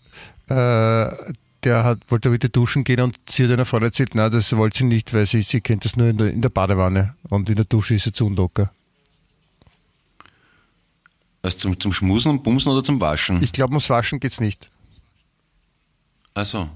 äh, 0.48 1.32
der 1.64 1.84
hat, 1.84 1.98
wollte 2.08 2.32
wieder 2.32 2.48
duschen 2.48 2.84
gehen 2.84 3.00
und 3.00 3.18
sie 3.28 3.44
hat 3.44 3.50
einer 3.50 3.64
Freundin 3.64 3.88
erzählt, 3.88 4.14
nein, 4.14 4.30
das 4.30 4.54
wollte 4.56 4.78
sie 4.78 4.84
nicht, 4.84 5.14
weil 5.14 5.26
sie, 5.26 5.42
sie 5.42 5.60
kennt 5.60 5.84
das 5.84 5.96
nur 5.96 6.08
in 6.08 6.18
der, 6.18 6.30
in 6.30 6.42
der 6.42 6.50
Badewanne 6.50 7.14
und 7.28 7.48
in 7.48 7.56
der 7.56 7.64
Dusche 7.64 7.94
ist 7.94 8.04
sie 8.04 8.12
zu 8.12 8.26
unlocker. 8.26 8.70
Was 11.44 11.58
zum, 11.58 11.78
zum 11.78 11.92
Schmusen 11.92 12.30
und 12.30 12.42
Bumsen 12.42 12.72
oder 12.72 12.82
zum 12.82 12.98
Waschen? 13.02 13.42
Ich 13.42 13.52
glaube, 13.52 13.72
ums 13.72 13.90
Waschen 13.90 14.18
geht's 14.18 14.40
nicht. 14.40 14.70
Ach 16.32 16.46
so. 16.46 16.70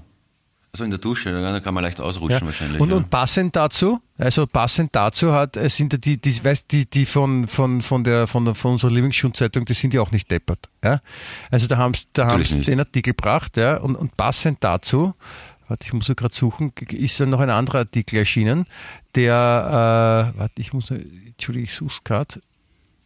Also 0.71 0.83
in 0.83 0.91
der 0.91 0.99
Dusche, 0.99 1.31
da 1.31 1.59
kann 1.59 1.73
man 1.73 1.83
leicht 1.83 1.99
ausrutschen 1.99 2.41
Ja. 2.41 2.45
wahrscheinlich. 2.45 2.79
Und, 2.79 2.91
ja. 2.91 2.97
und 2.97 3.09
passend 3.09 3.55
dazu, 3.55 3.99
also 4.19 4.45
passend 4.45 4.95
dazu 4.95 5.33
hat, 5.33 5.57
sind 5.71 5.93
ja 5.93 5.97
die, 5.97 6.17
die, 6.21 6.45
weißt, 6.45 6.71
die, 6.71 6.85
die 6.85 7.07
von, 7.07 7.47
von, 7.47 7.81
von 7.81 8.03
der, 8.03 8.27
von 8.27 8.45
der, 8.45 8.53
von 8.53 8.73
unserer 8.73 8.91
Lieblingsschulzeitung, 8.91 9.65
die 9.65 9.73
sind 9.73 9.95
ja 9.95 10.01
auch 10.01 10.11
nicht 10.11 10.29
deppert, 10.29 10.69
ja. 10.83 11.01
Also 11.49 11.65
da 11.65 11.77
haben 11.77 11.95
sie, 11.95 12.03
da 12.13 12.25
Natürlich 12.25 12.51
nicht. 12.51 12.67
den 12.67 12.79
Artikel 12.79 13.13
gebracht, 13.13 13.57
ja, 13.57 13.77
und, 13.77 13.95
und 13.95 14.17
passend 14.17 14.63
dazu, 14.63 15.15
warte, 15.67 15.87
ich 15.87 15.93
muss 15.93 16.07
ja 16.07 16.13
gerade 16.13 16.35
suchen, 16.35 16.71
ist 16.91 17.17
ja 17.17 17.25
noch 17.25 17.39
ein 17.39 17.49
anderer 17.49 17.79
Artikel 17.79 18.17
erschienen, 18.17 18.67
der, 19.15 20.33
äh, 20.35 20.39
warte, 20.39 20.61
ich 20.61 20.73
muss, 20.73 20.91
entschuldige, 20.91 21.65
ich 21.65 21.73
suche 21.73 22.01
gerade, 22.03 22.41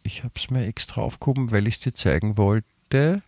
ich 0.04 0.22
habe 0.22 0.34
es 0.36 0.50
mir 0.50 0.66
extra 0.66 1.00
aufgehoben, 1.00 1.50
weil 1.50 1.66
ich 1.66 1.74
es 1.76 1.80
dir 1.80 1.94
zeigen 1.94 2.36
wollte. 2.36 3.22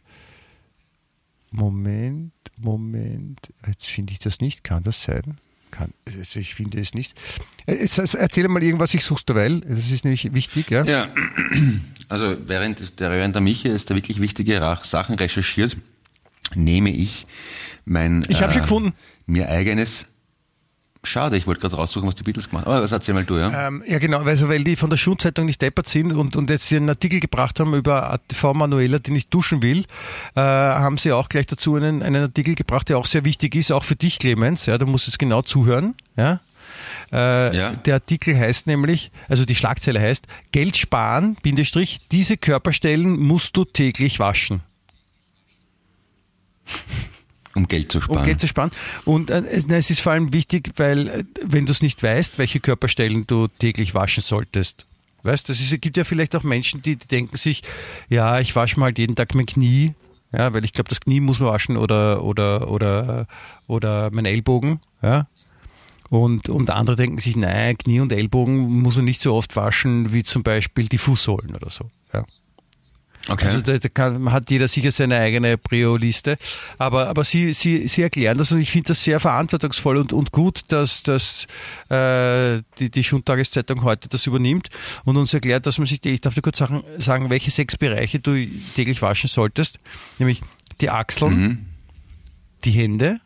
Moment, 1.51 2.33
Moment. 2.57 3.41
Jetzt 3.67 3.87
finde 3.87 4.13
ich 4.13 4.19
das 4.19 4.41
nicht. 4.41 4.63
Kann 4.63 4.83
das 4.83 5.03
sein? 5.03 5.39
Kann, 5.71 5.93
also 6.07 6.39
ich 6.39 6.55
finde 6.55 6.81
es 6.81 6.95
nicht. 6.95 7.19
Äh, 7.67 7.87
erzähl 7.97 8.47
mal 8.49 8.63
irgendwas, 8.63 8.95
ich 8.95 9.03
suche 9.03 9.25
derweil. 9.27 9.61
Das 9.61 9.91
ist 9.91 10.05
nämlich 10.05 10.33
wichtig. 10.35 10.71
Ja? 10.71 10.85
Ja, 10.85 11.09
also 12.09 12.37
während 12.47 13.01
der, 13.01 13.11
während 13.11 13.35
der 13.35 13.43
Michi 13.43 13.69
jetzt 13.69 13.91
da 13.91 13.95
wirklich 13.95 14.21
wichtige 14.21 14.61
Sachen 14.83 15.17
recherchiert, 15.17 15.77
nehme 16.55 16.91
ich 16.91 17.27
mein 17.85 18.25
Ich 18.29 18.43
habe 18.43 18.51
äh, 18.51 18.55
schon 18.55 18.63
gefunden. 18.63 18.93
mir 19.27 19.49
eigenes. 19.49 20.07
Schade, 21.07 21.37
ich 21.37 21.47
wollte 21.47 21.61
gerade 21.61 21.77
raussuchen, 21.77 22.07
was 22.09 22.15
die 22.15 22.23
Beatles 22.23 22.49
gemacht 22.51 22.67
haben. 22.67 22.73
Aber 22.75 22.83
was 22.85 22.93
erzähl 22.93 23.15
mal 23.15 23.25
du, 23.25 23.37
ja? 23.39 23.69
Ähm, 23.69 23.83
ja, 23.87 23.99
genau, 23.99 24.21
also 24.23 24.49
weil 24.49 24.65
die 24.65 24.77
von 24.77 24.91
der 24.91 24.97
Schulzeitung 24.97 25.47
nicht 25.47 25.63
deppert 25.63 25.87
sind 25.89 26.13
und, 26.13 26.37
und 26.37 26.51
jetzt 26.51 26.69
hier 26.69 26.79
einen 26.79 26.89
Artikel 26.89 27.21
gebracht 27.21 27.59
haben 27.61 27.75
über 27.75 28.13
ATV 28.13 28.55
Manuela, 28.55 28.99
die 28.99 29.13
nicht 29.13 29.33
duschen 29.33 29.63
will, 29.63 29.85
äh, 30.35 30.41
haben 30.41 30.99
sie 30.99 31.13
auch 31.13 31.29
gleich 31.29 31.47
dazu 31.47 31.77
einen, 31.77 32.03
einen 32.03 32.23
Artikel 32.25 32.55
gebracht, 32.55 32.89
der 32.89 32.99
auch 32.99 33.07
sehr 33.07 33.25
wichtig 33.25 33.55
ist, 33.55 33.71
auch 33.73 33.85
für 33.85 33.97
dich, 33.97 34.19
Clemens. 34.19 34.67
Ja, 34.67 34.79
du 34.79 34.87
musst 34.87 35.07
jetzt 35.07 35.19
genau 35.19 35.43
zuhören. 35.43 35.95
Ja. 36.17 36.41
Äh, 37.13 37.57
Ja. 37.57 37.71
Der 37.73 37.95
Artikel 37.95 38.37
heißt 38.37 38.67
nämlich, 38.67 39.11
also 39.29 39.45
die 39.45 39.55
Schlagzeile 39.55 40.01
heißt, 40.01 40.27
Geld 40.53 40.77
sparen, 40.77 41.37
Bindestrich, 41.43 42.01
diese 42.11 42.37
Körperstellen 42.37 43.19
musst 43.19 43.57
du 43.57 43.65
täglich 43.65 44.19
waschen. 44.19 44.63
Um 47.57 47.67
Geld 47.67 47.91
zu 47.91 48.01
sparen. 48.01 48.19
um 48.19 48.25
Geld 48.25 48.41
zu 48.41 48.47
sparen. 48.47 48.71
Und 49.05 49.31
äh, 49.31 49.43
es, 49.49 49.91
ist 49.91 50.01
vor 50.01 50.13
allem 50.13 50.33
wichtig, 50.33 50.73
weil 50.77 51.09
äh, 51.09 51.25
wenn 51.43 51.67
du 51.67 51.73
es 51.73 51.83
nicht 51.83 52.03
weißt, 52.03 52.39
welche 52.39 52.61
Körperstellen 52.61 53.27
du 53.27 53.49
täglich 53.49 53.95
waschen 53.95 54.23
solltest. 54.23 54.87
Weißt, 55.23 55.49
ist, 55.51 55.61
es 55.61 55.81
gibt 55.81 55.97
ja 55.97 56.05
vielleicht 56.05 56.37
auch 56.37 56.45
Menschen, 56.45 56.83
die, 56.83 56.97
die 56.97 57.09
denken 57.09 57.37
sich, 57.37 57.63
ja, 58.09 58.39
ich 58.39 58.55
wasche 58.55 58.79
mal 58.79 58.93
jeden 58.97 59.17
Tag 59.17 59.35
mein 59.35 59.47
Knie, 59.47 59.95
ja, 60.33 60.53
weil 60.53 60.65
ich 60.65 60.73
glaube, 60.73 60.89
das 60.89 61.01
Knie 61.01 61.21
muss 61.21 61.41
man 61.41 61.51
waschen 61.51 61.77
oder 61.77 62.23
oder 62.23 62.71
oder 62.71 63.27
oder 63.67 64.11
mein 64.13 64.27
Ellbogen, 64.27 64.81
ja. 65.03 65.27
Und, 66.09 66.49
und 66.49 66.71
andere 66.71 66.95
denken 66.95 67.19
sich, 67.19 67.37
nein, 67.37 67.77
Knie 67.79 67.99
und 67.99 68.13
Ellbogen 68.13 68.81
muss 68.83 68.95
man 68.95 69.07
nicht 69.07 69.21
so 69.21 69.35
oft 69.35 69.57
waschen 69.57 70.13
wie 70.13 70.23
zum 70.23 70.45
Beispiel 70.45 70.87
die 70.87 70.99
Fußsohlen 70.99 71.57
oder 71.57 71.71
so. 71.71 71.91
Ja. 72.13 72.25
Okay. 73.29 73.47
Also 73.47 73.61
da, 73.61 73.79
da 73.79 73.89
kann, 73.89 74.33
hat 74.33 74.51
jeder 74.51 74.69
sicher 74.69 74.91
seine 74.91 75.19
eigene 75.19 75.59
Prio-Liste. 75.59 76.39
Aber, 76.79 77.09
aber 77.09 77.25
sie, 77.25 77.53
sie, 77.53 77.89
sie 77.89 78.03
erklären 78.03 78.39
das 78.39 78.53
und 78.53 78.61
ich 78.61 78.71
finde 78.71 78.89
das 78.89 79.03
sehr 79.03 79.21
verantwortungsvoll 79.21 79.97
und, 79.99 80.13
und 80.13 80.33
gut, 80.33 80.63
dass, 80.69 81.03
dass 81.03 81.47
äh, 81.89 82.63
die, 82.79 82.91
die 82.91 83.05
Schundtageszeitung 83.05 83.83
heute 83.83 84.09
das 84.09 84.27
übernimmt 84.27 84.69
und 85.05 85.17
uns 85.17 85.35
erklärt, 85.35 85.67
dass 85.67 85.79
man 85.79 85.87
sich, 85.87 86.05
ich 86.05 86.21
darf 86.21 86.35
dir 86.35 86.43
kurz 86.43 86.59
sagen, 86.59 86.83
sagen, 86.99 87.31
welche 87.31 87.51
sechs 87.51 87.77
Bereiche 87.77 88.19
du 88.21 88.47
täglich 88.75 89.03
waschen 89.03 89.29
solltest. 89.29 89.79
Nämlich 90.19 90.41
die 90.81 90.91
Achseln, 90.91 91.39
mhm. 91.39 91.67
die 92.65 92.71
Hände, 92.73 93.21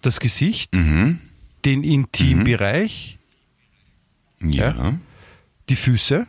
das 0.00 0.20
Gesicht, 0.20 0.74
Mhm. 0.74 1.20
den 1.64 1.84
Intimbereich, 1.84 3.18
Ja. 4.42 4.98
die 5.68 5.76
Füße, 5.76 6.26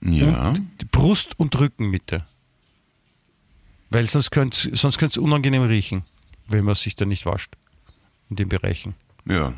Ja. 0.00 0.52
die 0.80 0.84
Brust- 0.84 1.38
und 1.38 1.58
Rückenmitte. 1.58 2.24
Weil 3.90 4.06
sonst 4.06 4.30
könnte 4.30 4.70
es 4.70 4.80
sonst 4.80 4.98
könnte 4.98 5.18
es 5.20 5.24
unangenehm 5.24 5.62
riechen, 5.62 6.02
wenn 6.48 6.64
man 6.64 6.74
sich 6.74 6.96
da 6.96 7.04
nicht 7.04 7.24
wascht. 7.26 7.54
In 8.28 8.36
den 8.36 8.48
Bereichen. 8.48 8.94
Ja. 9.24 9.52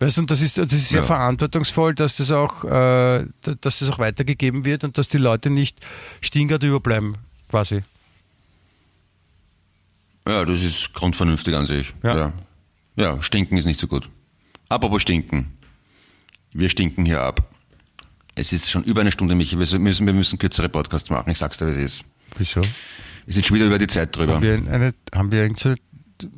Weißt 0.00 0.16
du, 0.16 0.22
und 0.22 0.30
das 0.30 0.40
ist, 0.40 0.58
das 0.58 0.72
ist 0.72 0.88
sehr 0.88 1.02
Ja. 1.02 1.06
verantwortungsvoll, 1.06 1.94
dass 1.94 2.16
das 2.16 2.32
auch, 2.32 2.64
äh, 2.64 3.24
dass 3.42 3.78
das 3.78 3.88
auch 3.88 3.98
weitergegeben 4.00 4.64
wird 4.64 4.82
und 4.82 4.98
dass 4.98 5.06
die 5.08 5.18
Leute 5.18 5.50
nicht 5.50 5.78
stinkert 6.20 6.64
überbleiben, 6.64 7.16
quasi. 7.48 7.84
Ja, 10.26 10.44
das 10.44 10.62
ist 10.62 10.92
grundvernünftig 10.94 11.54
an 11.54 11.66
sich. 11.66 11.94
Ja. 12.02 12.16
ja. 12.16 12.32
Ja, 12.96 13.22
stinken 13.22 13.56
ist 13.56 13.66
nicht 13.66 13.78
so 13.80 13.86
gut. 13.86 14.08
Apropos 14.68 15.02
stinken. 15.02 15.56
Wir 16.52 16.68
stinken 16.68 17.04
hier 17.04 17.22
ab. 17.22 17.48
Es 18.34 18.52
ist 18.52 18.70
schon 18.70 18.82
über 18.84 19.00
eine 19.00 19.12
Stunde, 19.12 19.34
Michi. 19.34 19.58
Wir 19.58 19.78
müssen, 19.78 20.06
wir 20.06 20.12
müssen 20.12 20.38
kürzere 20.38 20.68
Podcasts 20.68 21.08
machen. 21.10 21.30
Ich 21.30 21.38
sag's 21.38 21.58
dir, 21.58 21.66
wie 21.66 21.70
es 21.70 22.00
ist. 22.00 22.04
Wieso? 22.36 22.62
Wir 22.62 23.34
sind 23.34 23.46
schon 23.46 23.54
wieder 23.56 23.66
über 23.66 23.78
die 23.78 23.86
Zeit 23.86 24.16
drüber. 24.16 24.34
Haben 24.34 24.42
wir 24.42 24.54
eine, 24.54 24.92
haben 25.14 25.30
wir 25.32 25.42
irgend 25.42 25.60
so, 25.60 25.74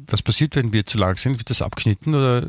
was 0.07 0.22
passiert, 0.22 0.57
wenn 0.57 0.72
wir 0.72 0.84
zu 0.86 0.99
lang 0.99 1.16
sind? 1.16 1.38
Wird 1.38 1.51
das 1.51 1.62
abgeschnitten 1.62 2.14
oder 2.14 2.49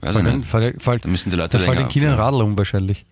Weiß 0.00 0.16
ich 0.16 0.22
nicht. 0.22 0.46
fallen, 0.46 0.80
fallen, 0.80 1.00
Da 1.02 1.08
müssen 1.08 1.30
die 1.30 1.36
Leute 1.36 1.58
da 1.58 1.64
fallen 1.64 1.78
den 1.78 1.88
Kindern 1.88 2.14
Radl 2.14 2.40
um 2.40 2.56
wahrscheinlich. 2.56 3.04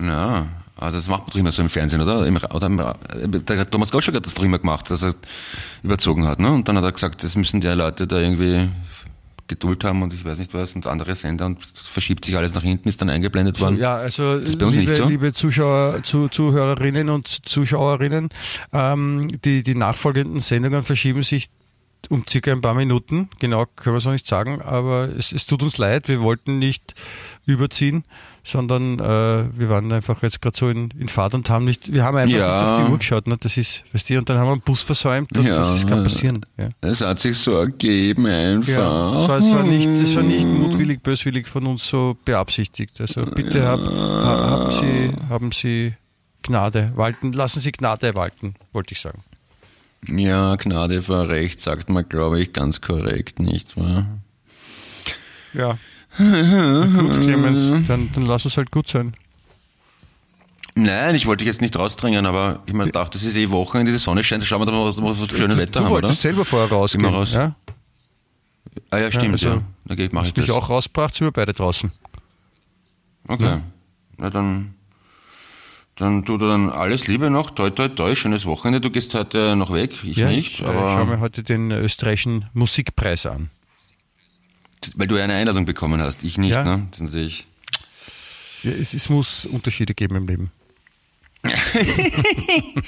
Ja, 0.00 0.46
also 0.76 0.96
das 0.96 1.08
macht 1.08 1.22
man 1.22 1.30
doch 1.30 1.36
immer 1.38 1.52
so 1.52 1.62
im 1.62 1.68
Fernsehen, 1.68 2.00
oder? 2.00 2.26
Im, 2.26 2.36
oder 2.36 2.66
im, 2.66 3.44
der 3.44 3.70
Thomas 3.70 3.92
Gottschalk 3.92 4.16
hat 4.16 4.26
das 4.26 4.34
doch 4.34 4.42
immer 4.42 4.58
gemacht, 4.58 4.90
dass 4.90 5.02
er 5.02 5.14
überzogen 5.82 6.26
hat, 6.26 6.40
ne? 6.40 6.50
Und 6.50 6.66
dann 6.68 6.76
hat 6.76 6.84
er 6.84 6.92
gesagt, 6.92 7.22
das 7.22 7.36
müssen 7.36 7.60
die 7.60 7.68
Leute 7.68 8.06
da 8.06 8.18
irgendwie 8.18 8.68
Geduld 9.50 9.82
haben 9.84 10.02
und 10.02 10.14
ich 10.14 10.24
weiß 10.24 10.38
nicht 10.38 10.54
was 10.54 10.74
und 10.74 10.86
andere 10.86 11.16
Sender 11.16 11.46
und 11.46 11.58
verschiebt 11.74 12.24
sich 12.24 12.36
alles 12.36 12.54
nach 12.54 12.62
hinten, 12.62 12.88
ist 12.88 13.00
dann 13.02 13.10
eingeblendet 13.10 13.60
worden. 13.60 13.78
Ja, 13.78 13.96
also 13.96 14.36
liebe, 14.36 14.94
so. 14.94 15.08
liebe 15.08 15.32
Zuschauer, 15.32 16.02
zu, 16.04 16.28
Zuhörerinnen 16.28 17.08
und 17.08 17.26
Zuschauerinnen, 17.26 18.28
ähm, 18.72 19.40
die, 19.44 19.64
die 19.64 19.74
nachfolgenden 19.74 20.40
Sendungen 20.40 20.84
verschieben 20.84 21.24
sich 21.24 21.50
um 22.08 22.24
circa 22.28 22.52
ein 22.52 22.60
paar 22.62 22.74
Minuten. 22.74 23.28
Genau 23.38 23.66
können 23.76 23.94
wir 23.94 23.98
es 23.98 24.04
noch 24.04 24.12
nicht 24.12 24.26
sagen, 24.26 24.62
aber 24.62 25.08
es, 25.08 25.32
es 25.32 25.46
tut 25.46 25.62
uns 25.62 25.76
leid, 25.78 26.08
wir 26.08 26.20
wollten 26.20 26.58
nicht 26.58 26.94
überziehen, 27.46 28.04
sondern 28.44 28.98
äh, 28.98 29.58
wir 29.58 29.68
waren 29.68 29.92
einfach 29.92 30.22
jetzt 30.22 30.40
gerade 30.40 30.56
so 30.56 30.68
in, 30.68 30.90
in 30.98 31.08
Fahrt 31.08 31.34
und 31.34 31.50
haben 31.50 31.64
nicht, 31.64 31.92
wir 31.92 32.04
haben 32.04 32.16
einfach 32.16 32.36
Ja. 32.38 32.62
nicht 32.62 32.72
auf 32.72 32.78
die 32.86 32.90
Uhr 32.92 32.98
geschaut. 32.98 33.26
Ne? 33.26 33.36
Das 33.38 33.56
ist, 33.56 33.84
weißt 33.92 34.08
du, 34.10 34.18
und 34.18 34.30
dann 34.30 34.38
haben 34.38 34.46
wir 34.48 34.52
einen 34.52 34.62
Bus 34.62 34.80
versäumt 34.82 35.36
und 35.36 35.44
Ja. 35.46 35.56
das 35.56 35.86
kann 35.86 36.02
passieren. 36.02 36.46
Ja. 36.56 36.68
Es 36.80 37.00
hat 37.02 37.18
sich 37.18 37.36
so 37.36 37.52
ergeben 37.56 38.26
einfach. 38.26 38.68
Ja, 38.72 39.12
es 39.22 39.28
war, 39.28 39.38
es 39.38 39.52
war 39.52 39.62
nicht, 39.64 39.88
es 39.88 40.16
war 40.16 40.22
nicht 40.22 40.46
mutwillig, 40.46 41.02
böswillig 41.02 41.46
von 41.48 41.66
uns 41.66 41.86
so 41.86 42.16
beabsichtigt. 42.24 43.00
Also 43.00 43.24
bitte 43.26 43.66
hab, 43.66 43.80
ha, 43.80 44.50
haben 44.50 44.70
Sie, 44.72 45.12
haben 45.28 45.52
Sie 45.52 45.94
Gnade 46.42 46.92
walten, 46.96 47.32
lassen 47.34 47.60
Sie 47.60 47.72
Gnade 47.72 48.14
walten, 48.14 48.54
wollte 48.72 48.92
ich 48.92 49.00
sagen. 49.00 49.22
Ja, 50.08 50.56
Gnade 50.56 51.02
vor 51.02 51.28
Recht, 51.28 51.60
sagt 51.60 51.90
man, 51.90 52.08
glaube 52.08 52.40
ich, 52.40 52.52
ganz 52.52 52.80
korrekt, 52.80 53.38
nicht 53.38 53.76
wahr? 53.76 54.06
Ja. 55.52 55.78
Na 56.18 56.86
gut, 56.86 57.20
Clemens, 57.20 57.70
dann, 57.86 58.10
dann 58.14 58.26
lass 58.26 58.44
es 58.44 58.56
halt 58.56 58.70
gut 58.70 58.88
sein. 58.88 59.14
Nein, 60.74 61.14
ich 61.14 61.26
wollte 61.26 61.44
dich 61.44 61.52
jetzt 61.52 61.60
nicht 61.60 61.76
rausdrängen, 61.76 62.26
aber 62.26 62.62
ich 62.66 62.72
mir 62.72 62.90
dachte, 62.90 63.18
das 63.18 63.26
ist 63.26 63.36
eh 63.36 63.50
Wochenende, 63.50 63.92
die 63.92 63.98
Sonne 63.98 64.22
scheint, 64.22 64.44
schauen 64.44 64.60
wir 64.60 64.66
doch 64.66 64.72
mal, 64.72 64.86
was 64.86 65.00
wir 65.00 65.14
für 65.28 65.36
schönes 65.36 65.56
Wetter 65.56 65.80
du 65.80 65.84
haben, 65.86 65.92
oder? 65.92 66.02
wolltest 66.02 66.22
selber 66.22 66.44
vorher 66.44 66.68
rausgehen. 66.70 67.02
Gehen 67.02 67.12
wir 67.12 67.18
raus. 67.18 67.32
Ja? 67.32 67.54
Ah 68.90 68.98
ja, 68.98 69.10
stimmt, 69.10 69.32
also, 69.32 69.48
ja. 69.48 69.62
Da 69.84 69.94
gehe 69.94 70.06
ich, 70.06 70.12
mache 70.12 70.28
ich 70.28 70.32
das. 70.32 70.50
auch 70.50 70.70
rausgebracht, 70.70 71.14
sind 71.14 71.26
wir 71.26 71.32
beide 71.32 71.52
draußen. 71.52 71.90
Okay. 73.28 73.60
Na 74.16 74.30
dann, 74.30 74.74
dann 76.00 76.24
tu 76.24 76.38
dir 76.38 76.48
dann 76.48 76.70
alles 76.70 77.06
Liebe 77.06 77.30
noch, 77.30 77.50
toi 77.50 77.70
toi 77.70 77.88
toi, 77.88 78.14
schönes 78.16 78.46
Wochenende. 78.46 78.80
Du 78.80 78.90
gehst 78.90 79.14
heute 79.14 79.54
noch 79.56 79.72
weg, 79.72 79.92
ich 80.02 80.16
ja, 80.16 80.28
nicht, 80.28 80.54
ich 80.54 80.60
äh, 80.60 80.64
schaue 80.64 80.74
mir 81.06 81.12
aber 81.12 81.20
heute 81.20 81.42
den 81.42 81.70
österreichischen 81.70 82.46
Musikpreis 82.54 83.26
an. 83.26 83.50
weil 84.96 85.06
du 85.06 85.16
ja 85.16 85.24
eine 85.24 85.34
Einladung 85.34 85.64
bekommen 85.66 86.00
hast, 86.00 86.24
ich 86.24 86.38
nicht, 86.38 86.52
Ja. 86.52 86.64
ne? 86.64 86.86
Das 86.90 87.00
ist 87.00 87.04
natürlich. 87.06 87.46
Ja, 88.62 88.72
es, 88.72 88.92
es 88.94 89.08
muss 89.08 89.46
Unterschiede 89.46 89.94
geben 89.94 90.16
im 90.16 90.26
Leben. 90.26 90.50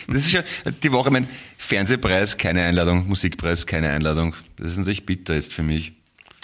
Das 0.09 0.17
ist 0.27 0.33
ja 0.33 0.43
die 0.83 0.93
Woche 0.93 1.11
mein 1.11 1.27
Fernsehpreis, 1.59 2.37
keine 2.37 2.63
Einladung, 2.65 3.07
Musikpreis, 3.09 3.67
keine 3.67 3.91
Einladung. 3.91 4.35
Das 4.57 4.69
ist 4.73 4.77
natürlich 4.79 5.07
bitter 5.07 5.35
jetzt 5.35 5.53
für 5.55 5.63
mich. 5.63 5.93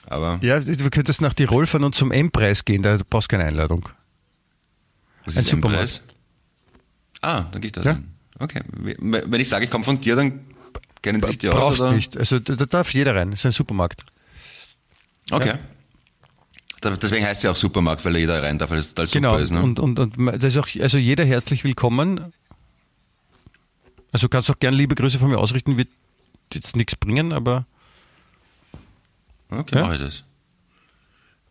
Aber 0.07 0.39
Ja, 0.43 0.59
du 0.61 0.91
könntest 0.91 1.21
nach 1.21 1.35
Tirol 1.35 1.67
fahren 1.67 1.85
und 1.85 1.95
zum 1.95 2.11
M-Preis 2.13 2.65
gehen, 2.65 2.83
da 2.83 2.99
brauchst 3.11 3.31
du 3.31 3.37
keine 3.37 3.45
Einladung. 3.49 3.89
was 5.27 5.37
ein 5.37 5.41
ist 5.43 5.53
ein 5.53 5.57
Supermarkt. 5.57 6.03
Ah, 7.21 7.43
dann 7.53 7.61
geht 7.61 7.77
das. 7.77 7.85
Ja. 7.85 7.93
hin. 7.95 8.09
Okay. 8.39 8.61
Wenn 8.73 9.41
ich 9.41 9.49
sage, 9.49 9.65
ich 9.65 9.71
komme 9.71 9.85
von 9.85 10.01
dir, 10.01 10.15
dann 10.17 10.41
kennen 11.03 11.21
sich 11.21 11.39
die 11.39 11.49
aus, 11.49 11.55
Brauchst 11.57 11.81
oder? 11.81 11.93
nicht. 11.93 12.17
Also 12.17 12.39
da, 12.39 12.55
da 12.55 12.67
darf 12.67 12.93
jeder 12.95 13.15
rein. 13.17 13.31
Das 13.31 13.41
ist 13.41 13.47
ein 13.47 13.53
Supermarkt. 13.53 14.05
Okay. 15.31 15.49
Ja. 15.49 15.59
Da- 16.81 16.91
Deswegen 16.97 17.25
heißt 17.27 17.39
es 17.39 17.43
ja 17.43 17.51
auch 17.51 17.57
Supermarkt, 17.57 18.05
weil 18.05 18.17
jeder 18.17 18.41
rein 18.43 18.59
darf, 18.59 18.71
weil 18.71 18.79
es 18.79 18.89
total 18.91 19.07
Genau. 19.09 19.31
super 19.31 19.43
ist. 19.43 19.51
Ne? 19.51 19.63
Und, 19.63 19.81
und, 19.81 19.99
und 19.99 20.17
das 20.17 20.55
ist 20.55 20.57
auch, 20.59 20.69
also 20.81 20.99
jeder 20.99 21.25
herzlich 21.25 21.65
willkommen. 21.65 22.33
Also 24.13 24.29
kannst 24.29 24.49
auch 24.51 24.59
gern 24.61 24.75
liebe 24.75 24.95
Grüße 24.95 25.19
von 25.19 25.29
mir 25.31 25.39
ausrichten, 25.39 25.77
wird 25.77 25.89
jetzt 26.53 26.77
nichts 26.77 26.95
bringen, 26.97 27.33
aber 27.33 27.67
Okay, 29.51 29.77
ja? 29.77 29.83
mache 29.83 29.95
ich 29.97 30.01
das. 30.01 30.25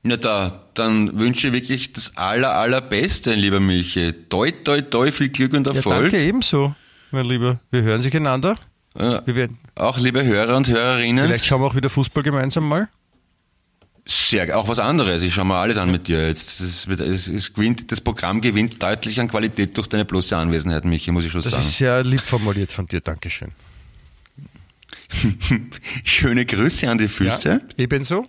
Na 0.08 0.16
da, 0.16 0.64
dann 0.74 1.20
wünsche 1.20 1.48
ich 1.48 1.54
wirklich 1.54 1.92
das 1.92 2.16
aller, 2.16 2.54
allerbeste, 2.54 3.34
lieber 3.34 3.60
Michi. 3.60 4.14
Toi, 4.30 4.52
toi, 4.52 4.82
toi, 4.82 5.12
viel 5.12 5.30
Glück 5.30 5.54
und 5.54 5.68
Erfolg. 5.68 5.96
Ja, 5.96 6.02
danke 6.02 6.20
ebenso, 6.24 6.76
mein 7.12 7.26
Lieber. 7.26 7.60
Wir 7.72 7.84
hören 7.84 8.02
sich 8.02 8.16
einander. 8.16 8.56
Ja, 8.98 9.22
wir 9.28 9.36
werden 9.36 9.60
auch 9.76 9.98
liebe 9.98 10.24
Hörer 10.24 10.56
und 10.56 10.68
Hörerinnen. 10.70 11.26
Vielleicht 11.26 11.46
schauen 11.46 11.62
wir 11.62 11.68
auch 11.68 11.76
wieder 11.76 11.90
Fußball 11.90 12.24
gemeinsam 12.24 12.68
mal. 12.68 12.88
Sehr, 14.06 14.58
auch 14.58 14.70
was 14.70 14.80
anderes. 14.80 15.22
Ich 15.22 15.34
schaue 15.34 15.46
mir 15.46 15.56
alles 15.56 15.78
an 15.78 15.92
mit 15.92 16.08
dir 16.08 16.28
jetzt. 16.28 16.88
Wird, 16.88 17.02
es, 17.02 17.28
es 17.28 17.54
gewinnt, 17.54 17.92
das 17.92 18.00
Programm 18.00 18.40
gewinnt 18.40 18.82
deutlich 18.82 19.20
an 19.20 19.28
Qualität 19.28 19.76
durch 19.76 19.88
deine 19.88 20.06
bloße 20.06 20.36
Anwesenheit, 20.38 20.86
Michi, 20.86 21.12
muss 21.12 21.26
ich 21.26 21.32
schon 21.32 21.42
das 21.42 21.52
sagen. 21.52 21.64
Das 21.64 21.72
ist 21.72 21.78
sehr 21.78 22.04
lieb 22.04 22.22
formuliert 22.22 22.72
von 22.72 22.88
dir, 22.88 23.02
Dankeschön. 23.02 23.52
Schöne 26.06 26.46
Grüße 26.46 26.90
an 26.90 26.98
die 26.98 27.10
Füße. 27.10 27.50
Ja, 27.50 27.84
ebenso. 27.84 28.26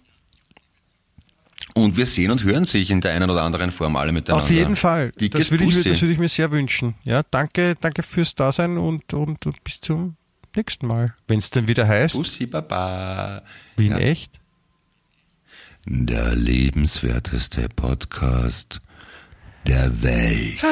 Und 1.82 1.96
wir 1.96 2.06
sehen 2.06 2.30
und 2.30 2.44
hören 2.44 2.64
sich 2.64 2.90
in 2.90 3.00
der 3.00 3.12
einen 3.12 3.30
oder 3.30 3.42
anderen 3.42 3.70
Form 3.70 3.96
alle 3.96 4.12
miteinander. 4.12 4.44
Auf 4.44 4.50
jeden 4.50 4.76
Fall. 4.76 5.12
das 5.12 5.50
würde, 5.50 5.64
ich, 5.64 5.82
das 5.84 6.00
würde 6.00 6.12
ich 6.12 6.18
mir 6.18 6.28
sehr 6.28 6.50
wünschen. 6.50 6.94
Ja, 7.04 7.22
danke, 7.30 7.74
danke 7.80 8.02
fürs 8.02 8.34
Dasein 8.34 8.78
und, 8.78 9.12
und, 9.14 9.46
und 9.46 9.64
bis 9.64 9.80
zum 9.80 10.16
nächsten 10.56 10.86
Mal. 10.86 11.14
Wenn 11.26 11.38
es 11.38 11.50
dann 11.50 11.68
wieder 11.68 11.86
heißt. 11.86 12.16
Bussi 12.16 12.46
Baba. 12.46 13.42
Wie 13.76 13.86
in 13.86 13.92
ja. 13.92 13.98
echt? 13.98 14.32
Der 15.86 16.34
lebenswerteste 16.34 17.68
Podcast 17.74 18.80
der 19.66 20.02
Welt. 20.02 20.62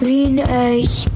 Wie 0.00 0.22
in 0.24 0.38
echt. 0.38 1.10